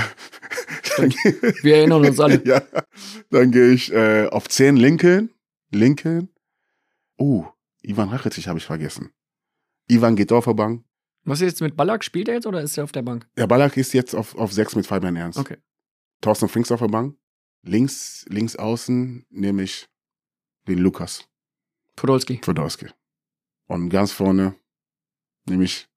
Wir 1.62 1.78
erinnern 1.78 2.06
uns 2.06 2.20
alle. 2.20 2.42
ja, 2.46 2.62
dann 3.30 3.52
gehe 3.52 3.72
ich 3.72 3.92
äh, 3.94 4.28
auf 4.28 4.48
10 4.50 4.76
Lincoln. 4.78 5.30
Lincoln. 5.72 6.30
Oh, 7.18 7.46
Ivan 7.82 8.10
Rakitic 8.10 8.48
habe 8.48 8.60
ich 8.60 8.66
vergessen. 8.66 9.12
Ivan 9.88 10.16
geht 10.16 10.32
auf 10.32 10.46
der 10.46 10.54
Bank. 10.54 10.84
Was 11.24 11.42
ist 11.42 11.48
jetzt 11.52 11.62
mit 11.62 11.76
Ballack? 11.76 12.04
Spielt 12.04 12.28
er 12.28 12.36
jetzt 12.36 12.46
oder 12.48 12.62
ist 12.62 12.78
er 12.78 12.84
auf 12.84 12.92
der 12.92 13.02
Bank? 13.02 13.28
Der 13.38 13.48
Ballack 13.48 13.78
ist 13.78 13.94
jetzt 13.94 14.14
auf, 14.14 14.36
auf 14.36 14.52
6 14.54 14.76
mit 14.76 14.86
Fabian 14.88 15.16
Ernst. 15.16 15.40
Okay. 15.40 15.58
Thorsten 16.22 16.50
Finks 16.50 16.72
auf 16.72 16.80
der 16.80 16.88
Bank. 16.88 17.16
Links, 17.64 18.26
links 18.30 18.56
außen 18.56 19.26
nehme 19.30 19.64
ich 19.64 19.88
den 20.68 20.80
Lukas. 20.80 21.28
Podolski. 21.96 22.38
Podolski. 22.38 22.88
Und 23.68 23.90
ganz 23.90 24.12
vorne 24.12 24.56
nehme 25.48 25.64
ich 25.64 25.88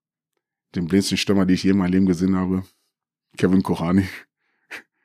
den 0.75 0.87
blindsten 0.87 1.17
Stürmer, 1.19 1.47
den 1.47 1.55
ich 1.55 1.63
je 1.65 1.71
in 1.73 1.79
meinem 1.79 1.93
Leben 1.93 2.07
gesehen 2.07 2.37
habe. 2.37 2.63
Kevin 3.37 3.63
Korani. 3.63 4.09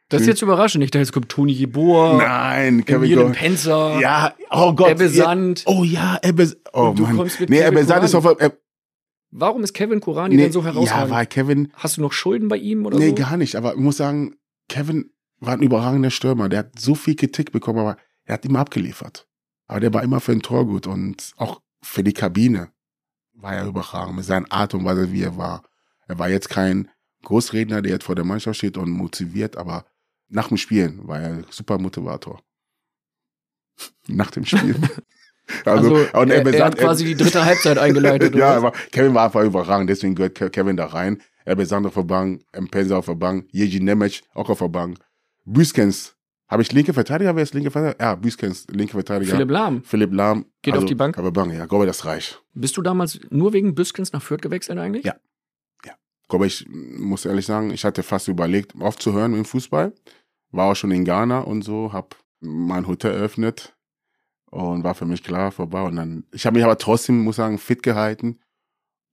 Das 0.09 0.21
ist 0.21 0.27
jetzt 0.27 0.41
überraschend 0.41 0.81
nicht. 0.81 0.93
Da 0.93 0.99
jetzt 0.99 1.11
kommt 1.11 1.29
Toni 1.29 1.51
Jeboa, 1.53 2.17
Nein, 2.17 2.85
Kevin 2.85 3.15
Korani. 3.15 3.33
Penzer, 3.35 3.99
Ja, 3.99 4.35
oh 4.51 4.73
Gott. 4.73 4.91
Ebbe 4.91 5.05
ja. 5.05 5.09
Sand. 5.25 5.63
Oh 5.65 5.83
ja, 5.83 6.19
Ebbe. 6.21 6.55
Oh 6.73 6.89
Und 6.89 6.99
du 6.99 7.03
Mann. 7.03 7.17
kommst 7.17 7.39
mit 7.39 7.49
Nee, 7.49 7.61
Ebbe 7.65 7.83
Sand 7.83 8.03
ist 8.05 8.13
auf 8.15 8.23
Korani. 8.23 8.39
der. 8.39 8.47
Eb- 8.51 8.59
Warum 9.35 9.63
ist 9.63 9.73
Kevin 9.73 9.99
Korani 9.99 10.35
Nee, 10.35 10.43
denn 10.43 10.51
so 10.51 10.59
ja, 10.59 10.65
herausragend? 10.65 11.09
weil 11.11 11.25
Kevin. 11.25 11.71
Hast 11.73 11.97
du 11.97 12.01
noch 12.01 12.13
Schulden 12.13 12.47
bei 12.49 12.57
ihm 12.57 12.85
oder 12.85 12.99
Nee, 12.99 13.09
so? 13.09 13.15
gar 13.15 13.35
nicht. 13.37 13.55
Aber 13.55 13.73
ich 13.73 13.79
muss 13.79 13.97
sagen, 13.97 14.35
Kevin 14.69 15.09
war 15.39 15.53
ein 15.53 15.63
überragender 15.63 16.11
Stürmer. 16.11 16.49
Der 16.49 16.59
hat 16.59 16.79
so 16.79 16.93
viel 16.93 17.15
Kritik 17.15 17.51
bekommen, 17.51 17.79
aber 17.79 17.97
er 18.25 18.35
hat 18.35 18.45
immer 18.45 18.59
abgeliefert. 18.59 19.27
Aber 19.67 19.79
der 19.79 19.91
war 19.93 20.03
immer 20.03 20.19
für 20.19 20.33
ein 20.33 20.41
Tor 20.43 20.67
gut 20.67 20.85
und 20.85 21.31
auch 21.37 21.61
für 21.83 22.03
die 22.03 22.13
Kabine 22.13 22.71
war 23.33 23.53
er 23.55 23.65
überragend 23.65 24.15
mit 24.15 24.25
seiner 24.25 24.51
Art 24.51 24.73
und 24.73 24.85
Weise, 24.85 25.11
wie 25.11 25.23
er 25.23 25.37
war. 25.37 25.63
Er 26.07 26.17
war 26.19 26.29
jetzt 26.29 26.49
kein 26.49 26.89
Großredner, 27.23 27.81
der 27.81 27.93
jetzt 27.93 28.05
vor 28.05 28.15
der 28.15 28.25
Mannschaft 28.25 28.57
steht 28.57 28.77
und 28.77 28.89
motiviert, 28.89 29.55
aber 29.57 29.85
nach 30.29 30.47
dem 30.47 30.57
Spielen 30.57 31.07
war 31.07 31.19
er 31.21 31.43
super 31.49 31.77
Motivator. 31.77 32.41
Nach 34.07 34.31
dem 34.31 34.45
Spiel. 34.45 34.75
Also, 35.65 35.95
und 36.13 36.29
er, 36.31 36.37
er 36.37 36.43
besagt- 36.45 36.63
hat 36.63 36.77
quasi 36.77 37.03
die 37.03 37.15
dritte 37.15 37.43
Halbzeit 37.43 37.77
eingeleitet. 37.77 38.33
ja, 38.35 38.55
aber 38.55 38.71
Kevin 38.93 39.13
war 39.13 39.25
einfach 39.25 39.43
überragend, 39.43 39.89
deswegen 39.89 40.15
gehört 40.15 40.35
Ke- 40.35 40.49
Kevin 40.49 40.77
da 40.77 40.85
rein. 40.85 41.21
Er 41.43 41.57
besagt 41.57 41.85
auf 41.85 41.93
der 41.95 42.03
Bank, 42.03 42.43
Mpenza 42.57 42.95
auf 42.97 43.07
der 43.07 43.15
Bank, 43.15 43.49
Jeji 43.51 43.81
Nemec 43.81 44.21
auch 44.33 44.49
auf 44.49 44.59
der 44.59 44.69
Bank. 44.69 44.99
Büskens, 45.43 46.15
habe 46.53 46.61
ich 46.61 46.71
linke 46.71 46.93
Verteidiger? 46.93 47.35
Wer 47.35 47.43
ist 47.43 47.53
linke 47.53 47.71
Verteidiger? 47.71 48.03
Ja, 48.03 48.15
Büskens, 48.15 48.67
linke 48.69 48.93
Verteidiger. 48.93 49.31
Philipp 49.31 49.49
Lahm. 49.49 49.83
Philipp 49.83 50.13
Lahm. 50.13 50.45
Geht 50.61 50.77
auf 50.77 50.85
die 50.85 50.95
Bank? 50.95 51.17
Auf 51.17 51.23
der 51.23 51.31
Bank, 51.31 51.51
ja, 51.53 51.65
glaube, 51.65 51.87
das 51.87 52.05
reicht. 52.05 52.43
Bist 52.53 52.77
du 52.77 52.81
damals 52.81 53.19
nur 53.29 53.53
wegen 53.53 53.73
Büskens 53.73 54.13
nach 54.13 54.21
Fürth 54.21 54.41
gewechselt 54.41 54.77
eigentlich? 54.77 55.03
Ja. 55.03 55.15
glaube, 56.29 56.47
ich 56.47 56.67
muss 56.69 57.25
ehrlich 57.25 57.45
sagen, 57.45 57.71
ich 57.71 57.83
hatte 57.83 58.03
fast 58.03 58.27
überlegt, 58.27 58.79
aufzuhören 58.79 59.33
im 59.33 59.45
Fußball. 59.45 59.93
War 60.51 60.71
auch 60.71 60.75
schon 60.75 60.91
in 60.91 61.05
Ghana 61.05 61.39
und 61.39 61.63
so, 61.63 61.91
hab 61.91 62.15
mein 62.39 62.87
Hotel 62.87 63.13
eröffnet 63.13 63.75
und 64.51 64.83
war 64.83 64.93
für 64.93 65.05
mich 65.05 65.23
klar 65.23 65.51
vorbei. 65.51 65.81
Und 65.81 65.95
dann, 65.95 66.25
ich 66.31 66.45
habe 66.45 66.55
mich 66.55 66.63
aber 66.63 66.77
trotzdem, 66.77 67.23
muss 67.23 67.37
sagen, 67.37 67.57
fit 67.57 67.81
gehalten. 67.81 68.39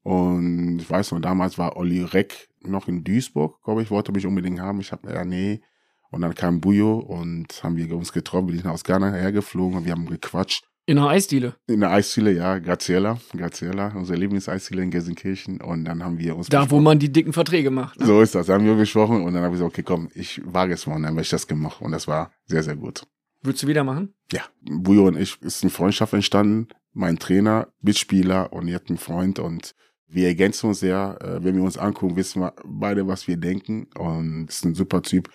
Und 0.02 0.80
ich 0.80 0.90
weiß 0.90 1.12
noch, 1.12 1.20
damals 1.20 1.56
war 1.56 1.76
Olli 1.76 2.02
Reck 2.02 2.50
noch 2.60 2.88
in 2.88 3.02
Duisburg, 3.04 3.62
glaube 3.62 3.82
ich, 3.82 3.90
wollte 3.90 4.12
mich 4.12 4.26
unbedingt 4.26 4.60
haben. 4.60 4.80
Ich 4.80 4.92
habe 4.92 5.10
ja, 5.10 5.24
nee. 5.24 5.62
Und 6.10 6.22
dann 6.22 6.34
kam 6.34 6.60
Bujo 6.60 6.98
und 6.98 7.62
haben 7.62 7.76
wir 7.76 7.94
uns 7.96 8.12
getroffen, 8.12 8.48
wir 8.48 8.56
sind 8.56 8.66
aus 8.66 8.84
Ghana 8.84 9.12
hergeflogen 9.12 9.78
und 9.78 9.84
wir 9.84 9.92
haben 9.92 10.06
gequatscht. 10.06 10.64
In 10.86 10.98
einer 10.98 11.08
Eisdiele. 11.10 11.54
In 11.68 11.80
der 11.80 11.90
Eisdiele, 11.92 12.32
ja, 12.32 12.58
Graziella, 12.58 13.18
Graziella, 13.36 13.92
unsere 13.94 14.18
Lieblingseisdiele 14.18 14.82
in 14.82 14.90
Gelsenkirchen. 14.90 15.60
Und 15.60 15.84
dann 15.84 16.02
haben 16.02 16.18
wir 16.18 16.34
uns 16.34 16.48
Da, 16.48 16.68
wo 16.68 16.80
man 16.80 16.98
die 16.98 17.12
dicken 17.12 17.32
Verträge 17.32 17.70
macht. 17.70 18.00
Ne? 18.00 18.06
so 18.06 18.20
ist 18.20 18.34
das. 18.34 18.46
Da 18.46 18.54
haben 18.54 18.64
wir 18.64 18.74
gesprochen 18.74 19.22
und 19.22 19.32
dann 19.34 19.44
habe 19.44 19.54
ich 19.54 19.60
gesagt, 19.60 19.74
okay, 19.74 19.84
komm, 19.84 20.08
ich 20.14 20.40
wage 20.44 20.74
es 20.74 20.86
mal. 20.88 20.96
Und 20.96 21.02
dann 21.02 21.12
habe 21.12 21.20
ich 21.20 21.28
das 21.28 21.46
gemacht 21.46 21.80
und 21.80 21.92
das 21.92 22.08
war 22.08 22.32
sehr, 22.46 22.64
sehr 22.64 22.74
gut. 22.74 23.04
Würdest 23.42 23.62
du 23.62 23.68
wieder 23.68 23.84
machen? 23.84 24.14
Ja, 24.32 24.42
Bujo 24.62 25.06
und 25.06 25.16
ich 25.16 25.40
ist 25.42 25.62
eine 25.62 25.70
Freundschaft 25.70 26.12
entstanden. 26.12 26.68
Mein 26.92 27.18
Trainer, 27.20 27.68
Mitspieler 27.80 28.52
und 28.52 28.66
jetzt 28.66 28.90
ein 28.90 28.98
Freund 28.98 29.38
und 29.38 29.74
wir 30.08 30.26
ergänzen 30.26 30.66
uns 30.66 30.80
sehr. 30.80 31.18
Äh, 31.22 31.44
Wenn 31.44 31.54
wir 31.54 31.62
uns 31.62 31.78
angucken, 31.78 32.16
wissen 32.16 32.42
wir 32.42 32.52
beide, 32.64 33.06
was 33.06 33.28
wir 33.28 33.36
denken 33.36 33.86
und 33.96 34.48
ist 34.48 34.64
ein 34.64 34.74
super 34.74 35.02
Typ. 35.02 35.30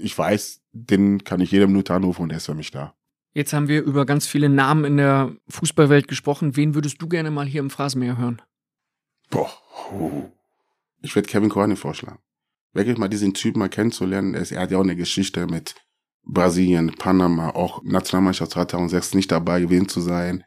Ich 0.00 0.16
weiß, 0.16 0.62
den 0.72 1.24
kann 1.24 1.40
ich 1.40 1.50
jede 1.50 1.66
Minute 1.66 1.94
anrufen 1.94 2.22
und 2.22 2.28
der 2.30 2.38
ist 2.38 2.46
für 2.46 2.54
mich 2.54 2.70
da. 2.70 2.94
Jetzt 3.34 3.52
haben 3.52 3.68
wir 3.68 3.82
über 3.82 4.04
ganz 4.04 4.26
viele 4.26 4.48
Namen 4.48 4.84
in 4.84 4.96
der 4.98 5.34
Fußballwelt 5.48 6.06
gesprochen. 6.06 6.56
Wen 6.56 6.74
würdest 6.74 7.00
du 7.00 7.08
gerne 7.08 7.30
mal 7.30 7.46
hier 7.46 7.60
im 7.60 7.70
Phrasenmäher 7.70 8.18
hören? 8.18 8.42
Boah. 9.30 9.50
Ich 11.00 11.14
würde 11.14 11.28
Kevin 11.28 11.48
Korani 11.48 11.76
vorschlagen. 11.76 12.18
Wirklich 12.74 12.98
mal 12.98 13.08
diesen 13.08 13.34
Typ 13.34 13.56
mal 13.56 13.68
kennenzulernen. 13.68 14.34
Er 14.34 14.50
er 14.50 14.60
hat 14.60 14.70
ja 14.70 14.78
auch 14.78 14.82
eine 14.82 14.96
Geschichte 14.96 15.46
mit 15.46 15.74
Brasilien, 16.24 16.94
Panama, 16.94 17.50
auch 17.50 17.82
Nationalmannschaft 17.82 18.52
2006 18.52 19.14
nicht 19.14 19.32
dabei 19.32 19.60
gewesen 19.60 19.88
zu 19.88 20.00
sein. 20.00 20.44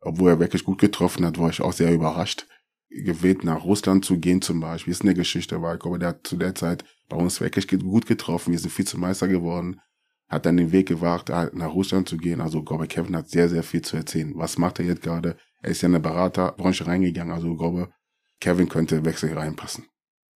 Obwohl 0.00 0.30
er 0.30 0.40
wirklich 0.40 0.64
gut 0.64 0.78
getroffen 0.78 1.24
hat, 1.26 1.38
war 1.38 1.50
ich 1.50 1.60
auch 1.60 1.72
sehr 1.72 1.92
überrascht. 1.92 2.46
Gewählt 2.90 3.44
nach 3.44 3.64
Russland 3.64 4.04
zu 4.04 4.18
gehen 4.18 4.42
zum 4.42 4.60
Beispiel, 4.60 4.90
ist 4.90 5.02
eine 5.02 5.14
Geschichte, 5.14 5.62
weil 5.62 5.76
ich 5.76 5.80
glaube, 5.80 5.98
der 5.98 6.10
hat 6.10 6.26
zu 6.26 6.36
der 6.36 6.54
Zeit 6.54 6.84
bei 7.08 7.16
uns 7.16 7.40
wirklich 7.40 7.68
gut 7.68 8.06
getroffen. 8.06 8.52
Wir 8.52 8.58
sind 8.58 8.76
Vizemeister 8.76 9.28
geworden. 9.28 9.80
Hat 10.28 10.46
dann 10.46 10.56
den 10.56 10.72
Weg 10.72 10.88
gewagt, 10.88 11.30
halt 11.30 11.54
nach 11.54 11.72
Russland 11.72 12.08
zu 12.08 12.16
gehen. 12.16 12.40
Also, 12.40 12.60
ich 12.60 12.64
glaube, 12.64 12.86
Kevin 12.86 13.16
hat 13.16 13.28
sehr, 13.28 13.48
sehr 13.48 13.62
viel 13.62 13.82
zu 13.82 13.96
erzählen. 13.96 14.32
Was 14.36 14.58
macht 14.58 14.78
er 14.78 14.84
jetzt 14.84 15.02
gerade? 15.02 15.36
Er 15.62 15.70
ist 15.70 15.82
ja 15.82 15.88
in 15.88 15.94
eine 15.94 16.02
Beraterbranche 16.02 16.86
reingegangen. 16.86 17.32
Also, 17.32 17.52
ich 17.52 17.58
glaube, 17.58 17.92
Kevin 18.40 18.68
könnte 18.68 19.04
Wechsel 19.04 19.32
reinpassen. 19.32 19.86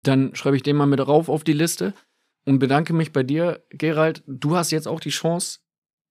Dann 0.02 0.34
schreibe 0.34 0.56
ich 0.56 0.62
den 0.62 0.76
mal 0.76 0.86
mit 0.86 1.06
rauf 1.06 1.28
auf 1.28 1.44
die 1.44 1.52
Liste 1.52 1.94
und 2.44 2.58
bedanke 2.58 2.92
mich 2.92 3.12
bei 3.12 3.22
dir, 3.22 3.64
Gerald. 3.70 4.22
Du 4.26 4.56
hast 4.56 4.70
jetzt 4.70 4.88
auch 4.88 5.00
die 5.00 5.10
Chance, 5.10 5.60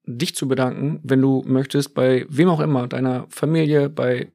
dich 0.06 0.36
zu 0.36 0.48
bedanken, 0.48 0.99
wenn 1.03 1.22
du 1.22 1.44
möchtest, 1.45 1.94
bei 1.94 2.26
wem 2.30 2.49
auch 2.49 2.60
immer, 2.60 2.88
deiner 2.88 3.28
Familie, 3.30 3.90
bei 3.90 4.32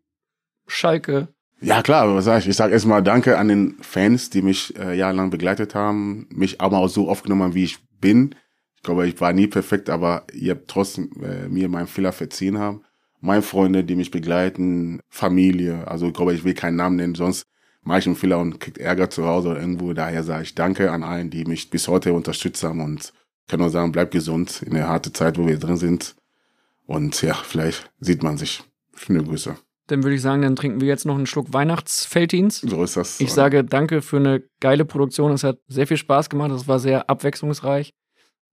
Schalke. 0.67 1.35
Ja, 1.61 1.83
klar, 1.83 2.15
was 2.15 2.25
sag 2.25 2.41
ich? 2.41 2.49
Ich 2.49 2.57
sage 2.57 2.73
erstmal 2.73 3.03
Danke 3.03 3.37
an 3.37 3.49
den 3.49 3.77
Fans, 3.81 4.31
die 4.31 4.43
mich 4.43 4.79
äh, 4.79 4.97
jahrelang 4.97 5.31
begleitet 5.31 5.75
haben, 5.75 6.29
mich 6.31 6.61
aber 6.61 6.79
auch 6.79 6.89
so 6.89 7.09
aufgenommen 7.09 7.43
haben, 7.43 7.55
wie 7.55 7.65
ich 7.65 7.79
bin. 8.01 8.35
Ich 8.77 8.83
glaube, 8.85 9.09
ich 9.09 9.21
war 9.21 9.33
nie 9.33 9.49
perfekt, 9.49 9.91
aber 9.91 10.25
ihr 10.33 10.53
habt 10.53 10.69
trotzdem 10.69 11.11
äh, 11.21 11.49
mir 11.49 11.69
meinen 11.69 11.89
Fehler 11.89 12.13
verziehen 12.13 12.59
haben. 12.59 12.83
Meine 13.21 13.43
Freunde, 13.43 13.83
die 13.83 13.97
mich 13.97 14.13
begleiten, 14.13 15.01
Familie, 15.09 15.89
also 15.89 16.07
ich 16.07 16.15
glaube, 16.15 16.33
ich 16.33 16.45
will 16.45 16.55
keinen 16.55 16.77
Namen 16.77 16.95
nennen, 16.95 17.17
sonst 17.17 17.43
mache 17.83 17.99
ich 17.99 18.07
einen 18.07 18.15
Fehler 18.15 18.39
und 18.39 18.61
kriegt 18.61 18.79
Ärger 18.79 19.11
zu 19.11 19.27
Hause 19.27 19.49
oder 19.49 19.61
irgendwo. 19.61 19.93
Daher 19.93 20.23
sage 20.23 20.45
ich 20.45 20.55
Danke 20.55 20.93
an 20.93 21.03
allen, 21.03 21.31
die 21.31 21.45
mich 21.45 21.71
bis 21.71 21.89
heute 21.89 22.13
unterstützt 22.13 22.63
haben 22.63 22.81
und 22.81 23.13
kann 23.49 23.59
nur 23.59 23.71
sagen, 23.71 23.91
bleibt 23.91 24.13
gesund 24.13 24.63
in 24.63 24.75
der 24.75 24.89
harten 24.89 25.13
Zeit, 25.13 25.39
wo 25.39 25.47
wir 25.49 25.59
drin 25.59 25.77
sind. 25.77 26.15
Und 26.87 27.21
ja, 27.23 27.35
vielleicht 27.35 27.91
sieht 27.99 28.23
man 28.23 28.39
sich. 28.39 28.63
Schöne 28.95 29.25
Grüße. 29.25 29.57
Dann 29.89 30.03
würde 30.05 30.17
ich 30.17 30.23
sagen, 30.23 30.43
dann 30.43 30.55
trinken 30.55 30.81
wir 30.81 30.89
jetzt 30.89 31.07
noch 31.07 31.17
einen 31.17 31.27
Schluck 31.27 31.53
Weihnachtsfeltins. 31.53 32.61
So 32.61 32.85
ist 32.85 32.97
das. 32.97 33.21
Ich 33.21 33.33
sage 33.33 33.65
danke 33.65 34.03
für 34.03 34.19
eine 34.19 34.43
geile 34.61 34.85
Produktion. 34.85 35.33
Es 35.33 35.45
hat 35.45 35.59
sehr 35.67 35.87
viel 35.87 35.97
Spaß 35.97 36.29
gemacht. 36.31 36.51
Es 36.53 36.69
war 36.69 36.79
sehr 36.79 37.09
abwechslungsreich. 37.09 37.95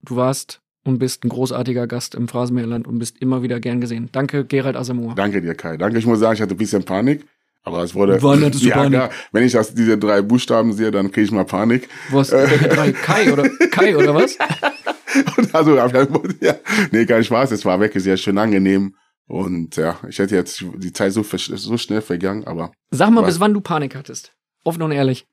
Du 0.02 0.16
warst 0.16 0.62
und 0.84 0.98
bist 0.98 1.24
ein 1.24 1.28
großartiger 1.28 1.86
Gast 1.86 2.14
im 2.14 2.26
Phrasenmeerland 2.28 2.86
und 2.86 2.98
bist 2.98 3.18
immer 3.20 3.42
wieder 3.42 3.60
gern 3.60 3.80
gesehen. 3.80 4.08
Danke, 4.12 4.44
Gerald 4.44 4.76
Asamoah. 4.76 5.14
Danke 5.14 5.42
dir, 5.42 5.54
Kai. 5.54 5.76
Danke. 5.76 5.98
Ich 5.98 6.06
muss 6.06 6.20
sagen, 6.20 6.34
ich 6.34 6.40
hatte 6.40 6.54
ein 6.54 6.58
bisschen 6.58 6.84
Panik. 6.84 7.26
Aber 7.64 7.82
es 7.82 7.94
wurde. 7.94 8.22
Wann 8.22 8.42
hattest 8.44 8.64
du 8.64 8.68
ja, 8.68 8.76
Panik? 8.76 8.92
klar. 8.92 9.10
Wenn 9.32 9.44
ich 9.44 9.52
das, 9.52 9.74
diese 9.74 9.98
drei 9.98 10.22
Buchstaben 10.22 10.72
sehe, 10.72 10.90
dann 10.90 11.10
kriege 11.10 11.26
ich 11.26 11.32
mal 11.32 11.44
Panik. 11.44 11.88
Was? 12.10 12.32
Welche 12.32 12.68
drei? 12.68 12.92
Kai 12.92 13.32
oder 13.32 13.48
Kai 13.70 13.96
oder 13.96 14.14
was? 14.14 14.38
Und 15.36 15.54
also, 15.54 15.76
ja, 15.76 16.56
nee, 16.92 17.06
kein 17.06 17.24
Spaß. 17.24 17.50
Es 17.50 17.64
war 17.64 17.80
wirklich 17.80 18.02
sehr 18.02 18.16
schön 18.16 18.38
angenehm. 18.38 18.94
Und 19.26 19.76
ja, 19.76 19.98
ich 20.08 20.18
hätte 20.18 20.34
jetzt 20.36 20.64
die 20.76 20.92
Zeit 20.92 21.12
so, 21.12 21.22
so 21.22 21.76
schnell 21.78 22.00
vergangen, 22.00 22.44
aber 22.44 22.72
Sag 22.90 23.10
mal, 23.10 23.22
bis 23.24 23.40
wann 23.40 23.54
du 23.54 23.60
Panik 23.60 23.94
hattest. 23.96 24.32
Offen 24.64 24.82
und 24.82 24.92
ehrlich. 24.92 25.26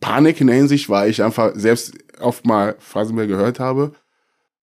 Panik 0.00 0.40
in 0.40 0.48
der 0.48 0.56
Hinsicht, 0.56 0.88
weil 0.88 1.08
ich 1.10 1.22
einfach 1.22 1.52
selbst 1.54 1.94
oft 2.20 2.44
mal 2.44 2.74
Phrasenmeer 2.80 3.26
gehört 3.28 3.60
habe 3.60 3.92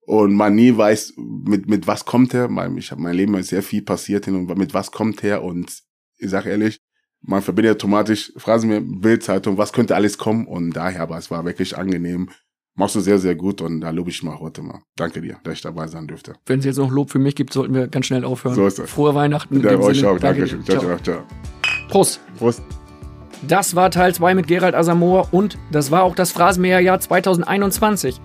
und 0.05 0.33
man 0.35 0.53
nie 0.55 0.75
weiß, 0.75 1.13
mit, 1.17 1.67
mit 1.69 1.87
was 1.87 2.05
kommt 2.05 2.33
er. 2.33 2.49
Mein- 2.49 2.77
Ich 2.77 2.91
habe 2.91 3.01
mein 3.01 3.15
Leben 3.15 3.33
ist 3.35 3.47
sehr 3.49 3.63
viel 3.63 3.81
passiert 3.81 4.25
hin 4.25 4.35
und 4.35 4.57
mit 4.57 4.73
was 4.73 4.91
kommt 4.91 5.23
er 5.23 5.43
und 5.43 5.81
ich 6.17 6.29
sage 6.29 6.49
ehrlich, 6.49 6.77
man 7.21 7.41
verbindet 7.41 7.77
automatisch 7.77 8.33
Phrasenmeer, 8.35 8.81
Bildzeitung, 8.81 9.57
was 9.57 9.71
könnte 9.73 9.95
alles 9.95 10.17
kommen 10.17 10.45
und 10.45 10.71
daher, 10.71 11.01
aber 11.01 11.17
es 11.17 11.31
war 11.31 11.45
wirklich 11.45 11.77
angenehm. 11.77 12.29
Machst 12.75 12.95
du 12.95 13.01
sehr, 13.01 13.19
sehr 13.19 13.35
gut 13.35 13.61
und 13.61 13.81
da 13.81 13.91
lobe 13.91 14.09
ich 14.09 14.23
mal 14.23 14.39
heute 14.39 14.63
mal. 14.63 14.81
Danke 14.95 15.21
dir, 15.21 15.37
dass 15.43 15.53
ich 15.53 15.61
dabei 15.61 15.85
sein 15.87 16.07
dürfte. 16.07 16.33
Wenn 16.47 16.59
es 16.59 16.65
jetzt 16.65 16.77
noch 16.77 16.91
Lob 16.91 17.11
für 17.11 17.19
mich 17.19 17.35
gibt, 17.35 17.53
sollten 17.53 17.75
wir 17.75 17.87
ganz 17.87 18.07
schnell 18.07 18.25
aufhören. 18.25 18.55
So 18.55 18.65
ist 18.65 18.79
es. 18.79 18.89
Frohe 18.89 19.13
Weihnachten. 19.13 19.61
Ja, 19.61 19.77
euch 19.77 19.97
Sinne. 19.97 20.09
auch. 20.09 20.19
Danke 20.19 20.41
dir. 20.41 20.47
schön. 20.47 20.65
Ciao, 20.65 20.79
ciao, 20.79 20.97
ciao. 20.97 21.23
Prost. 21.89 22.19
Prost. 22.37 22.63
Das 23.47 23.75
war 23.75 23.91
Teil 23.91 24.15
2 24.15 24.33
mit 24.35 24.47
Gerald 24.47 24.73
Asamoah 24.73 25.27
und 25.31 25.57
das 25.71 25.91
war 25.91 26.03
auch 26.03 26.15
das 26.15 26.31
Phrasenmäherjahr 26.31 26.99
2021. 26.99 28.19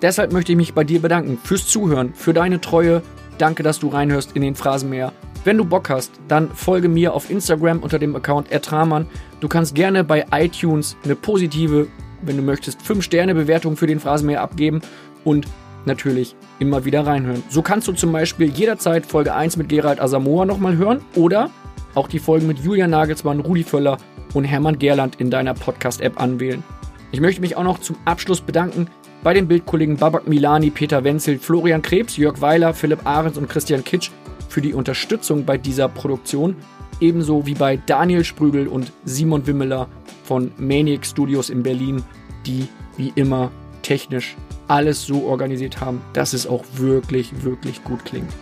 Deshalb 0.00 0.32
möchte 0.32 0.50
ich 0.50 0.56
mich 0.56 0.74
bei 0.74 0.82
dir 0.82 1.00
bedanken 1.00 1.38
fürs 1.42 1.68
Zuhören, 1.68 2.12
für 2.14 2.32
deine 2.32 2.60
Treue. 2.60 3.02
Danke, 3.38 3.62
dass 3.62 3.78
du 3.78 3.88
reinhörst 3.88 4.32
in 4.34 4.42
den 4.42 4.56
Phrasenmäher. 4.56 5.12
Wenn 5.44 5.58
du 5.58 5.64
Bock 5.64 5.90
hast, 5.90 6.12
dann 6.26 6.48
folge 6.50 6.88
mir 6.88 7.14
auf 7.14 7.30
Instagram 7.30 7.80
unter 7.80 7.98
dem 7.98 8.16
Account 8.16 8.50
ertramann. 8.50 9.06
Du 9.40 9.48
kannst 9.48 9.74
gerne 9.74 10.02
bei 10.02 10.24
iTunes 10.32 10.96
eine 11.04 11.16
positive, 11.16 11.86
wenn 12.22 12.36
du 12.36 12.42
möchtest, 12.42 12.80
5-Sterne-Bewertung 12.80 13.76
für 13.76 13.86
den 13.86 14.00
Phrasenmäher 14.00 14.40
abgeben 14.40 14.80
und 15.24 15.46
natürlich 15.84 16.36
immer 16.58 16.84
wieder 16.84 17.06
reinhören. 17.06 17.42
So 17.48 17.62
kannst 17.62 17.88
du 17.88 17.92
zum 17.92 18.12
Beispiel 18.12 18.48
jederzeit 18.48 19.06
Folge 19.06 19.34
1 19.34 19.56
mit 19.56 19.68
Gerald 19.68 20.00
Asamoah 20.00 20.46
nochmal 20.46 20.76
hören 20.76 21.00
oder 21.16 21.50
auch 21.94 22.08
die 22.08 22.18
Folgen 22.18 22.46
mit 22.46 22.58
Julian 22.58 22.90
Nagelsmann, 22.90 23.40
Rudi 23.40 23.64
Völler 23.64 23.98
und 24.34 24.44
Hermann 24.44 24.78
Gerland 24.78 25.16
in 25.20 25.30
deiner 25.30 25.54
Podcast-App 25.54 26.20
anwählen. 26.20 26.62
Ich 27.10 27.20
möchte 27.20 27.40
mich 27.40 27.56
auch 27.56 27.64
noch 27.64 27.78
zum 27.78 27.96
Abschluss 28.04 28.40
bedanken 28.40 28.86
bei 29.22 29.34
den 29.34 29.46
Bildkollegen 29.46 29.96
Babak 29.96 30.26
Milani, 30.26 30.70
Peter 30.70 31.04
Wenzel, 31.04 31.38
Florian 31.38 31.82
Krebs, 31.82 32.16
Jörg 32.16 32.40
Weiler, 32.40 32.74
Philipp 32.74 33.06
Ahrens 33.06 33.36
und 33.36 33.48
Christian 33.48 33.84
Kitsch 33.84 34.10
für 34.48 34.60
die 34.60 34.74
Unterstützung 34.74 35.44
bei 35.44 35.58
dieser 35.58 35.88
Produktion, 35.88 36.56
ebenso 37.00 37.46
wie 37.46 37.54
bei 37.54 37.76
Daniel 37.76 38.24
Sprügel 38.24 38.66
und 38.66 38.92
Simon 39.04 39.46
Wimmeler 39.46 39.88
von 40.24 40.52
Maniac 40.58 41.04
Studios 41.06 41.50
in 41.50 41.62
Berlin, 41.62 42.02
die 42.46 42.68
wie 42.96 43.12
immer 43.14 43.50
technisch 43.82 44.36
alles 44.68 45.04
so 45.04 45.24
organisiert 45.24 45.80
haben, 45.80 46.00
dass 46.12 46.32
es 46.32 46.46
auch 46.46 46.64
wirklich, 46.74 47.42
wirklich 47.42 47.82
gut 47.84 48.04
klingt. 48.04 48.32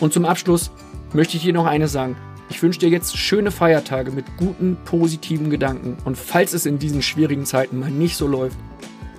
Und 0.00 0.12
zum 0.12 0.24
Abschluss 0.24 0.70
möchte 1.12 1.36
ich 1.36 1.42
dir 1.42 1.52
noch 1.52 1.66
eines 1.66 1.92
sagen. 1.92 2.16
Ich 2.50 2.62
wünsche 2.62 2.80
dir 2.80 2.88
jetzt 2.88 3.16
schöne 3.16 3.50
Feiertage 3.50 4.10
mit 4.10 4.24
guten, 4.38 4.76
positiven 4.84 5.50
Gedanken. 5.50 5.98
Und 6.04 6.16
falls 6.16 6.54
es 6.54 6.66
in 6.66 6.78
diesen 6.78 7.02
schwierigen 7.02 7.44
Zeiten 7.44 7.78
mal 7.78 7.90
nicht 7.90 8.16
so 8.16 8.26
läuft, 8.26 8.56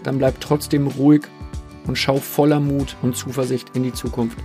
dann 0.03 0.17
bleib 0.17 0.41
trotzdem 0.41 0.87
ruhig 0.87 1.23
und 1.85 1.97
schau 1.97 2.17
voller 2.17 2.59
Mut 2.59 2.95
und 3.01 3.15
Zuversicht 3.15 3.75
in 3.75 3.83
die 3.83 3.93
Zukunft. 3.93 4.37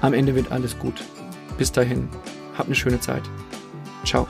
Am 0.00 0.12
Ende 0.12 0.34
wird 0.34 0.50
alles 0.50 0.78
gut. 0.78 1.04
Bis 1.58 1.70
dahin, 1.70 2.08
hab 2.58 2.66
eine 2.66 2.74
schöne 2.74 3.00
Zeit. 3.00 3.22
Ciao. 4.04 4.26